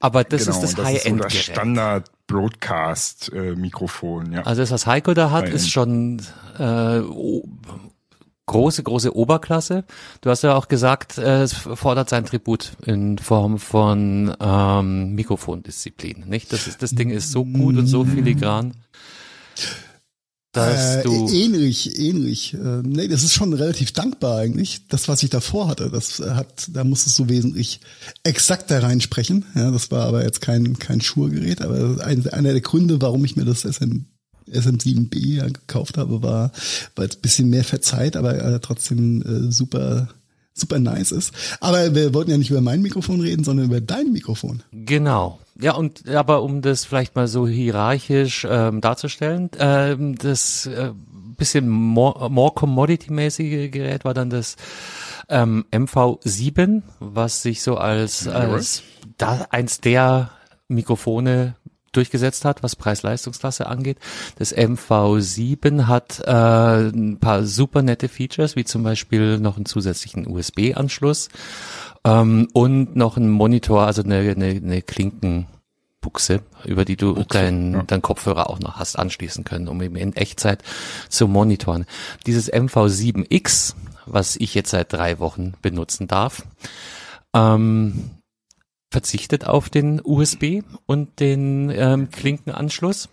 Aber 0.01 0.25
das 0.25 0.45
genau, 0.47 0.57
ist 0.57 0.63
das 0.63 0.71
und 0.75 0.79
das 0.79 0.93
ist 0.95 1.03
so 1.05 1.05
das 1.05 1.05
High-End-Gerät. 1.05 1.33
Standard 1.45 2.11
Broadcast 2.29 3.33
äh, 3.35 3.55
Mikrofon, 3.57 4.33
ja. 4.33 4.43
Also 4.43 4.63
das, 4.63 4.71
was 4.71 4.87
Heiko 4.87 5.13
da 5.15 5.31
hat, 5.31 5.43
High-End. 5.45 5.55
ist 5.57 5.71
schon 5.71 6.23
äh, 6.59 7.01
große, 8.47 8.83
große 8.83 9.15
Oberklasse. 9.15 9.85
Du 10.21 10.31
hast 10.31 10.43
ja 10.43 10.55
auch 10.55 10.69
gesagt, 10.69 11.19
äh, 11.19 11.43
es 11.43 11.53
fordert 11.53 12.09
sein 12.09 12.25
Tribut 12.25 12.73
in 12.87 13.19
Form 13.19 13.59
von 13.59 14.35
ähm, 14.41 15.15
Mikrofondisziplin. 15.15 16.25
Nicht? 16.29 16.53
Das, 16.53 16.67
ist, 16.67 16.83
das 16.83 16.93
Ding 16.93 17.11
ist 17.11 17.31
so 17.31 17.45
gut 17.45 17.77
und 17.77 17.87
so 17.87 18.05
filigran, 18.05 18.75
dass 20.53 20.97
Äh, 20.97 21.03
du 21.03 21.29
ähnlich, 21.29 21.99
ähnlich. 21.99 22.55
Äh, 22.55 22.83
nee, 22.83 23.09
das 23.09 23.23
ist 23.23 23.35
schon 23.35 23.53
relativ 23.53 23.93
dankbar 23.93 24.39
eigentlich. 24.39 24.87
Das, 24.89 25.07
was 25.09 25.23
ich 25.23 25.31
davor 25.31 25.69
hatte, 25.69 25.91
das 25.91 26.21
äh, 26.21 26.31
hat, 26.31 26.69
da 26.73 26.85
musstest 26.85 27.19
du 27.19 27.29
wesentlich 27.29 27.81
exakter 28.25 28.83
reinsprechen. 28.83 29.45
Ja, 29.55 29.71
das 29.71 29.91
war 29.91 30.07
aber 30.07 30.25
jetzt 30.25 30.41
kein, 30.41 30.79
kein 30.79 31.01
Schurgerät, 31.01 31.63
aber 31.63 32.05
ein, 32.05 32.27
einer 32.29 32.53
der 32.53 32.63
Gründe, 32.63 33.01
warum 33.01 33.25
ich 33.25 33.37
mir 33.37 33.45
das 33.45 33.61
SM, 33.63 34.07
SM7B 34.51 35.35
ja 35.37 35.47
gekauft 35.47 35.99
habe, 35.99 36.23
war, 36.23 36.51
weil 36.97 37.09
es 37.09 37.17
ein 37.17 37.23
bisschen 37.23 37.51
mehr 37.51 37.65
verzeiht, 37.65 38.17
aber 38.17 38.43
äh, 38.43 38.61
trotzdem 38.61 39.23
äh, 39.23 39.53
super, 39.53 40.09
super 40.61 40.79
nice 40.79 41.13
ist. 41.13 41.33
Aber 41.61 41.95
wir 41.95 42.15
wollten 42.15 42.31
ja 42.31 42.39
nicht 42.39 42.51
über 42.51 42.61
mein 42.61 42.83
Mikrofon 42.83 43.21
reden, 43.21 43.45
sondern 43.45 43.67
über 43.67 43.81
dein 43.81 44.13
Mikrofon. 44.13 44.63
Genau. 44.73 45.39
Ja, 45.61 45.75
und 45.75 46.09
aber 46.09 46.43
um 46.43 46.63
das 46.63 46.85
vielleicht 46.85 47.17
mal 47.17 47.27
so 47.27 47.49
hierarchisch 47.49 48.47
ähm, 48.49 48.81
darzustellen, 48.81 49.51
ähm, 49.59 50.17
das 50.17 50.67
äh, 50.67 50.93
bisschen 51.39 51.69
more, 51.69 52.29
more 52.31 52.53
commodity-mäßige 52.53 53.71
Gerät 53.71 54.05
war 54.05 54.13
dann 54.13 54.29
das 54.29 54.57
ähm, 55.29 55.65
MV7, 55.73 56.83
was 57.01 57.43
sich 57.43 57.63
so 57.63 57.77
als, 57.77 58.29
als 58.29 58.83
da 59.17 59.47
eins 59.51 59.81
der 59.81 60.31
Mikrofone 60.69 61.55
durchgesetzt 61.93 62.45
hat, 62.45 62.63
was 62.63 62.77
Preis-Leistungsklasse 62.77 63.67
angeht. 63.67 63.99
Das 64.39 64.55
MV7 64.55 65.87
hat 65.87 66.21
äh, 66.25 66.89
ein 66.89 67.19
paar 67.19 67.45
super 67.45 67.83
nette 67.83 68.09
Features, 68.09 68.57
wie 68.57 68.65
zum 68.65 68.83
Beispiel 68.83 69.39
noch 69.39 69.57
einen 69.57 69.67
zusätzlichen 69.67 70.27
USB-Anschluss 70.27 71.29
ähm, 72.05 72.49
und 72.53 72.97
noch 72.97 73.17
einen 73.17 73.31
Monitor, 73.31 73.83
also 73.83 74.03
eine, 74.03 74.19
eine, 74.19 74.47
eine 74.47 74.83
Klinkenbuchse, 74.83 76.43
über 76.65 76.85
die 76.85 76.97
du 76.97 77.15
deinen 77.25 77.75
ja. 77.75 77.83
dein 77.83 78.03
Kopfhörer 78.03 78.51
auch 78.51 78.61
noch 78.61 78.77
hast 78.77 78.99
anschließen 78.99 79.45
können, 79.45 79.69
um 79.69 79.83
eben 79.83 79.97
in 79.97 80.15
Echtzeit 80.15 80.63
zu 81.09 81.29
monitoren. 81.29 81.87
Dieses 82.27 82.53
MV7X, 82.53 83.75
was 84.07 84.37
ich 84.37 84.55
jetzt 84.55 84.71
seit 84.71 84.93
drei 84.93 85.19
Wochen 85.19 85.55
benutzen 85.63 86.09
darf, 86.09 86.45
ähm, 87.35 88.18
verzichtet 88.91 89.47
auf 89.47 89.69
den 89.69 90.01
USB 90.03 90.63
und 90.87 91.21
den 91.21 91.71
ähm, 91.71 92.11
Klinkenanschluss 92.11 93.09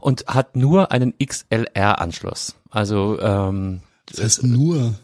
und 0.00 0.26
hat 0.26 0.56
nur 0.56 0.92
einen 0.92 1.14
XLR-Anschluss. 1.18 2.54
Also 2.70 3.18
ähm, 3.20 3.80
Das 4.06 4.22
heißt 4.22 4.42
nur, 4.44 4.94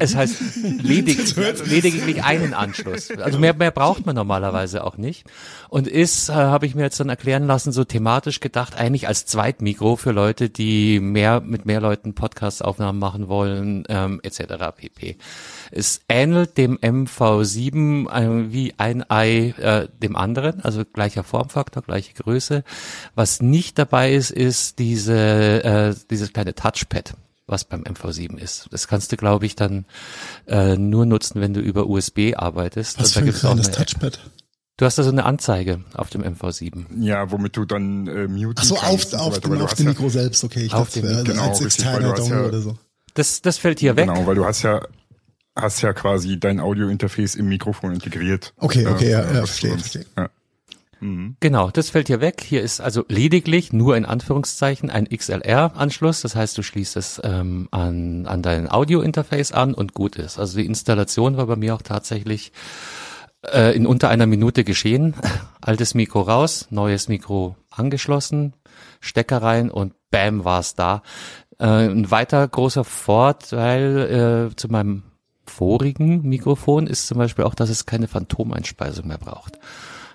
Es 0.00 0.16
heißt 0.16 0.56
ledig, 0.82 1.36
lediglich 1.64 2.24
einen 2.24 2.54
Anschluss. 2.54 3.08
Also 3.12 3.38
mehr, 3.38 3.54
mehr 3.54 3.70
braucht 3.70 4.04
man 4.04 4.16
normalerweise 4.16 4.82
auch 4.82 4.96
nicht. 4.96 5.24
Und 5.68 5.86
ist, 5.86 6.28
äh, 6.28 6.32
habe 6.32 6.66
ich 6.66 6.74
mir 6.74 6.82
jetzt 6.82 6.98
dann 6.98 7.08
erklären 7.08 7.46
lassen, 7.46 7.70
so 7.70 7.84
thematisch 7.84 8.40
gedacht, 8.40 8.76
eigentlich 8.76 9.06
als 9.06 9.26
Zweitmikro 9.26 9.94
für 9.94 10.10
Leute, 10.10 10.50
die 10.50 10.98
mehr 10.98 11.40
mit 11.40 11.66
mehr 11.66 11.80
Leuten 11.80 12.14
Podcast-Aufnahmen 12.14 12.98
machen 12.98 13.28
wollen, 13.28 13.84
ähm, 13.88 14.18
etc. 14.24 14.76
pp. 14.76 15.18
Es 15.70 16.00
ähnelt 16.08 16.58
dem 16.58 16.78
MV7 16.78 18.08
äh, 18.10 18.52
wie 18.52 18.74
ein 18.78 19.08
Ei 19.08 19.54
äh, 19.58 19.86
dem 20.02 20.16
anderen, 20.16 20.62
also 20.62 20.84
gleicher 20.84 21.22
Formfaktor, 21.22 21.84
gleiche 21.84 22.14
Größe. 22.14 22.64
Was 23.14 23.40
nicht 23.40 23.78
dabei 23.78 24.14
ist, 24.14 24.32
ist 24.32 24.80
diese 24.80 25.14
äh, 25.62 25.94
dieses 26.10 26.32
kleine 26.32 26.56
Touchpad 26.56 27.14
was 27.46 27.64
beim 27.64 27.82
MV7 27.84 28.36
ist. 28.38 28.66
Das 28.70 28.88
kannst 28.88 29.12
du, 29.12 29.16
glaube 29.16 29.46
ich, 29.46 29.54
dann 29.56 29.84
äh, 30.46 30.76
nur 30.76 31.06
nutzen, 31.06 31.40
wenn 31.40 31.54
du 31.54 31.60
über 31.60 31.86
USB 31.86 32.32
arbeitest. 32.36 32.98
Was 33.00 33.08
Und 33.08 33.12
für 33.12 33.14
da 33.14 33.20
ein 33.20 33.26
gibt's 33.26 33.44
auch 33.44 33.48
kleines 33.50 33.66
eine- 33.68 33.76
Touchpad. 33.76 34.20
Du 34.78 34.84
hast 34.84 34.98
da 34.98 35.02
so 35.04 35.10
eine 35.10 35.24
Anzeige 35.24 35.84
auf 35.94 36.10
dem 36.10 36.22
MV7. 36.22 36.84
Ja, 37.00 37.30
womit 37.30 37.56
du 37.56 37.64
dann 37.64 38.06
äh, 38.08 38.28
muten 38.28 38.56
Ach 38.58 38.64
so, 38.64 38.74
kannst. 38.74 39.14
auf, 39.14 39.20
auf, 39.28 39.40
dem, 39.40 39.58
auf 39.62 39.72
dem 39.74 39.86
ja- 39.86 39.92
Mikro 39.92 40.08
selbst, 40.10 40.44
okay. 40.44 40.64
Ich 40.64 40.74
Auf 40.74 40.88
dachte, 40.92 41.00
dem 41.00 41.18
äh, 41.20 41.24
genau, 41.24 41.48
als 41.48 41.60
externer 41.62 42.12
Dongle 42.14 42.36
ja- 42.42 42.44
oder 42.48 42.60
so. 42.60 42.78
Das, 43.14 43.40
das 43.40 43.56
fällt 43.56 43.80
hier 43.80 43.96
weg. 43.96 44.06
Genau, 44.08 44.26
weil 44.26 44.34
du 44.34 44.44
hast 44.44 44.62
ja 44.62 44.86
hast 45.58 45.80
ja 45.80 45.94
quasi 45.94 46.38
dein 46.38 46.60
Audiointerface 46.60 47.34
im 47.36 47.48
Mikrofon 47.48 47.92
integriert. 47.94 48.52
Okay, 48.58 48.86
okay, 48.86 49.10
ja, 49.12 49.22
ja, 49.22 49.28
was 49.42 49.48
verstehe, 49.50 49.78
verstehe. 49.78 50.04
Ja. 50.18 50.28
Genau, 51.40 51.70
das 51.70 51.90
fällt 51.90 52.06
hier 52.06 52.20
weg. 52.20 52.42
Hier 52.42 52.62
ist 52.62 52.80
also 52.80 53.04
lediglich 53.08 53.72
nur 53.72 53.96
in 53.96 54.06
Anführungszeichen 54.06 54.90
ein 54.90 55.06
XLR-Anschluss. 55.08 56.22
Das 56.22 56.34
heißt, 56.34 56.56
du 56.56 56.62
schließt 56.62 56.96
es 56.96 57.20
ähm, 57.22 57.68
an, 57.70 58.26
an 58.26 58.42
dein 58.42 58.70
Audio-Interface 58.70 59.52
an 59.52 59.74
und 59.74 59.92
gut 59.92 60.16
ist. 60.16 60.38
Also 60.38 60.58
die 60.58 60.66
Installation 60.66 61.36
war 61.36 61.46
bei 61.46 61.56
mir 61.56 61.74
auch 61.74 61.82
tatsächlich 61.82 62.52
äh, 63.42 63.76
in 63.76 63.86
unter 63.86 64.08
einer 64.08 64.26
Minute 64.26 64.64
geschehen. 64.64 65.14
Altes 65.60 65.94
Mikro 65.94 66.22
raus, 66.22 66.68
neues 66.70 67.08
Mikro 67.08 67.56
angeschlossen, 67.70 68.54
Stecker 69.00 69.42
rein 69.42 69.70
und 69.70 69.92
bam 70.10 70.44
war's 70.44 70.74
da. 70.74 71.02
Äh, 71.58 71.88
ein 71.88 72.10
weiter 72.10 72.46
großer 72.46 72.84
Vorteil 72.84 74.50
äh, 74.50 74.56
zu 74.56 74.68
meinem 74.68 75.02
vorigen 75.44 76.22
Mikrofon 76.22 76.86
ist 76.86 77.06
zum 77.06 77.18
Beispiel 77.18 77.44
auch, 77.44 77.54
dass 77.54 77.70
es 77.70 77.86
keine 77.86 78.08
Phantomeinspeisung 78.08 79.06
mehr 79.06 79.18
braucht. 79.18 79.58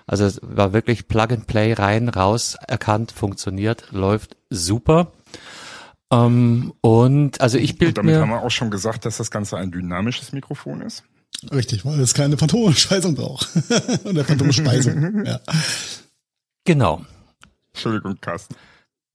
Also 0.06 0.24
es 0.24 0.40
war 0.42 0.72
wirklich 0.72 1.08
Plug 1.08 1.28
and 1.30 1.46
Play 1.46 1.72
rein, 1.72 2.08
raus, 2.08 2.56
erkannt, 2.66 3.12
funktioniert, 3.12 3.86
läuft 3.92 4.36
super. 4.50 5.12
Ähm, 6.10 6.72
und 6.80 7.40
also 7.40 7.58
ich 7.58 7.72
Und 7.72 7.78
bild 7.78 7.98
damit 7.98 8.16
haben 8.16 8.28
mir, 8.28 8.36
wir 8.36 8.42
auch 8.42 8.50
schon 8.50 8.70
gesagt, 8.70 9.04
dass 9.04 9.16
das 9.16 9.30
Ganze 9.30 9.56
ein 9.56 9.70
dynamisches 9.70 10.32
Mikrofon 10.32 10.82
ist. 10.82 11.04
Richtig, 11.50 11.84
weil 11.84 11.98
es 12.00 12.14
keine 12.14 12.36
Phantomspeisung 12.36 13.14
braucht. 13.14 13.48
Oder 14.04 14.24
Phantomspeisung, 14.24 15.24
ja. 15.24 15.40
genau. 16.64 17.04
Entschuldigung, 17.72 18.18
Carsten. 18.20 18.54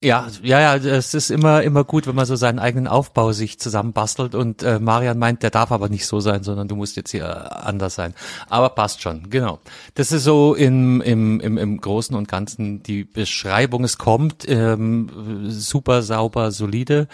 Ja, 0.00 0.28
ja, 0.44 0.60
ja, 0.60 0.76
es 0.76 1.12
ist 1.12 1.28
immer, 1.28 1.64
immer 1.64 1.82
gut, 1.82 2.06
wenn 2.06 2.14
man 2.14 2.24
so 2.24 2.36
seinen 2.36 2.60
eigenen 2.60 2.86
Aufbau 2.86 3.32
sich 3.32 3.58
zusammenbastelt 3.58 4.36
und 4.36 4.62
äh, 4.62 4.78
Marian 4.78 5.18
meint, 5.18 5.42
der 5.42 5.50
darf 5.50 5.72
aber 5.72 5.88
nicht 5.88 6.06
so 6.06 6.20
sein, 6.20 6.44
sondern 6.44 6.68
du 6.68 6.76
musst 6.76 6.94
jetzt 6.94 7.10
hier 7.10 7.66
anders 7.66 7.96
sein. 7.96 8.14
Aber 8.48 8.68
passt 8.68 9.02
schon, 9.02 9.28
genau. 9.28 9.58
Das 9.94 10.12
ist 10.12 10.22
so 10.22 10.54
im, 10.54 11.00
im, 11.00 11.40
im, 11.40 11.58
im 11.58 11.80
Großen 11.80 12.14
und 12.14 12.28
Ganzen 12.28 12.80
die 12.84 13.02
Beschreibung. 13.02 13.82
Es 13.82 13.98
kommt 13.98 14.48
ähm, 14.48 15.50
super 15.50 16.02
sauber, 16.02 16.52
solide. 16.52 17.08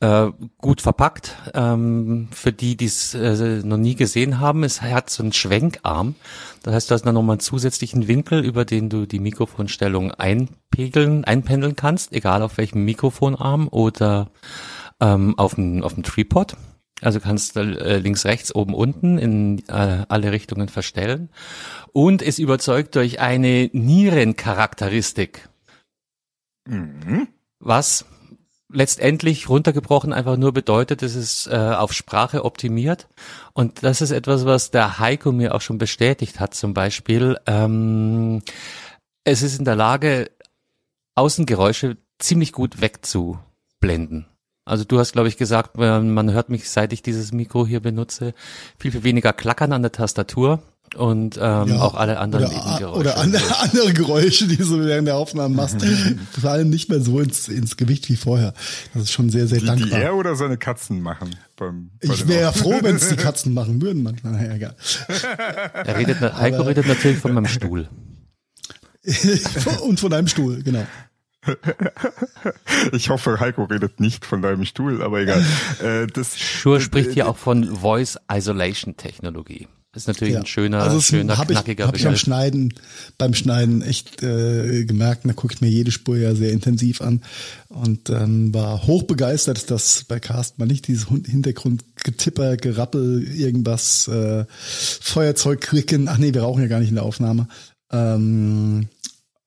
Äh, 0.00 0.32
gut 0.56 0.80
verpackt. 0.80 1.36
Ähm, 1.52 2.28
für 2.32 2.52
die, 2.52 2.74
die 2.74 2.86
es 2.86 3.12
äh, 3.14 3.60
noch 3.62 3.76
nie 3.76 3.94
gesehen 3.94 4.40
haben, 4.40 4.64
es 4.64 4.80
hat 4.80 5.10
so 5.10 5.22
einen 5.22 5.34
Schwenkarm. 5.34 6.14
Das 6.62 6.72
heißt, 6.72 6.90
du 6.90 6.94
hast 6.94 7.02
dann 7.02 7.14
nochmal 7.14 7.34
einen 7.34 7.40
zusätzlichen 7.40 8.08
Winkel, 8.08 8.42
über 8.42 8.64
den 8.64 8.88
du 8.88 9.04
die 9.04 9.18
Mikrofonstellung 9.18 10.10
einpegeln, 10.10 11.26
einpendeln 11.26 11.76
kannst, 11.76 12.14
egal 12.14 12.40
auf 12.40 12.56
welchem 12.56 12.86
Mikrofonarm 12.86 13.68
oder 13.68 14.30
ähm, 15.00 15.38
auf 15.38 15.56
dem, 15.56 15.82
auf 15.82 15.92
dem 15.92 16.02
Tripod. 16.02 16.56
Also 17.02 17.20
kannst 17.20 17.56
du 17.56 17.60
äh, 17.60 17.98
links, 17.98 18.24
rechts, 18.24 18.54
oben, 18.54 18.72
unten 18.72 19.18
in 19.18 19.58
äh, 19.68 20.06
alle 20.08 20.32
Richtungen 20.32 20.70
verstellen. 20.70 21.28
Und 21.92 22.22
es 22.22 22.38
überzeugt 22.38 22.94
durch 22.94 23.20
eine 23.20 23.68
Nierencharakteristik. 23.74 25.50
Was 27.58 28.06
letztendlich 28.72 29.48
runtergebrochen 29.48 30.12
einfach 30.12 30.36
nur 30.36 30.52
bedeutet, 30.52 31.02
es 31.02 31.14
ist 31.14 31.46
äh, 31.46 31.56
auf 31.56 31.92
Sprache 31.92 32.44
optimiert. 32.44 33.08
Und 33.52 33.82
das 33.82 34.00
ist 34.00 34.10
etwas, 34.10 34.44
was 34.44 34.70
der 34.70 34.98
Heiko 34.98 35.32
mir 35.32 35.54
auch 35.54 35.60
schon 35.60 35.78
bestätigt 35.78 36.40
hat, 36.40 36.54
zum 36.54 36.74
Beispiel. 36.74 37.38
Ähm, 37.46 38.42
es 39.24 39.42
ist 39.42 39.58
in 39.58 39.64
der 39.64 39.76
Lage, 39.76 40.30
Außengeräusche 41.14 41.96
ziemlich 42.18 42.52
gut 42.52 42.80
wegzublenden. 42.80 44.26
Also 44.64 44.84
du 44.84 44.98
hast, 44.98 45.12
glaube 45.12 45.28
ich, 45.28 45.36
gesagt, 45.36 45.76
man 45.76 46.32
hört 46.32 46.48
mich, 46.48 46.70
seit 46.70 46.92
ich 46.92 47.02
dieses 47.02 47.32
Mikro 47.32 47.66
hier 47.66 47.80
benutze, 47.80 48.34
viel, 48.78 48.92
viel 48.92 49.02
weniger 49.02 49.32
klackern 49.32 49.72
an 49.72 49.82
der 49.82 49.92
Tastatur 49.92 50.62
und 50.96 51.36
ähm, 51.36 51.68
Ja, 51.68 51.80
auch 51.80 51.94
alle 51.94 52.18
anderen 52.18 52.46
oder. 52.46 52.96
Oder 52.96 53.18
andere, 53.18 53.42
andere 53.60 53.92
Geräusche, 53.92 54.46
die 54.48 54.56
du 54.56 54.84
während 54.84 55.06
der 55.08 55.16
Aufnahme 55.16 55.54
machst, 55.54 55.76
fallen 56.40 56.70
nicht 56.70 56.88
mehr 56.88 57.00
so 57.00 57.20
ins, 57.20 57.48
ins 57.48 57.76
Gewicht 57.76 58.08
wie 58.08 58.16
vorher. 58.16 58.54
Das 58.94 59.04
ist 59.04 59.12
schon 59.12 59.30
sehr, 59.30 59.46
sehr 59.46 59.58
Die, 59.60 59.64
die 59.66 59.80
dankbar. 59.80 60.00
er 60.00 60.14
oder 60.16 60.34
seine 60.36 60.56
Katzen 60.56 61.00
machen. 61.00 61.36
Beim, 61.56 61.90
bei 62.04 62.14
ich 62.14 62.26
wäre 62.28 62.42
ja 62.42 62.52
froh, 62.52 62.78
wenn 62.82 62.96
es 62.96 63.08
die 63.08 63.16
Katzen 63.16 63.54
machen 63.54 63.80
würden 63.80 64.02
manchmal. 64.02 64.32
Naja, 64.32 64.54
egal. 64.54 64.76
Er 65.74 65.96
redet, 65.96 66.20
Heiko 66.20 66.62
redet 66.62 66.86
natürlich 66.86 67.18
von 67.18 67.32
meinem 67.34 67.46
Stuhl. 67.46 67.88
Und 69.82 70.00
von 70.00 70.12
einem 70.12 70.26
Stuhl, 70.26 70.62
genau. 70.62 70.84
Ich 72.92 73.08
hoffe, 73.08 73.40
Heiko 73.40 73.64
redet 73.64 73.98
nicht 73.98 74.26
von 74.26 74.42
deinem 74.42 74.64
Stuhl, 74.66 75.02
aber 75.02 75.20
egal. 75.20 75.42
Äh, 75.82 76.06
das, 76.06 76.38
Schur 76.38 76.80
spricht 76.80 77.12
hier 77.12 77.28
auch 77.28 77.36
von 77.38 77.76
Voice 77.76 78.18
Isolation 78.30 78.96
Technologie. 78.96 79.66
Das 79.92 80.04
ist 80.04 80.06
natürlich 80.06 80.36
ein 80.36 80.46
schöner, 80.46 80.82
also 80.82 81.00
schöner, 81.00 81.36
hab 81.36 81.50
ich, 81.50 81.56
knackiger 81.56 81.88
hab 81.88 81.96
ich 81.96 82.04
beim. 82.04 82.14
Schneiden, 82.14 82.74
beim 83.18 83.34
Schneiden 83.34 83.82
echt 83.82 84.22
äh, 84.22 84.84
gemerkt, 84.84 85.22
da 85.24 85.32
gucke 85.32 85.54
ich 85.54 85.60
mir 85.60 85.68
jede 85.68 85.90
Spur 85.90 86.16
ja 86.16 86.32
sehr 86.36 86.52
intensiv 86.52 87.00
an 87.00 87.22
und 87.66 88.08
ähm, 88.08 88.54
war 88.54 88.86
hochbegeistert, 88.86 89.68
dass 89.68 90.04
bei 90.04 90.20
Cast 90.20 90.60
mal 90.60 90.66
nicht 90.66 90.86
dieses 90.86 91.08
Hintergrundgetipper, 91.08 92.56
Gerappel, 92.56 93.26
irgendwas, 93.34 94.06
äh, 94.06 94.44
Feuerzeug 94.48 95.60
klicken, 95.60 96.06
ach 96.06 96.18
nee, 96.18 96.34
wir 96.34 96.42
rauchen 96.42 96.62
ja 96.62 96.68
gar 96.68 96.78
nicht 96.78 96.90
in 96.90 96.94
der 96.94 97.04
Aufnahme. 97.04 97.48
Ähm, 97.90 98.88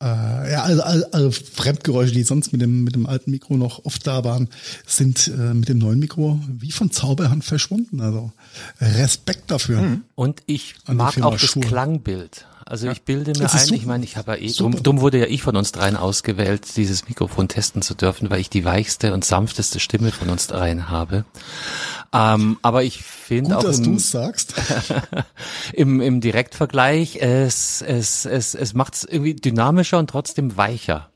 äh, 0.04 0.52
ja, 0.52 0.64
alle, 0.64 0.86
alle, 0.86 1.14
alle 1.14 1.32
Fremdgeräusche, 1.32 2.12
die 2.14 2.24
sonst 2.24 2.52
mit 2.52 2.62
dem, 2.62 2.84
mit 2.84 2.96
dem 2.96 3.06
alten 3.06 3.32
Mikro 3.32 3.56
noch 3.56 3.86
oft 3.86 4.06
da 4.06 4.24
waren, 4.24 4.50
sind 4.86 5.30
äh, 5.30 5.54
mit 5.54 5.70
dem 5.70 5.78
neuen 5.78 6.00
Mikro 6.00 6.42
wie 6.48 6.72
von 6.72 6.92
Zauberhand 6.92 7.46
verschwunden. 7.46 8.02
Also 8.02 8.32
Respekt 8.82 9.50
dafür. 9.50 10.02
Und 10.16 10.44
ich 10.46 10.76
mag 10.88 11.22
auch 11.22 11.32
das 11.32 11.42
Schur. 11.42 11.64
Klangbild. 11.64 12.46
Also 12.66 12.90
ich 12.90 13.02
bilde 13.04 13.34
mir 13.38 13.52
ein, 13.52 13.60
super. 13.60 13.76
ich 13.76 13.86
meine, 13.86 14.06
ich 14.06 14.16
habe 14.16 14.32
ja 14.32 14.38
eh, 14.38 14.52
drum, 14.52 14.82
drum 14.82 15.02
wurde 15.02 15.20
ja 15.20 15.26
ich 15.26 15.44
von 15.44 15.56
uns 15.58 15.74
dreien 15.74 15.98
ausgewählt, 15.98 16.78
dieses 16.78 17.08
Mikrofon 17.08 17.50
testen 17.50 17.82
zu 17.82 17.94
dürfen, 17.94 18.30
weil 18.30 18.40
ich 18.40 18.50
die 18.50 18.64
weichste 18.64 19.14
und 19.14 19.26
sanfteste 19.26 19.80
Stimme 19.80 20.12
von 20.12 20.30
uns 20.30 20.48
dreien 20.48 20.90
habe. 20.90 21.26
Ähm, 22.14 22.57
aber 22.61 22.84
ich 22.84 23.02
finde 23.03 23.57
auch 23.57 23.64
dass 23.64 23.81
du 23.81 23.98
sagst. 23.98 24.53
im, 25.73 25.99
im 25.99 26.22
Direktvergleich, 26.22 27.18
es, 27.18 27.81
es, 27.81 28.26
es, 28.26 28.53
es 28.53 28.73
macht 28.73 28.94
es 28.94 29.03
irgendwie 29.03 29.34
dynamischer 29.34 29.98
und 29.98 30.11
trotzdem 30.11 30.56
weicher. 30.56 31.10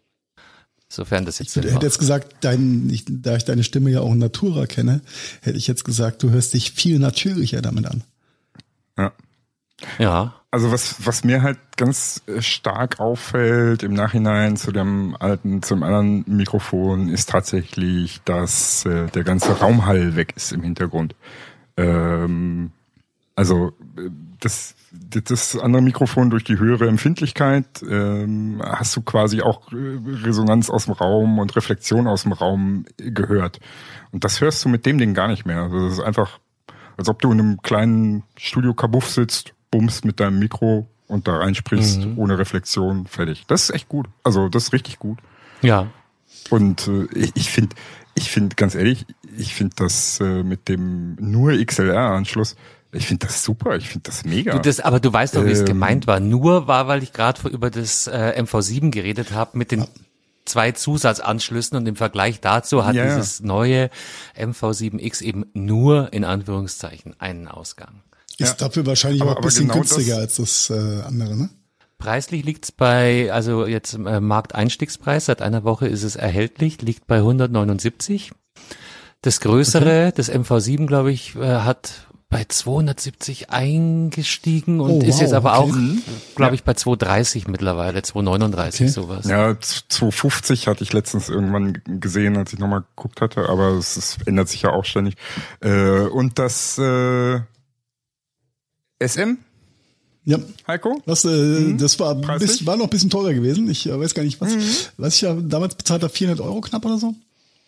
Sofern 0.90 1.26
das 1.26 1.38
jetzt 1.40 1.56
Ich 1.56 1.66
hätte 1.66 1.86
jetzt 1.86 2.00
gesagt, 2.00 2.38
dein, 2.42 2.90
ich, 2.90 3.04
da 3.08 3.36
ich 3.36 3.46
deine 3.46 3.64
Stimme 3.64 3.92
ja 3.92 4.02
auch 4.02 4.12
in 4.12 4.20
Natura 4.20 4.66
kenne, 4.66 5.02
hätte 5.42 5.58
ich 5.58 5.68
jetzt 5.68 5.84
gesagt, 5.84 6.24
du 6.24 6.32
hörst 6.32 6.54
dich 6.54 6.72
viel 6.72 6.98
natürlicher 6.98 7.62
damit 7.62 7.86
an. 7.86 8.04
ja. 8.98 9.12
Ja, 10.00 10.34
Also 10.50 10.72
was, 10.72 11.06
was 11.06 11.24
mir 11.24 11.44
halt 11.44 11.60
ganz 11.76 12.24
äh, 12.26 12.42
stark 12.42 13.00
auffällt 13.00 13.84
im 13.84 13.94
Nachhinein 13.94 14.58
zu 14.58 14.72
dem 14.72 15.16
alten, 15.20 15.62
zum 15.62 15.84
anderen 15.84 16.24
Mikrofon, 16.26 17.10
ist 17.10 17.30
tatsächlich, 17.30 18.22
dass 18.24 18.86
äh, 18.86 19.08
der 19.08 19.24
ganze 19.24 19.60
Raumhall 19.60 20.16
weg 20.16 20.34
ist 20.36 20.52
im 20.54 20.64
Hintergrund. 20.64 21.16
Ähm, 21.76 22.72
also 23.36 23.74
äh, 23.98 24.10
das, 24.40 24.76
das 24.92 25.58
andere 25.58 25.82
Mikrofon 25.84 26.30
durch 26.30 26.44
die 26.44 26.58
höhere 26.58 26.88
Empfindlichkeit 26.88 27.84
ähm, 27.88 28.62
hast 28.64 28.96
du 28.96 29.02
quasi 29.02 29.42
auch 29.42 29.72
äh, 29.72 30.00
Resonanz 30.24 30.70
aus 30.70 30.86
dem 30.86 30.94
Raum 30.94 31.40
und 31.40 31.56
Reflexion 31.56 32.08
aus 32.08 32.24
dem 32.24 32.32
Raum 32.32 32.86
gehört. 32.98 33.60
Und 34.12 34.24
das 34.24 34.42
hörst 34.42 34.64
du 34.66 34.70
mit 34.70 34.86
dem 34.86 34.98
Ding 34.98 35.14
gar 35.14 35.28
nicht 35.28 35.46
mehr. 35.46 35.62
Also 35.64 35.84
das 35.84 35.94
ist 35.94 36.04
einfach, 36.04 36.40
als 36.98 37.10
ob 37.10 37.22
du 37.22 37.32
in 37.32 37.40
einem 37.40 37.62
kleinen 37.62 38.24
Studio-Kabuff 38.38 39.10
sitzt, 39.10 39.54
bummst 39.72 40.06
mit 40.06 40.20
deinem 40.20 40.40
Mikro 40.40 40.88
und 41.08 41.28
da 41.28 41.38
reinsprichst, 41.38 42.08
ohne 42.16 42.38
Reflexion, 42.38 43.08
fertig. 43.08 43.46
Das 43.48 43.64
ist 43.64 43.70
echt 43.72 43.90
gut. 43.90 44.08
Also 44.24 44.50
das 44.50 44.66
ist 44.66 44.74
richtig 44.74 45.00
gut. 45.00 45.20
ja. 45.62 45.88
Und 46.50 46.88
äh, 46.88 47.08
ich, 47.14 47.32
ich 47.36 47.50
finde, 47.50 47.76
ich 48.14 48.30
finde, 48.32 48.56
ganz 48.56 48.76
ehrlich, 48.76 49.06
ich 49.38 49.54
finde 49.54 49.76
das 49.78 50.20
äh, 50.20 50.44
mit 50.44 50.70
dem 50.70 51.16
nur 51.20 51.54
XLR-Anschluss, 51.54 52.56
ich 52.92 53.08
finde 53.08 53.28
das 53.28 53.44
super, 53.44 53.76
ich 53.76 53.90
finde 53.90 54.10
das 54.10 54.24
mega. 54.24 54.54
Du 54.54 54.60
das, 54.60 54.80
aber 54.80 55.00
du 55.00 55.12
weißt 55.12 55.36
doch, 55.36 55.46
wie 55.46 55.52
es 55.52 55.60
Ähm. 55.60 55.66
gemeint 55.66 56.08
war. 56.08 56.20
Nur 56.20 56.68
war, 56.68 56.88
weil 56.88 57.04
ich 57.04 57.14
gerade 57.14 57.48
über 57.50 57.70
das 57.70 58.08
äh, 58.08 58.42
MV7 58.42 58.92
geredet 58.92 59.32
habe 59.32 59.58
mit 59.58 59.72
den 59.72 59.86
zwei 60.46 60.72
Zusatzanschlüssen 60.72 61.78
und 61.78 61.86
im 61.88 61.96
Vergleich 61.96 62.40
dazu 62.40 62.86
hat 62.86 62.96
ja. 62.96 63.04
dieses 63.06 63.42
neue 63.42 63.90
MV7X 64.38 65.22
eben 65.22 65.46
nur 65.54 66.14
in 66.14 66.24
Anführungszeichen 66.24 67.20
einen 67.20 67.48
Ausgang. 67.48 68.02
Ist 68.40 68.60
Ja. 68.62 68.68
dafür 68.68 68.86
wahrscheinlich 68.86 69.22
Aber- 69.22 69.32
auch 69.34 69.36
ein 69.38 69.42
bisschen 69.44 69.68
genau 69.68 69.80
günstiger 69.80 70.16
das- 70.22 70.40
als 70.40 70.68
das 70.68 70.70
äh, 70.70 71.02
andere, 71.04 71.36
ne? 71.36 71.50
Preislich 72.00 72.46
liegt's 72.46 72.72
bei, 72.72 73.32
also 73.34 73.66
jetzt 73.66 73.94
äh, 73.96 74.20
Markteinstiegspreis, 74.22 75.26
seit 75.26 75.42
einer 75.42 75.64
Woche 75.64 75.88
ist 75.88 76.04
es 76.04 76.16
erhältlich, 76.16 76.80
liegt 76.84 77.08
bei 77.08 77.18
179. 77.18 78.32
Das 79.24 79.40
größere, 79.40 80.14
das 80.16 80.30
MV7, 80.32 80.86
glaube 80.86 81.12
ich, 81.12 81.36
äh, 81.36 81.40
hat 81.62 82.08
bei 82.30 82.44
270 82.48 83.50
eingestiegen 83.50 84.80
und 84.80 84.92
Oh, 84.92 85.02
ist 85.02 85.16
wow, 85.16 85.22
jetzt 85.22 85.34
aber 85.34 85.60
okay. 85.60 85.72
auch, 85.72 86.36
glaube 86.36 86.56
ich, 86.56 86.64
bei 86.64 86.74
230 86.76 87.48
mittlerweile, 87.48 88.02
239 88.04 88.82
Okay. 88.82 88.90
sowas. 88.92 89.26
Ja, 89.28 89.58
250 89.60 90.68
hatte 90.68 90.84
ich 90.84 90.94
letztens 90.94 91.30
irgendwann 91.30 91.82
gesehen, 91.86 92.38
als 92.38 92.54
ich 92.54 92.60
nochmal 92.60 92.82
geguckt 92.96 93.22
hatte, 93.22 93.50
aber 93.50 93.70
es, 93.70 93.98
es 93.98 94.18
ändert 94.26 94.50
sich 94.50 94.62
ja 94.64 94.72
auch 94.72 94.86
ständig. 94.86 95.16
Äh, 95.62 96.02
und 96.02 96.38
das 96.38 96.78
äh, 96.78 97.40
SM, 99.00 99.38
Ja. 100.26 100.40
Heiko? 100.68 101.02
Was, 101.06 101.24
äh, 101.26 101.76
das 101.76 102.00
war, 102.00 102.16
bis, 102.40 102.66
war 102.66 102.76
noch 102.78 102.86
ein 102.86 102.90
bisschen 102.90 103.10
teurer 103.10 103.34
gewesen. 103.34 103.70
Ich 103.70 103.88
äh, 103.88 103.98
weiß 104.00 104.14
gar 104.14 104.24
nicht, 104.24 104.42
was, 104.42 104.54
was 104.98 105.16
ich 105.16 105.22
ja 105.22 105.34
damals 105.34 105.76
bezahlt 105.76 106.04
habe, 106.04 106.14
400 106.14 106.46
Euro 106.46 106.62
knapp 106.62 106.86
oder 106.86 106.98
so. 106.98 107.16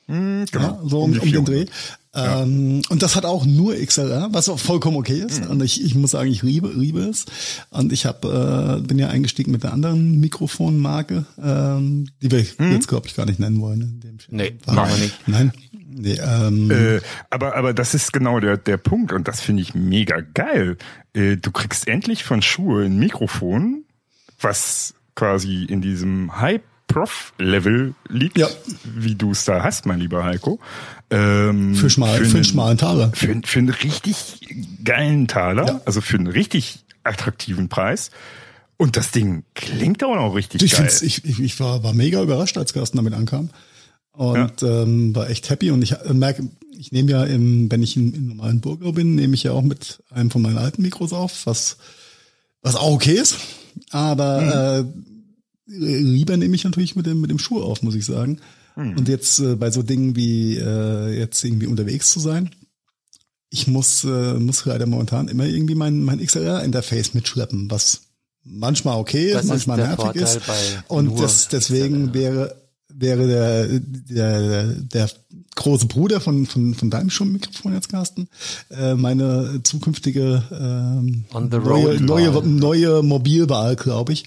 Hm, 0.09 0.45
genau. 0.51 0.67
Ja, 0.67 0.79
so 0.89 1.01
um, 1.03 1.11
um 1.17 1.31
den 1.31 1.45
Dreh. 1.45 1.65
400. 1.67 1.69
Ähm, 2.15 2.81
und 2.89 3.03
das 3.03 3.15
hat 3.15 3.23
auch 3.23 3.45
nur 3.45 3.75
XLR, 3.75 4.29
was 4.31 4.49
auch 4.49 4.57
vollkommen 4.57 4.97
okay 4.97 5.19
ist. 5.19 5.43
Mhm. 5.45 5.51
Und 5.51 5.63
ich, 5.63 5.83
ich 5.85 5.93
muss 5.93 6.11
sagen, 6.11 6.31
ich 6.31 6.41
liebe, 6.41 6.71
liebe 6.75 7.01
es. 7.01 7.25
Und 7.69 7.93
ich 7.93 8.07
hab, 8.07 8.25
äh, 8.25 8.81
bin 8.81 8.97
ja 8.97 9.09
eingestiegen 9.09 9.51
mit 9.51 9.61
der 9.63 9.73
anderen 9.73 10.19
Mikrofonmarke, 10.19 11.25
ähm, 11.41 12.07
die 12.23 12.31
wir 12.31 12.43
Mhm. 12.57 12.71
jetzt, 12.71 12.87
glaube 12.87 13.07
ich, 13.07 13.15
gar 13.15 13.27
nicht 13.27 13.39
nennen 13.39 13.61
wollen. 13.61 13.81
In 13.81 13.99
dem 13.99 14.17
Nee, 14.29 14.53
machen 14.65 14.89
wir 14.89 14.97
nicht. 14.97 15.27
Nein. 15.27 15.51
Nee, 15.91 16.19
ähm, 16.19 16.71
Äh, 16.71 17.01
aber, 17.29 17.55
aber 17.55 17.73
das 17.75 17.93
ist 17.93 18.11
genau 18.11 18.39
der, 18.39 18.57
der 18.57 18.77
Punkt 18.77 19.11
und 19.13 19.27
das 19.27 19.41
finde 19.41 19.61
ich 19.61 19.75
mega 19.75 20.21
geil. 20.21 20.77
Äh, 21.13 21.37
du 21.37 21.51
kriegst 21.51 21.87
endlich 21.87 22.23
von 22.23 22.41
Schuhe 22.41 22.85
ein 22.85 22.97
Mikrofon, 22.97 23.83
was 24.41 24.95
quasi 25.15 25.65
in 25.65 25.81
diesem 25.81 26.41
High-Prof-Level 26.89 27.93
liegt, 28.07 28.37
Ja. 28.37 28.47
wie 28.83 29.15
du 29.15 29.31
es 29.31 29.45
da 29.45 29.63
hast, 29.63 29.85
mein 29.85 29.99
lieber 29.99 30.23
Heiko. 30.23 30.59
Ähm, 31.09 31.75
für, 31.75 31.89
schmal, 31.89 32.17
für, 32.17 32.23
einen 32.25 32.35
einen- 32.35 32.43
schmalen 32.43 32.77
Taler. 32.77 33.11
Für, 33.13 33.39
für 33.45 33.59
einen 33.59 33.69
richtig 33.69 34.47
geilen 34.83 35.27
Taler, 35.27 35.65
Ja. 35.65 35.81
also 35.85 36.01
für 36.01 36.17
einen 36.17 36.27
richtig 36.27 36.79
attraktiven 37.03 37.69
Preis. 37.69 38.11
Und 38.77 38.95
das 38.95 39.11
Ding 39.11 39.43
klingt 39.55 40.03
auch 40.03 40.15
noch 40.15 40.35
richtig 40.35 40.61
Ich, 40.63 40.71
geil. 40.77 40.89
ich, 41.01 41.25
ich, 41.39 41.59
war, 41.59 41.83
war 41.83 41.93
mega 41.93 42.21
überrascht, 42.21 42.57
als 42.57 42.73
Carsten 42.73 42.97
damit 42.97 43.13
ankam. 43.13 43.49
Und 44.13 44.63
ähm, 44.63 45.15
war 45.15 45.29
echt 45.29 45.49
happy. 45.49 45.71
Und 45.71 45.81
ich 45.81 45.93
äh, 45.93 46.13
merke, 46.13 46.47
ich 46.77 46.91
nehme 46.91 47.11
ja, 47.11 47.23
im, 47.23 47.71
wenn 47.71 47.83
ich 47.83 47.95
in, 47.97 48.13
in 48.13 48.27
normalen 48.27 48.61
Burger 48.61 48.91
bin, 48.93 49.15
nehme 49.15 49.33
ich 49.33 49.43
ja 49.43 49.51
auch 49.51 49.61
mit 49.61 50.01
einem 50.11 50.29
von 50.31 50.41
meinen 50.41 50.57
alten 50.57 50.81
Mikros 50.81 51.13
auf, 51.13 51.45
was, 51.45 51.77
was 52.61 52.75
auch 52.75 52.91
okay 52.93 53.13
ist. 53.13 53.37
Aber 53.91 54.85
äh, 54.85 54.99
lieber 55.69 56.35
nehme 56.37 56.55
ich 56.55 56.63
natürlich 56.63 56.95
mit 56.95 57.05
dem, 57.05 57.21
mit 57.21 57.29
dem 57.29 57.39
Schuh 57.39 57.61
auf, 57.61 57.81
muss 57.83 57.95
ich 57.95 58.05
sagen. 58.05 58.39
Und 58.75 59.09
jetzt 59.09 59.39
äh, 59.39 59.55
bei 59.55 59.71
so 59.71 59.83
Dingen 59.83 60.15
wie 60.15 60.55
äh, 60.55 61.17
jetzt 61.17 61.43
irgendwie 61.43 61.67
unterwegs 61.67 62.11
zu 62.11 62.19
sein, 62.19 62.49
ich 63.49 63.67
muss, 63.67 64.03
äh, 64.03 64.35
muss 64.35 64.65
leider 64.65 64.85
momentan 64.85 65.27
immer 65.27 65.45
irgendwie 65.45 65.75
mein, 65.75 66.01
mein 66.01 66.19
XLR-Interface 66.19 67.13
mitschleppen, 67.13 67.69
was 67.69 68.01
manchmal 68.43 68.97
okay 68.97 69.31
Das 69.31 69.45
ist, 69.45 69.51
ist 69.51 69.67
manchmal 69.67 69.77
der 69.77 69.87
nervig 69.87 70.05
Vorteil 70.05 70.23
ist. 70.23 70.41
Und 70.87 71.19
das, 71.19 71.49
deswegen 71.49 72.13
wäre, 72.13 72.55
wäre 72.87 73.27
der, 73.27 73.79
der, 73.79 74.73
der 74.75 75.09
große 75.55 75.87
Bruder 75.87 76.21
von, 76.21 76.45
von, 76.45 76.73
von 76.73 76.89
deinem 76.89 77.09
Mikrofon 77.31 77.73
jetzt, 77.73 77.89
Carsten, 77.89 78.29
äh, 78.69 78.95
meine 78.95 79.61
zukünftige 79.63 80.43
ähm, 80.51 81.25
neue, 81.33 81.99
neue, 81.99 82.47
neue 82.47 83.03
Mobilwahl, 83.03 83.75
glaube 83.75 84.13
ich. 84.13 84.25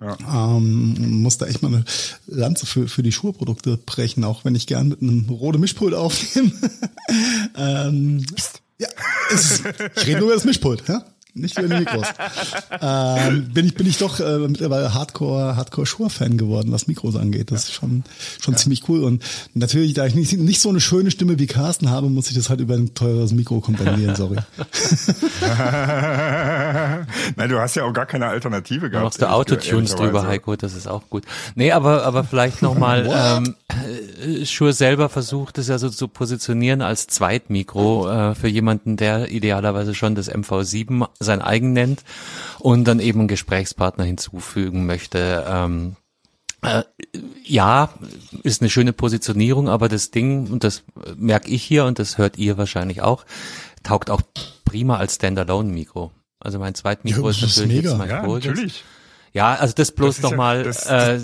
Ja. 0.00 0.16
Ähm, 0.56 1.22
muss 1.22 1.38
da 1.38 1.46
echt 1.46 1.62
mal 1.62 1.74
eine 1.74 1.84
Lanze 2.26 2.66
für, 2.66 2.86
für 2.86 3.02
die 3.02 3.10
Schuhprodukte 3.10 3.78
brechen, 3.78 4.24
auch 4.24 4.44
wenn 4.44 4.54
ich 4.54 4.66
gern 4.66 4.88
mit 4.88 5.02
einem 5.02 5.28
roten 5.28 5.60
Mischpult 5.60 5.94
aufnehme. 5.94 6.52
ähm, 7.56 8.24
ja, 8.78 8.88
es 9.32 9.50
ist, 9.50 9.64
ich 9.96 10.06
rede 10.06 10.20
nur 10.20 10.28
über 10.28 10.34
das 10.34 10.44
Mischpult, 10.44 10.84
ja? 10.86 11.04
Nicht 11.34 11.58
über 11.58 11.68
die 11.68 11.80
Mikros. 11.80 12.06
ähm, 12.80 13.50
bin 13.52 13.66
ich 13.66 13.74
bin 13.74 13.86
ich 13.86 13.98
doch 13.98 14.18
äh, 14.20 14.38
mittlerweile 14.38 14.94
Hardcore 14.94 15.56
Hardcore 15.56 15.86
Shure 15.86 16.10
Fan 16.10 16.36
geworden, 16.38 16.72
was 16.72 16.86
Mikros 16.86 17.16
angeht. 17.16 17.50
Das 17.50 17.64
ist 17.64 17.72
schon 17.74 18.04
schon 18.40 18.56
ziemlich 18.56 18.88
cool 18.88 19.04
und 19.04 19.22
natürlich, 19.54 19.94
da 19.94 20.06
ich 20.06 20.14
nicht, 20.14 20.32
nicht 20.38 20.60
so 20.60 20.68
eine 20.68 20.80
schöne 20.80 21.10
Stimme 21.10 21.38
wie 21.38 21.46
Carsten 21.46 21.90
habe, 21.90 22.08
muss 22.08 22.28
ich 22.28 22.34
das 22.36 22.48
halt 22.50 22.60
über 22.60 22.74
ein 22.74 22.94
teures 22.94 23.32
Mikro 23.32 23.60
kompensieren. 23.60 24.14
Sorry. 24.16 24.36
Nein, 27.36 27.48
du 27.48 27.58
hast 27.58 27.76
ja 27.76 27.84
auch 27.84 27.92
gar 27.92 28.06
keine 28.06 28.26
Alternative 28.26 28.90
gehabt. 28.90 29.04
machst 29.04 29.20
du 29.20 29.24
ehrlich- 29.26 29.36
Autotunes 29.36 29.94
drüber. 29.94 30.26
Heiko, 30.26 30.56
das 30.56 30.74
ist 30.74 30.86
auch 30.88 31.02
gut. 31.08 31.24
Nee, 31.54 31.72
aber, 31.72 32.04
aber 32.04 32.24
vielleicht 32.24 32.62
nochmal, 32.62 33.08
ähm, 33.46 33.54
äh, 33.68 34.44
Shure 34.44 34.72
selber 34.72 35.08
versucht 35.08 35.58
es 35.58 35.68
ja 35.68 35.78
so 35.78 35.88
zu 35.90 36.08
positionieren 36.08 36.82
als 36.82 37.06
Zweitmikro 37.06 38.08
äh, 38.08 38.34
für 38.34 38.48
jemanden, 38.48 38.96
der 38.96 39.30
idealerweise 39.30 39.94
schon 39.94 40.14
das 40.14 40.30
MV7 40.32 41.06
sein 41.20 41.42
eigen 41.42 41.72
nennt 41.72 42.04
und 42.58 42.84
dann 42.84 43.00
eben 43.00 43.20
einen 43.20 43.28
Gesprächspartner 43.28 44.04
hinzufügen 44.04 44.86
möchte. 44.86 45.44
Ähm, 45.48 45.96
äh, 46.62 46.82
ja, 47.44 47.90
ist 48.42 48.62
eine 48.62 48.70
schöne 48.70 48.92
Positionierung, 48.92 49.68
aber 49.68 49.88
das 49.88 50.10
Ding, 50.10 50.48
und 50.48 50.64
das 50.64 50.82
merke 51.16 51.50
ich 51.50 51.62
hier 51.62 51.84
und 51.84 51.98
das 51.98 52.18
hört 52.18 52.38
ihr 52.38 52.56
wahrscheinlich 52.58 53.02
auch, 53.02 53.24
taugt 53.82 54.10
auch 54.10 54.22
prima 54.64 54.96
als 54.96 55.16
Standalone-Mikro. 55.16 56.12
Also 56.40 56.58
mein 56.58 56.74
Zweitmikro 56.74 57.22
Ja, 57.24 57.30
ist 57.30 57.42
das 57.42 57.50
ist 57.50 57.56
natürlich 57.58 57.76
mega. 57.78 57.90
jetzt 57.90 57.98
mein 57.98 58.08
Ja, 58.08 58.22
natürlich. 58.26 58.84
Ja, 59.34 59.54
also 59.54 59.74
das 59.76 59.92
bloß 59.92 60.08
Das 60.08 60.16
ist 60.16 60.22
ja- 60.22 60.30
nochmal, 60.30 60.62
das- 60.64 60.86
äh, 60.86 61.20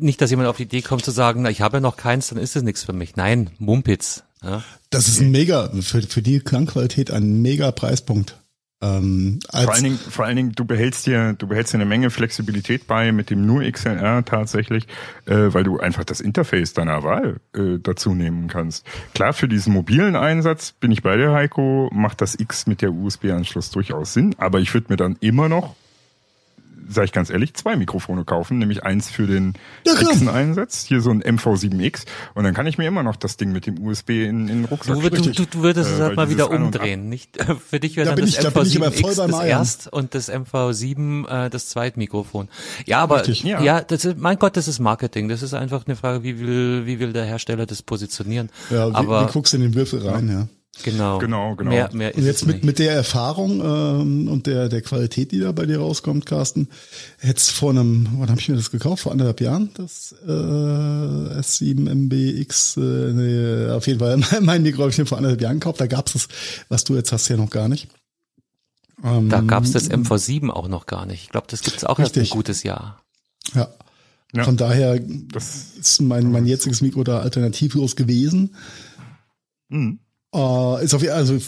nicht, 0.00 0.20
dass 0.20 0.30
jemand 0.30 0.48
auf 0.48 0.56
die 0.56 0.62
Idee 0.64 0.82
kommt 0.82 1.04
zu 1.04 1.10
sagen, 1.10 1.42
na, 1.42 1.50
ich 1.50 1.60
habe 1.60 1.76
ja 1.76 1.80
noch 1.80 1.96
keins, 1.96 2.28
dann 2.28 2.38
ist 2.38 2.56
es 2.56 2.62
nichts 2.62 2.84
für 2.84 2.92
mich. 2.92 3.16
Nein, 3.16 3.50
Mumpitz. 3.58 4.22
Ja. 4.42 4.62
Das 4.90 5.08
ist 5.08 5.20
ein 5.20 5.30
mega 5.30 5.70
für 5.80 6.02
für 6.02 6.22
die 6.22 6.40
Klangqualität 6.40 7.10
ein 7.10 7.42
mega 7.42 7.70
Preispunkt. 7.72 8.36
Ähm, 8.84 9.38
Vor 9.50 9.72
allen 9.72 9.84
Dingen, 9.84 9.98
vor 9.98 10.24
allen 10.26 10.36
Dingen, 10.36 10.52
du 10.52 10.64
behältst 10.64 11.06
dir, 11.06 11.32
du 11.32 11.46
behältst 11.46 11.72
dir 11.72 11.78
eine 11.78 11.86
Menge 11.86 12.10
Flexibilität 12.10 12.86
bei 12.86 13.12
mit 13.12 13.30
dem 13.30 13.46
nur 13.46 13.62
XLR 13.62 14.24
tatsächlich, 14.24 14.86
äh, 15.24 15.34
weil 15.54 15.64
du 15.64 15.78
einfach 15.78 16.04
das 16.04 16.20
Interface 16.20 16.74
deiner 16.74 17.02
Wahl 17.02 17.36
äh, 17.54 17.78
dazu 17.82 18.14
nehmen 18.14 18.48
kannst. 18.48 18.86
Klar, 19.14 19.32
für 19.32 19.48
diesen 19.48 19.72
mobilen 19.72 20.16
Einsatz 20.16 20.72
bin 20.72 20.92
ich 20.92 21.02
bei 21.02 21.16
dir, 21.16 21.32
Heiko, 21.32 21.88
macht 21.92 22.20
das 22.20 22.38
X 22.38 22.66
mit 22.66 22.82
der 22.82 22.92
USB-Anschluss 22.92 23.70
durchaus 23.70 24.12
Sinn, 24.12 24.34
aber 24.38 24.60
ich 24.60 24.74
würde 24.74 24.88
mir 24.90 24.96
dann 24.96 25.16
immer 25.20 25.48
noch, 25.48 25.74
sag 26.88 27.04
ich 27.04 27.12
ganz 27.12 27.30
ehrlich, 27.30 27.54
zwei 27.54 27.76
Mikrofone 27.76 28.24
kaufen, 28.24 28.58
nämlich 28.58 28.82
eins 28.84 29.10
für 29.10 29.26
den 29.26 29.54
Ja, 29.86 29.94
Einsatz, 30.32 30.84
hier 30.84 31.00
so 31.00 31.10
ein 31.10 31.22
MV7X, 31.22 32.04
und 32.34 32.44
dann 32.44 32.54
kann 32.54 32.66
ich 32.66 32.78
mir 32.78 32.86
immer 32.86 33.02
noch 33.02 33.16
das 33.16 33.36
Ding 33.36 33.52
mit 33.52 33.66
dem 33.66 33.78
USB 33.84 34.10
in, 34.10 34.48
in 34.48 34.48
den 34.48 34.64
Rucksack 34.66 34.94
Du, 34.96 35.00
du, 35.08 35.16
stecken. 35.16 35.32
du, 35.34 35.46
du 35.46 35.62
würdest 35.62 35.90
es 35.90 35.98
Äh, 35.98 36.02
halt 36.02 36.16
mal 36.16 36.30
wieder 36.30 36.50
umdrehen. 36.50 37.08
Nicht, 37.08 37.38
für 37.68 37.80
dich 37.80 37.96
wäre 37.96 38.04
Da 38.06 38.10
dann 38.12 38.16
bin 38.16 38.24
das 38.26 38.34
ich- 38.36 38.42
da 38.42 38.50
bin 38.50 38.66
ich 38.66 38.76
aber 38.80 38.92
voll 38.92 39.10
MV7X 39.12 39.16
beim 39.18 39.30
das. 39.30 39.44
Erst 39.44 39.92
und 39.92 40.14
das 40.14 40.30
MV7 40.32 41.46
äh, 41.46 41.50
das 41.50 41.68
Zweitmikrofon. 41.68 42.48
Ja, 42.86 43.00
aber 43.00 43.16
Richtig. 43.20 43.42
ja. 43.44 43.62
Ja. 43.62 43.80
das 43.80 44.04
ist, 44.04 44.18
mein 44.18 44.38
Gott, 44.38 44.56
das 44.56 44.68
ist 44.68 44.78
Marketing. 44.78 45.28
Das 45.28 45.42
ist 45.42 45.54
einfach 45.54 45.86
eine 45.86 45.96
Frage, 45.96 46.22
wie 46.22 46.38
will, 46.40 46.82
wie 46.86 46.98
will 47.00 47.12
der 47.12 47.24
Hersteller 47.24 47.66
das 47.66 47.82
positionieren. 47.82 48.50
ja, 48.70 48.88
wie, 48.90 48.94
aber 48.94 49.28
wie 49.28 49.32
guckst 49.32 49.52
du 49.52 49.56
in 49.58 49.62
den 49.62 49.74
Würfel 49.74 50.06
rein, 50.06 50.28
ja. 50.28 50.48
Genau, 50.82 51.18
Genau, 51.18 51.54
genau. 51.56 51.70
Mehr, 51.70 51.90
mehr 51.92 52.10
ist 52.10 52.18
Und 52.18 52.24
jetzt 52.26 52.46
mit, 52.46 52.56
nicht. 52.56 52.64
mit 52.64 52.78
der 52.78 52.92
Erfahrung 52.92 53.60
ähm, 53.60 54.28
und 54.28 54.46
der, 54.46 54.68
der 54.68 54.82
Qualität, 54.82 55.32
die 55.32 55.40
da 55.40 55.52
bei 55.52 55.66
dir 55.66 55.78
rauskommt, 55.78 56.26
Carsten, 56.26 56.68
jetzt 57.22 57.50
vor 57.50 57.70
einem, 57.70 58.08
wann 58.18 58.30
habe 58.30 58.40
ich 58.40 58.48
mir 58.48 58.56
das 58.56 58.70
gekauft? 58.70 59.02
Vor 59.02 59.12
anderthalb 59.12 59.40
Jahren, 59.40 59.70
das 59.74 60.14
äh, 60.26 60.30
S7MBX, 61.40 62.76
äh, 62.80 63.12
nee, 63.12 63.70
auf 63.72 63.86
jeden 63.86 64.00
Fall, 64.00 64.20
mein 64.40 64.62
Mikro 64.62 64.82
habe 64.82 64.90
ich 64.90 64.98
mir 64.98 65.06
vor 65.06 65.18
anderthalb 65.18 65.40
Jahren 65.40 65.60
gekauft, 65.60 65.80
da 65.80 65.86
gab's 65.86 66.12
das, 66.14 66.28
was 66.68 66.84
du 66.84 66.94
jetzt 66.96 67.12
hast, 67.12 67.28
ja 67.28 67.36
noch 67.36 67.50
gar 67.50 67.68
nicht. 67.68 67.88
Ähm, 69.02 69.28
Da 69.28 69.40
gab's 69.40 69.72
das 69.72 69.90
MV7 69.90 70.50
auch 70.50 70.68
noch 70.68 70.86
gar 70.86 71.04
nicht. 71.06 71.24
Ich 71.24 71.28
glaube, 71.30 71.46
das 71.50 71.62
gibt's 71.62 71.84
auch 71.84 71.98
erst 71.98 72.16
ein 72.16 72.20
Richtig. 72.20 72.36
gutes 72.36 72.62
Jahr. 72.62 73.02
Ja. 73.54 73.68
Ja. 74.32 74.44
Von 74.44 74.56
daher 74.56 74.98
Das, 74.98 75.66
ist 75.78 76.00
mein, 76.00 76.32
mein 76.32 76.46
jetziges 76.46 76.80
Mikro 76.80 77.04
da 77.04 77.20
alternativlos 77.20 77.94
gewesen. 77.96 78.54
mh. 79.68 79.98
Äh, 80.34 80.84
ist 80.84 80.94
auf 80.94 81.08
also 81.08 81.38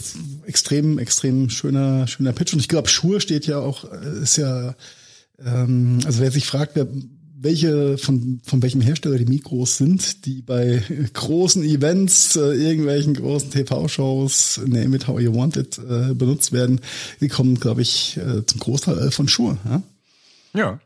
extrem, 0.45 0.97
extrem 0.97 1.49
schöner, 1.49 2.07
schöner 2.07 2.31
Pitch. 2.31 2.53
Und 2.53 2.59
ich 2.59 2.69
glaube, 2.69 2.87
Schuhe 2.87 3.19
steht 3.19 3.45
ja 3.45 3.59
auch, 3.59 3.83
äh, 3.91 4.23
ist 4.23 4.37
ja, 4.37 4.75
ähm, 5.43 5.99
also 6.05 6.21
wer 6.21 6.31
sich 6.31 6.47
fragt, 6.47 6.75
wer, 6.75 6.87
welche 7.39 7.97
von, 7.97 8.41
von 8.43 8.63
welchem 8.63 8.81
Hersteller 8.81 9.17
die 9.17 9.25
Mikros 9.25 9.77
sind, 9.77 10.25
die 10.25 10.41
bei 10.41 10.81
großen 11.13 11.63
Events, 11.63 12.37
äh, 12.37 12.53
irgendwelchen 12.53 13.13
großen 13.13 13.51
TV-Shows, 13.51 14.61
name 14.65 14.95
it 14.95 15.07
how 15.07 15.19
you 15.19 15.35
want 15.35 15.57
it, 15.57 15.77
äh, 15.77 16.13
benutzt 16.13 16.53
werden, 16.53 16.79
die 17.19 17.27
kommen, 17.27 17.59
glaube 17.59 17.81
ich, 17.81 18.17
äh, 18.17 18.45
zum 18.45 18.59
Großteil 18.59 19.11
von 19.11 19.27
Shure. 19.27 19.57
Ja? 19.65 19.83
Ja. 20.53 20.79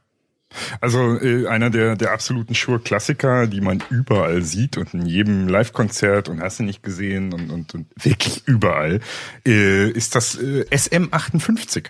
Also 0.79 1.19
äh, 1.19 1.47
einer 1.47 1.69
der, 1.69 1.95
der 1.95 2.11
absoluten 2.11 2.55
Shure-Klassiker, 2.55 3.47
die 3.47 3.61
man 3.61 3.83
überall 3.89 4.41
sieht 4.41 4.77
und 4.77 4.93
in 4.93 5.05
jedem 5.05 5.47
Live-Konzert 5.47 6.29
und 6.29 6.41
hast 6.41 6.59
du 6.59 6.63
nicht 6.63 6.83
gesehen 6.83 7.33
und, 7.33 7.49
und, 7.49 7.73
und 7.73 7.87
wirklich 7.95 8.47
überall, 8.47 8.99
äh, 9.45 9.89
ist 9.89 10.15
das 10.15 10.35
äh, 10.35 10.65
SM58. 10.69 11.87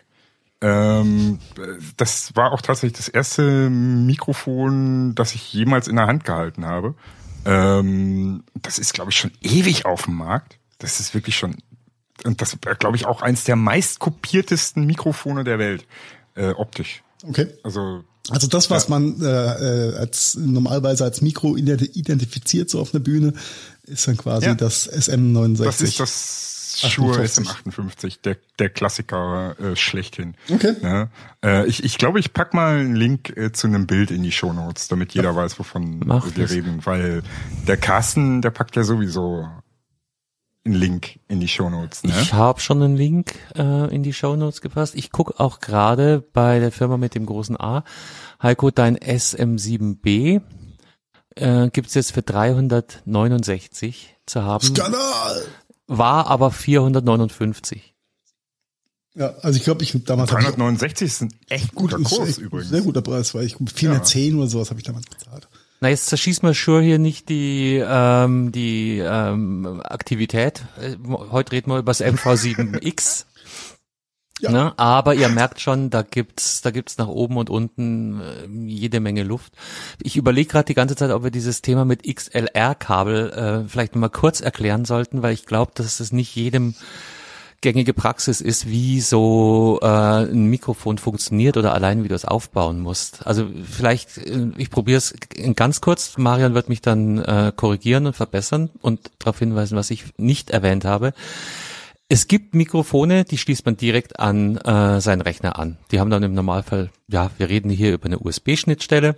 Ähm, 0.62 1.40
das 1.98 2.36
war 2.36 2.52
auch 2.52 2.62
tatsächlich 2.62 2.98
das 2.98 3.08
erste 3.08 3.70
Mikrofon, 3.70 5.16
das 5.16 5.34
ich 5.34 5.52
jemals 5.54 5.88
in 5.88 5.96
der 5.96 6.06
Hand 6.06 6.24
gehalten 6.24 6.66
habe. 6.66 6.94
Ähm, 7.46 8.44
das 8.54 8.78
ist, 8.78 8.94
glaube 8.94 9.10
ich, 9.10 9.18
schon 9.18 9.32
ewig 9.42 9.86
auf 9.86 10.06
dem 10.06 10.16
Markt. 10.16 10.60
Das 10.78 11.00
ist 11.00 11.16
wirklich 11.16 11.36
schon, 11.36 11.56
und 12.24 12.42
das 12.42 12.58
glaube 12.80 12.96
ich, 12.96 13.08
auch 13.08 13.24
eins 13.24 13.44
der 13.44 13.56
meistkopiertesten 13.56 14.86
Mikrofone 14.86 15.44
der 15.44 15.58
Welt, 15.58 15.88
äh, 16.36 16.52
optisch. 16.52 17.04
Okay. 17.24 17.48
Also 17.64 18.04
Also 18.30 18.48
das, 18.48 18.69
was 18.69 18.88
ja. 18.88 18.89
man 18.91 19.22
äh, 19.22 19.26
äh 19.26 19.95
als 19.98 20.35
normalerweise 20.35 21.03
als 21.03 21.22
Mikro 21.22 21.57
identifiziert 21.57 22.69
so 22.69 22.80
auf 22.80 22.93
einer 22.93 23.03
Bühne, 23.03 23.34
ist 23.84 24.07
dann 24.07 24.18
quasi 24.18 24.48
ja. 24.48 24.56
das 24.56 24.91
SM69. 24.91 25.64
Das 25.64 25.81
ist 25.81 25.99
das 25.99 26.52
Shure 26.89 27.22
SM58, 27.23 28.22
der, 28.23 28.38
der 28.60 28.69
Klassiker 28.69 29.56
äh, 29.60 29.76
schlechthin. 29.76 30.35
Okay. 30.49 30.76
Ja, 30.81 31.10
äh, 31.43 31.68
ich 31.68 31.84
ich 31.84 31.98
glaube, 31.98 32.19
ich 32.19 32.34
pack 32.34 32.53
mal 32.53 32.80
einen 32.80 32.95
Link 32.95 33.35
äh, 33.35 33.52
zu 33.52 33.68
einem 33.68 33.88
Bild 33.88 34.11
in 34.11 34.23
die 34.23 34.31
Shownotes, 34.31 34.88
damit 34.88 35.14
jeder 35.14 35.31
ja. 35.31 35.35
weiß, 35.35 35.60
wovon 35.60 35.99
Mach 36.06 36.26
wir 36.26 36.43
das. 36.43 36.52
reden. 36.52 36.85
Weil 36.85 37.23
der 37.68 37.77
Carsten, 37.77 38.41
der 38.41 38.52
packt 38.52 38.76
ja 38.76 38.84
sowieso 38.84 39.48
einen 40.64 40.76
Link 40.76 41.20
in 41.28 41.40
die 41.40 41.48
Shownotes. 41.48 42.04
Ne? 42.04 42.14
Ich 42.22 42.34
habe 42.34 42.60
schon 42.60 42.84
einen 42.84 42.96
Link 42.96 43.36
äh, 43.56 43.94
in 43.94 44.04
die 44.04 44.14
Shownotes 44.14 44.62
gepasst. 44.62 44.96
Ich 44.96 45.12
guck 45.12 45.40
auch 45.40 45.60
gerade 45.60 46.24
bei 46.34 46.60
der 46.60 46.72
Firma 46.72 46.98
mit 46.98 47.16
dem 47.16 47.26
großen 47.26 47.60
A. 47.60 47.84
Heiko, 48.42 48.70
dein 48.70 48.98
SM7B 48.98 50.42
äh, 51.36 51.70
gibt's 51.70 51.94
jetzt 51.96 52.12
für 52.12 52.22
369 52.22 54.18
zu 54.26 54.44
haben. 54.44 54.64
Skandal! 54.64 55.42
war 55.92 56.28
aber 56.28 56.52
459. 56.52 57.94
Ja, 59.14 59.36
also 59.42 59.58
ich 59.58 59.66
glaube, 59.66 59.84
ich 59.84 59.92
damals 60.06 60.30
369 60.30 61.06
ist 61.06 61.22
ein 61.22 61.36
echt 61.50 61.76
guter 61.76 61.98
Kurs 61.98 62.30
echt 62.30 62.38
übrigens. 62.38 62.70
Sehr 62.70 62.82
guter 62.82 63.02
Preis, 63.02 63.36
weil 63.36 63.44
ich 63.44 63.58
410 63.58 64.32
ja. 64.32 64.38
oder 64.38 64.48
sowas 64.48 64.70
habe 64.70 64.80
ich 64.80 64.86
damals 64.86 65.08
bezahlt. 65.08 65.50
Na, 65.84 65.90
jetzt 65.90 66.06
zerschießt 66.06 66.44
man 66.44 66.53
Sure 66.53 66.84
hier 66.84 66.99
nicht 66.99 67.28
die, 67.28 67.84
ähm, 67.84 68.52
die 68.52 68.99
ähm, 68.99 69.82
Aktivität. 69.84 70.64
Äh, 70.80 70.95
heute 71.32 71.53
reden 71.53 71.72
wir 71.72 71.80
über 71.80 71.90
das 71.90 72.03
MV7X. 72.03 73.26
Ja. 74.41 74.52
Ne? 74.52 74.74
Aber 74.78 75.16
ihr 75.16 75.28
merkt 75.30 75.60
schon, 75.60 75.90
da 75.90 76.03
gibt's, 76.03 76.62
da 76.62 76.70
gibt's 76.70 76.99
nach 76.99 77.08
oben 77.08 77.38
und 77.38 77.49
unten 77.49 78.22
äh, 78.22 78.48
jede 78.68 78.99
Menge 78.99 79.24
Luft. 79.24 79.53
Ich 80.03 80.18
überlege 80.18 80.49
gerade 80.49 80.66
die 80.66 80.76
ganze 80.76 80.95
Zeit, 80.95 81.10
ob 81.10 81.24
wir 81.24 81.32
dieses 81.32 81.64
Thema 81.64 81.84
mit 81.84 82.03
XLR-Kabel 82.03 83.32
äh, 83.32 83.68
vielleicht 83.68 83.95
mal 83.95 84.10
kurz 84.10 84.40
erklären 84.40 84.86
sollten, 84.86 85.24
weil 85.24 85.34
ich 85.34 85.48
glaube, 85.48 85.72
dass 85.74 85.99
es 85.99 86.12
nicht 86.12 86.36
jedem 86.36 86.76
gängige 87.62 87.94
Praxis 87.94 88.42
ist, 88.42 88.68
wie 88.68 89.02
so 89.02 89.80
äh, 89.82 89.86
ein 89.86 90.46
Mikrofon 90.46 90.98
funktioniert 90.98 91.58
oder 91.58 91.74
allein 91.74 92.04
wie 92.04 92.08
du 92.08 92.16
es 92.16 92.26
aufbauen 92.26 92.80
musst. 92.80 93.26
Also 93.26 93.48
vielleicht, 93.64 94.18
äh, 94.18 94.48
ich 94.58 94.70
probiere 94.70 94.98
es 94.98 95.14
ganz 95.56 95.80
kurz. 95.80 96.18
Marian 96.18 96.56
wird 96.56 96.70
mich 96.70 96.82
dann 96.82 97.20
äh, 97.20 97.54
korrigieren 97.56 98.08
und 98.08 98.16
verbessern 98.16 98.72
und 98.82 99.12
darauf 99.20 99.40
hinweisen, 99.40 99.78
was 99.78 99.92
ich 99.92 100.06
nicht 100.18 100.50
erwähnt 100.50 100.86
habe. 100.86 101.14
Es 102.10 102.28
gibt 102.28 102.56
Mikrofone, 102.56 103.24
die 103.24 103.38
schließt 103.38 103.66
man 103.66 103.78
direkt 103.78 104.20
an 104.20 104.58
äh, 104.58 105.00
seinen 105.00 105.22
Rechner 105.22 105.58
an. 105.58 105.78
Die 105.92 106.02
haben 106.02 106.10
dann 106.10 106.24
im 106.24 106.34
Normalfall, 106.34 106.90
ja, 107.08 107.32
wir 107.38 107.48
reden 107.48 107.70
hier 107.70 107.94
über 107.94 108.08
eine 108.08 108.20
USB-Schnittstelle, 108.20 109.16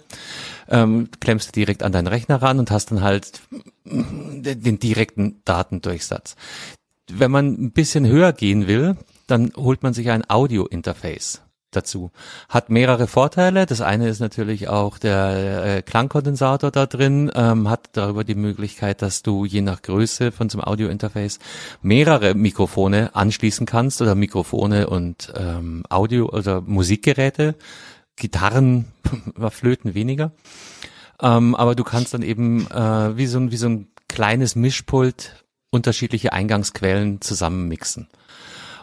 ähm, 0.70 1.10
klemmst 1.20 1.48
du 1.48 1.52
direkt 1.54 1.82
an 1.82 1.92
deinen 1.92 2.06
Rechner 2.06 2.40
ran 2.40 2.60
und 2.60 2.70
hast 2.70 2.92
dann 2.92 3.02
halt 3.02 3.42
den, 3.84 4.62
den 4.62 4.78
direkten 4.78 5.42
Datendurchsatz. 5.44 6.36
Wenn 7.12 7.32
man 7.32 7.54
ein 7.54 7.72
bisschen 7.72 8.08
höher 8.08 8.34
gehen 8.34 8.68
will, 8.68 8.98
dann 9.28 9.52
holt 9.56 9.84
man 9.84 9.94
sich 9.94 10.10
ein 10.10 10.30
Audio-Interface 10.30 11.42
dazu. 11.76 12.12
Hat 12.50 12.70
mehrere 12.70 13.08
Vorteile. 13.08 13.66
Das 13.66 13.82
eine 13.82 14.08
ist 14.08 14.20
natürlich 14.20 14.68
auch 14.70 14.98
der 14.98 15.66
äh, 15.66 15.82
Klangkondensator 15.82 16.72
da 16.72 16.86
drin, 16.86 17.32
ähm, 17.36 17.70
hat 17.70 17.90
darüber 17.94 18.24
die 18.24 18.36
Möglichkeit, 18.36 19.02
dass 19.02 19.24
du 19.24 19.46
je 19.46 19.62
nach 19.62 19.82
Größe 19.82 20.32
von 20.32 20.50
so 20.50 20.60
einem 20.60 20.68
Audio-Interface 20.68 21.40
mehrere 21.82 22.36
Mikrofone 22.36 23.16
anschließen 23.16 23.66
kannst 23.66 24.02
oder 24.02 24.16
Mikrofone 24.16 24.88
und 24.88 25.34
ähm, 25.36 25.84
Audio- 25.90 26.30
oder 26.30 26.62
Musikgeräte, 26.62 27.56
Gitarren, 28.16 28.86
Flöten 29.50 29.94
weniger. 29.94 30.32
Ähm, 31.22 31.56
aber 31.56 31.76
du 31.76 31.84
kannst 31.84 32.14
dann 32.14 32.22
eben 32.22 32.70
äh, 32.70 33.18
wie 33.18 33.28
so 33.28 33.40
ein 33.40 33.52
wie 33.52 33.58
so 33.58 33.68
ein 33.68 33.88
kleines 34.08 34.56
Mischpult 34.56 35.43
unterschiedliche 35.74 36.32
Eingangsquellen 36.32 37.20
zusammenmixen. 37.22 38.08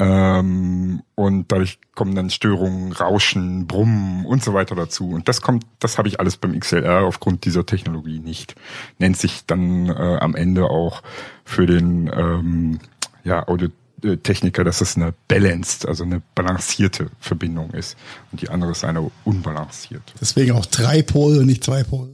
Ähm, 0.00 1.02
und 1.14 1.52
dadurch 1.52 1.78
kommen 1.94 2.14
dann 2.14 2.30
Störungen, 2.30 2.92
Rauschen, 2.92 3.66
Brummen 3.66 4.24
und 4.24 4.42
so 4.42 4.54
weiter 4.54 4.74
dazu. 4.74 5.10
Und 5.10 5.28
das 5.28 5.42
kommt, 5.42 5.66
das 5.78 5.98
habe 5.98 6.08
ich 6.08 6.18
alles 6.18 6.38
beim 6.38 6.58
XLR 6.58 7.04
aufgrund 7.04 7.44
dieser 7.44 7.66
Technologie 7.66 8.18
nicht. 8.18 8.54
Nennt 8.98 9.18
sich 9.18 9.44
dann 9.44 9.90
äh, 9.90 9.92
am 9.92 10.34
Ende 10.34 10.70
auch 10.70 11.02
für 11.44 11.66
den 11.66 12.10
ähm, 12.14 12.78
ja, 13.24 13.46
Audiotechniker, 13.46 14.64
dass 14.64 14.80
es 14.80 14.96
eine 14.96 15.12
balanced, 15.28 15.86
also 15.86 16.04
eine 16.04 16.22
balancierte 16.34 17.10
Verbindung 17.18 17.72
ist. 17.72 17.98
Und 18.32 18.40
die 18.40 18.48
andere 18.48 18.70
ist 18.70 18.84
eine 18.84 19.10
unbalancierte. 19.24 20.14
Deswegen 20.18 20.52
auch 20.52 20.64
drei 20.64 21.02
Pole, 21.02 21.44
nicht 21.44 21.62
zwei 21.62 21.84
Pole. 21.84 22.12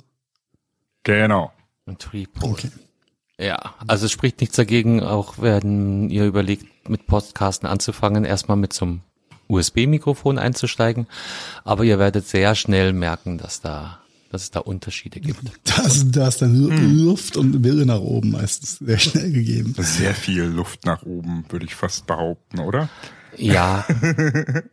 Genau. 1.04 1.52
Und 1.84 2.00
three 2.00 2.26
Pole. 2.26 2.50
Okay. 2.50 2.70
Ja, 3.38 3.74
also 3.86 4.06
es 4.06 4.12
spricht 4.12 4.40
nichts 4.40 4.56
dagegen, 4.56 5.04
auch 5.04 5.34
wenn 5.38 6.10
ihr 6.10 6.24
überlegt, 6.24 6.66
mit 6.88 7.06
Podcasten 7.06 7.68
anzufangen, 7.68 8.24
erstmal 8.24 8.56
mit 8.56 8.72
so 8.72 8.84
einem 8.84 9.00
USB-Mikrofon 9.48 10.38
einzusteigen. 10.38 11.06
Aber 11.64 11.84
ihr 11.84 11.98
werdet 11.98 12.26
sehr 12.26 12.54
schnell 12.54 12.92
merken, 12.92 13.38
dass 13.38 13.60
da 13.60 14.00
dass 14.30 14.42
es 14.42 14.50
da 14.50 14.60
Unterschiede 14.60 15.20
gibt. 15.20 15.40
Da 15.64 15.82
ist, 15.82 16.10
da 16.16 16.28
ist 16.28 16.42
dann 16.42 16.54
Luft 16.54 17.36
und 17.36 17.62
Wille 17.62 17.86
nach 17.86 18.00
oben 18.00 18.32
meistens 18.32 18.78
sehr 18.78 18.98
schnell 18.98 19.30
gegeben. 19.30 19.74
Sehr 19.78 20.14
viel 20.14 20.42
Luft 20.42 20.84
nach 20.84 21.02
oben, 21.04 21.44
würde 21.48 21.64
ich 21.64 21.74
fast 21.74 22.06
behaupten, 22.06 22.58
oder? 22.60 22.88
Ja. 23.36 23.86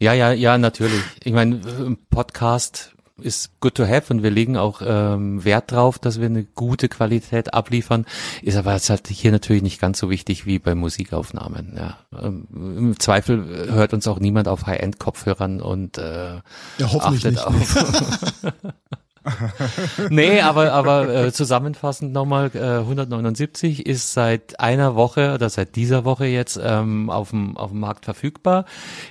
Ja, 0.00 0.12
ja, 0.12 0.32
ja, 0.32 0.58
natürlich. 0.58 1.00
Ich 1.22 1.32
meine, 1.32 1.60
ein 1.64 1.96
Podcast 2.10 2.93
ist 3.20 3.60
good 3.60 3.76
to 3.76 3.86
have 3.86 4.12
und 4.12 4.22
wir 4.22 4.30
legen 4.30 4.56
auch 4.56 4.82
ähm, 4.84 5.44
Wert 5.44 5.70
drauf, 5.70 5.98
dass 5.98 6.18
wir 6.18 6.26
eine 6.26 6.44
gute 6.44 6.88
Qualität 6.88 7.54
abliefern. 7.54 8.06
Ist 8.42 8.56
aber 8.56 8.72
jetzt 8.74 8.90
halt 8.90 9.06
hier 9.08 9.30
natürlich 9.30 9.62
nicht 9.62 9.80
ganz 9.80 9.98
so 9.98 10.10
wichtig 10.10 10.46
wie 10.46 10.58
bei 10.58 10.74
Musikaufnahmen. 10.74 11.74
Ja. 11.76 11.98
Ähm, 12.20 12.46
Im 12.52 12.98
Zweifel 12.98 13.68
hört 13.72 13.94
uns 13.94 14.06
auch 14.08 14.18
niemand 14.18 14.48
auf 14.48 14.66
High-End-Kopfhörern 14.66 15.60
und 15.60 15.98
äh, 15.98 16.36
Ja, 16.78 16.92
hoffentlich 16.92 17.38
achtet 17.38 17.54
nicht. 17.54 17.76
auf. 17.76 18.44
nee, 20.10 20.40
aber 20.40 20.72
aber 20.72 21.08
äh, 21.08 21.32
zusammenfassend 21.32 22.12
nochmal, 22.12 22.50
äh, 22.54 22.80
179 22.80 23.86
ist 23.86 24.12
seit 24.12 24.60
einer 24.60 24.94
Woche 24.94 25.34
oder 25.34 25.48
seit 25.48 25.76
dieser 25.76 26.04
Woche 26.04 26.26
jetzt 26.26 26.60
ähm, 26.62 27.10
auf 27.10 27.30
dem 27.30 27.56
Markt 27.72 28.04
verfügbar. 28.04 28.64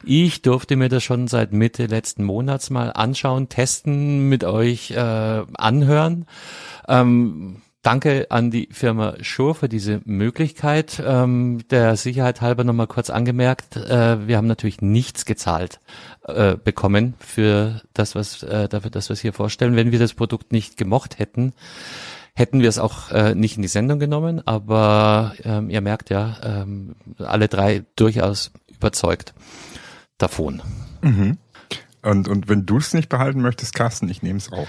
Ich 0.03 0.41
durfte 0.41 0.75
mir 0.75 0.89
das 0.89 1.03
schon 1.03 1.27
seit 1.27 1.51
Mitte 1.53 1.87
letzten 1.87 2.23
Monats 2.23 2.69
mal 2.69 2.91
anschauen, 2.91 3.49
testen, 3.49 4.29
mit 4.29 4.43
euch 4.43 4.91
äh, 4.91 5.43
anhören. 5.53 6.25
Ähm, 6.87 7.57
Danke 7.83 8.27
an 8.29 8.49
die 8.49 8.69
Firma 8.71 9.15
Shure 9.19 9.55
für 9.55 9.67
diese 9.67 9.99
Möglichkeit. 10.05 11.03
Ähm, 11.05 11.67
der 11.69 11.97
Sicherheit 11.97 12.39
halber 12.39 12.63
nochmal 12.63 12.87
kurz 12.87 13.09
angemerkt, 13.09 13.75
äh, 13.75 14.25
wir 14.25 14.37
haben 14.37 14.47
natürlich 14.47 14.79
nichts 14.79 15.25
gezahlt 15.25 15.81
äh, 16.27 16.55
bekommen 16.55 17.15
für 17.19 17.81
das, 17.93 18.15
was 18.15 18.43
äh, 18.43 18.69
dafür, 18.69 18.91
das 18.91 19.09
wir 19.09 19.13
es 19.13 19.21
hier 19.21 19.33
vorstellen. 19.33 19.75
Wenn 19.75 19.91
wir 19.91 19.99
das 19.99 20.13
Produkt 20.13 20.51
nicht 20.51 20.77
gemocht 20.77 21.19
hätten, 21.19 21.53
hätten 22.33 22.61
wir 22.61 22.69
es 22.69 22.79
auch 22.79 23.11
äh, 23.11 23.35
nicht 23.35 23.57
in 23.57 23.61
die 23.61 23.67
Sendung 23.67 23.99
genommen. 23.99 24.41
Aber 24.45 25.33
ähm, 25.43 25.69
ihr 25.69 25.81
merkt 25.81 26.09
ja, 26.09 26.37
ähm, 26.43 26.95
alle 27.17 27.47
drei 27.47 27.85
durchaus 27.95 28.51
überzeugt 28.69 29.33
davon. 30.17 30.61
Und, 32.01 32.27
und 32.27 32.49
wenn 32.49 32.65
du 32.65 32.77
es 32.77 32.93
nicht 32.93 33.09
behalten 33.09 33.41
möchtest, 33.41 33.75
Carsten, 33.75 34.09
ich 34.09 34.21
nehme 34.23 34.37
es 34.37 34.51
auch. 34.51 34.67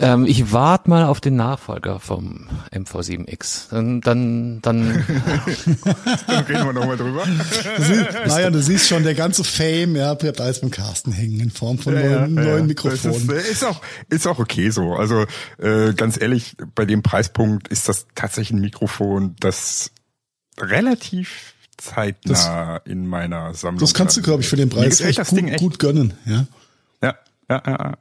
Ähm, 0.00 0.26
ich 0.26 0.52
warte 0.52 0.88
mal 0.88 1.04
auf 1.04 1.20
den 1.20 1.34
Nachfolger 1.34 1.98
vom 1.98 2.48
MV7X. 2.72 3.68
Dann, 3.70 4.00
dann, 4.00 4.62
dann 4.62 5.04
Dann 6.26 6.44
reden 6.44 6.66
wir 6.66 6.72
nochmal 6.72 6.96
drüber. 6.96 7.24
Du 7.26 7.82
siehst, 7.82 8.06
Marian, 8.28 8.52
du 8.52 8.62
siehst 8.62 8.86
schon, 8.88 9.02
der 9.02 9.14
ganze 9.14 9.42
Fame, 9.42 9.96
ja, 9.96 10.14
bleibt 10.14 10.40
alles 10.40 10.60
beim 10.60 10.70
Carsten 10.70 11.10
hängen 11.10 11.40
in 11.40 11.50
Form 11.50 11.78
von 11.78 11.94
neuen, 11.94 12.34
neuen 12.34 12.72
Das 12.74 12.94
ist, 12.94 13.04
Mikrofonen. 13.04 13.30
äh, 13.30 13.50
ist 13.50 13.64
auch 13.64 13.80
ist 14.08 14.26
auch 14.28 14.38
okay 14.38 14.70
so. 14.70 14.94
Also 14.94 15.24
äh, 15.58 15.92
ganz 15.94 16.20
ehrlich, 16.20 16.56
bei 16.76 16.84
dem 16.84 17.02
Preispunkt 17.02 17.66
ist 17.66 17.88
das 17.88 18.06
tatsächlich 18.14 18.56
ein 18.56 18.60
Mikrofon, 18.60 19.34
das 19.40 19.90
relativ 20.60 21.54
zeitnah 21.76 22.76
in 22.84 23.06
meiner 23.06 23.52
Sammlung. 23.54 23.80
Das 23.80 23.94
kannst 23.94 24.16
du, 24.16 24.22
glaube 24.22 24.42
ich, 24.42 24.48
für 24.48 24.56
den 24.56 24.68
Preis 24.68 25.00
echt 25.00 25.18
das 25.18 25.30
gut, 25.30 25.38
Ding 25.38 25.48
echt. 25.48 25.58
gut 25.58 25.78
gönnen, 25.80 26.14
ja. 26.24 26.46
Ja, 27.02 27.14
ja, 27.50 27.62
ja. 27.66 27.72
ja. 27.72 27.98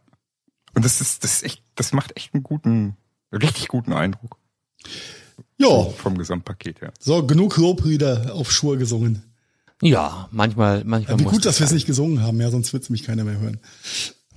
Und 0.75 0.85
das 0.85 1.01
ist 1.01 1.23
das 1.23 1.33
ist 1.37 1.43
echt, 1.43 1.63
das 1.77 1.93
macht 1.93 2.17
echt 2.17 2.33
einen 2.33 2.43
guten, 2.43 2.97
richtig 3.31 3.69
guten 3.69 3.93
Eindruck 3.93 4.37
Ja, 5.57 5.83
vom 5.97 6.17
Gesamtpaket 6.17 6.81
her. 6.81 6.91
so, 6.99 7.25
genug 7.25 7.55
Lobrieder 7.57 8.33
auf 8.35 8.51
Schur 8.51 8.77
gesungen. 8.77 9.23
ja, 9.81 10.27
manchmal, 10.31 10.83
manchmal 10.83 11.19
Wie 11.19 11.23
muss 11.23 11.31
gut, 11.33 11.45
dass 11.45 11.59
wir 11.59 11.65
es 11.65 11.71
nicht 11.71 11.87
gesungen 11.87 12.21
haben, 12.21 12.41
ja, 12.41 12.49
sonst 12.51 12.73
wird 12.73 12.89
mich 12.89 13.03
keiner 13.03 13.23
mehr 13.23 13.39
hören. 13.39 13.59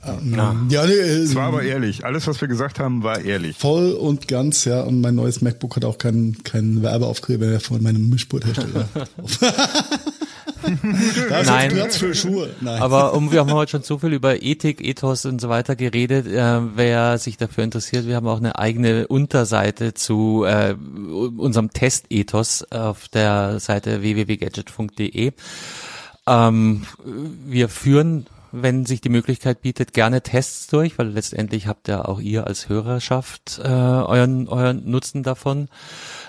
Ähm, 0.03 0.35
Ja. 0.35 0.57
ja, 0.71 0.87
nee, 0.87 0.93
äh, 0.93 1.23
Es 1.23 1.35
war 1.35 1.49
aber 1.49 1.63
ehrlich. 1.63 2.05
Alles, 2.07 2.27
was 2.27 2.41
wir 2.41 2.49
gesagt 2.49 2.79
haben, 2.79 3.03
war 3.03 3.21
ehrlich. 3.21 3.57
voll 3.59 3.93
und 3.93 4.29
ganz, 4.29 4.65
ja. 4.65 4.81
Und 4.83 5.03
mein 5.03 5.15
neues 5.15 5.43
MacBook 5.43 5.77
hat 5.77 5.85
auch 5.85 5.99
keinen 5.99 6.43
keinen 6.43 6.83
Werbeaufkleber 6.83 7.61
von 7.61 7.83
meinem 7.83 8.09
Mischpulthersteller. 8.09 8.89
da 11.29 11.41
ist 11.41 11.47
Nein. 11.49 11.71
Platz 11.73 11.97
für 11.97 12.15
Schuhe. 12.15 12.51
Nein. 12.61 12.81
Aber 12.81 13.15
um, 13.15 13.33
wir 13.33 13.41
haben 13.41 13.53
heute 13.53 13.73
schon 13.73 13.83
so 13.83 13.99
viel 13.99 14.13
über 14.13 14.43
Ethik, 14.43 14.81
Ethos 14.85 15.25
und 15.25 15.41
so 15.41 15.49
weiter 15.49 15.77
geredet. 15.77 16.27
Äh, 16.27 16.61
wer 16.77 17.19
sich 17.19 17.37
dafür 17.37 17.65
interessiert, 17.65 18.07
wir 18.07 18.17
haben 18.17 18.27
auch 18.27 18.39
eine 18.39 18.59
eigene 18.59 19.09
Unterseite 19.09 19.95
zu 19.95 20.45
äh, 20.45 20.75
unserem 20.75 21.71
Testethos 21.73 22.71
auf 22.71 23.09
der 23.09 23.61
Seite 23.61 24.03
www.gadgetfunk.de. 24.03 25.33
Ähm, 26.27 26.87
wir 27.05 27.69
führen, 27.69 28.27
wenn 28.53 28.87
sich 28.87 29.01
die 29.01 29.09
Möglichkeit 29.09 29.63
bietet, 29.63 29.93
gerne 29.93 30.23
Tests 30.23 30.67
durch, 30.67 30.99
weil 30.99 31.09
letztendlich 31.09 31.67
habt 31.67 31.89
ja 31.89 32.05
auch 32.05 32.21
ihr 32.21 32.47
als 32.47 32.69
Hörerschaft 32.69 33.61
äh, 33.63 33.69
euren, 33.69 34.49
euren 34.49 34.89
Nutzen 34.91 35.23
davon. 35.23 35.69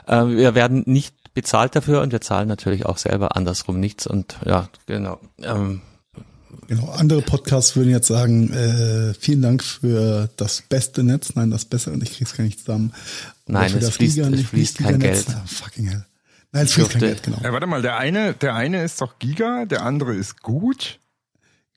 Äh, 0.08 0.26
wir 0.28 0.56
werden 0.56 0.84
nicht 0.86 1.16
bezahlt 1.34 1.76
dafür 1.76 2.02
und 2.02 2.12
wir 2.12 2.22
zahlen 2.22 2.48
natürlich 2.48 2.86
auch 2.86 2.98
selber 2.98 3.36
andersrum 3.38 3.80
nichts 3.80 4.06
und 4.08 4.38
ja, 4.46 4.70
genau. 4.86 5.20
Ähm, 5.42 5.82
Genau, 6.68 6.90
andere 6.90 7.22
Podcasts 7.22 7.76
würden 7.76 7.90
jetzt 7.90 8.08
sagen, 8.08 8.52
äh, 8.54 9.14
vielen 9.14 9.42
Dank 9.42 9.64
für 9.64 10.30
das 10.38 10.62
beste 10.62 11.04
Netz. 11.04 11.34
Nein, 11.36 11.50
das 11.50 11.66
bessere, 11.66 11.94
und 11.94 12.04
ich 12.04 12.16
krieg's 12.18 12.36
gar 12.36 12.44
nicht 12.44 12.60
zusammen. 12.60 12.94
Nein, 13.48 13.70
für 13.70 13.78
es 13.80 13.86
das 13.86 13.96
fließt- 13.98 14.16
Giga- 14.18 14.24
es 14.26 14.30
nicht 14.32 14.50
fließt 14.50 14.78
kein. 14.80 15.00
Geld. 15.00 15.26
Ah, 15.30 15.44
fucking 15.48 15.88
hell. 15.88 16.06
Nein, 16.52 16.66
es 16.66 16.74
fließt 16.74 16.90
kein 16.92 17.00
Geld, 17.02 17.24
genau. 17.24 17.38
Ja, 17.44 17.52
warte 17.54 17.68
mal, 17.68 17.82
der 17.82 17.98
eine, 17.98 18.34
der 18.34 18.54
eine 18.56 18.84
ist 18.84 19.00
doch 19.02 19.18
Giga, 19.20 19.66
der 19.66 19.84
andere 19.84 20.14
ist 20.14 20.42
gut. 20.42 21.00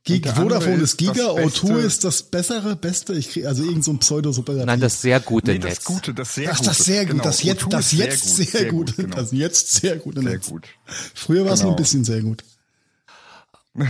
Gig, 0.05 0.23
der 0.23 0.37
andere 0.37 0.61
Vodafone 0.61 0.83
ist 0.83 1.01
ist 1.01 1.01
das 1.01 1.15
Giga, 1.15 1.31
O2 1.31 1.69
Beste. 1.69 1.87
ist 1.87 2.05
das 2.05 2.23
bessere, 2.25 2.77
beste. 2.77 3.15
Ich 3.15 3.31
krieg 3.31 3.47
also 3.47 3.65
irgend 3.65 3.85
so 3.85 3.91
ein 3.93 3.99
Pseudo-Super. 3.99 4.53
Nein, 4.67 4.79
das 4.81 5.01
sehr 5.01 5.19
gute 5.21 5.53
Nee, 5.53 5.59
Netz. 5.59 5.77
das 5.77 5.85
Gute, 5.85 6.13
das 6.15 6.35
sehr 6.35 6.51
Ach, 6.53 6.59
gute. 6.59 6.69
das 6.69 6.79
sehr 6.79 7.03
gut, 7.07 7.11
Genau, 7.13 7.25
das 7.25 7.43
jetzt, 7.43 7.63
O2 7.65 7.69
das 7.71 7.87
ist 7.93 7.99
jetzt 7.99 8.37
sehr, 8.37 8.65
gut, 8.71 8.97
genau. 8.97 9.17
das 9.17 9.33
jetzt 9.33 9.73
sehr 9.75 9.97
gute 9.97 10.21
sehr 10.21 10.31
Netz. 10.33 10.49
gut. 10.49 10.67
Früher 11.15 11.47
war 11.47 11.53
es 11.55 11.61
nur 11.63 11.73
ein 11.73 11.77
Genau. 11.77 11.83
bisschen 11.83 12.05
sehr 12.05 12.21
gut. 12.23 12.45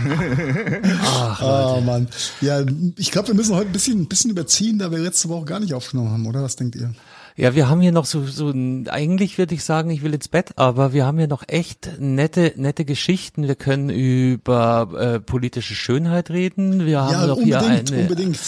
Ach, 1.01 1.41
Ah, 1.41 1.81
Mann. 1.81 2.07
Ja, 2.41 2.63
ich 2.97 3.11
glaube, 3.11 3.27
wir 3.29 3.35
müssen 3.35 3.53
heute 3.55 3.69
ein 3.69 3.73
bisschen, 3.73 3.99
ein 4.01 4.07
bisschen 4.07 4.31
überziehen, 4.31 4.79
da 4.79 4.89
wir 4.91 4.97
letzte 4.99 5.29
Woche 5.29 5.45
gar 5.45 5.59
nicht 5.59 5.73
aufgenommen 5.73 6.09
haben, 6.11 6.25
oder? 6.27 6.41
Was 6.41 6.55
denkt 6.55 6.75
ihr? 6.75 6.93
Ja, 7.37 7.53
wir 7.53 7.67
haben 7.67 7.81
hier 7.81 7.91
noch 7.91 8.05
so, 8.05 8.25
so 8.25 8.53
eigentlich 8.87 9.37
würde 9.37 9.55
ich 9.55 9.63
sagen, 9.65 9.89
ich 9.89 10.03
will 10.03 10.13
ins 10.13 10.29
Bett, 10.29 10.53
aber 10.55 10.93
wir 10.93 11.05
haben 11.05 11.17
hier 11.17 11.27
noch 11.27 11.43
echt 11.47 11.99
nette, 11.99 12.53
nette 12.55 12.85
Geschichten. 12.85 13.45
Wir 13.45 13.55
können 13.55 13.89
über 13.89 14.87
äh, 14.97 15.19
politische 15.19 15.75
Schönheit 15.75 16.29
reden. 16.29 16.85
Wir 16.85 17.01
haben 17.01 17.11
ja, 17.11 17.27
noch 17.27 17.41
hier 17.41 17.59
unbedingt, 17.59 17.91
eine, 17.91 18.01
unbedingt. 18.03 18.39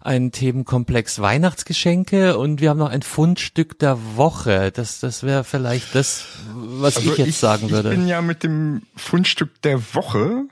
einen 0.00 0.32
Themenkomplex 0.32 1.20
Weihnachtsgeschenke 1.20 2.36
und 2.36 2.60
wir 2.60 2.70
haben 2.70 2.78
noch 2.78 2.90
ein 2.90 3.02
Fundstück 3.02 3.78
der 3.78 3.98
Woche. 4.16 4.72
Das, 4.72 4.98
das 4.98 5.22
wäre 5.22 5.44
vielleicht 5.44 5.94
das, 5.94 6.24
was 6.56 6.96
ich 6.96 7.16
jetzt 7.16 7.38
sagen 7.38 7.70
würde. 7.70 7.90
Also 7.90 7.92
Ich 7.92 7.98
bin 7.98 8.08
ja 8.08 8.20
mit 8.20 8.42
dem 8.42 8.82
Fundstück 8.96 9.62
der 9.62 9.94
Woche 9.94 10.46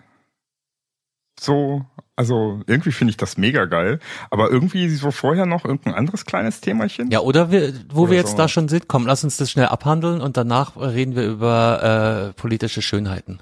so, 1.44 1.84
also 2.16 2.62
irgendwie 2.66 2.92
finde 2.92 3.10
ich 3.10 3.16
das 3.16 3.36
mega 3.36 3.64
geil, 3.66 3.98
aber 4.30 4.50
irgendwie 4.50 4.88
so 4.90 5.10
vorher 5.10 5.46
noch 5.46 5.64
irgendein 5.64 5.94
anderes 5.94 6.24
kleines 6.24 6.60
Themachen. 6.60 7.10
Ja, 7.10 7.20
oder 7.20 7.50
wir, 7.50 7.72
wo 7.92 8.02
Oder 8.02 8.10
wir 8.12 8.18
jetzt 8.18 8.32
so. 8.32 8.36
da 8.36 8.48
schon 8.48 8.68
sind, 8.68 8.88
komm, 8.88 9.06
lass 9.06 9.24
uns 9.24 9.36
das 9.36 9.50
schnell 9.50 9.66
abhandeln 9.66 10.20
und 10.20 10.36
danach 10.36 10.76
reden 10.76 11.14
wir 11.16 11.26
über 11.26 12.30
äh, 12.30 12.40
politische 12.40 12.82
Schönheiten. 12.82 13.40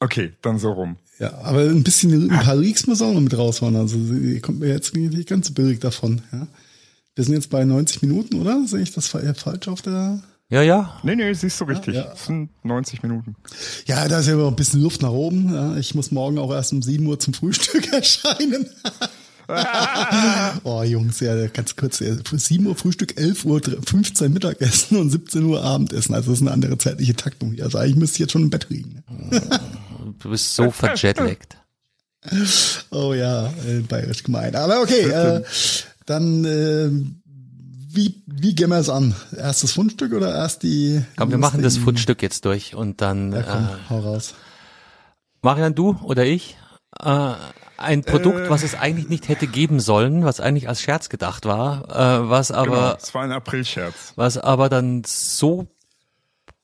Okay, 0.00 0.32
dann 0.42 0.58
so 0.58 0.72
rum. 0.72 0.96
Ja, 1.18 1.34
aber 1.42 1.60
ein 1.60 1.82
bisschen, 1.84 2.30
ein 2.30 2.40
paar 2.42 2.56
Leaks 2.56 2.86
muss 2.86 3.02
auch 3.02 3.12
noch 3.12 3.20
mit 3.20 3.36
raushauen. 3.36 3.76
Also, 3.76 3.98
ihr 3.98 4.40
kommt 4.40 4.60
mir 4.60 4.68
jetzt 4.68 4.94
nicht 4.94 5.28
ganz 5.28 5.48
so 5.48 5.54
billig 5.54 5.80
davon, 5.80 6.22
ja. 6.32 6.46
Wir 7.16 7.24
sind 7.24 7.34
jetzt 7.34 7.50
bei 7.50 7.64
90 7.64 8.00
Minuten, 8.02 8.40
oder? 8.40 8.66
Sehe 8.66 8.80
ich 8.80 8.92
das 8.92 9.08
fa- 9.08 9.34
falsch 9.34 9.68
auf 9.68 9.82
der? 9.82 10.22
Ja, 10.50 10.62
ja. 10.62 10.98
Nee, 11.04 11.14
nee, 11.14 11.32
siehst 11.32 11.60
du 11.60 11.64
richtig. 11.64 11.94
ja. 11.94 12.02
Das 12.02 12.26
sind 12.26 12.50
90 12.64 13.02
Minuten. 13.04 13.36
Ja, 13.86 14.08
da 14.08 14.18
ist 14.18 14.26
ja 14.26 14.32
immer 14.32 14.48
ein 14.48 14.56
bisschen 14.56 14.82
Luft 14.82 15.00
nach 15.00 15.10
oben. 15.10 15.54
Ja. 15.54 15.76
Ich 15.76 15.94
muss 15.94 16.10
morgen 16.10 16.38
auch 16.38 16.52
erst 16.52 16.72
um 16.72 16.82
7 16.82 17.06
Uhr 17.06 17.20
zum 17.20 17.34
Frühstück 17.34 17.92
erscheinen. 17.92 18.68
oh, 20.64 20.82
Jungs, 20.82 21.20
ja, 21.20 21.46
ganz 21.46 21.76
kurz. 21.76 22.00
ja, 22.00 22.14
7 22.30 22.66
Uhr 22.66 22.74
Frühstück, 22.74 23.16
11 23.16 23.44
Uhr 23.44 23.60
15 23.62 24.32
Mittagessen 24.32 24.98
und 24.98 25.10
17 25.10 25.44
Uhr 25.44 25.62
Abendessen. 25.62 26.14
Also 26.14 26.30
das 26.30 26.40
ist 26.40 26.42
eine 26.42 26.52
andere 26.52 26.78
zeitliche 26.78 27.14
Taktung. 27.14 27.56
Also 27.60 27.78
eigentlich 27.78 27.96
müsste 27.96 28.16
ich 28.16 28.20
jetzt 28.20 28.32
schon 28.32 28.42
im 28.42 28.50
Bett 28.50 28.66
liegen. 28.70 29.04
Du 30.18 30.30
bist 30.30 30.54
so 30.54 30.70
verjetlaggt. 30.70 31.56
Oh 32.90 33.14
ja, 33.14 33.46
äh, 33.66 33.80
bayerisch 33.88 34.22
gemein. 34.22 34.54
Aber 34.54 34.82
okay, 34.82 35.08
äh, 35.08 35.42
dann 36.04 36.44
äh, 36.44 36.90
wie, 37.92 38.22
wie 38.26 38.54
gehen 38.54 38.70
wir 38.70 38.78
es 38.78 38.88
an? 38.88 39.14
Erst 39.36 39.62
das 39.62 39.72
Fundstück 39.72 40.12
oder 40.12 40.34
erst 40.34 40.62
die... 40.62 41.02
Komm, 41.16 41.30
wir 41.30 41.38
machen 41.38 41.62
das 41.62 41.76
Fundstück 41.76 42.22
jetzt 42.22 42.44
durch 42.44 42.74
und 42.74 43.00
dann 43.00 43.32
Ja, 43.32 43.42
komm, 43.42 43.64
äh, 43.64 43.90
hau 43.90 43.98
raus. 44.00 44.34
Marian, 45.42 45.74
du 45.74 45.98
oder 46.02 46.24
ich, 46.24 46.56
äh, 47.00 47.32
ein 47.78 48.02
Produkt, 48.04 48.40
Äh. 48.40 48.50
was 48.50 48.62
es 48.62 48.74
eigentlich 48.74 49.08
nicht 49.08 49.28
hätte 49.28 49.46
geben 49.46 49.80
sollen, 49.80 50.24
was 50.24 50.38
eigentlich 50.40 50.68
als 50.68 50.82
Scherz 50.82 51.08
gedacht 51.08 51.46
war, 51.46 51.88
äh, 51.88 52.28
was 52.28 52.48
genau, 52.48 52.60
aber 52.60 52.98
es 53.00 53.14
war 53.14 53.22
ein 53.22 53.32
Aprilscherz. 53.32 54.12
was 54.16 54.36
aber 54.36 54.68
dann 54.68 55.02
so 55.06 55.66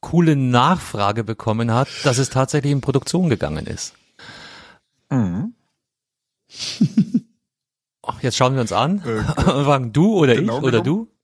coole 0.01 0.37
Nachfrage 0.37 1.25
bekommen 1.25 1.73
hat, 1.73 1.89
dass 2.05 2.19
es 2.19 2.29
tatsächlich 2.31 2.71
in 2.73 2.81
Produktion 2.83 3.29
gegangen 3.31 3.67
ist. 3.67 3.95
Mhm. 5.11 5.55
Ach, 8.03 8.23
jetzt 8.23 8.37
schauen 8.37 8.55
wir 8.55 8.61
uns 8.61 8.73
an. 8.73 8.99
und 9.37 9.65
sagen 9.65 9.93
du 9.93 10.15
oder 10.17 10.35
genau 10.37 10.59
ich 10.59 10.63
oder 10.65 10.83
genommen. 10.83 11.07
du? 11.09 11.16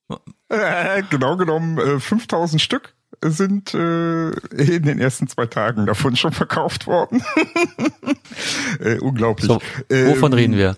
Äh, 0.48 1.02
genau 1.08 1.36
genommen 1.36 1.78
äh, 1.78 2.00
5000 2.00 2.60
Stück 2.60 2.94
sind 3.24 3.72
äh, 3.74 4.30
in 4.30 4.82
den 4.82 4.98
ersten 4.98 5.28
zwei 5.28 5.46
Tagen 5.46 5.86
davon 5.86 6.16
schon 6.16 6.32
verkauft 6.32 6.86
worden. 6.86 7.22
äh, 8.80 8.98
unglaublich. 8.98 9.46
So, 9.46 9.60
wovon 9.88 10.32
Ähm, 10.32 10.38
reden 10.38 10.56
wir? 10.56 10.76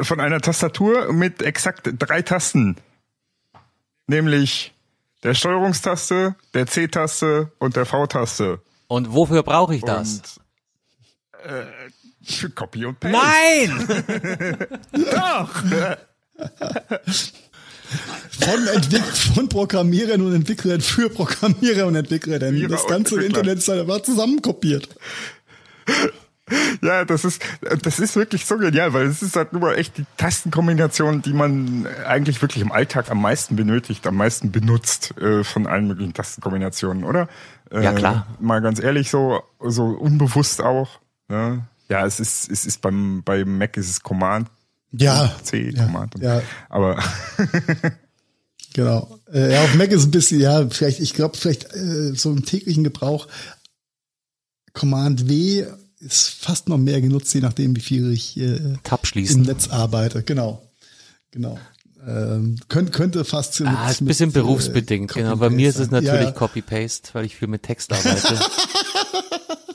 Von 0.00 0.20
einer 0.20 0.40
Tastatur 0.40 1.12
mit 1.12 1.42
exakt 1.42 1.88
drei 1.98 2.22
Tasten. 2.22 2.76
Nämlich 4.06 4.74
der 5.22 5.34
Steuerungstaste, 5.34 6.34
der 6.54 6.66
C-Taste 6.66 7.52
und 7.58 7.76
der 7.76 7.86
V-Taste. 7.86 8.60
Und 8.88 9.12
wofür 9.12 9.42
brauche 9.42 9.74
ich 9.74 9.82
das? 9.82 10.40
Und 11.44 11.50
äh, 11.50 11.66
für 12.22 12.50
Copy 12.50 12.84
und 12.86 13.00
Paste. 13.00 13.16
Nein! 13.16 13.86
Von, 18.40 18.66
Entwick 18.68 19.04
von 19.04 19.48
Programmierern 19.48 20.20
und 20.22 20.34
Entwicklern 20.34 20.80
für 20.80 21.08
Programmierer 21.10 21.86
und 21.86 21.94
Entwickler, 21.96 22.38
denn 22.38 22.54
Entwickler 22.54 22.76
das 22.76 22.86
ganze. 22.86 23.22
Internet 23.22 23.58
ist 23.58 23.70
einfach 23.70 24.02
zusammenkopiert. 24.02 24.88
Ja, 26.82 27.04
das 27.04 27.24
ist, 27.24 27.42
das 27.82 27.98
ist 27.98 28.16
wirklich 28.16 28.44
so 28.44 28.58
genial, 28.58 28.92
weil 28.92 29.06
es 29.06 29.22
ist 29.22 29.36
halt 29.36 29.52
nur 29.52 29.76
echt 29.76 29.96
die 29.96 30.04
Tastenkombination, 30.16 31.22
die 31.22 31.32
man 31.32 31.86
eigentlich 32.06 32.42
wirklich 32.42 32.62
im 32.62 32.72
Alltag 32.72 33.10
am 33.10 33.22
meisten 33.22 33.56
benötigt, 33.56 34.06
am 34.06 34.16
meisten 34.16 34.50
benutzt 34.52 35.16
äh, 35.18 35.44
von 35.44 35.66
allen 35.66 35.86
möglichen 35.86 36.12
Tastenkombinationen, 36.12 37.04
oder? 37.04 37.28
Äh, 37.70 37.82
Ja, 37.84 37.92
klar. 37.92 38.26
Mal 38.40 38.60
ganz 38.60 38.82
ehrlich, 38.82 39.08
so, 39.10 39.42
so 39.60 39.84
unbewusst 39.84 40.60
auch. 40.60 40.98
Ne? 41.28 41.66
Ja, 41.88 42.04
es 42.04 42.20
ist, 42.20 42.50
es 42.50 42.66
ist 42.66 42.82
beim, 42.82 43.22
beim 43.22 43.56
Mac 43.56 43.76
ist 43.76 43.88
es 43.88 44.02
Command, 44.02 44.48
Ja, 44.92 45.34
C, 45.42 45.70
ja, 45.74 46.08
ja. 46.20 46.42
Aber 46.68 47.02
genau. 48.74 49.18
Äh, 49.32 49.52
ja, 49.52 49.64
auf 49.64 49.74
Mac 49.74 49.90
ist 49.90 50.04
ein 50.04 50.10
bisschen, 50.10 50.40
ja, 50.40 50.68
vielleicht, 50.68 51.00
ich 51.00 51.14
glaube, 51.14 51.36
vielleicht 51.36 51.74
äh, 51.74 52.14
so 52.14 52.30
im 52.30 52.44
täglichen 52.44 52.84
Gebrauch 52.84 53.26
Command 54.74 55.28
W 55.28 55.66
ist 56.00 56.30
fast 56.30 56.68
noch 56.68 56.78
mehr 56.78 57.00
genutzt, 57.00 57.32
je 57.34 57.40
nachdem, 57.40 57.76
wie 57.76 57.80
viel 57.80 58.12
ich 58.12 58.36
äh, 58.38 58.76
Tab 58.82 59.06
im. 59.06 59.42
Netz 59.42 59.68
arbeite. 59.68 60.22
Genau, 60.22 60.62
genau. 61.30 61.58
Ähm, 62.04 62.58
könnte, 62.68 62.90
könnte 62.90 63.24
fast 63.24 63.60
mit, 63.60 63.68
Ah, 63.68 63.88
ist 63.90 64.00
ein 64.00 64.06
bisschen 64.06 64.28
mit, 64.28 64.36
äh, 64.36 64.40
berufsbedingt, 64.40 65.14
genau. 65.14 65.36
Bei 65.36 65.50
mir 65.50 65.68
ist 65.68 65.78
es 65.78 65.90
natürlich 65.90 66.26
Ja, 66.26 66.32
Copy-Paste, 66.32 67.10
weil 67.12 67.26
ich 67.26 67.36
viel 67.36 67.46
mit 67.46 67.62
Text 67.62 67.92
arbeite. 67.92 68.40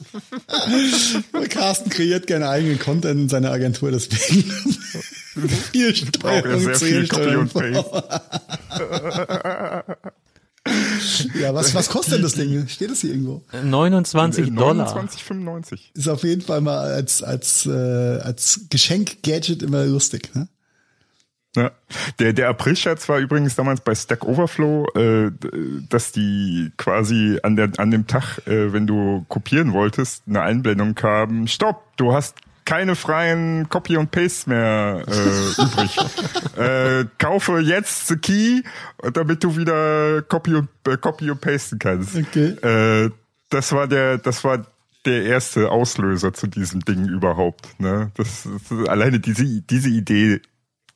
Carsten 1.50 1.90
kreiert 1.90 2.28
gerne 2.28 2.50
eigenen 2.50 2.80
Content 2.80 3.22
in 3.22 3.30
seiner 3.30 3.52
Agentur, 3.52 3.92
deswegen 3.92 4.44
viel 5.72 5.96
Steuerung, 5.96 6.60
sehr 6.60 6.76
viel 6.76 7.08
Copy 7.08 7.36
und. 7.36 7.54
Paste. 7.54 8.04
Ja, 11.40 11.54
was, 11.54 11.74
was 11.76 11.90
kostet 11.90 12.16
denn 12.16 12.24
das 12.24 12.34
Ding? 12.34 12.68
Steht 12.68 12.92
das 12.92 13.02
hier 13.02 13.12
irgendwo? 13.12 13.42
29 13.64 14.54
Dollar. 14.54 14.98
29,95. 14.98 15.80
Ist 15.94 16.08
auf 16.08 16.24
jeden 16.24 16.42
Fall 16.42 16.62
mal 16.62 16.80
als, 16.80 17.24
als, 17.24 17.66
äh, 17.66 17.70
als 17.72 18.66
Geschenk-Gadget 18.70 19.64
immer 19.64 19.86
lustig, 19.86 20.36
ne? 20.36 20.48
Ja. 21.58 21.72
Der, 22.20 22.34
der 22.34 22.50
April-Scherz 22.50 23.10
war 23.10 23.18
übrigens 23.18 23.56
damals 23.56 23.82
bei 23.82 23.96
Stack 23.96 24.24
Overflow, 24.24 24.86
äh, 24.96 25.32
dass 25.90 26.12
die 26.12 26.72
quasi 26.78 27.40
an, 27.42 27.56
der, 27.56 27.72
an 27.78 27.90
dem 27.90 28.06
Tag, 28.06 28.40
äh, 28.46 28.72
wenn 28.72 28.86
du 28.86 29.26
kopieren 29.28 29.74
wolltest, 29.74 30.24
eine 30.28 30.42
Einblendung 30.42 30.94
kam, 30.94 31.48
stopp, 31.48 31.84
du 31.98 32.14
hast 32.14 32.36
keine 32.64 32.96
freien 32.96 33.70
Copy 33.70 33.96
und 33.96 34.12
Paste 34.12 34.50
mehr 34.50 35.04
äh, 35.08 35.62
übrig. 35.62 35.98
äh, 36.58 37.06
kaufe 37.18 37.60
jetzt 37.60 38.08
the 38.08 38.18
Key, 38.18 38.62
damit 39.14 39.44
du 39.44 39.56
wieder 39.56 40.22
Copy 40.24 40.54
und 40.54 40.68
äh, 40.86 40.98
Copy 40.98 41.32
und 41.32 41.40
pasten 41.40 41.80
kannst. 41.80 42.16
Okay. 42.16 42.50
Äh, 42.62 43.10
das 43.50 43.72
war 43.72 43.88
der, 43.88 44.18
das 44.18 44.44
war 44.44 44.66
der 45.06 45.24
erste 45.24 45.72
Auslöser 45.72 46.34
zu 46.34 46.48
diesem 46.48 46.82
Ding 46.82 47.08
überhaupt. 47.08 47.80
Ne? 47.80 48.12
Das, 48.16 48.46
das 48.70 48.90
alleine 48.90 49.22
diese 49.22 49.62
diese 49.62 49.90
Idee, 49.90 50.42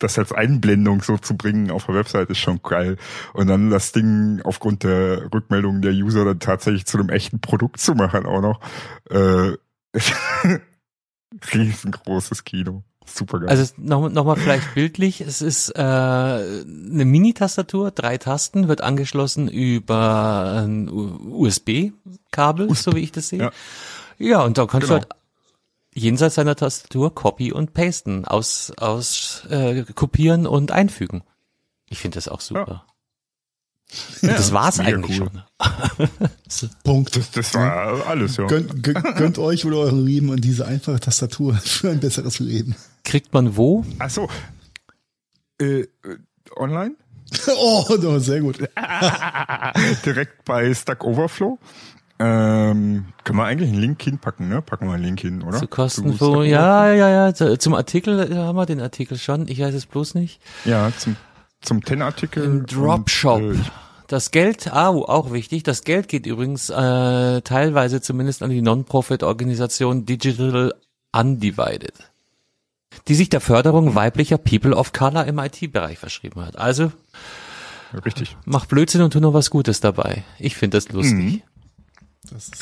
das 0.03 0.17
als 0.19 0.31
Einblendung 0.31 1.01
so 1.01 1.17
zu 1.17 1.35
bringen 1.37 1.71
auf 1.71 1.85
der 1.85 1.95
Website 1.95 2.29
ist 2.29 2.39
schon 2.39 2.61
geil. 2.61 2.97
Und 3.33 3.47
dann 3.47 3.69
das 3.69 3.91
Ding 3.91 4.41
aufgrund 4.43 4.83
der 4.83 5.31
Rückmeldungen 5.33 5.81
der 5.81 5.93
User 5.93 6.25
dann 6.25 6.39
tatsächlich 6.39 6.85
zu 6.85 6.97
einem 6.97 7.09
echten 7.09 7.39
Produkt 7.39 7.79
zu 7.79 7.93
machen 7.95 8.25
auch 8.25 8.41
noch. 8.41 8.59
Äh, 9.09 9.57
riesengroßes 11.53 12.43
Kino. 12.43 12.83
Super 13.05 13.39
geil. 13.39 13.49
Also 13.49 13.73
noch, 13.77 14.09
noch 14.09 14.25
mal 14.25 14.35
vielleicht 14.35 14.73
bildlich, 14.75 15.21
es 15.21 15.41
ist 15.41 15.69
äh, 15.69 15.81
eine 15.81 17.05
Mini-Tastatur, 17.05 17.91
drei 17.91 18.17
Tasten, 18.17 18.67
wird 18.67 18.81
angeschlossen 18.81 19.47
über 19.47 20.63
ein 20.63 20.87
USB-Kabel, 20.89 22.73
so 22.75 22.93
wie 22.95 22.99
ich 22.99 23.11
das 23.11 23.29
sehe. 23.29 23.39
Ja. 23.39 23.51
Ja, 24.19 24.43
und 24.43 24.57
da 24.59 24.67
kannst 24.67 24.87
Genau. 24.87 24.99
du 24.99 25.05
halt 25.07 25.20
jenseits 25.93 26.35
deiner 26.35 26.55
Tastatur 26.55 27.13
copy 27.13 27.51
und 27.51 27.73
pasten, 27.73 28.25
aus, 28.25 28.71
aus 28.77 29.45
äh, 29.49 29.83
kopieren 29.95 30.47
und 30.47 30.71
einfügen. 30.71 31.23
Ich 31.87 31.99
finde 31.99 32.15
das 32.15 32.27
auch 32.27 32.41
super. 32.41 32.85
Und 34.21 34.31
das 34.31 34.53
war's 34.53 34.79
eigentlich 34.79 35.19
cool. 35.19 35.29
schon. 35.33 36.69
Punkt. 36.83 37.15
das, 37.17 37.31
das 37.31 37.53
war 37.53 38.07
alles, 38.07 38.37
ja. 38.37 38.47
Gönnt, 38.47 38.83
gönnt, 38.83 39.15
gönnt 39.17 39.37
euch 39.37 39.65
oder 39.65 39.77
euren 39.77 40.05
Lieben 40.05 40.29
und 40.29 40.41
diese 40.41 40.65
einfache 40.65 40.99
Tastatur 40.99 41.55
für 41.63 41.89
ein 41.89 41.99
besseres 41.99 42.39
Leben. 42.39 42.75
Kriegt 43.03 43.33
man 43.33 43.57
wo? 43.57 43.85
Ach 43.99 44.09
so. 44.09 44.29
Äh, 45.59 45.81
äh, 45.81 45.87
online? 46.55 46.95
Oh, 47.47 47.85
no, 48.01 48.19
sehr 48.19 48.41
gut. 48.41 48.57
Direkt 50.05 50.43
bei 50.43 50.73
Stack 50.73 51.05
Overflow. 51.05 51.57
Ähm, 52.23 53.05
können 53.23 53.37
wir 53.39 53.45
eigentlich 53.45 53.69
einen 53.71 53.79
Link 53.81 54.01
hinpacken, 54.01 54.47
ne? 54.47 54.61
Packen 54.61 54.87
wir 54.87 54.93
einen 54.93 55.03
Link 55.03 55.19
hin, 55.21 55.41
oder? 55.41 55.57
Zu 55.57 55.67
Kosten? 55.67 56.09
Overflow? 56.09 56.43
Ja, 56.43 56.91
ja, 56.93 57.09
ja. 57.09 57.33
zu- 57.33 57.57
Zum 57.57 57.73
Artikel 57.73 58.31
äh, 58.31 58.35
haben 58.35 58.55
wir 58.55 58.65
den 58.65 58.79
Artikel 58.81 59.17
schon. 59.17 59.47
Ich 59.47 59.59
weiß 59.59 59.73
es 59.73 59.85
bloß 59.87 60.13
nicht. 60.15 60.39
Ja, 60.65 60.91
zum, 60.97 61.15
zum 61.61 61.83
Ten-Artikel. 61.83 62.43
Im 62.43 62.65
Dropshop. 62.65 63.41
Äh, 63.41 63.55
Das 64.07 64.31
Geld, 64.31 64.71
ah, 64.73 64.89
auch 64.89 65.31
wichtig, 65.31 65.63
das 65.63 65.83
Geld 65.83 66.07
geht 66.09 66.25
übrigens 66.25 66.69
äh, 66.69 67.41
teilweise 67.41 68.01
zumindest 68.01 68.43
an 68.43 68.49
die 68.49 68.61
Non-Profit-Organisation 68.61 70.05
Digital 70.05 70.73
Undivided, 71.13 71.93
die 73.07 73.15
sich 73.15 73.29
der 73.29 73.39
Förderung 73.41 73.95
weiblicher 73.95 74.37
People 74.37 74.75
of 74.75 74.91
Color 74.93 75.25
im 75.25 75.39
IT-Bereich 75.39 75.97
verschrieben 75.97 76.41
hat. 76.45 76.57
Also 76.57 76.91
richtig. 78.05 78.35
mach 78.45 78.65
Blödsinn 78.65 79.01
und 79.01 79.11
tu 79.13 79.19
noch 79.21 79.33
was 79.33 79.49
Gutes 79.49 79.79
dabei. 79.79 80.23
Ich 80.39 80.55
finde 80.57 80.77
das 80.77 80.89
lustig. 80.89 81.35
Ist 81.37 81.41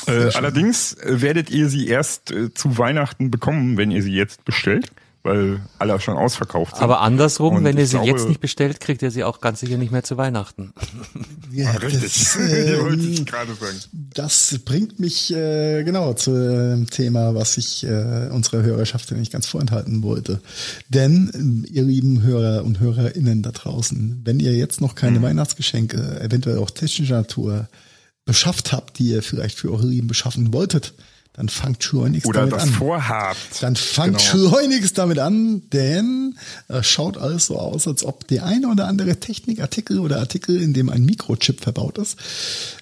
Äh, 0.06 0.30
allerdings 0.34 0.94
äh, 0.94 1.20
werdet 1.22 1.50
ihr 1.50 1.68
sie 1.68 1.86
erst 1.88 2.30
äh, 2.30 2.52
zu 2.54 2.78
Weihnachten 2.78 3.30
bekommen, 3.30 3.76
wenn 3.76 3.90
ihr 3.90 4.02
sie 4.02 4.12
jetzt 4.12 4.44
bestellt, 4.44 4.90
weil 5.22 5.60
alle 5.78 6.00
schon 6.00 6.16
ausverkauft 6.16 6.76
sind. 6.76 6.82
Aber 6.82 7.02
andersrum, 7.02 7.56
Und 7.56 7.64
wenn 7.64 7.76
ihr 7.76 7.86
sie 7.86 7.96
glaube- 7.98 8.08
jetzt 8.08 8.26
nicht 8.26 8.40
bestellt, 8.40 8.80
kriegt 8.80 9.02
ihr 9.02 9.10
sie 9.10 9.22
auch 9.22 9.40
ganz 9.40 9.60
sicher 9.60 9.76
nicht 9.76 9.92
mehr 9.92 10.02
zu 10.02 10.16
Weihnachten. 10.16 10.72
ja, 11.52 11.70
Richtig. 11.72 12.02
das, 12.02 12.36
ähm, 12.40 13.26
sagen. 13.26 13.76
das 14.14 14.58
bringt 14.64 14.98
mich 14.98 15.30
äh, 15.34 15.82
genau 15.84 16.14
zu 16.14 16.30
dem 16.32 16.88
Thema, 16.88 17.34
was 17.34 17.58
ich 17.58 17.84
äh, 17.84 18.28
unserer 18.30 18.62
Hörerschaft 18.62 19.10
nicht 19.12 19.30
ganz 19.32 19.46
vorenthalten 19.46 20.02
wollte. 20.02 20.40
Denn, 20.88 21.30
ähm, 21.34 21.66
ihr 21.70 21.82
lieben 21.82 22.22
Hörer 22.22 22.64
und 22.64 22.80
Hörerinnen 22.80 23.42
da 23.42 23.50
draußen, 23.50 24.22
wenn 24.24 24.40
ihr 24.40 24.54
jetzt 24.54 24.80
noch 24.80 24.92
Mhm. 24.94 24.98
keine 24.98 25.22
Weihnachtsgeschenke, 25.22 26.18
eventuell 26.22 26.56
auch 26.58 26.70
technischer 26.70 27.16
Natur, 27.16 27.68
beschafft 28.30 28.72
habt, 28.72 28.98
die 28.98 29.08
ihr 29.10 29.22
vielleicht 29.22 29.58
für 29.58 29.70
eure 29.72 29.86
Lieben 29.86 30.06
beschaffen 30.06 30.52
wolltet, 30.52 30.94
dann 31.32 31.48
fangt 31.48 31.82
schleunigst 31.84 32.26
Oder 32.26 32.40
damit 32.40 32.54
das 32.54 32.62
an. 32.64 32.70
vorhabt. 32.70 33.38
Dann 33.62 33.76
fangt 33.76 34.18
Genau. 34.18 34.48
schleunigst 34.50 34.98
damit 34.98 35.18
an, 35.20 35.62
denn 35.72 36.36
es 36.68 36.86
schaut 36.86 37.16
alles 37.18 37.46
so 37.46 37.58
aus, 37.58 37.86
als 37.86 38.04
ob 38.04 38.26
der 38.28 38.44
eine 38.44 38.68
oder 38.68 38.86
andere 38.88 39.16
Technikartikel 39.18 40.00
oder 40.00 40.18
Artikel, 40.18 40.60
in 40.60 40.72
dem 40.74 40.88
ein 40.90 41.04
Mikrochip 41.04 41.60
verbaut 41.60 41.98
ist, 41.98 42.18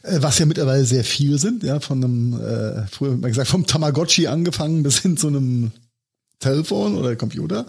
äh, 0.03 0.19
was 0.23 0.39
ja 0.39 0.47
mittlerweile 0.47 0.85
sehr 0.85 1.05
viel 1.05 1.39
sind, 1.39 1.63
ja, 1.63 1.79
von 1.81 2.03
einem, 2.03 2.33
äh, 2.41 2.87
früher 2.91 3.13
hat 3.13 3.21
man 3.21 3.31
gesagt, 3.31 3.49
vom 3.49 3.67
Tamagotchi 3.67 4.27
angefangen 4.29 4.83
bis 4.83 4.99
hin 5.01 5.17
zu 5.17 5.29
einem 5.29 5.71
Telefon 6.41 6.97
oder 6.97 7.17
Computer. 7.17 7.67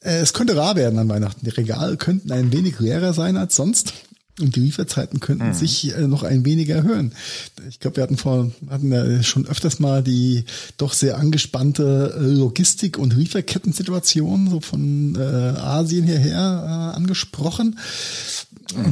Äh, 0.00 0.18
Es 0.20 0.32
könnte 0.34 0.56
rar 0.56 0.76
werden 0.76 0.98
an 1.00 1.08
Weihnachten. 1.08 1.44
Die 1.44 1.50
Regale 1.50 1.96
könnten 1.96 2.30
ein 2.30 2.52
wenig 2.52 2.78
leerer 2.78 3.12
sein 3.12 3.36
als 3.36 3.56
sonst. 3.56 3.92
Und 4.38 4.54
die 4.54 4.60
Lieferzeiten 4.60 5.20
könnten 5.20 5.54
sich 5.54 5.94
äh, 5.96 6.06
noch 6.06 6.22
ein 6.22 6.44
wenig 6.44 6.68
erhöhen. 6.68 7.12
Ich 7.70 7.80
glaube, 7.80 7.96
wir 7.96 8.02
hatten 8.02 8.18
vor, 8.18 8.50
hatten 8.68 8.92
ja 8.92 9.22
schon 9.22 9.46
öfters 9.46 9.78
mal 9.78 10.02
die 10.02 10.44
doch 10.76 10.92
sehr 10.92 11.18
angespannte 11.18 12.14
äh, 12.18 12.22
Logistik- 12.22 12.98
und 12.98 13.14
Lieferkettensituation 13.14 14.50
so 14.50 14.60
von 14.60 15.14
äh, 15.14 15.20
Asien 15.20 16.04
hierher 16.04 16.92
äh, 16.92 16.96
angesprochen, 16.96 17.78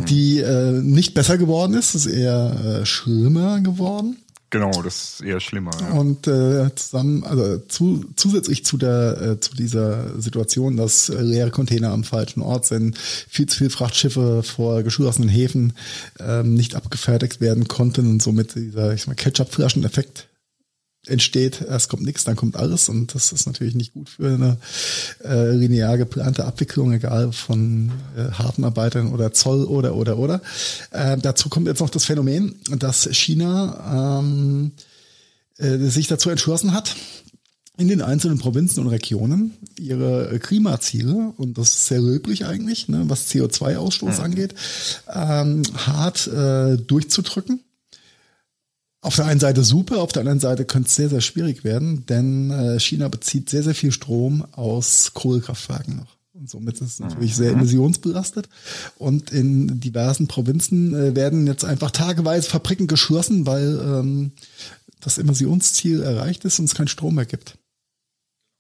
die 0.09 0.39
äh, 0.39 0.81
nicht 0.81 1.13
besser 1.13 1.37
geworden 1.37 1.75
ist, 1.75 1.95
ist 1.95 2.07
eher 2.07 2.81
äh, 2.83 2.87
schlimmer 2.87 3.61
geworden. 3.61 4.17
Genau, 4.55 4.83
das 4.83 5.15
ist 5.15 5.21
eher 5.23 5.41
schlimmer. 5.41 5.73
Ja. 5.81 5.95
Und 5.95 6.29
äh, 6.29 6.73
zusammen, 6.77 7.25
also 7.25 7.59
zu, 7.67 8.05
zusätzlich 8.15 8.65
zu 8.65 8.77
der 8.77 9.21
äh, 9.21 9.41
zu 9.41 9.57
dieser 9.57 10.21
Situation, 10.21 10.77
dass 10.77 11.09
äh, 11.09 11.21
leere 11.21 11.51
Container 11.51 11.91
am 11.91 12.05
falschen 12.05 12.41
Ort 12.41 12.65
sind, 12.65 12.97
viel 12.97 13.47
zu 13.47 13.59
viele 13.59 13.71
Frachtschiffe 13.71 14.45
vor 14.45 14.85
geschlossenen 14.85 15.29
Häfen 15.29 15.73
ähm, 16.21 16.55
nicht 16.55 16.77
abgefertigt 16.77 17.41
werden 17.41 17.67
konnten 17.67 18.09
und 18.09 18.23
somit 18.23 18.55
dieser, 18.55 18.95
ich 18.95 19.01
sag 19.01 19.09
mal, 19.09 19.15
Ketchup-Flaschen-Effekt 19.15 20.29
entsteht. 21.07 21.63
Erst 21.69 21.89
kommt 21.89 22.03
nichts, 22.03 22.25
dann 22.25 22.37
kommt 22.37 22.57
alles 22.57 22.89
und 22.89 23.15
das 23.15 23.33
ist 23.33 23.47
natürlich 23.47 23.75
nicht 23.75 23.93
gut 23.93 24.09
für 24.09 24.35
eine 24.35 24.59
äh, 25.25 25.51
linear 25.51 25.99
geplante 25.99 26.45
Abwicklung, 26.45 26.93
egal 26.93 27.33
von 27.33 27.93
äh, 28.17 28.33
Hafenarbeitern 28.33 29.13
oder 29.13 29.33
Zoll 29.33 29.65
oder 29.65 29.95
oder 29.95 30.19
oder. 30.19 30.41
Äh, 30.91 31.19
dazu 31.19 31.49
kommt 31.49 31.67
jetzt 31.67 31.81
noch 31.81 31.91
das 31.91 32.05
Phänomen, 32.05 32.57
dass 32.71 33.09
China 33.13 34.21
ähm, 34.21 34.73
äh, 35.59 35.79
sich 35.79 36.09
dazu 36.09 36.31
entschlossen 36.31 36.73
hat, 36.73 36.95
in 37.77 37.89
den 37.89 38.03
einzelnen 38.03 38.39
Provinzen 38.39 38.81
und 38.81 38.89
Regionen 38.89 39.55
ihre 39.79 40.39
Klimaziele, 40.39 41.33
und 41.37 41.59
das 41.59 41.71
ist 41.71 41.87
sehr 41.87 42.01
löblich 42.01 42.47
eigentlich, 42.47 42.89
ne, 42.89 43.05
was 43.09 43.29
CO2-Ausstoß 43.31 44.21
angeht, 44.21 44.55
ähm, 45.13 45.63
hart 45.75 46.29
äh, 46.29 46.77
durchzudrücken. 46.77 47.61
Auf 49.05 49.17
der 49.17 49.27
einen 49.27 49.39
Seite 49.39 49.63
super, 49.65 50.01
auf 50.01 50.13
der 50.13 50.21
anderen 50.21 50.41
Seite 50.41 50.65
könnte 50.65 50.89
es 50.89 50.97
sehr, 50.97 51.11
sehr 51.11 51.21
schwierig 51.21 51.63
werden, 51.63 52.07
denn 52.07 52.51
äh, 52.51 52.81
China 52.81 53.09
bezieht 53.09 53.51
sehr, 53.51 53.63
sehr 53.63 53.75
viel 53.75 53.93
Strom 53.93 54.47
aus 54.53 55.13
Kohlekraftwerken 55.13 55.97
noch. 55.97 56.17
Und 56.33 56.49
somit 56.49 56.77
ist 56.77 56.81
es 56.81 57.01
natürlich 57.01 57.37
sehr 57.37 57.53
emissionsbelastet. 57.53 58.49
Und 58.97 59.31
in 59.31 59.79
diversen 59.79 60.27
Provinzen 60.27 60.95
äh, 60.95 61.15
werden 61.15 61.47
jetzt 61.47 61.67
einfach 61.67 61.91
tageweise 61.91 62.49
Fabriken 62.49 62.87
geschlossen, 62.87 63.47
weil 63.47 63.79
ähm, 63.79 64.33
das 65.01 65.19
Emissionsziel 65.19 66.03
erreicht 66.03 66.47
ist 66.47 66.59
und 66.59 66.65
es 66.65 66.75
keinen 66.75 66.89
Strom 66.89 67.17
mehr 67.17 67.27
gibt. 67.27 67.59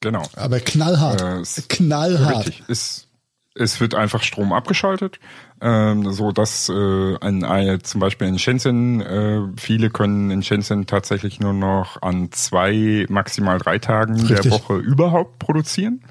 Genau. 0.00 0.28
Aber 0.34 0.60
knallhart. 0.60 1.22
Äh, 1.22 1.62
knallhart. 1.68 2.48
Richtig. 2.48 2.64
Es, 2.68 3.06
es 3.54 3.80
wird 3.80 3.94
einfach 3.94 4.22
Strom 4.22 4.52
abgeschaltet, 4.52 5.20
ähm, 5.64 6.12
so 6.12 6.30
dass 6.30 6.68
äh, 6.68 7.16
ein, 7.20 7.80
zum 7.82 8.00
Beispiel 8.00 8.28
in 8.28 8.38
Shenzhen 8.38 9.00
äh, 9.00 9.40
viele 9.56 9.88
können 9.88 10.30
in 10.30 10.42
Shenzhen 10.42 10.86
tatsächlich 10.86 11.40
nur 11.40 11.54
noch 11.54 12.02
an 12.02 12.30
zwei 12.32 13.06
maximal 13.08 13.56
drei 13.58 13.78
Tagen 13.78 14.14
der 14.28 14.36
Richtig. 14.38 14.52
Woche 14.52 14.76
überhaupt 14.76 15.38
produzieren. 15.38 16.02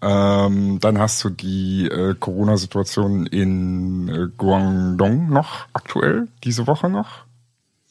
Ähm, 0.00 0.80
dann 0.80 0.98
hast 0.98 1.22
du 1.22 1.30
die 1.30 1.86
äh, 1.86 2.14
Corona-Situation 2.18 3.26
in 3.26 4.08
äh, 4.08 4.26
Guangdong 4.36 5.28
noch 5.28 5.66
aktuell, 5.72 6.26
diese 6.42 6.66
Woche 6.66 6.88
noch. 6.88 7.24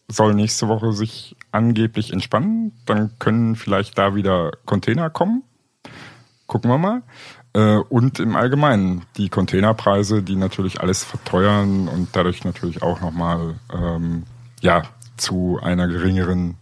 Soll 0.09 0.33
nächste 0.33 0.67
Woche 0.67 0.91
sich 0.91 1.37
angeblich 1.51 2.11
entspannen. 2.11 2.73
Dann 2.85 3.17
können 3.19 3.55
vielleicht 3.55 3.97
da 3.97 4.13
wieder 4.15 4.51
Container 4.65 5.09
kommen. 5.09 5.43
Gucken 6.47 6.69
wir 6.69 6.77
mal. 6.77 7.03
Äh, 7.57 7.77
und 7.89 8.19
im 8.19 8.35
Allgemeinen 8.35 9.01
die 9.17 9.29
Containerpreise, 9.29 10.21
die 10.21 10.35
natürlich 10.35 10.79
alles 10.79 11.03
verteuern 11.03 11.87
und 11.87 12.09
dadurch 12.11 12.43
natürlich 12.43 12.83
auch 12.83 13.01
nochmal 13.01 13.55
ähm, 13.73 14.25
ja, 14.61 14.83
zu 15.17 15.59
einer 15.59 15.87
geringeren 15.87 16.55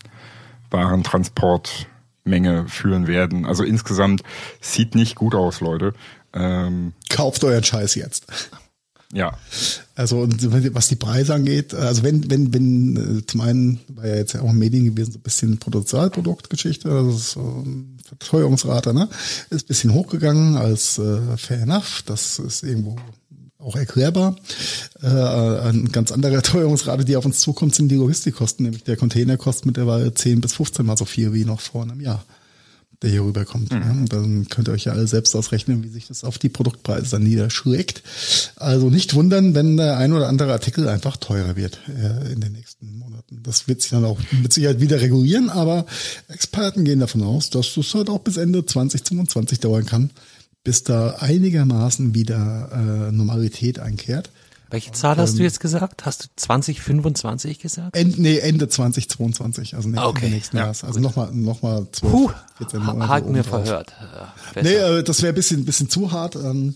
Warentransportmenge 0.72 2.70
führen 2.70 3.08
werden. 3.08 3.46
Also 3.46 3.64
insgesamt 3.66 4.24
sieht 4.62 4.96
nicht 4.96 5.16
gut 5.16 5.36
aus, 5.36 5.60
Leute. 5.60 5.94
Ähm, 6.34 6.94
Kauft 7.10 7.44
euren 7.44 7.66
Scheiß 7.66 7.96
jetzt. 7.96 8.28
ja, 9.12 9.38
Also 9.96 10.20
und 10.20 10.74
was 10.76 10.88
die 10.88 10.96
Preise 10.96 11.34
angeht, 11.34 11.74
also 11.74 12.04
wenn, 12.04 12.32
wenn, 12.32 12.54
wenn, 12.54 13.18
äh, 13.18 13.26
zum 13.26 13.42
einen 13.42 13.82
war 13.90 14.08
ja 14.08 14.16
jetzt 14.16 14.32
ja 14.32 14.42
auch 14.42 14.54
Medien 14.54 14.86
gewesen, 14.86 15.12
so 15.12 15.20
ein 15.20 15.24
bisschen 15.24 15.58
Potenzialproduktgeschichte, 15.58 16.90
also 16.90 17.12
das 17.12 17.36
eine 17.36 17.95
Verteuerungsrate, 18.06 18.94
ne? 18.94 19.10
Ist 19.50 19.68
bisschen 19.68 19.94
hochgegangen 19.94 20.58
als 20.58 21.00
äh, 21.00 21.38
fair 21.38 21.62
enough. 21.62 22.04
Das 22.06 22.38
ist 22.40 22.64
irgendwo 22.64 22.98
auch 23.58 23.76
erklärbar. 23.76 24.36
Äh, 25.02 25.08
eine 25.08 25.90
ganz 25.92 26.12
andere 26.12 26.42
Teuerungsrate, 26.44 27.04
die 27.04 27.16
auf 27.16 27.26
uns 27.26 27.40
zukommt, 27.40 27.74
sind 27.74 27.90
die 27.90 27.96
Logistikkosten. 27.96 28.64
Nämlich 28.64 28.84
der 28.84 28.96
Container 28.96 29.38
kostet 29.38 29.66
mittlerweile 29.66 30.14
10 30.14 30.40
bis 30.42 30.54
15 30.54 30.86
mal 30.86 30.98
so 30.98 31.06
viel 31.06 31.34
wie 31.34 31.46
noch 31.46 31.60
vor 31.60 31.82
einem 31.82 32.00
Jahr, 32.00 32.24
der 33.06 33.12
hier 33.12 33.24
rüberkommt. 33.24 33.72
Ja, 33.72 33.92
und 33.92 34.12
dann 34.12 34.48
könnt 34.50 34.68
ihr 34.68 34.74
euch 34.74 34.86
ja 34.86 34.94
alle 34.94 35.06
selbst 35.06 35.36
ausrechnen, 35.36 35.84
wie 35.84 35.90
sich 35.90 36.08
das 36.08 36.24
auf 36.24 36.40
die 36.40 36.50
Produktpreise 36.50 37.12
dann 37.12 37.24
niederschlägt. 37.24 38.02
Also 38.56 38.90
nicht 38.90 39.14
wundern, 39.14 39.54
wenn 39.54 39.78
der 39.78 39.98
ein 39.98 40.12
oder 40.12 40.28
andere 40.28 40.52
Artikel 40.52 40.90
einfach 40.90 41.16
teurer 41.18 41.56
wird 41.56 41.80
äh, 41.88 42.34
in 42.34 42.42
den 42.42 42.54
nächsten 42.54 42.98
Monaten. 42.98 43.42
Das 43.44 43.68
wird 43.68 43.82
sich 43.82 43.92
dann 43.92 44.06
auch 44.06 44.20
mit 44.32 44.52
Sicherheit 44.52 44.82
wieder 44.82 45.00
regulieren, 45.00 45.50
aber 45.50 45.86
Experten 46.28 46.84
gehen 46.84 47.00
davon 47.00 47.22
aus, 47.22 47.52
dass 47.52 47.76
das 47.76 47.94
halt 47.94 48.10
auch 48.10 48.20
bis 48.20 48.38
Ende 48.38 48.66
2022 48.66 49.60
dauern 49.60 49.86
kann, 49.86 50.10
bis 50.64 50.84
da 50.84 51.18
einigermaßen 51.20 52.16
wieder 52.16 52.72
äh, 52.72 53.12
Normalität 53.12 53.80
einkehrt. 53.80 54.32
Welche 54.76 54.92
Zahl 54.92 55.16
hast 55.16 55.40
du 55.40 55.44
jetzt 55.44 55.62
gesagt? 55.62 56.06
Hast 56.06 56.26
du 56.26 56.28
2025 56.36 57.60
gesagt? 57.60 57.96
End, 57.96 58.20
nee, 58.20 58.40
Ende 58.40 58.68
2022, 58.68 59.74
also 59.74 59.88
nächsten, 59.88 60.06
Okay, 60.06 60.30
nächsten 60.30 60.58
ja, 60.58 60.64
Jahres. 60.64 60.84
Also 60.84 61.00
nochmal 61.00 61.32
noch 61.32 61.62
mal 61.62 61.88
12, 61.94 62.12
Puh, 62.12 62.30
14 62.58 62.84
Monate. 62.84 63.08
Haken 63.08 63.32
mir 63.32 63.46
verhört. 63.46 63.94
Ja, 64.02 64.34
besser. 64.54 64.70
Nee, 64.70 64.76
äh, 64.76 65.04
das 65.04 65.22
wäre 65.22 65.32
ein 65.32 65.36
bisschen, 65.36 65.64
bisschen 65.64 65.90
zu 65.90 66.12
hart. 66.12 66.36
Ähm, 66.36 66.76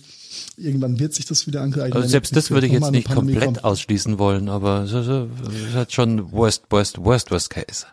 irgendwann 0.56 0.98
wird 0.98 1.14
sich 1.14 1.26
das 1.26 1.46
wieder 1.46 1.60
angleichen. 1.62 1.92
Also 1.92 2.08
selbst 2.08 2.34
das 2.38 2.52
würde 2.52 2.68
ich 2.68 2.72
jetzt 2.72 2.90
nicht 2.92 3.10
Pandemie 3.10 3.34
komplett 3.34 3.56
kommt. 3.56 3.64
ausschließen 3.66 4.18
wollen, 4.18 4.48
aber 4.48 4.84
es 4.84 4.94
ist, 4.94 5.10
äh, 5.10 5.28
halt 5.74 5.92
schon 5.92 6.32
worst, 6.32 6.64
worst, 6.70 7.04
worst, 7.04 7.32
worst 7.32 7.50
case. 7.50 7.86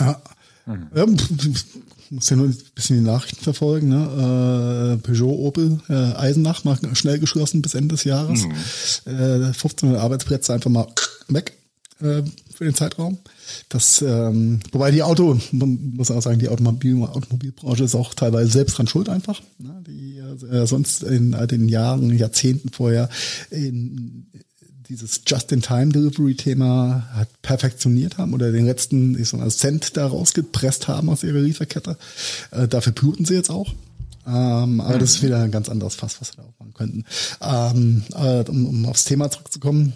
Ja. 0.00 0.22
Ja, 0.66 1.06
muss 2.12 2.28
ja 2.28 2.36
nur 2.36 2.46
ein 2.46 2.56
bisschen 2.74 2.98
die 2.98 3.04
Nachrichten 3.04 3.42
verfolgen. 3.42 3.88
Ne? 3.88 4.98
Äh, 4.98 5.02
Peugeot, 5.02 5.46
Opel, 5.46 5.80
äh, 5.88 5.94
Eisenach 5.94 6.64
mal 6.64 6.78
schnell 6.92 7.18
geschlossen 7.18 7.62
bis 7.62 7.74
Ende 7.74 7.94
des 7.94 8.04
Jahres. 8.04 8.44
Äh, 9.06 9.46
1500 9.46 10.00
Arbeitsplätze 10.00 10.52
einfach 10.52 10.70
mal 10.70 10.86
weg 11.28 11.54
äh, 12.00 12.22
für 12.54 12.64
den 12.64 12.74
Zeitraum. 12.74 13.18
Das, 13.70 14.02
ähm, 14.02 14.60
wobei 14.72 14.90
die 14.90 15.02
Auto, 15.02 15.38
man 15.52 15.94
muss 15.94 16.10
auch 16.10 16.20
sagen, 16.20 16.38
die 16.38 16.48
Automobil, 16.48 17.02
Automobilbranche 17.02 17.84
ist 17.84 17.94
auch 17.94 18.14
teilweise 18.14 18.50
selbst 18.50 18.78
dran 18.78 18.86
schuld 18.86 19.08
einfach. 19.08 19.40
Ne? 19.58 19.82
Die 19.86 20.18
äh, 20.18 20.66
sonst 20.66 21.02
in 21.02 21.32
äh, 21.32 21.46
den 21.46 21.68
Jahren, 21.68 22.16
Jahrzehnten 22.16 22.70
vorher 22.70 23.08
in 23.50 24.26
dieses 24.92 25.22
Just-in-Time-Delivery-Thema 25.26 27.08
hat 27.14 27.28
perfektioniert 27.40 28.18
haben 28.18 28.34
oder 28.34 28.52
den 28.52 28.66
letzten 28.66 29.18
ich 29.18 29.30
sag 29.30 29.40
mal, 29.40 29.50
Cent 29.50 29.96
da 29.96 30.06
rausgepresst 30.06 30.86
haben 30.86 31.08
aus 31.08 31.22
ihrer 31.24 31.40
Lieferkette. 31.40 31.96
Äh, 32.50 32.68
dafür 32.68 32.92
bluten 32.92 33.24
sie 33.24 33.34
jetzt 33.34 33.50
auch. 33.50 33.72
Ähm, 34.26 34.80
aber 34.80 34.98
das 34.98 35.14
ist 35.14 35.22
wieder 35.22 35.42
ein 35.42 35.50
ganz 35.50 35.68
anderes 35.68 35.94
Fass, 35.94 36.20
was 36.20 36.36
wir 36.36 36.44
da 36.44 36.48
auch 36.48 36.58
machen 36.60 36.74
könnten. 36.74 37.04
Ähm, 37.40 38.02
äh, 38.14 38.48
um, 38.50 38.66
um 38.66 38.86
aufs 38.86 39.04
Thema 39.04 39.30
zurückzukommen. 39.30 39.94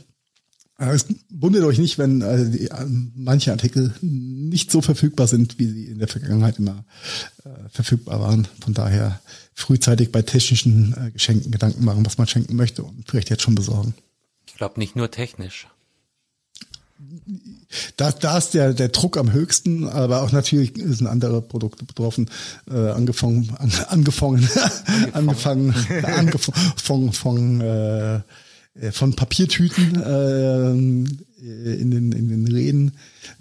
Äh, 0.78 0.94
Es 0.94 1.06
wundert 1.30 1.62
euch 1.64 1.78
nicht, 1.78 1.98
wenn 1.98 2.22
äh, 2.22 2.50
die, 2.50 2.70
äh, 2.70 2.86
manche 3.14 3.52
Artikel 3.52 3.94
nicht 4.00 4.70
so 4.72 4.80
verfügbar 4.80 5.26
sind, 5.26 5.58
wie 5.58 5.66
sie 5.66 5.84
in 5.84 5.98
der 5.98 6.08
Vergangenheit 6.08 6.58
immer 6.58 6.84
äh, 7.44 7.50
verfügbar 7.70 8.20
waren. 8.20 8.48
Von 8.62 8.72
daher 8.74 9.20
frühzeitig 9.54 10.10
bei 10.10 10.22
technischen 10.22 10.94
äh, 10.94 11.10
Geschenken 11.10 11.52
Gedanken 11.52 11.84
machen, 11.84 12.04
was 12.04 12.18
man 12.18 12.26
schenken 12.26 12.56
möchte 12.56 12.82
und 12.82 13.04
vielleicht 13.06 13.30
jetzt 13.30 13.42
schon 13.42 13.54
besorgen. 13.54 13.94
Ich 14.56 14.58
glaube 14.58 14.80
nicht 14.80 14.96
nur 14.96 15.10
technisch. 15.10 15.66
Da, 17.98 18.10
da 18.10 18.38
ist 18.38 18.54
der, 18.54 18.72
der 18.72 18.88
Druck 18.88 19.18
am 19.18 19.30
höchsten, 19.30 19.86
aber 19.86 20.22
auch 20.22 20.32
natürlich 20.32 20.72
sind 20.76 21.06
andere 21.06 21.42
Produkte 21.42 21.84
betroffen, 21.84 22.30
äh, 22.70 22.88
angefangen, 22.88 23.54
an, 23.58 23.70
angefangen, 23.88 24.48
angefangen, 25.12 25.74
angefangen 26.04 27.12
von, 27.12 27.60
äh, 27.60 28.20
von 28.92 29.14
Papiertüten 29.14 30.02
äh, 30.02 31.72
in 31.74 31.90
den 31.90 32.12
in 32.12 32.28
den 32.28 32.46
Läden 32.46 32.92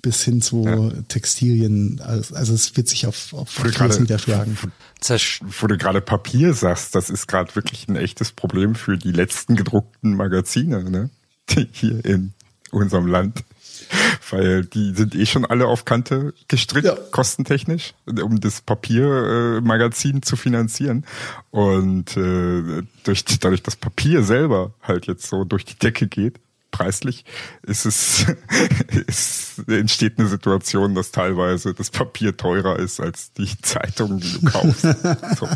bis 0.02 0.24
hin 0.24 0.42
zu 0.42 0.92
Textilien. 1.08 2.02
Also, 2.02 2.36
also 2.36 2.54
es 2.54 2.76
wird 2.78 2.88
sich 2.88 3.08
auf, 3.08 3.34
auf 3.34 3.50
vieles 3.50 4.00
niederschlagen. 4.00 4.58
Zersch 5.00 5.42
wo 5.60 5.68
du 5.68 5.78
gerade 5.78 6.02
Papier 6.02 6.54
sagst, 6.54 6.96
das 6.96 7.10
ist 7.10 7.28
gerade 7.28 7.56
wirklich 7.56 7.88
ein 7.88 7.96
echtes 7.96 8.32
Problem 8.32 8.76
für 8.76 8.98
die 8.98 9.12
letzten 9.12 9.56
gedruckten 9.56 10.16
Magazine, 10.16 10.90
ne? 10.90 11.10
Die 11.50 11.68
hier 11.72 12.04
in 12.04 12.34
unserem 12.72 13.08
Land. 13.08 13.44
Weil 14.32 14.66
die 14.66 14.94
sind 14.96 15.16
eh 15.16 15.26
schon 15.26 15.46
alle 15.46 15.68
auf 15.68 15.86
Kante 15.86 16.34
gestrickt, 16.48 16.86
Ja. 16.86 16.96
kostentechnisch, 17.12 17.94
um 18.06 18.40
das 18.40 18.62
Papiermagazin 18.62 20.18
äh, 20.18 20.22
zu 20.22 20.36
finanzieren. 20.36 21.06
Und 21.52 22.18
äh, 22.18 22.84
durch, 23.04 23.26
dadurch, 23.40 23.64
dass 23.64 23.76
Papier 23.76 24.24
selber 24.24 24.74
halt 24.82 25.08
jetzt 25.08 25.28
so 25.28 25.44
durch 25.44 25.66
die 25.66 25.78
Decke 25.78 26.08
geht, 26.08 26.40
preislich, 26.72 27.24
ist 27.64 27.86
es, 27.86 28.26
es 29.08 29.62
entsteht 29.68 30.20
eine 30.20 30.28
Situation, 30.28 30.94
dass 30.96 31.12
teilweise 31.12 31.74
das 31.74 31.90
Papier 31.90 32.36
teurer 32.36 32.78
ist 32.80 33.00
als 33.00 33.32
die 33.34 33.50
Zeitung, 33.62 34.20
die 34.20 34.34
du 34.34 34.42
kaufst. 34.52 34.82
so. 35.40 35.48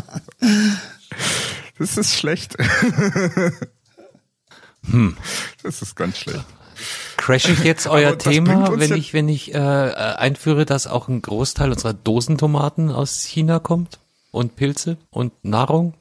Das 1.78 1.96
ist 1.98 2.14
schlecht. 2.16 2.56
Das 5.62 5.82
ist 5.82 5.94
ganz 5.96 6.18
schlecht. 6.18 6.44
Crash 7.30 7.48
ich 7.48 7.64
jetzt 7.64 7.86
euer 7.86 8.18
Thema, 8.18 8.78
wenn 8.78 8.94
ich, 8.94 9.14
wenn 9.14 9.28
ich 9.28 9.54
äh, 9.54 9.58
äh, 9.58 9.92
einführe, 9.94 10.64
dass 10.64 10.86
auch 10.86 11.06
ein 11.06 11.22
Großteil 11.22 11.70
unserer 11.70 11.92
Dosentomaten 11.92 12.90
aus 12.90 13.22
China 13.24 13.58
kommt? 13.60 13.98
Und 14.32 14.56
Pilze 14.56 14.96
und 15.10 15.32
Nahrung? 15.44 15.94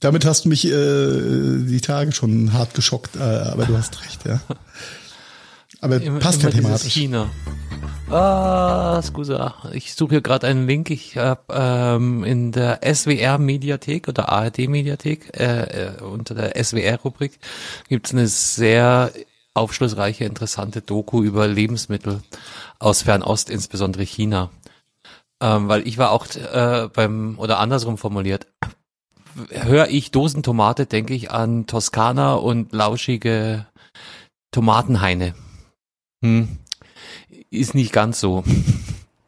Damit 0.00 0.24
hast 0.24 0.44
du 0.44 0.48
mich 0.48 0.66
äh, 0.66 0.70
die 0.70 1.80
Tage 1.80 2.12
schon 2.12 2.52
hart 2.52 2.74
geschockt, 2.74 3.16
äh, 3.16 3.20
aber 3.20 3.66
du 3.66 3.76
hast 3.76 4.02
recht, 4.04 4.24
ja. 4.26 4.40
Aber 5.80 6.00
Immer, 6.00 6.18
passt 6.18 6.42
ja 6.42 6.50
thematisch. 6.50 6.92
China. 6.92 7.30
Ah, 8.10 9.00
scusa. 9.02 9.54
Ich 9.72 9.94
suche 9.94 10.10
hier 10.10 10.20
gerade 10.20 10.46
einen 10.46 10.66
Link. 10.66 10.90
Ich 10.90 11.16
habe 11.16 11.42
ähm, 11.50 12.24
in 12.24 12.52
der 12.52 12.80
SWR-Mediathek 12.84 14.08
oder 14.08 14.28
ARD-Mediathek 14.28 15.38
äh, 15.38 15.62
äh, 15.62 16.02
unter 16.02 16.34
der 16.34 16.62
SWR-Rubrik 16.62 17.38
gibt's 17.88 18.12
eine 18.12 18.28
sehr 18.28 19.12
aufschlussreiche, 19.54 20.24
interessante 20.24 20.80
Doku 20.80 21.22
über 21.22 21.46
Lebensmittel 21.46 22.22
aus 22.78 23.02
Fernost, 23.02 23.50
insbesondere 23.50 24.04
China. 24.04 24.50
Ähm, 25.42 25.68
weil 25.68 25.86
ich 25.86 25.98
war 25.98 26.12
auch 26.12 26.26
äh, 26.34 26.88
beim, 26.92 27.38
oder 27.38 27.58
andersrum 27.58 27.98
formuliert, 27.98 28.46
höre 29.50 29.88
ich 29.88 30.10
Dosentomate, 30.10 30.86
denke 30.86 31.14
ich 31.14 31.30
an 31.30 31.66
Toskana 31.66 32.34
und 32.34 32.72
lauschige 32.72 33.66
Tomatenhaine. 34.52 35.34
Hm. 36.22 36.58
Ist 37.50 37.74
nicht 37.74 37.92
ganz 37.92 38.20
so. 38.20 38.44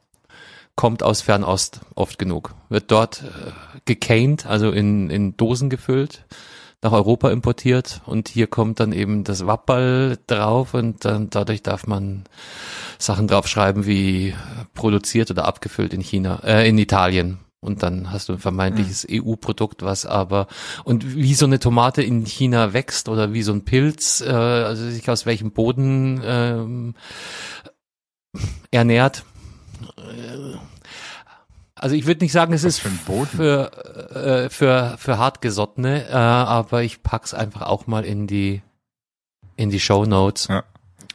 Kommt 0.76 1.02
aus 1.02 1.20
Fernost 1.20 1.80
oft 1.94 2.18
genug. 2.18 2.54
Wird 2.68 2.90
dort 2.90 3.22
äh, 3.22 3.52
gecaned, 3.84 4.46
also 4.46 4.70
in, 4.70 5.10
in 5.10 5.36
Dosen 5.36 5.70
gefüllt, 5.70 6.24
nach 6.84 6.92
Europa 6.92 7.30
importiert 7.30 8.02
und 8.04 8.28
hier 8.28 8.46
kommt 8.46 8.78
dann 8.78 8.92
eben 8.92 9.24
das 9.24 9.46
Wapperl 9.46 10.18
drauf 10.26 10.74
und 10.74 11.04
dann 11.06 11.30
dadurch 11.30 11.62
darf 11.62 11.86
man 11.86 12.24
Sachen 12.98 13.26
draufschreiben 13.26 13.86
wie 13.86 14.34
produziert 14.74 15.30
oder 15.30 15.46
abgefüllt 15.46 15.94
in 15.94 16.02
China, 16.02 16.40
äh, 16.44 16.68
in 16.68 16.76
Italien. 16.78 17.38
Und 17.60 17.82
dann 17.82 18.12
hast 18.12 18.28
du 18.28 18.34
ein 18.34 18.38
vermeintliches 18.38 19.06
EU-Produkt, 19.10 19.82
was 19.82 20.04
aber 20.04 20.48
und 20.84 21.16
wie 21.16 21.32
so 21.32 21.46
eine 21.46 21.58
Tomate 21.58 22.02
in 22.02 22.26
China 22.26 22.74
wächst 22.74 23.08
oder 23.08 23.32
wie 23.32 23.42
so 23.42 23.52
ein 23.52 23.64
Pilz, 23.64 24.20
äh, 24.20 24.30
also 24.30 24.90
sich 24.90 25.08
aus 25.08 25.24
welchem 25.24 25.52
Boden 25.52 26.20
ähm, 26.22 26.94
ernährt. 28.70 29.24
Äh, 29.96 30.58
Also 31.84 31.96
ich 31.96 32.06
würde 32.06 32.24
nicht 32.24 32.32
sagen, 32.32 32.54
es 32.54 32.64
ist 32.64 32.78
für 32.78 32.88
für 33.26 34.46
äh, 34.46 34.48
für 34.48 34.94
für 34.96 35.18
hartgesottene, 35.18 36.08
äh, 36.08 36.14
aber 36.14 36.82
ich 36.82 37.02
pack's 37.02 37.34
einfach 37.34 37.60
auch 37.60 37.86
mal 37.86 38.06
in 38.06 38.26
die 38.26 38.62
in 39.56 39.68
die 39.68 39.80
Show 39.80 40.06
Notes. 40.06 40.48
Ja. 40.48 40.64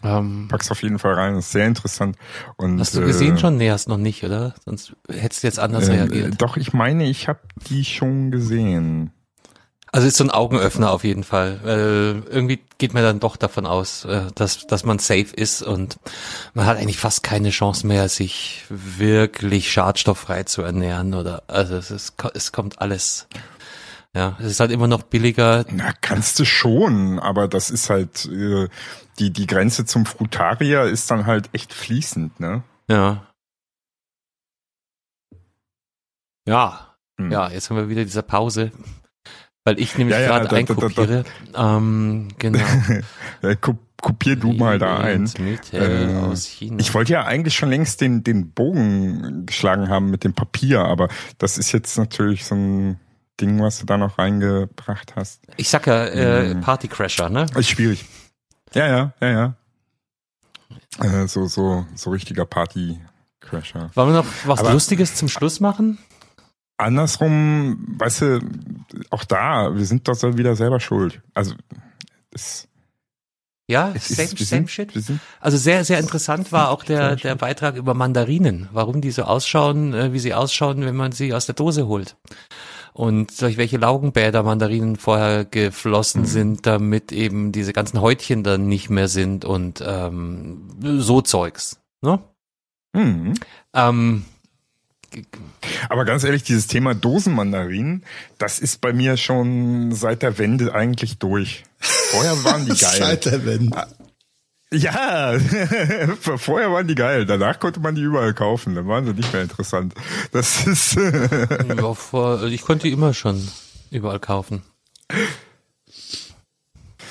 Ähm, 0.03 0.45
Pack's 0.47 0.69
auf 0.69 0.83
jeden 0.83 0.99
Fall 0.99 1.15
rein, 1.15 1.33
das 1.33 1.47
ist 1.47 1.53
sehr 1.53 1.65
interessant. 1.65 2.17
Und, 2.57 2.79
hast 2.79 2.93
du 2.95 3.01
gesehen 3.01 3.37
äh, 3.37 3.39
schon? 3.39 3.57
Nee, 3.57 3.71
hast 3.71 3.89
noch 3.89 3.97
nicht, 3.97 4.23
oder? 4.23 4.53
Sonst 4.63 4.95
hättest 5.09 5.41
du 5.41 5.47
jetzt 5.47 5.57
anders 5.57 5.89
Äh, 5.89 5.93
reagiert. 5.93 6.39
doch, 6.39 6.55
ich 6.55 6.71
meine, 6.71 7.09
ich 7.09 7.27
habe 7.27 7.39
die 7.67 7.83
schon 7.83 8.29
gesehen. 8.29 9.11
Also 9.91 10.07
ist 10.07 10.17
so 10.17 10.23
ein 10.23 10.29
Augenöffner 10.29 10.91
auf 10.91 11.03
jeden 11.03 11.23
Fall. 11.23 11.59
Weil 11.63 12.23
irgendwie 12.29 12.59
geht 12.77 12.93
man 12.93 13.03
dann 13.03 13.19
doch 13.19 13.37
davon 13.37 13.65
aus, 13.65 14.05
äh, 14.05 14.27
dass, 14.35 14.67
dass 14.67 14.83
man 14.83 14.99
safe 14.99 15.33
ist 15.35 15.61
und 15.63 15.97
man 16.53 16.65
hat 16.65 16.77
eigentlich 16.77 16.97
fast 16.99 17.23
keine 17.23 17.49
Chance 17.49 17.87
mehr, 17.87 18.07
sich 18.07 18.65
wirklich 18.69 19.71
schadstofffrei 19.71 20.43
zu 20.43 20.61
ernähren 20.61 21.13
oder 21.13 21.43
also 21.47 21.75
es, 21.75 21.89
ist, 21.91 22.13
es 22.33 22.51
kommt 22.51 22.79
alles. 22.81 23.27
Ja, 24.15 24.37
es 24.39 24.47
ist 24.47 24.59
halt 24.59 24.71
immer 24.71 24.87
noch 24.87 25.03
billiger. 25.03 25.65
Na, 25.69 25.91
kannst 26.01 26.39
du 26.39 26.45
schon, 26.45 27.19
aber 27.19 27.47
das 27.47 27.69
ist 27.69 27.89
halt, 27.89 28.25
äh, 28.25 28.67
die, 29.19 29.31
die 29.31 29.47
Grenze 29.47 29.85
zum 29.85 30.05
Frutarier 30.05 30.83
ist 30.83 31.11
dann 31.11 31.25
halt 31.27 31.49
echt 31.53 31.73
fließend, 31.73 32.39
ne? 32.39 32.63
Ja. 32.87 33.27
Ja, 36.47 36.95
Hm. 37.19 37.31
ja, 37.31 37.49
jetzt 37.49 37.69
haben 37.69 37.77
wir 37.77 37.89
wieder 37.89 38.03
diese 38.03 38.23
Pause. 38.23 38.71
Weil 39.69 39.79
ich 39.79 39.97
nämlich 39.97 40.17
Ja, 40.17 40.21
ja, 40.23 40.39
gerade 40.39 40.55
einkopiere. 40.55 41.23
Ähm, 41.55 42.27
genau. 42.37 42.59
Äh, 43.41 43.55
ko- 43.55 43.77
kopier 44.01 44.35
du 44.35 44.51
mal 44.53 44.79
da 44.79 44.97
ein. 44.97 45.29
Äh, 45.71 46.15
aus 46.15 46.45
China. 46.45 46.77
Ich 46.79 46.93
wollte 46.93 47.13
ja 47.13 47.23
eigentlich 47.25 47.55
schon 47.55 47.69
längst 47.69 48.01
den, 48.01 48.23
den 48.23 48.51
Bogen 48.51 49.45
geschlagen 49.45 49.87
haben 49.89 50.09
mit 50.09 50.23
dem 50.23 50.33
Papier, 50.33 50.81
aber 50.85 51.07
das 51.37 51.57
ist 51.57 51.71
jetzt 51.71 51.97
natürlich 51.97 52.45
so 52.45 52.55
ein 52.55 52.99
Ding, 53.39 53.61
was 53.61 53.79
du 53.79 53.85
da 53.85 53.97
noch 53.97 54.17
reingebracht 54.17 55.15
hast. 55.15 55.41
Ich 55.55 55.69
sag 55.69 55.87
ja, 55.87 56.05
äh, 56.07 56.53
Mhm. 56.55 56.61
Partycrasher, 56.61 57.29
ne? 57.29 57.45
Ist 57.55 57.69
schwierig. 57.69 58.05
Ja, 58.73 58.87
ja, 58.87 59.13
ja, 59.21 59.29
ja. 59.29 59.53
Äh, 61.23 61.27
so, 61.27 61.45
so, 61.47 61.85
so 61.95 62.09
richtiger 62.09 62.45
Party-Crasher. 62.45 63.91
Wollen 63.95 64.09
wir 64.09 64.15
noch 64.17 64.25
was 64.45 64.59
Aber- 64.59 64.73
Lustiges 64.73 65.15
zum 65.15 65.29
Schluss 65.29 65.59
machen? 65.59 65.97
Andersrum, 66.79 67.95
weißt 67.99 68.21
du, 68.21 68.39
auch 69.09 69.25
da, 69.25 69.75
wir 69.75 69.85
sind 69.85 70.07
doch 70.07 70.15
so 70.15 70.37
wieder 70.37 70.55
selber 70.55 70.79
schuld. 70.79 71.21
Also, 71.33 71.53
es, 72.33 72.67
Ja, 73.69 73.91
es 73.93 74.07
same, 74.07 74.29
ist, 74.29 74.37
same 74.37 74.67
sind, 74.67 74.71
shit. 74.71 74.93
Also 75.41 75.57
sehr, 75.57 75.83
sehr 75.83 75.99
interessant 75.99 76.51
war 76.51 76.69
auch 76.69 76.83
der, 76.83 77.15
der 77.17 77.35
Beitrag 77.35 77.75
über 77.75 77.93
Mandarinen, 77.93 78.69
warum 78.71 79.01
die 79.01 79.11
so 79.11 79.23
ausschauen, 79.23 79.93
äh, 79.93 80.13
wie 80.13 80.19
sie 80.19 80.33
ausschauen, 80.33 80.85
wenn 80.85 80.95
man 80.95 81.11
sie 81.11 81.33
aus 81.33 81.45
der 81.45 81.55
Dose 81.55 81.85
holt. 81.87 82.15
Und 82.93 83.39
durch 83.41 83.57
welche 83.57 83.77
Laugenbäder 83.77 84.43
Mandarinen 84.43 84.95
vorher 84.95 85.43
Mhm. 85.43 85.51
geflossen 85.51 86.25
sind, 86.25 86.65
damit 86.65 87.11
eben 87.11 87.51
diese 87.51 87.73
ganzen 87.73 88.01
Häutchen 88.01 88.43
dann 88.43 88.67
nicht 88.67 88.89
mehr 88.89 89.07
sind 89.07 89.45
und 89.45 89.83
ähm, 89.85 90.69
so 90.81 91.21
Zeugs. 91.21 91.79
Ne? 92.01 92.19
hm. 92.95 93.33
Ähm, 93.73 94.25
Aber 95.89 96.05
ganz 96.05 96.23
ehrlich, 96.23 96.43
dieses 96.43 96.67
Thema 96.67 96.93
Dosenmandarinen, 96.93 98.03
das 98.37 98.59
ist 98.59 98.81
bei 98.81 98.93
mir 98.93 99.17
schon 99.17 99.91
seit 99.93 100.21
der 100.21 100.37
Wende 100.37 100.73
eigentlich 100.73 101.17
durch. 101.17 101.63
Vorher 101.79 102.43
waren 102.43 102.65
die 102.65 102.69
geil. 102.79 102.97
Seit 102.99 103.25
der 103.25 103.45
Wende. 103.45 103.87
Ja, 104.71 105.37
vorher 106.19 106.71
waren 106.71 106.87
die 106.87 106.95
geil. 106.95 107.25
Danach 107.25 107.59
konnte 107.59 107.79
man 107.79 107.95
die 107.95 108.01
überall 108.01 108.33
kaufen. 108.33 108.75
Dann 108.75 108.87
waren 108.87 109.05
sie 109.05 109.13
nicht 109.13 109.33
mehr 109.33 109.41
interessant. 109.41 109.95
Das 110.31 110.67
ist 110.67 110.95
ich 112.47 112.61
konnte 112.61 112.87
die 112.87 112.93
immer 112.93 113.13
schon 113.13 113.47
überall 113.89 114.19
kaufen. 114.19 114.61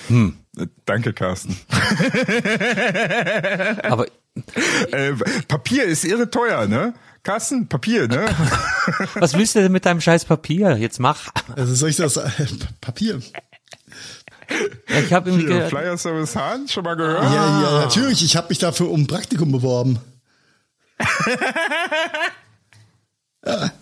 Hm. 0.07 0.37
Danke, 0.87 1.13
Carsten. 1.13 1.57
Aber 3.83 4.07
Äh, 4.93 5.13
Papier 5.49 5.85
ist 5.85 6.05
irre 6.05 6.31
teuer, 6.31 6.67
ne? 6.67 6.95
Carsten, 7.29 7.69
Papier, 7.69 8.09
ne? 8.09 8.27
was 9.17 9.35
willst 9.35 9.55
du 9.55 9.61
denn 9.61 9.71
mit 9.71 9.85
deinem 9.85 10.01
scheiß 10.01 10.25
Papier? 10.25 10.79
Jetzt 10.79 10.99
mach. 10.99 11.29
Also 11.57 11.75
soll 11.75 11.91
ich 11.91 11.97
das 11.97 12.17
äh, 12.17 12.31
Papier? 12.81 13.21
Ja, 14.89 15.01
ich 15.01 15.13
habe 15.13 15.29
irgendwie 15.29 15.61
Flyer 15.69 15.99
Service 15.99 16.35
Hahn, 16.35 16.69
schon 16.69 16.85
mal 16.85 16.95
gehört? 16.95 17.25
Ja, 17.25 17.63
ja, 17.63 17.81
natürlich. 17.81 18.25
Ich 18.25 18.35
habe 18.35 18.49
mich 18.49 18.57
dafür 18.57 18.91
um 18.91 19.03
ein 19.03 19.07
Praktikum 19.07 19.53
beworben. 19.53 19.99
ja. 23.45 23.73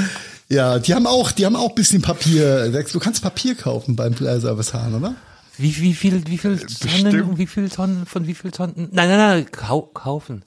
ja, 0.48 0.78
die 0.78 0.94
haben 0.94 1.06
auch, 1.06 1.30
die 1.30 1.44
haben 1.44 1.56
auch 1.56 1.68
ein 1.68 1.74
bisschen 1.74 2.00
Papier. 2.00 2.70
Du 2.70 3.00
kannst 3.00 3.22
Papier 3.22 3.54
kaufen 3.54 3.96
beim 3.96 4.14
Flyerservice 4.14 4.72
Hahn, 4.72 4.94
oder? 4.94 5.14
Wie, 5.58 5.78
wie 5.78 5.92
viel, 5.92 6.26
wie 6.26 6.38
viel 6.38 6.56
Tonnen, 6.56 7.04
Bestimmt. 7.04 7.36
wie 7.36 7.46
viel 7.46 7.68
Tonnen, 7.68 8.06
von 8.06 8.26
wie 8.26 8.34
viel 8.34 8.50
Tonnen? 8.50 8.88
Nein, 8.92 9.10
nein, 9.10 9.18
nein, 9.18 9.52
kau 9.52 9.82
kaufen. 9.82 10.42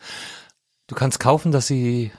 Du 0.88 0.96
kannst 0.96 1.20
kaufen, 1.20 1.52
dass 1.52 1.68
sie 1.68 2.12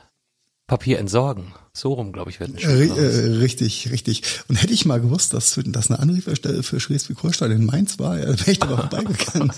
Papier 0.69 0.99
entsorgen. 0.99 1.55
So 1.73 1.95
rum, 1.95 2.13
glaube 2.13 2.31
ich, 2.31 2.41
wird 2.41 2.51
ein 2.51 2.59
Äh, 2.59 2.87
äh, 2.89 3.37
richtig, 3.39 3.91
richtig. 3.91 4.23
Und 4.49 4.57
hätte 4.57 4.73
ich 4.75 4.85
mal 4.85 5.01
gewusst, 5.01 5.33
dass 5.33 5.59
das 5.65 5.91
eine 5.91 5.99
Anlieferstelle 5.99 6.63
für 6.63 6.79
Schleswig-Holstein 6.79 7.53
in 7.53 7.65
Mainz 7.65 7.99
war, 7.99 8.17
wäre 8.19 8.37
ich 8.47 8.59
da 8.59 8.67
mal 8.67 8.77
vorbeigegangen. 8.89 9.51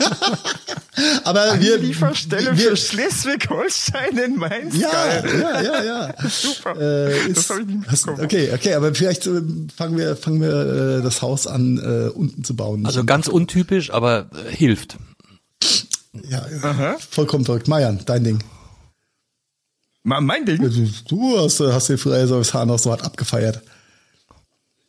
Aber 1.24 1.60
wir, 1.60 1.78
Lieferstelle 1.78 2.56
wir, 2.56 2.70
für 2.70 2.76
Schleswig-Holstein 2.76 4.18
in 4.18 4.36
Mainz. 4.36 4.76
ja, 4.78 4.90
Geil. 4.90 5.40
ja, 5.40 5.62
ja, 5.62 5.84
ja. 5.84 6.14
Super. 6.28 6.76
Äh, 6.80 7.28
das 7.28 7.38
ist, 7.38 7.50
habe 7.50 7.62
ich 7.62 7.66
nicht 7.66 7.88
hast- 7.90 8.08
okay, 8.08 8.50
okay, 8.54 8.74
aber 8.74 8.94
vielleicht 8.94 9.26
äh, 9.26 9.40
fangen 9.74 9.96
wir, 9.98 10.14
fangen 10.14 10.40
wir 10.40 10.98
äh, 10.98 11.02
das 11.02 11.22
Haus 11.22 11.48
an, 11.48 11.78
äh, 11.78 12.10
unten 12.10 12.44
zu 12.44 12.54
bauen. 12.54 12.86
Also 12.86 13.02
ganz 13.04 13.26
untypisch, 13.26 13.90
aber 13.90 14.30
äh, 14.46 14.54
hilft. 14.54 14.96
ja, 16.28 16.46
ja. 16.62 16.96
vollkommen 17.10 17.44
verrückt. 17.44 17.66
Marian, 17.66 18.00
dein 18.06 18.22
Ding. 18.22 18.44
Mein 20.02 20.44
Ding? 20.46 20.58
Du, 21.08 21.38
hast, 21.38 21.60
hast 21.60 21.88
den 21.88 21.98
Freiservice 21.98 22.54
Hahn 22.54 22.68
noch 22.68 22.78
so 22.78 22.90
hart 22.90 23.04
abgefeiert. 23.04 23.62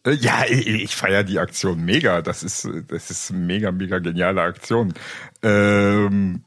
Äh, 0.05 0.13
Ja, 0.13 0.45
ich, 0.47 0.67
ich 0.67 0.95
feiere 0.95 1.23
die 1.23 1.39
Aktion 1.39 1.83
mega. 1.83 2.21
Das 2.21 2.43
ist, 2.43 2.67
das 2.87 3.11
ist 3.11 3.31
eine 3.31 3.39
mega, 3.39 3.71
mega 3.71 3.99
geniale 3.99 4.41
Aktion. 4.41 4.93
Ähm, 5.43 6.43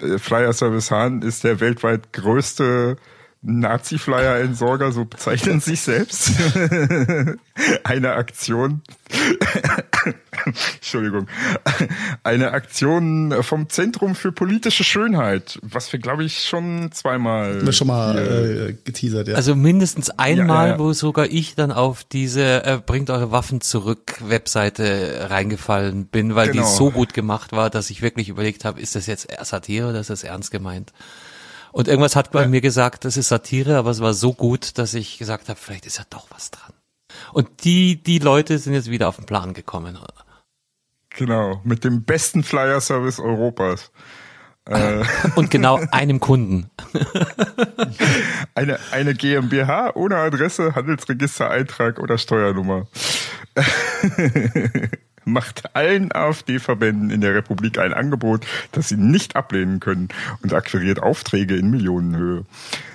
äh, 0.00 0.18
Flyer 0.18 0.52
Service 0.52 0.90
Hahn 0.90 1.22
ist 1.22 1.44
der 1.44 1.60
weltweit 1.60 2.12
größte 2.12 2.96
Nazi-Flyer-Entsorger, 3.42 4.92
so 4.92 5.04
bezeichnen 5.06 5.60
sie 5.60 5.70
sich 5.70 5.80
selbst. 5.82 6.30
Eine 7.84 8.12
Aktion 8.12 8.82
Entschuldigung, 10.76 11.26
eine 12.22 12.52
Aktion 12.52 13.42
vom 13.42 13.68
Zentrum 13.68 14.14
für 14.14 14.32
politische 14.32 14.84
Schönheit, 14.84 15.58
was 15.62 15.92
wir 15.92 16.00
glaube 16.00 16.24
ich 16.24 16.44
schon 16.44 16.90
zweimal 16.92 17.70
schon 17.72 17.88
mal 17.88 18.16
äh, 18.70 18.72
geteasert, 18.84 19.28
ja. 19.28 19.34
Also 19.34 19.54
mindestens 19.54 20.10
einmal, 20.10 20.68
Ja, 20.68 20.72
ja. 20.74 20.78
wo 20.78 20.92
sogar 20.92 21.26
ich 21.26 21.54
dann 21.54 21.72
auf 21.72 22.04
diese 22.04 22.64
äh, 22.64 22.78
Bringt 22.84 23.10
eure 23.10 23.30
Waffen 23.32 23.60
zurück 23.60 24.16
Webseite 24.20 25.26
reingefallen 25.28 26.06
bin, 26.06 26.34
weil 26.34 26.50
Genau. 26.50 26.62
die 26.62 26.68
so 26.76 26.90
gut 26.90 27.12
gemacht 27.14 27.52
war, 27.52 27.68
dass 27.70 27.90
ich 27.90 28.00
wirklich 28.02 28.28
überlegt 28.28 28.64
habe, 28.64 28.80
ist 28.80 28.94
das 28.94 29.06
jetzt 29.06 29.28
Satire 29.44 29.88
oder 29.90 30.00
ist 30.00 30.10
das 30.10 30.24
ernst 30.24 30.50
gemeint? 30.50 30.92
Und 31.72 31.88
irgendwas 31.88 32.16
hat 32.16 32.30
bei 32.32 32.48
mir 32.48 32.60
gesagt, 32.60 33.04
das 33.04 33.16
ist 33.16 33.28
Satire, 33.28 33.76
aber 33.76 33.90
es 33.90 34.00
war 34.00 34.14
so 34.14 34.32
gut, 34.32 34.78
dass 34.78 34.94
ich 34.94 35.18
gesagt 35.18 35.48
habe, 35.48 35.58
vielleicht 35.58 35.86
ist 35.86 35.98
ja 35.98 36.04
doch 36.10 36.26
was 36.30 36.50
dran. 36.50 36.72
Und 37.32 37.64
die, 37.64 38.02
die 38.02 38.18
Leute 38.18 38.58
sind 38.58 38.74
jetzt 38.74 38.90
wieder 38.90 39.08
auf 39.08 39.16
den 39.16 39.26
Plan 39.26 39.54
gekommen. 39.54 39.98
genau 41.10 41.60
mit 41.64 41.84
dem 41.84 42.02
besten 42.04 42.42
Flyer 42.42 42.80
Service 42.80 43.18
Europas. 43.20 43.90
Äh, 44.66 45.04
Und 45.36 45.50
genau 45.50 45.80
einem 45.90 46.20
Kunden. 46.20 46.70
eine 48.54 48.78
eine 48.92 49.14
GmbH 49.14 49.96
ohne 49.96 50.16
Adresse, 50.16 50.74
Handelsregistereintrag 50.74 51.98
oder 51.98 52.18
Steuernummer. 52.18 52.86
Macht 55.24 55.74
allen 55.76 56.12
AfD-Verbänden 56.12 57.10
in 57.10 57.20
der 57.20 57.34
Republik 57.34 57.78
ein 57.78 57.92
Angebot, 57.92 58.46
das 58.72 58.88
sie 58.88 58.96
nicht 58.96 59.36
ablehnen 59.36 59.80
können 59.80 60.08
und 60.42 60.52
akquiriert 60.52 61.02
Aufträge 61.02 61.56
in 61.56 61.70
Millionenhöhe. 61.70 62.44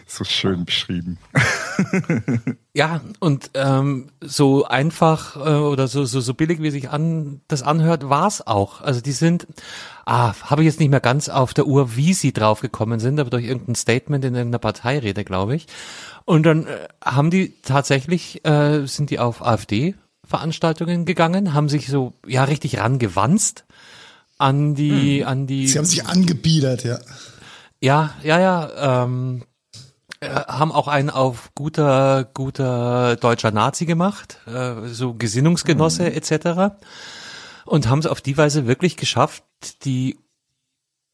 So 0.08 0.24
schön 0.24 0.66
beschrieben. 0.66 1.18
Ja, 2.78 3.00
und 3.22 3.52
ähm, 3.54 4.08
so 4.20 4.66
einfach 4.66 5.38
äh, 5.38 5.60
oder 5.60 5.88
so, 5.88 6.04
so, 6.04 6.20
so 6.20 6.34
billig, 6.34 6.62
wie 6.62 6.72
sich 6.72 6.90
an, 6.90 7.40
das 7.48 7.64
anhört, 7.64 8.10
war's 8.10 8.46
auch. 8.46 8.82
Also 8.82 9.00
die 9.00 9.14
sind, 9.14 9.48
ah, 10.06 10.34
habe 10.42 10.62
ich 10.62 10.66
jetzt 10.66 10.82
nicht 10.82 10.90
mehr 10.90 11.00
ganz 11.00 11.30
auf 11.30 11.54
der 11.54 11.68
Uhr, 11.68 11.96
wie 11.96 12.14
sie 12.14 12.34
draufgekommen 12.34 13.00
sind, 13.00 13.18
aber 13.18 13.30
durch 13.30 13.46
irgendein 13.46 13.76
Statement 13.76 14.26
in 14.26 14.36
irgendeiner 14.36 14.60
Parteirede, 14.60 15.24
glaube 15.24 15.56
ich. 15.56 15.68
Und 16.26 16.46
dann 16.46 16.68
äh, 16.68 16.90
haben 17.02 17.32
die 17.32 17.54
tatsächlich, 17.62 18.44
äh, 18.46 18.86
sind 18.88 19.10
die 19.10 19.20
auf 19.20 19.42
AfD-Veranstaltungen 20.26 21.06
gegangen, 21.06 21.54
haben 21.54 21.70
sich 21.70 21.88
so, 21.88 22.14
ja, 22.26 22.44
richtig 22.44 22.80
rangewanzt 22.80 23.66
an 24.38 24.76
die, 24.76 25.24
an 25.24 25.48
die 25.48 25.68
Sie 25.68 25.78
haben 25.78 25.86
sich 25.86 26.06
angebiedert, 26.06 26.84
ja. 26.84 27.00
ja, 27.80 28.14
ja, 28.24 28.40
ja. 28.40 29.04
Ähm, 29.04 29.44
äh, 30.20 30.28
haben 30.28 30.72
auch 30.72 30.88
einen 30.88 31.10
auf 31.10 31.52
guter, 31.56 32.26
guter 32.34 33.16
deutscher 33.16 33.52
Nazi 33.52 33.86
gemacht, 33.86 34.40
äh, 34.48 34.88
so 34.88 35.14
Gesinnungsgenosse 35.14 36.14
etc. 36.14 36.76
Und 37.66 37.88
haben 37.88 38.00
es 38.00 38.08
auf 38.08 38.22
die 38.22 38.38
Weise 38.38 38.68
wirklich 38.68 38.98
geschafft, 38.98 39.44
die 39.86 40.18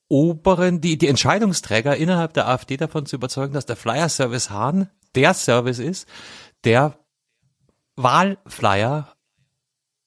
oberen, 0.08 0.82
die, 0.82 0.98
die 0.98 1.08
Entscheidungsträger 1.08 1.96
innerhalb 1.96 2.34
der 2.34 2.48
AfD 2.48 2.76
davon 2.76 3.06
zu 3.06 3.16
überzeugen, 3.16 3.54
dass 3.54 3.66
der 3.66 3.78
Flyer 3.78 4.10
Service 4.10 4.50
Hahn 4.50 4.90
der 5.16 5.34
Service 5.34 5.80
ist, 5.80 6.08
der 6.64 6.98
Wahlflyer 7.96 9.16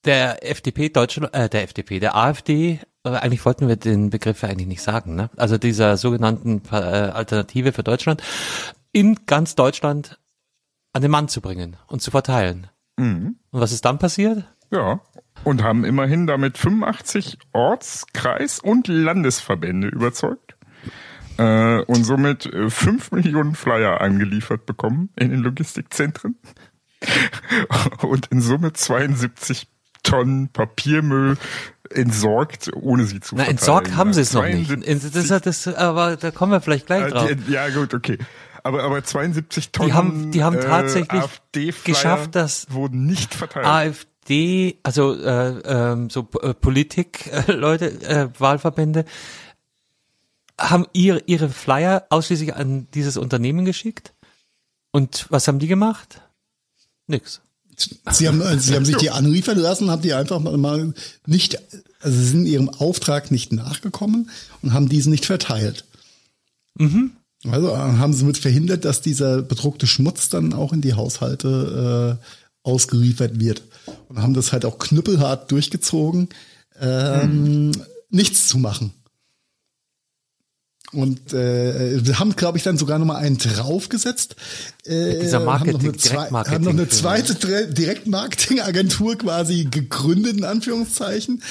der 0.05 0.49
FDP 0.49 0.89
Deutschland, 0.91 1.35
äh, 1.35 1.49
der 1.49 1.63
FDP, 1.63 2.01
der 2.01 2.17
AfD, 2.17 2.81
äh, 3.05 3.09
eigentlich 3.09 3.45
wollten 3.45 3.69
wir 3.69 3.77
den 3.77 4.11
Begriff 4.11 4.43
ja 4.43 4.49
eigentlich 4.49 4.69
nicht 4.69 4.83
sagen, 4.83 5.15
ne? 5.15 5.31
Also 5.37 5.59
dieser 5.59 5.97
sogenannten 5.97 6.63
äh, 6.71 6.77
Alternative 6.77 7.73
für 7.73 7.83
Deutschland 7.83 8.23
in 8.93 9.27
ganz 9.27 9.55
Deutschland 9.55 10.19
an 10.93 11.03
den 11.03 11.11
Mann 11.11 11.29
zu 11.29 11.41
bringen 11.41 11.77
und 11.87 12.03
zu 12.03 12.11
verteilen. 12.11 12.69
Und 13.51 13.61
was 13.61 13.73
ist 13.73 13.85
dann 13.85 13.99
passiert? 13.99 14.45
Ja. 14.71 15.01
Und 15.43 15.63
haben 15.63 15.85
immerhin 15.85 16.27
damit 16.27 16.57
85 16.57 17.39
Orts-, 17.53 18.07
Kreis- 18.13 18.61
und 18.61 18.89
Landesverbände 18.89 19.89
überzeugt. 19.89 20.57
Äh, 21.37 21.81
und 21.83 22.05
somit 22.05 22.47
äh, 22.47 22.71
5 22.71 23.11
Millionen 23.11 23.55
Flyer 23.57 24.01
angeliefert 24.01 24.67
bekommen 24.67 25.11
in 25.17 25.31
den 25.31 25.41
Logistikzentren. 25.41 26.37
und 28.03 28.27
in 28.29 28.41
Summe 28.41 28.73
72 28.73 29.69
Tonnen 30.03 30.49
Papiermüll 30.49 31.37
entsorgt, 31.91 32.71
ohne 32.75 33.05
sie 33.05 33.21
zu 33.21 33.35
Na, 33.37 33.45
verteilen. 33.45 33.51
entsorgt 33.59 33.97
haben 33.97 34.13
sie 34.13 34.21
es 34.23 34.33
noch 34.35 34.45
nicht. 34.47 34.69
72 34.69 35.13
Das, 35.29 35.43
das, 35.65 35.69
aber 35.75 36.17
da 36.17 36.31
kommen 36.31 36.53
wir 36.53 36.61
vielleicht 36.61 36.87
gleich 36.87 37.05
Äh, 37.07 37.11
drauf. 37.11 37.31
ja, 37.49 37.69
gut, 37.71 37.95
okay. 37.95 38.19
Aber, 38.63 38.83
aber 38.83 39.03
72 39.05 39.73
Tonnen 39.73 39.89
Die 39.89 39.93
haben- 39.95 40.31
die 40.31 40.43
haben 40.43 40.61
tatsächlich 40.61 41.21
AfD-Flyer 41.23 41.95
geschafft, 41.95 42.35
dass 42.35 42.67
wurden 42.71 43.05
nicht 43.07 43.35
verteilt. 43.35 43.67
AfD, 43.67 44.79
also 44.83 45.15
äh, 45.15 45.61
ähm, 45.93 46.09
so 46.11 46.29
äh, 46.43 46.55
Politik, 46.55 47.27
äh, 47.33 47.53
Leute, 47.53 47.87
äh, 48.03 48.29
Wahlverbände, 48.39 49.05
haben 50.59 50.87
ihre, 50.93 51.21
ihre 51.27 51.49
Flyer 51.49 52.07
ausschließlich 52.11 52.55
an 52.55 52.89
dieses 52.95 53.17
Unternehmen 53.17 53.65
geschickt. 53.65 54.15
Und 54.93 55.27
was 55.31 55.49
haben 55.49 55.59
die 55.59 55.67
gemacht? 55.67 56.21
Nix. 57.07 57.41
Sie 58.13 58.29
haben, 58.29 58.41
äh, 58.41 58.59
sie 58.61 58.75
haben 58.75 58.85
sich 58.85 58.97
die 58.97 59.11
anliefern 59.11 59.59
lassen, 59.59 59.91
haben 59.91 60.03
die 60.03 60.15
einfach 60.15 60.39
mal- 60.39 60.95
nicht, 61.27 61.59
also 62.01 62.17
sie 62.17 62.27
sind 62.29 62.47
ihrem 62.47 62.69
Auftrag 62.69 63.31
nicht 63.33 63.53
nachgekommen 63.53 64.31
und 64.63 64.73
haben 64.73 64.89
diesen 64.89 65.11
nicht 65.11 65.27
verteilt. 65.27 65.85
Also 67.51 67.69
äh, 67.71 67.77
haben 67.77 68.13
sie 68.15 68.25
mit 68.25 68.39
verhindert, 68.39 68.85
dass 68.85 69.01
dieser 69.01 69.43
bedruckte 69.43 69.87
Schmutz 69.87 70.29
dann 70.29 70.53
auch 70.53 70.73
in 70.73 70.81
die 70.83 70.95
Haushalte 70.95 72.19
äh, 72.23 72.25
ausgeliefert 72.63 73.39
wird. 73.41 73.63
Und 74.09 74.23
haben 74.23 74.35
das 74.35 74.53
halt 74.53 74.65
auch 74.65 74.79
knüppelhart 74.79 75.51
durchgezogen, 75.51 76.29
ähm, 76.81 77.73
nichts 78.09 78.49
zu 78.49 78.59
machen. 78.59 78.93
Und 80.95 81.33
äh, 81.33 82.05
wir 82.05 82.19
haben, 82.19 82.37
glaube 82.37 82.59
ich, 82.59 82.65
dann 82.65 82.79
sogar 82.79 82.99
noch 82.99 83.07
mal 83.07 83.17
einen 83.17 83.39
draufgesetzt. 83.39 84.37
Äh, 84.85 85.21
dieser 85.21 85.41
und 85.43 85.47
haben 85.53 85.71
noch 85.71 85.79
eine 85.81 85.89
Marketing- 85.89 85.99
zwei- 85.99 86.31
Haben 86.31 86.65
noch 86.65 86.71
eine 86.73 86.89
zweite 86.89 87.35
Direktmarketingagentur 87.73 89.17
quasi 89.19 89.65
gegründet, 89.71 90.37
in 90.37 90.45
Anführungszeichen. 90.45 91.43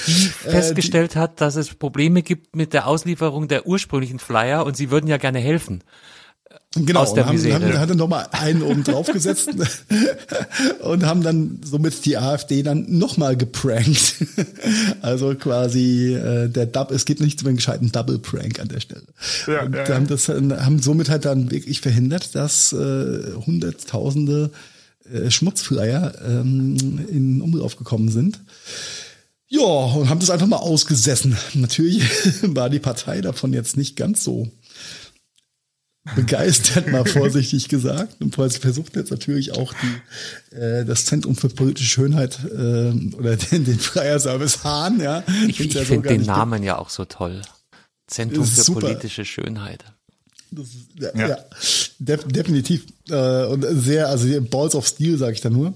Äh, 0.46 0.50
Festgestellt 0.50 1.16
hat, 1.16 1.40
dass 1.40 1.56
es 1.56 1.74
Probleme 1.74 2.22
gibt 2.22 2.54
mit 2.56 2.72
der 2.72 2.86
Auslieferung 2.86 3.48
der 3.48 3.66
ursprünglichen 3.66 4.18
Flyer 4.18 4.64
und 4.64 4.76
sie 4.76 4.90
würden 4.90 5.06
ja 5.08 5.16
gerne 5.16 5.38
helfen. 5.38 5.82
Genau, 6.74 7.00
aus 7.00 7.14
der 7.14 7.28
und 7.28 7.38
haben, 7.38 7.52
haben, 7.52 7.78
hat 7.78 7.90
dann 7.90 7.96
noch 7.96 8.08
mal 8.08 8.26
einen 8.32 8.62
oben 8.62 8.84
draufgesetzt 8.84 9.50
und 10.80 11.04
haben 11.04 11.22
dann 11.22 11.60
somit 11.64 12.04
die 12.04 12.16
AfD 12.16 12.62
dann 12.62 12.86
noch 12.88 13.16
mal 13.16 13.36
geprankt. 13.36 14.16
also 15.02 15.34
quasi 15.34 16.14
äh, 16.14 16.48
der 16.48 16.66
Dub, 16.66 16.90
es 16.90 17.04
gibt 17.04 17.20
nicht 17.20 17.40
so 17.40 17.46
einen 17.46 17.56
gescheiten 17.56 17.92
Double 17.92 18.18
Prank 18.18 18.60
an 18.60 18.68
der 18.68 18.80
Stelle. 18.80 19.04
Ja, 19.46 19.62
und 19.62 19.74
ja, 19.74 19.84
ja. 19.84 19.94
haben 19.94 20.06
das 20.06 20.28
haben 20.28 20.80
somit 20.80 21.08
halt 21.08 21.24
dann 21.24 21.50
wirklich 21.50 21.80
verhindert, 21.80 22.34
dass 22.34 22.72
äh, 22.72 23.34
hunderttausende 23.46 24.50
äh, 25.12 25.30
Schmutzflyer 25.30 26.14
ähm, 26.26 26.76
in 27.10 27.42
Umlauf 27.42 27.76
gekommen 27.76 28.08
sind. 28.08 28.40
Ja, 29.48 29.60
und 29.60 30.08
haben 30.08 30.20
das 30.20 30.30
einfach 30.30 30.46
mal 30.46 30.56
ausgesessen. 30.56 31.36
Natürlich 31.54 32.02
war 32.42 32.70
die 32.70 32.80
Partei 32.80 33.20
davon 33.20 33.52
jetzt 33.52 33.76
nicht 33.76 33.96
ganz 33.96 34.24
so 34.24 34.48
begeistert, 36.14 36.90
mal 36.90 37.04
vorsichtig 37.04 37.68
gesagt. 37.68 38.20
Und 38.20 38.34
versucht 38.34 38.96
jetzt 38.96 39.10
natürlich 39.10 39.52
auch 39.52 39.72
die, 39.72 40.56
äh, 40.56 40.84
das 40.84 41.06
Zentrum 41.06 41.34
für 41.36 41.48
politische 41.48 41.88
Schönheit 41.88 42.38
äh, 42.44 42.92
oder 43.16 43.36
den, 43.36 43.64
den 43.64 43.78
Freierservice 43.78 44.64
Hahn, 44.64 45.00
ja. 45.00 45.22
Ich, 45.48 45.60
ich 45.60 45.72
ja 45.72 45.80
so 45.80 45.86
finde 45.86 46.10
den 46.10 46.22
Namen 46.22 46.62
ja 46.62 46.78
auch 46.78 46.90
so 46.90 47.04
toll. 47.04 47.40
Zentrum 48.06 48.44
für 48.44 48.62
super. 48.62 48.80
politische 48.80 49.24
Schönheit. 49.24 49.84
Das 50.50 50.66
ist, 50.66 50.86
ja, 51.00 51.10
Ja. 51.14 51.28
ja. 51.28 51.38
def 51.98 52.24
definitiv. 52.24 52.86
Äh, 53.08 53.46
und 53.46 53.64
sehr, 53.82 54.08
also 54.08 54.26
Balls 54.42 54.74
of 54.74 54.86
Steel, 54.86 55.18
sage 55.18 55.34
ich 55.34 55.40
da 55.40 55.50
nur. 55.50 55.74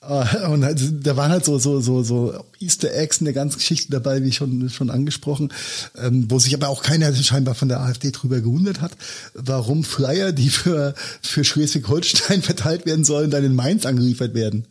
Äh, 0.00 0.46
und 0.48 0.64
halt, 0.64 0.80
da 1.06 1.16
waren 1.16 1.30
halt 1.30 1.44
so, 1.44 1.58
so, 1.58 1.80
so, 1.80 2.02
so 2.02 2.34
Easter 2.60 2.94
Eggs 2.94 3.18
in 3.18 3.26
der 3.26 3.34
ganzen 3.34 3.58
Geschichte 3.58 3.90
dabei, 3.92 4.22
wie 4.22 4.32
schon, 4.32 4.70
schon 4.70 4.90
angesprochen, 4.90 5.52
ähm, 5.96 6.30
wo 6.30 6.38
sich 6.38 6.54
aber 6.54 6.68
auch 6.68 6.82
keiner 6.82 7.14
scheinbar 7.14 7.54
von 7.54 7.68
der 7.68 7.80
AfD 7.80 8.10
drüber 8.10 8.40
gewundert 8.40 8.80
hat, 8.80 8.92
warum 9.34 9.84
Flyer, 9.84 10.32
die 10.32 10.48
für, 10.48 10.94
für 11.20 11.44
Schleswig-Holstein 11.44 12.42
verteilt 12.42 12.86
werden 12.86 13.04
sollen, 13.04 13.30
dann 13.30 13.44
in 13.44 13.54
Mainz 13.54 13.86
angeliefert 13.86 14.34
werden. 14.34 14.66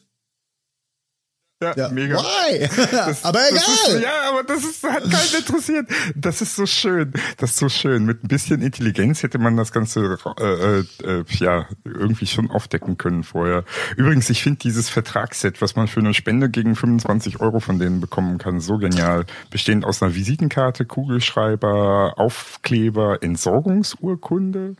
Ja, 1.61 1.73
Ja. 1.75 1.89
mega. 1.89 2.17
Why? 2.17 2.65
aber 3.23 3.39
Das 3.39 3.49
egal. 3.51 3.95
ist, 3.97 4.03
ja, 4.03 4.29
aber 4.29 4.43
das 4.43 4.63
ist, 4.63 4.83
hat 4.83 5.03
keinen 5.03 5.35
interessiert. 5.37 5.87
Das 6.15 6.41
ist 6.41 6.55
so 6.55 6.65
schön. 6.65 7.13
Das 7.37 7.51
ist 7.51 7.57
so 7.57 7.69
schön. 7.69 8.05
Mit 8.05 8.23
ein 8.23 8.27
bisschen 8.27 8.61
Intelligenz 8.61 9.21
hätte 9.23 9.37
man 9.37 9.55
das 9.57 9.71
Ganze 9.71 10.17
äh, 10.39 10.79
äh, 11.05 11.23
ja 11.29 11.67
irgendwie 11.85 12.25
schon 12.25 12.49
aufdecken 12.49 12.97
können 12.97 13.23
vorher. 13.23 13.63
Übrigens, 13.95 14.29
ich 14.29 14.41
finde 14.41 14.59
dieses 14.59 14.89
Vertragsset, 14.89 15.61
was 15.61 15.75
man 15.75 15.87
für 15.87 15.99
eine 15.99 16.13
Spende 16.13 16.49
gegen 16.49 16.75
25 16.75 17.39
Euro 17.41 17.59
von 17.59 17.77
denen 17.79 18.01
bekommen 18.01 18.37
kann, 18.39 18.59
so 18.59 18.77
genial. 18.77 19.25
Bestehend 19.51 19.85
aus 19.85 20.01
einer 20.01 20.15
Visitenkarte, 20.15 20.85
Kugelschreiber, 20.85 22.15
Aufkleber, 22.17 23.21
Entsorgungsurkunde. 23.21 24.75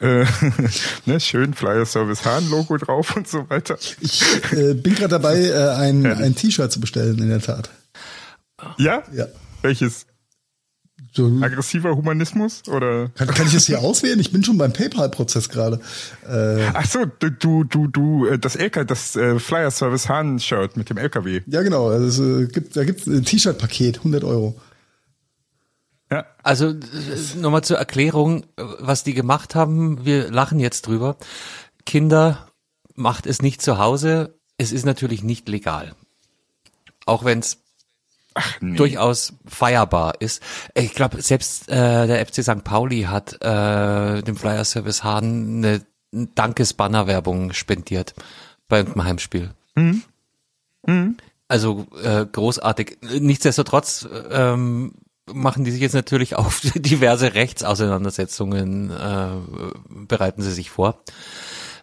Äh, 0.00 0.24
ne, 1.06 1.20
schön 1.20 1.54
Flyer 1.54 1.86
Service 1.86 2.24
Hahn 2.24 2.48
Logo 2.50 2.76
drauf 2.76 3.16
und 3.16 3.26
so 3.26 3.48
weiter. 3.48 3.78
Ich 4.00 4.22
äh, 4.52 4.74
bin 4.74 4.94
gerade 4.94 5.08
dabei, 5.08 5.40
äh, 5.40 5.68
ein, 5.76 6.04
ein 6.06 6.34
T-Shirt 6.34 6.70
zu 6.70 6.80
bestellen, 6.80 7.18
in 7.18 7.28
der 7.28 7.40
Tat. 7.40 7.70
Ja? 8.78 9.02
Ja. 9.12 9.26
Welches? 9.62 10.06
So, 11.12 11.32
Aggressiver 11.40 11.96
Humanismus 11.96 12.62
oder? 12.68 13.08
kann, 13.14 13.28
kann 13.28 13.46
ich 13.46 13.54
das 13.54 13.66
hier 13.66 13.80
auswählen? 13.82 14.20
Ich 14.20 14.32
bin 14.32 14.44
schon 14.44 14.58
beim 14.58 14.72
PayPal-Prozess 14.74 15.48
gerade. 15.48 15.80
Äh, 16.28 16.62
Ach 16.74 16.84
so, 16.84 17.06
du, 17.06 17.30
du, 17.30 17.64
du, 17.64 17.86
du 17.86 18.26
äh, 18.26 18.38
das 18.38 18.54
LK, 18.54 18.86
das 18.86 19.16
äh, 19.16 19.38
Flyer 19.38 19.70
Service 19.70 20.10
Hahn 20.10 20.38
Shirt 20.38 20.76
mit 20.76 20.90
dem 20.90 20.98
LKW. 20.98 21.40
ja, 21.46 21.62
genau. 21.62 21.88
Also, 21.88 22.40
es 22.40 22.52
gibt, 22.52 22.76
da 22.76 22.84
gibt 22.84 23.00
es 23.00 23.06
ein 23.06 23.24
T-Shirt-Paket, 23.24 23.98
100 23.98 24.24
Euro. 24.24 24.60
Ja. 26.10 26.26
Also 26.42 26.68
äh, 26.68 27.36
nochmal 27.36 27.64
zur 27.64 27.78
Erklärung, 27.78 28.44
was 28.56 29.04
die 29.04 29.14
gemacht 29.14 29.54
haben. 29.54 30.04
Wir 30.04 30.30
lachen 30.30 30.60
jetzt 30.60 30.86
drüber. 30.86 31.16
Kinder 31.84 32.48
macht 32.94 33.26
es 33.26 33.42
nicht 33.42 33.60
zu 33.60 33.78
Hause. 33.78 34.38
Es 34.58 34.72
ist 34.72 34.86
natürlich 34.86 35.22
nicht 35.22 35.48
legal. 35.48 35.94
Auch 37.06 37.24
wenn 37.24 37.40
es 37.40 37.58
nee. 38.60 38.76
durchaus 38.76 39.34
feierbar 39.46 40.14
ist. 40.20 40.42
Ich 40.74 40.94
glaube, 40.94 41.20
selbst 41.22 41.68
äh, 41.68 42.06
der 42.06 42.24
FC 42.24 42.42
St. 42.42 42.64
Pauli 42.64 43.02
hat 43.02 43.42
äh, 43.42 44.22
dem 44.22 44.36
Flyer 44.36 44.64
Service 44.64 45.04
Hahn 45.04 45.64
eine 45.64 45.86
Dankesbanner-Werbung 46.12 47.52
spendiert 47.52 48.14
bei 48.68 48.78
irgendeinem 48.78 49.06
Heimspiel. 49.06 49.50
Also 51.48 51.86
äh, 52.02 52.26
großartig. 52.26 52.98
Nichtsdestotrotz 53.02 54.08
ähm, 54.30 54.94
machen 55.32 55.64
die 55.64 55.70
sich 55.70 55.80
jetzt 55.80 55.94
natürlich 55.94 56.36
auf 56.36 56.60
diverse 56.74 57.34
Rechtsauseinandersetzungen 57.34 58.90
äh, 58.90 59.28
bereiten 59.88 60.42
sie 60.42 60.52
sich 60.52 60.70
vor. 60.70 61.02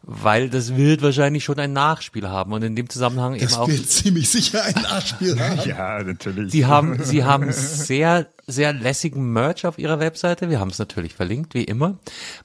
Weil 0.06 0.50
das 0.50 0.76
wird 0.76 1.02
wahrscheinlich 1.02 1.46
schon 1.46 1.60
ein 1.60 1.72
Nachspiel 1.72 2.28
haben 2.28 2.52
und 2.52 2.62
in 2.62 2.76
dem 2.76 2.90
Zusammenhang 2.90 3.36
eben 3.36 3.46
Das 3.46 3.58
auch 3.58 3.70
wird 3.70 3.90
ziemlich 3.90 4.30
sicher 4.30 4.62
ein 4.62 4.74
Nachspiel 4.74 5.40
haben. 5.40 5.62
Ja, 5.66 6.04
natürlich. 6.04 6.52
Sie 6.52 6.66
haben, 6.66 7.02
sie 7.02 7.24
haben 7.24 7.54
sehr, 7.54 8.28
sehr 8.46 8.74
lässigen 8.74 9.32
Merch 9.32 9.66
auf 9.66 9.80
ihrer 9.80 10.02
Webseite. 10.02 10.50
Wir 10.50 10.60
haben 10.60 10.72
es 10.72 10.78
natürlich 10.78 11.14
verlinkt, 11.14 11.54
wie 11.54 11.64
immer. 11.64 12.00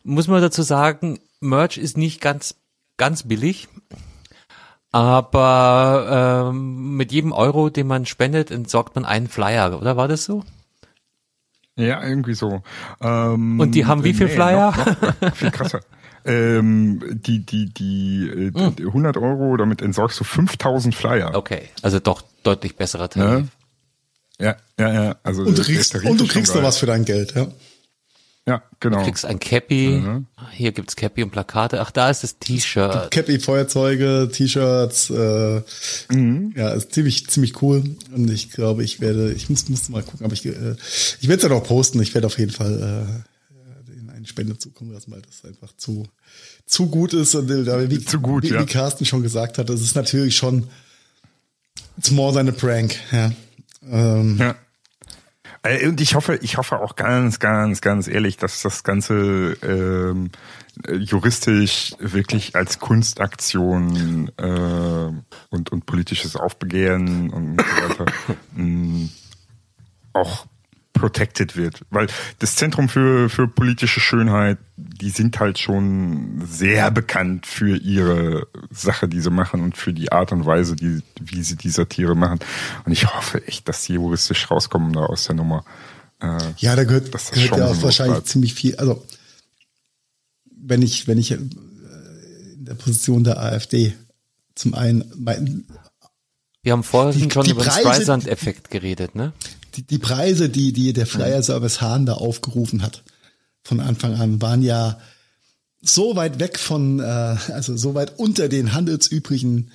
Muss 0.05 0.29
man 0.29 0.41
dazu 0.41 0.62
sagen, 0.62 1.19
Merch 1.41 1.79
ist 1.79 1.97
nicht 1.97 2.20
ganz, 2.20 2.55
ganz 2.97 3.25
billig. 3.25 3.66
Aber 4.93 6.49
ähm, 6.51 6.97
mit 6.97 7.11
jedem 7.11 7.33
Euro, 7.33 7.70
den 7.70 7.89
man 7.89 8.07
spendet, 8.07 8.53
entsorgt 8.53 8.95
man 8.95 9.05
einen 9.05 9.29
Flyer, 9.29 9.81
oder 9.81 9.97
war 9.97 10.07
das 10.07 10.25
so? 10.25 10.45
Ja, 11.78 12.02
irgendwie 12.02 12.34
so. 12.34 12.62
Ähm, 13.00 13.59
Und 13.60 13.70
die 13.72 13.86
haben 13.86 14.05
wie 14.05 14.12
viel 14.12 14.28
Flyer? 14.28 14.74
Noch, 14.76 15.20
noch 15.20 15.36
viel 15.36 15.50
krasser. 15.50 15.80
ähm, 16.24 17.00
die, 17.24 17.46
die, 17.46 17.72
die, 17.72 18.28
äh, 18.28 18.52
Hm. 18.52 18.76
die 18.76 18.84
100 18.84 19.16
Euro, 19.16 19.56
damit 19.56 19.80
entsorgst 19.80 20.18
du 20.20 20.24
5000 20.24 20.94
Flyer. 20.94 21.34
Okay, 21.34 21.62
also 21.82 22.00
doch 22.00 22.22
deutlich 22.42 22.76
besserer 22.76 23.09
Tarif. 23.09 23.46
Ja, 24.40 24.56
ja, 24.78 24.92
ja. 25.05 25.16
Also 25.22 25.42
Und 25.42 25.56
du 25.56 25.62
kriegst, 25.62 25.94
und 26.05 26.20
du 26.20 26.26
kriegst 26.26 26.55
noch 26.55 26.62
was 26.62 26.78
für 26.78 26.86
dein 26.86 27.05
Geld, 27.05 27.34
ja. 27.34 27.46
Ja, 28.49 28.62
genau. 28.81 28.99
Du 28.99 29.05
kriegst 29.05 29.25
ein 29.25 29.39
Cappy, 29.39 29.89
Mhm. 30.03 30.27
hier 30.53 30.73
gibt's 30.73 30.97
Cappy 30.97 31.23
und 31.23 31.31
Plakate. 31.31 31.81
Ach, 31.81 31.91
da 31.91 32.09
ist 32.11 32.23
das 32.23 32.39
T-Shirt. 32.39 33.11
Cappy, 33.11 33.39
Feuerzeuge, 33.39 34.29
T-Shirts, 34.33 35.11
äh, 35.11 35.62
Mhm. 36.11 36.55
ja, 36.57 36.70
ist 36.70 36.93
ziemlich, 36.93 37.29
ziemlich 37.29 37.61
cool. 37.62 37.85
Und 38.15 38.31
ich 38.31 38.51
glaube, 38.51 38.83
ich 38.85 39.01
werde, 39.01 39.33
ich 39.33 39.51
muss, 39.51 39.69
muss 39.69 39.89
mal 39.91 40.03
gucken, 40.03 40.25
aber 40.25 40.33
ich, 40.35 40.47
äh, 40.47 40.77
ich 41.20 41.29
werde 41.29 41.37
es 41.37 41.43
ja 41.43 41.49
noch 41.51 41.65
posten. 41.65 42.01
Ich 42.03 42.15
werde 42.15 42.27
auf 42.27 42.39
jeden 42.39 42.53
Fall 42.53 43.07
äh, 43.93 43.93
in 44.01 44.11
eine 44.11 44.27
Spende 44.27 44.57
zukommen 44.57 44.93
lassen, 44.93 45.11
weil 45.12 45.23
das 45.23 45.45
einfach 45.49 45.77
zu, 45.77 46.07
zu 46.66 46.87
gut 46.89 47.12
ist. 47.12 47.35
Und 47.35 47.51
äh, 47.51 47.91
wie, 47.91 48.05
Zu 48.05 48.20
gut, 48.20 48.45
wie, 48.45 48.49
ja. 48.55 48.61
wie 48.62 48.66
Carsten 48.66 49.05
schon 49.05 49.23
gesagt 49.23 49.59
hat, 49.59 49.69
das 49.69 49.81
ist 49.83 49.95
natürlich 49.95 50.37
schon, 50.37 50.69
it's 51.99 52.11
more 52.11 52.33
than 52.33 52.49
a 52.49 52.53
prank, 52.53 52.97
ja. 53.12 53.31
Ähm, 53.91 54.37
Ja. 54.39 54.55
Äh, 55.69 55.86
Und 55.86 56.01
ich 56.01 56.15
hoffe, 56.15 56.39
ich 56.43 56.57
hoffe 56.57 56.78
auch 56.81 56.97
ganz, 56.97 57.39
ganz, 57.39 57.81
ganz 57.81 58.09
ehrlich, 58.09 58.36
dass 58.36 58.62
das 58.62 58.85
Ganze 58.85 59.57
ähm, 59.62 60.31
äh, 60.86 60.95
juristisch 60.95 61.95
wirklich 61.99 62.57
als 62.57 62.78
Kunstaktion 62.78 64.31
äh, 64.39 65.11
und, 65.51 65.70
und 65.73 65.86
politisches 65.86 66.36
Aufbegehren 66.36 67.31
und 67.31 67.61
so 67.61 67.89
weiter 67.89 68.07
mh, 68.55 69.09
auch 70.15 70.47
protected 70.99 71.57
wird. 71.57 71.83
Weil 71.91 72.07
das 72.39 72.57
Zentrum 72.57 72.89
für, 72.89 73.29
für 73.29 73.49
politische 73.49 74.01
Schönheit, 74.01 74.59
die 74.77 75.11
sind 75.11 75.39
halt 75.41 75.59
schon 75.59 76.43
sehr 76.47 76.91
bekannt 76.91 77.47
für 77.47 77.77
ihre 77.77 78.47
Sache, 78.70 79.09
die 79.09 79.20
sie 79.20 79.31
machen 79.31 79.61
und 79.62 79.77
für 79.77 79.93
die 79.93 80.12
Art 80.12 80.33
und 80.33 80.45
Weise, 80.47 80.77
die, 80.77 81.03
wie 81.20 81.43
sie 81.43 81.57
die 81.57 81.70
Satire 81.70 82.15
machen. 82.15 82.39
Und 82.85 82.93
ich 82.93 83.07
hoffe 83.15 83.47
echt, 83.47 83.69
dass 83.69 83.85
sie 83.85 83.95
juristisch 83.95 84.51
rauskommen 84.51 84.93
da 84.93 85.01
aus 85.07 85.25
der 85.25 85.37
Nummer. 85.37 85.65
Äh, 86.20 86.39
Ja, 86.59 86.75
da 86.77 86.85
gehört, 86.85 87.15
das 87.15 87.31
gehört 87.31 87.57
ja 87.59 87.66
auch 87.66 87.83
wahrscheinlich 87.83 88.15
bleibt. 88.16 88.29
ziemlich 88.29 88.55
viel. 88.55 88.77
Also 88.77 89.05
wenn 90.61 90.83
ich, 90.83 91.07
wenn 91.07 91.19
ich 91.19 91.31
äh, 91.31 91.37
in 91.37 92.65
der 92.65 92.75
Position 92.75 93.25
der 93.25 93.41
AfD 93.41 93.95
zum 94.55 94.75
einen 94.75 95.05
mein, 95.16 95.65
Wir 96.62 96.73
haben 96.73 96.83
vorhin 96.83 97.29
Die- 97.29 97.31
schon 97.33 97.45
die 97.45 97.53
über 97.53 97.62
den 97.62 97.69
Preise- 97.70 97.81
Streisand-Effekt 97.81 98.70
geredet, 98.70 99.15
ne? 99.15 99.33
Die, 99.78 99.86
die 99.86 99.98
Preise, 99.98 100.48
die, 100.48 100.72
die 100.72 100.92
der 100.92 101.06
Flyer 101.06 101.42
Service 101.42 101.80
Hahn 101.80 102.06
da 102.06 102.14
aufgerufen 102.14 102.82
hat, 102.82 103.05
von 103.62 103.80
Anfang 103.80 104.14
an, 104.14 104.42
waren 104.42 104.62
ja 104.62 104.98
so 105.80 106.16
weit 106.16 106.40
weg 106.40 106.59
von, 106.59 106.98
äh, 107.00 107.02
also 107.02 107.76
so 107.76 107.94
weit 107.94 108.18
unter 108.18 108.48
den 108.48 108.72
handelsüblichen 108.72 109.70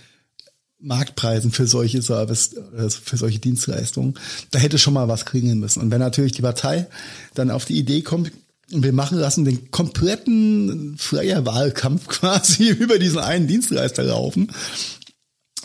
Marktpreisen 0.79 1.51
für 1.51 1.65
solche 1.65 2.01
Service, 2.01 2.53
äh, 2.53 2.89
für 2.89 3.15
solche 3.15 3.39
Dienstleistungen. 3.39 4.15
Da 4.51 4.59
hätte 4.59 4.77
schon 4.77 4.93
mal 4.93 5.07
was 5.07 5.25
kriegen 5.25 5.57
müssen. 5.59 5.81
Und 5.81 5.91
wenn 5.91 5.99
natürlich 5.99 6.33
die 6.33 6.41
Partei 6.41 6.87
dann 7.33 7.51
auf 7.51 7.65
die 7.65 7.77
Idee 7.77 8.01
kommt, 8.01 8.31
wir 8.69 8.93
machen 8.93 9.19
lassen 9.19 9.45
den 9.45 9.71
kompletten 9.71 10.97
freier 10.97 11.45
Wahlkampf 11.45 12.07
quasi 12.07 12.69
über 12.69 12.99
diesen 12.99 13.19
einen 13.19 13.47
Dienstleister 13.47 14.03
laufen, 14.03 14.51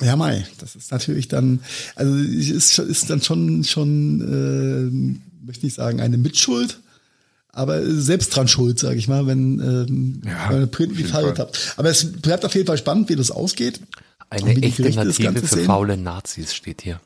ja, 0.00 0.16
Mai, 0.16 0.46
das 0.58 0.76
ist 0.76 0.90
natürlich 0.92 1.28
dann, 1.28 1.60
also 1.94 2.14
ist, 2.16 2.78
ist 2.78 3.10
dann 3.10 3.22
schon, 3.22 3.64
schon, 3.64 4.20
äh, 4.20 5.46
möchte 5.46 5.66
nicht 5.66 5.74
sagen, 5.74 6.00
eine 6.00 6.18
Mitschuld, 6.18 6.80
aber 7.52 7.84
selbst 7.84 8.34
dran 8.34 8.48
schuld, 8.48 8.78
sage 8.78 8.98
ich 8.98 9.08
mal, 9.08 9.26
wenn 9.26 9.58
ähm, 9.60 10.22
Ja, 10.24 10.50
wenn 10.50 10.60
ihr 10.60 10.66
Print 10.66 10.92
auf 10.92 10.96
die 10.96 11.02
jeden 11.02 11.12
Falle 11.12 11.28
Fall. 11.28 11.38
habt. 11.38 11.74
Aber 11.76 11.90
es 11.90 12.12
bleibt 12.12 12.44
auf 12.44 12.54
jeden 12.54 12.66
Fall 12.66 12.78
spannend, 12.78 13.08
wie 13.08 13.16
das 13.16 13.30
ausgeht. 13.30 13.80
Eine 14.30 14.54
echte 14.62 14.82
Native 14.90 15.40
für 15.40 15.46
sehen. 15.56 15.64
faule 15.64 15.96
Nazis 15.96 16.54
steht 16.54 16.82
hier. 16.82 17.00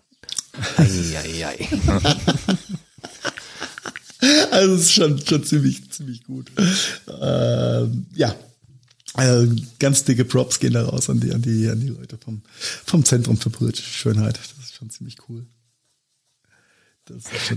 Eieiei. 0.77 1.69
Also 4.53 4.75
es 4.75 4.83
ist 4.83 4.93
schon, 4.93 5.19
schon 5.27 5.43
ziemlich, 5.45 5.91
ziemlich 5.91 6.23
gut. 6.23 6.53
Ähm, 7.21 8.07
ja. 8.15 8.35
Also 9.15 9.55
ganz 9.79 10.05
dicke 10.05 10.25
Props 10.25 10.59
gehen 10.59 10.73
da 10.73 10.85
raus 10.85 11.11
an 11.11 11.21
die, 11.21 11.33
an 11.33 11.43
die, 11.43 11.69
an 11.69 11.81
die 11.81 11.89
Leute 11.89 12.17
vom, 12.19 12.43
vom 12.85 13.05
Zentrum 13.05 13.37
für 13.37 13.51
politische 13.51 13.91
Schönheit. 13.91 14.39
Das 14.39 14.65
ist 14.65 14.75
schon 14.75 14.91
ziemlich 14.91 15.17
cool. 15.29 15.45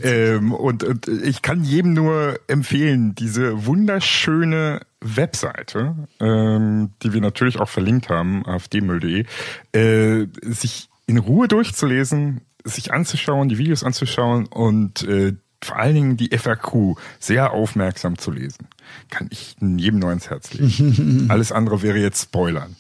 Ähm, 0.02 0.53
und, 0.53 0.84
und 0.84 1.07
ich 1.07 1.41
kann 1.41 1.64
jedem 1.64 1.94
nur 1.94 2.40
empfehlen, 2.48 3.14
diese 3.15 3.65
wunderschöne 3.65 4.82
Webseite, 5.02 6.07
ähm, 6.19 6.91
die 7.03 7.14
wir 7.14 7.22
natürlich 7.22 7.60
auch 7.60 7.69
verlinkt 7.69 8.10
haben, 8.10 8.45
afdmüll.de, 8.45 9.26
äh, 9.72 10.27
sich 10.41 10.90
in 11.06 11.19
Ruhe 11.19 11.48
durchzulesen, 11.48 12.41
sich 12.64 12.91
anzuschauen, 12.91 13.48
die 13.48 13.60
Videos 13.60 13.84
anzuschauen 13.84 14.48
und 14.48 15.03
äh, 15.03 15.36
vor 15.66 15.78
allen 15.78 15.96
Dingen 15.96 16.18
die 16.18 16.30
FAQ 16.38 16.96
sehr 17.20 17.52
aufmerksam 17.52 18.18
zu 18.18 18.32
lesen. 18.32 18.68
Kann 19.10 19.28
ich 19.32 19.56
jedem 19.60 20.00
nur 20.00 20.12
ins 20.12 20.30
Herz 20.30 20.54
legen. 20.54 21.26
Alles 21.30 21.52
andere 21.52 21.82
wäre 21.82 21.98
jetzt 21.98 22.22
Spoilern. 22.22 22.76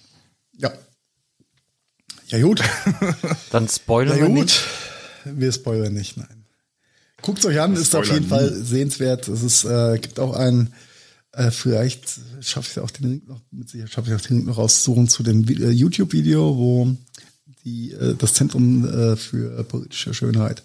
Ja. 0.57 0.71
Ja, 2.27 2.39
gut. 2.41 2.61
Dann 3.51 3.67
spoilern 3.67 4.17
Ja, 4.17 4.23
wir 4.23 4.29
gut. 4.29 4.43
nicht. 4.45 4.63
Wir 5.25 5.51
spoilern 5.51 5.93
nicht, 5.93 6.17
nein. 6.17 6.45
Guckt 7.21 7.43
euch 7.45 7.59
an, 7.59 7.73
ist 7.73 7.95
auf 7.95 8.05
jeden 8.11 8.27
Fall 8.27 8.51
sehenswert. 8.53 9.27
Es 9.27 9.41
ist, 9.41 9.63
äh, 9.65 9.97
gibt 9.99 10.19
auch 10.19 10.35
einen, 10.35 10.73
äh, 11.31 11.49
vielleicht 11.49 12.19
schaffe 12.41 12.69
ich 12.71 12.79
auch 12.79 12.91
den 12.91 13.09
Link 13.09 13.27
noch, 13.27 13.41
mit 13.51 13.69
Sicherheit 13.69 13.91
schaffe 13.91 14.09
ich 14.11 14.15
auch 14.15 14.21
den 14.21 14.37
Link 14.37 14.47
noch 14.47 14.57
rauszusuchen 14.57 15.07
zu 15.07 15.23
dem 15.23 15.47
äh, 15.47 15.69
YouTube-Video, 15.71 16.55
wo 16.55 16.95
die, 17.65 17.91
äh, 17.91 18.15
das 18.15 18.33
Zentrum 18.33 18.87
äh, 18.87 19.15
für 19.15 19.63
politische 19.63 20.13
Schönheit 20.13 20.63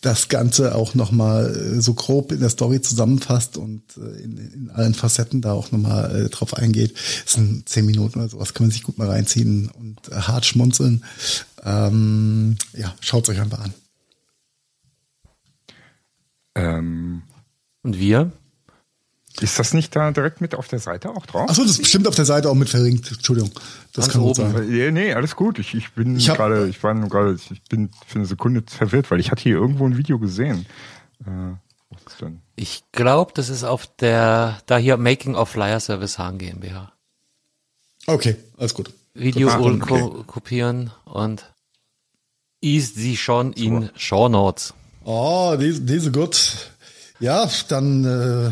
das 0.00 0.28
Ganze 0.28 0.74
auch 0.74 0.94
nochmal 0.94 1.54
äh, 1.54 1.80
so 1.80 1.94
grob 1.94 2.32
in 2.32 2.40
der 2.40 2.50
Story 2.50 2.82
zusammenfasst 2.82 3.56
und 3.56 3.82
in, 3.96 4.36
in 4.36 4.70
allen 4.70 4.94
Facetten 4.94 5.40
da 5.40 5.52
auch 5.52 5.70
nochmal 5.70 6.28
drauf 6.30 6.54
eingeht. 6.54 6.94
Es 7.24 7.34
sind 7.34 7.68
zehn 7.68 7.86
Minuten 7.86 8.18
oder 8.18 8.28
sowas, 8.28 8.54
kann 8.54 8.66
man 8.66 8.72
sich 8.72 8.82
gut 8.82 8.98
mal 8.98 9.08
reinziehen 9.08 9.70
und 9.70 10.10
hart 10.10 10.44
schmunzeln. 10.44 11.04
Ähm, 11.64 12.56
ja, 12.76 12.94
schaut 13.00 13.28
euch 13.28 13.40
einfach 13.40 13.60
an. 13.60 13.74
Ähm, 16.54 17.22
Und 17.82 17.98
wir? 17.98 18.32
Ist 19.40 19.58
das 19.58 19.72
nicht 19.72 19.96
da 19.96 20.10
direkt 20.10 20.40
mit 20.40 20.54
auf 20.54 20.68
der 20.68 20.78
Seite 20.78 21.10
auch 21.10 21.24
drauf? 21.26 21.48
Achso, 21.48 21.62
das 21.62 21.72
ist 21.72 21.78
bestimmt 21.82 22.06
auf 22.06 22.14
der 22.14 22.24
Seite 22.26 22.50
auch 22.50 22.54
mit 22.54 22.68
verlinkt. 22.68 23.10
Entschuldigung. 23.10 23.50
Das 23.92 24.04
Ganz 24.06 24.12
kann 24.12 24.22
oben. 24.22 24.34
sein. 24.52 24.94
Nee, 24.94 25.14
alles 25.14 25.36
gut. 25.36 25.58
Ich, 25.58 25.74
ich 25.74 25.92
bin 25.92 26.18
gerade, 26.18 26.68
ich 26.68 26.82
war 26.82 26.94
gerade, 26.94 27.38
ich 27.50 27.62
bin 27.64 27.90
für 28.06 28.16
eine 28.18 28.26
Sekunde 28.26 28.62
verwirrt, 28.66 29.10
weil 29.10 29.20
ich 29.20 29.30
hatte 29.30 29.42
hier 29.42 29.54
irgendwo 29.56 29.86
ein 29.86 29.96
Video 29.96 30.18
gesehen. 30.18 30.66
Äh, 31.24 31.54
wo 31.90 31.96
ist 32.06 32.20
denn? 32.20 32.42
Ich 32.56 32.84
glaube, 32.92 33.32
das 33.34 33.48
ist 33.48 33.64
auf 33.64 33.86
der, 33.96 34.58
da 34.66 34.76
hier 34.76 34.96
Making 34.98 35.34
of 35.34 35.48
Flyer 35.48 35.80
Service 35.80 36.18
Hahn 36.18 36.38
GmbH. 36.38 36.92
Okay, 38.06 38.36
alles 38.58 38.74
gut. 38.74 38.92
Video 39.14 39.48
Ah, 39.48 39.56
und 39.56 39.82
okay. 39.82 40.00
ko 40.00 40.24
kopieren 40.24 40.90
und 41.04 41.44
ist 42.60 42.96
sie 42.96 43.16
schon 43.16 43.52
in 43.52 43.90
Show 43.96 44.28
Notes. 44.28 44.74
Oh, 45.04 45.56
diese, 45.58 45.80
diese 45.82 46.12
gut. 46.12 46.70
Ja, 47.20 47.48
dann 47.68 48.04
äh, 48.04 48.50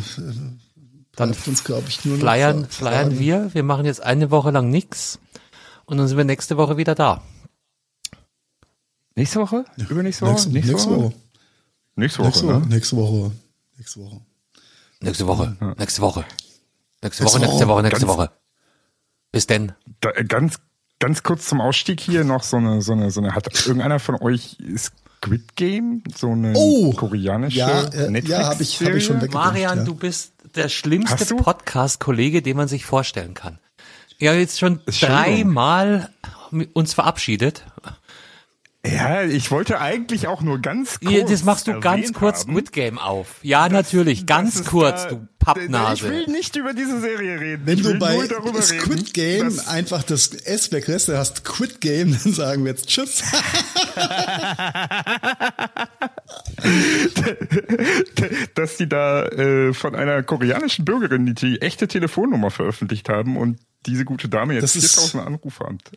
Dann 1.20 1.36
uns, 1.46 1.64
glaube 1.64 1.84
ich, 1.88 2.04
nur 2.04 2.16
noch 2.16 2.22
flyern, 2.22 2.66
flyern 2.68 3.18
wir. 3.18 3.54
Wir 3.54 3.62
machen 3.62 3.84
jetzt 3.86 4.02
eine 4.02 4.30
Woche 4.30 4.50
lang 4.50 4.70
nix 4.70 5.18
und 5.84 5.98
dann 5.98 6.08
sind 6.08 6.16
wir 6.16 6.24
nächste 6.24 6.56
Woche 6.56 6.76
wieder 6.76 6.94
da. 6.94 7.22
Nächste 9.16 9.40
Woche? 9.40 9.64
Übernächste 9.76 10.24
Woche? 10.26 10.32
Nächste, 10.48 10.50
nächste 10.72 10.90
Woche. 10.90 11.12
Nächste 11.96 12.18
Woche, 12.20 12.26
Nächste 12.28 12.46
Woche. 12.46 12.60
ne? 12.60 12.66
Nächste 12.68 12.96
Woche. 12.96 13.32
Nächste 13.76 14.00
Woche. 14.00 14.20
Nächste 15.02 15.26
Woche, 15.26 15.56
nächste 15.78 16.02
Woche, 16.02 16.24
nächste 17.02 17.22
Nächste 17.22 17.24
Woche, 17.24 17.38
nächste 17.40 17.58
Woche. 17.58 17.68
Woche, 17.68 17.82
nächste 17.82 18.00
Ganz- 18.06 18.18
Woche. 18.18 18.30
Bis 19.32 19.46
denn. 19.46 19.72
Da, 20.00 20.10
äh, 20.10 20.24
ganz, 20.24 20.56
ganz 20.98 21.22
kurz 21.22 21.46
zum 21.46 21.60
Ausstieg 21.60 22.00
hier 22.00 22.24
noch 22.24 22.42
so 22.42 22.56
eine, 22.56 22.82
so 22.82 22.92
eine, 22.92 23.10
so 23.10 23.20
eine, 23.20 23.34
hat 23.34 23.46
irgendeiner 23.66 23.98
von 23.98 24.16
euch 24.16 24.58
Squid 24.76 25.54
Game? 25.56 26.02
So 26.16 26.30
eine 26.32 26.52
Oh! 26.56 26.92
koreanische 26.92 27.58
Ja, 27.58 27.82
äh, 27.84 28.10
Netflix 28.10 28.28
ja, 28.28 28.48
hab 28.48 28.60
ich- 28.60 28.80
hab 28.80 28.94
ich 28.94 29.04
schon 29.04 29.16
Serie? 29.16 29.22
weg- 29.22 29.34
Marian, 29.34 29.78
ja. 29.78 29.84
du 29.84 29.94
bist 29.94 30.32
der 30.56 30.68
schlimmste? 30.68 31.36
Podcast-Kollege, 31.36 32.42
den 32.42 32.56
man 32.56 32.68
sich 32.68 32.84
vorstellen 32.84 33.34
kann. 33.34 33.58
Haben 34.22 34.38
jetzt 34.38 34.58
schon 34.58 34.80
dreimal 34.86 36.10
uns 36.72 36.94
verabschiedet. 36.94 37.64
Ja, 38.86 39.24
ich 39.24 39.50
wollte 39.50 39.78
eigentlich 39.78 40.26
auch 40.26 40.40
nur 40.40 40.58
ganz 40.60 41.00
kurz. 41.00 41.12
Hier, 41.12 41.26
das 41.26 41.44
machst 41.44 41.66
du 41.66 41.78
ganz 41.80 42.14
kurz 42.14 42.44
haben, 42.44 42.52
Squid 42.52 42.72
Game 42.72 42.98
auf. 42.98 43.26
Ja, 43.42 43.68
natürlich, 43.68 44.24
ganz 44.24 44.64
kurz, 44.64 45.02
da- 45.02 45.08
du 45.10 45.14
Ich 45.16 45.38
Pappnase. 45.38 46.08
will 46.08 46.26
nicht 46.28 46.56
über 46.56 46.72
diese 46.72 46.98
Serie 47.00 47.38
reden. 47.40 47.66
Wenn 47.66 47.76
ich 47.76 47.82
du 47.82 47.90
will 47.90 47.98
bei 47.98 48.14
nur 48.14 48.26
darüber 48.26 48.62
Squid 48.62 49.00
reden, 49.00 49.12
Game 49.12 49.44
dass- 49.56 49.68
einfach 49.68 50.02
das 50.02 50.28
S 50.28 50.72
weglässt, 50.72 51.10
dann 51.10 51.18
hast 51.18 51.36
Squid 51.38 51.82
Game, 51.82 52.16
dann 52.24 52.32
sagen 52.32 52.64
wir 52.64 52.70
jetzt 52.72 52.88
Tschüss. 52.88 53.22
dass 58.54 58.76
die 58.76 58.88
da 58.88 59.24
äh, 59.26 59.72
von 59.72 59.94
einer 59.94 60.22
koreanischen 60.22 60.84
Bürgerin 60.84 61.26
die, 61.26 61.34
die 61.34 61.62
echte 61.62 61.88
Telefonnummer 61.88 62.50
veröffentlicht 62.50 63.08
haben 63.08 63.36
und 63.36 63.58
diese 63.86 64.04
gute 64.04 64.28
Dame 64.28 64.54
jetzt 64.54 64.62
Das 64.62 64.76
ist- 64.76 64.94
4000 64.94 65.26
Anrufe 65.26 65.64
hat. 65.64 65.92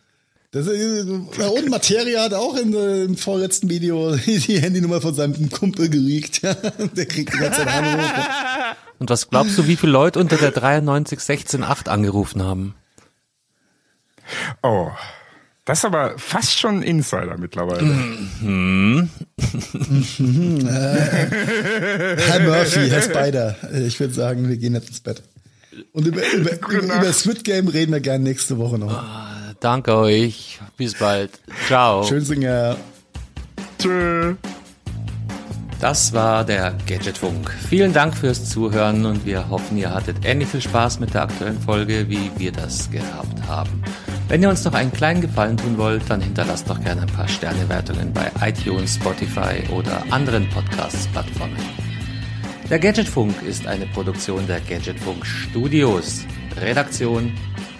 Das, 0.54 0.68
ist- 0.68 1.08
und 1.08 1.68
Materia 1.68 2.22
hat 2.22 2.32
auch 2.32 2.56
in, 2.56 2.72
äh, 2.74 3.02
im 3.02 3.16
vorletzten 3.16 3.68
Video 3.68 4.14
die 4.26 4.60
Handynummer 4.60 5.00
von 5.00 5.12
seinem 5.12 5.50
Kumpel 5.50 5.88
geleakt. 5.88 6.42
Der 6.44 7.06
kriegt 7.06 7.34
die 7.34 7.38
ganze 7.38 7.58
Zeit 7.64 7.66
Anrufe. 7.68 8.12
Und 9.00 9.10
was 9.10 9.28
glaubst 9.28 9.58
du, 9.58 9.66
wie 9.66 9.74
viele 9.74 9.90
Leute 9.90 10.20
unter 10.20 10.36
der 10.36 10.52
93168 10.52 11.60
angerufen 11.90 12.42
haben? 12.44 12.74
Oh, 14.62 14.90
das 15.64 15.78
ist 15.80 15.84
aber 15.86 16.14
fast 16.18 16.56
schon 16.56 16.76
ein 16.78 16.82
Insider 16.82 17.36
mittlerweile. 17.36 17.92
Herr 20.68 22.40
Murphy, 22.40 22.88
Herr 22.90 23.02
Spider. 23.02 23.56
Äh, 23.72 23.86
Ich 23.86 23.98
würde 23.98 24.14
sagen, 24.14 24.48
wir 24.48 24.56
gehen 24.56 24.74
jetzt 24.74 24.88
ins 24.88 25.00
Bett. 25.00 25.22
Und 25.92 26.06
über, 26.06 26.22
über, 26.32 26.52
über, 26.52 26.94
über 26.96 27.12
Squid 27.12 27.42
Game 27.42 27.66
reden 27.68 27.92
wir 27.92 28.00
gerne 28.00 28.22
nächste 28.22 28.56
Woche 28.58 28.78
noch. 28.78 28.92
Danke 29.60 29.96
euch. 29.96 30.60
Bis 30.76 30.98
bald. 30.98 31.30
Ciao. 31.66 32.04
Schön 32.04 32.24
Singer. 32.24 32.76
Tschö. 33.78 34.34
Das 35.80 36.14
war 36.14 36.44
der 36.44 36.74
Gadgetfunk. 36.86 37.50
Vielen 37.68 37.92
Dank 37.92 38.16
fürs 38.16 38.48
Zuhören 38.48 39.04
und 39.04 39.26
wir 39.26 39.50
hoffen, 39.50 39.76
ihr 39.76 39.92
hattet 39.92 40.16
ähnlich 40.24 40.48
viel 40.48 40.62
Spaß 40.62 40.98
mit 40.98 41.12
der 41.12 41.24
aktuellen 41.24 41.60
Folge, 41.60 42.08
wie 42.08 42.30
wir 42.38 42.52
das 42.52 42.90
gehabt 42.90 43.46
haben. 43.46 43.82
Wenn 44.28 44.42
ihr 44.42 44.48
uns 44.48 44.64
noch 44.64 44.72
einen 44.72 44.92
kleinen 44.92 45.20
Gefallen 45.20 45.58
tun 45.58 45.76
wollt, 45.76 46.08
dann 46.08 46.22
hinterlasst 46.22 46.70
doch 46.70 46.80
gerne 46.82 47.02
ein 47.02 47.08
paar 47.08 47.28
Sternewertungen 47.28 48.14
bei 48.14 48.30
iTunes, 48.40 48.94
Spotify 48.94 49.62
oder 49.70 50.02
anderen 50.08 50.48
Podcasts-Plattformen. 50.48 51.58
Der 52.70 52.78
Gadgetfunk 52.78 53.42
ist 53.42 53.66
eine 53.66 53.84
Produktion 53.84 54.46
der 54.46 54.60
Gadgetfunk 54.60 55.26
Studios. 55.26 56.24
Redaktion 56.56 57.34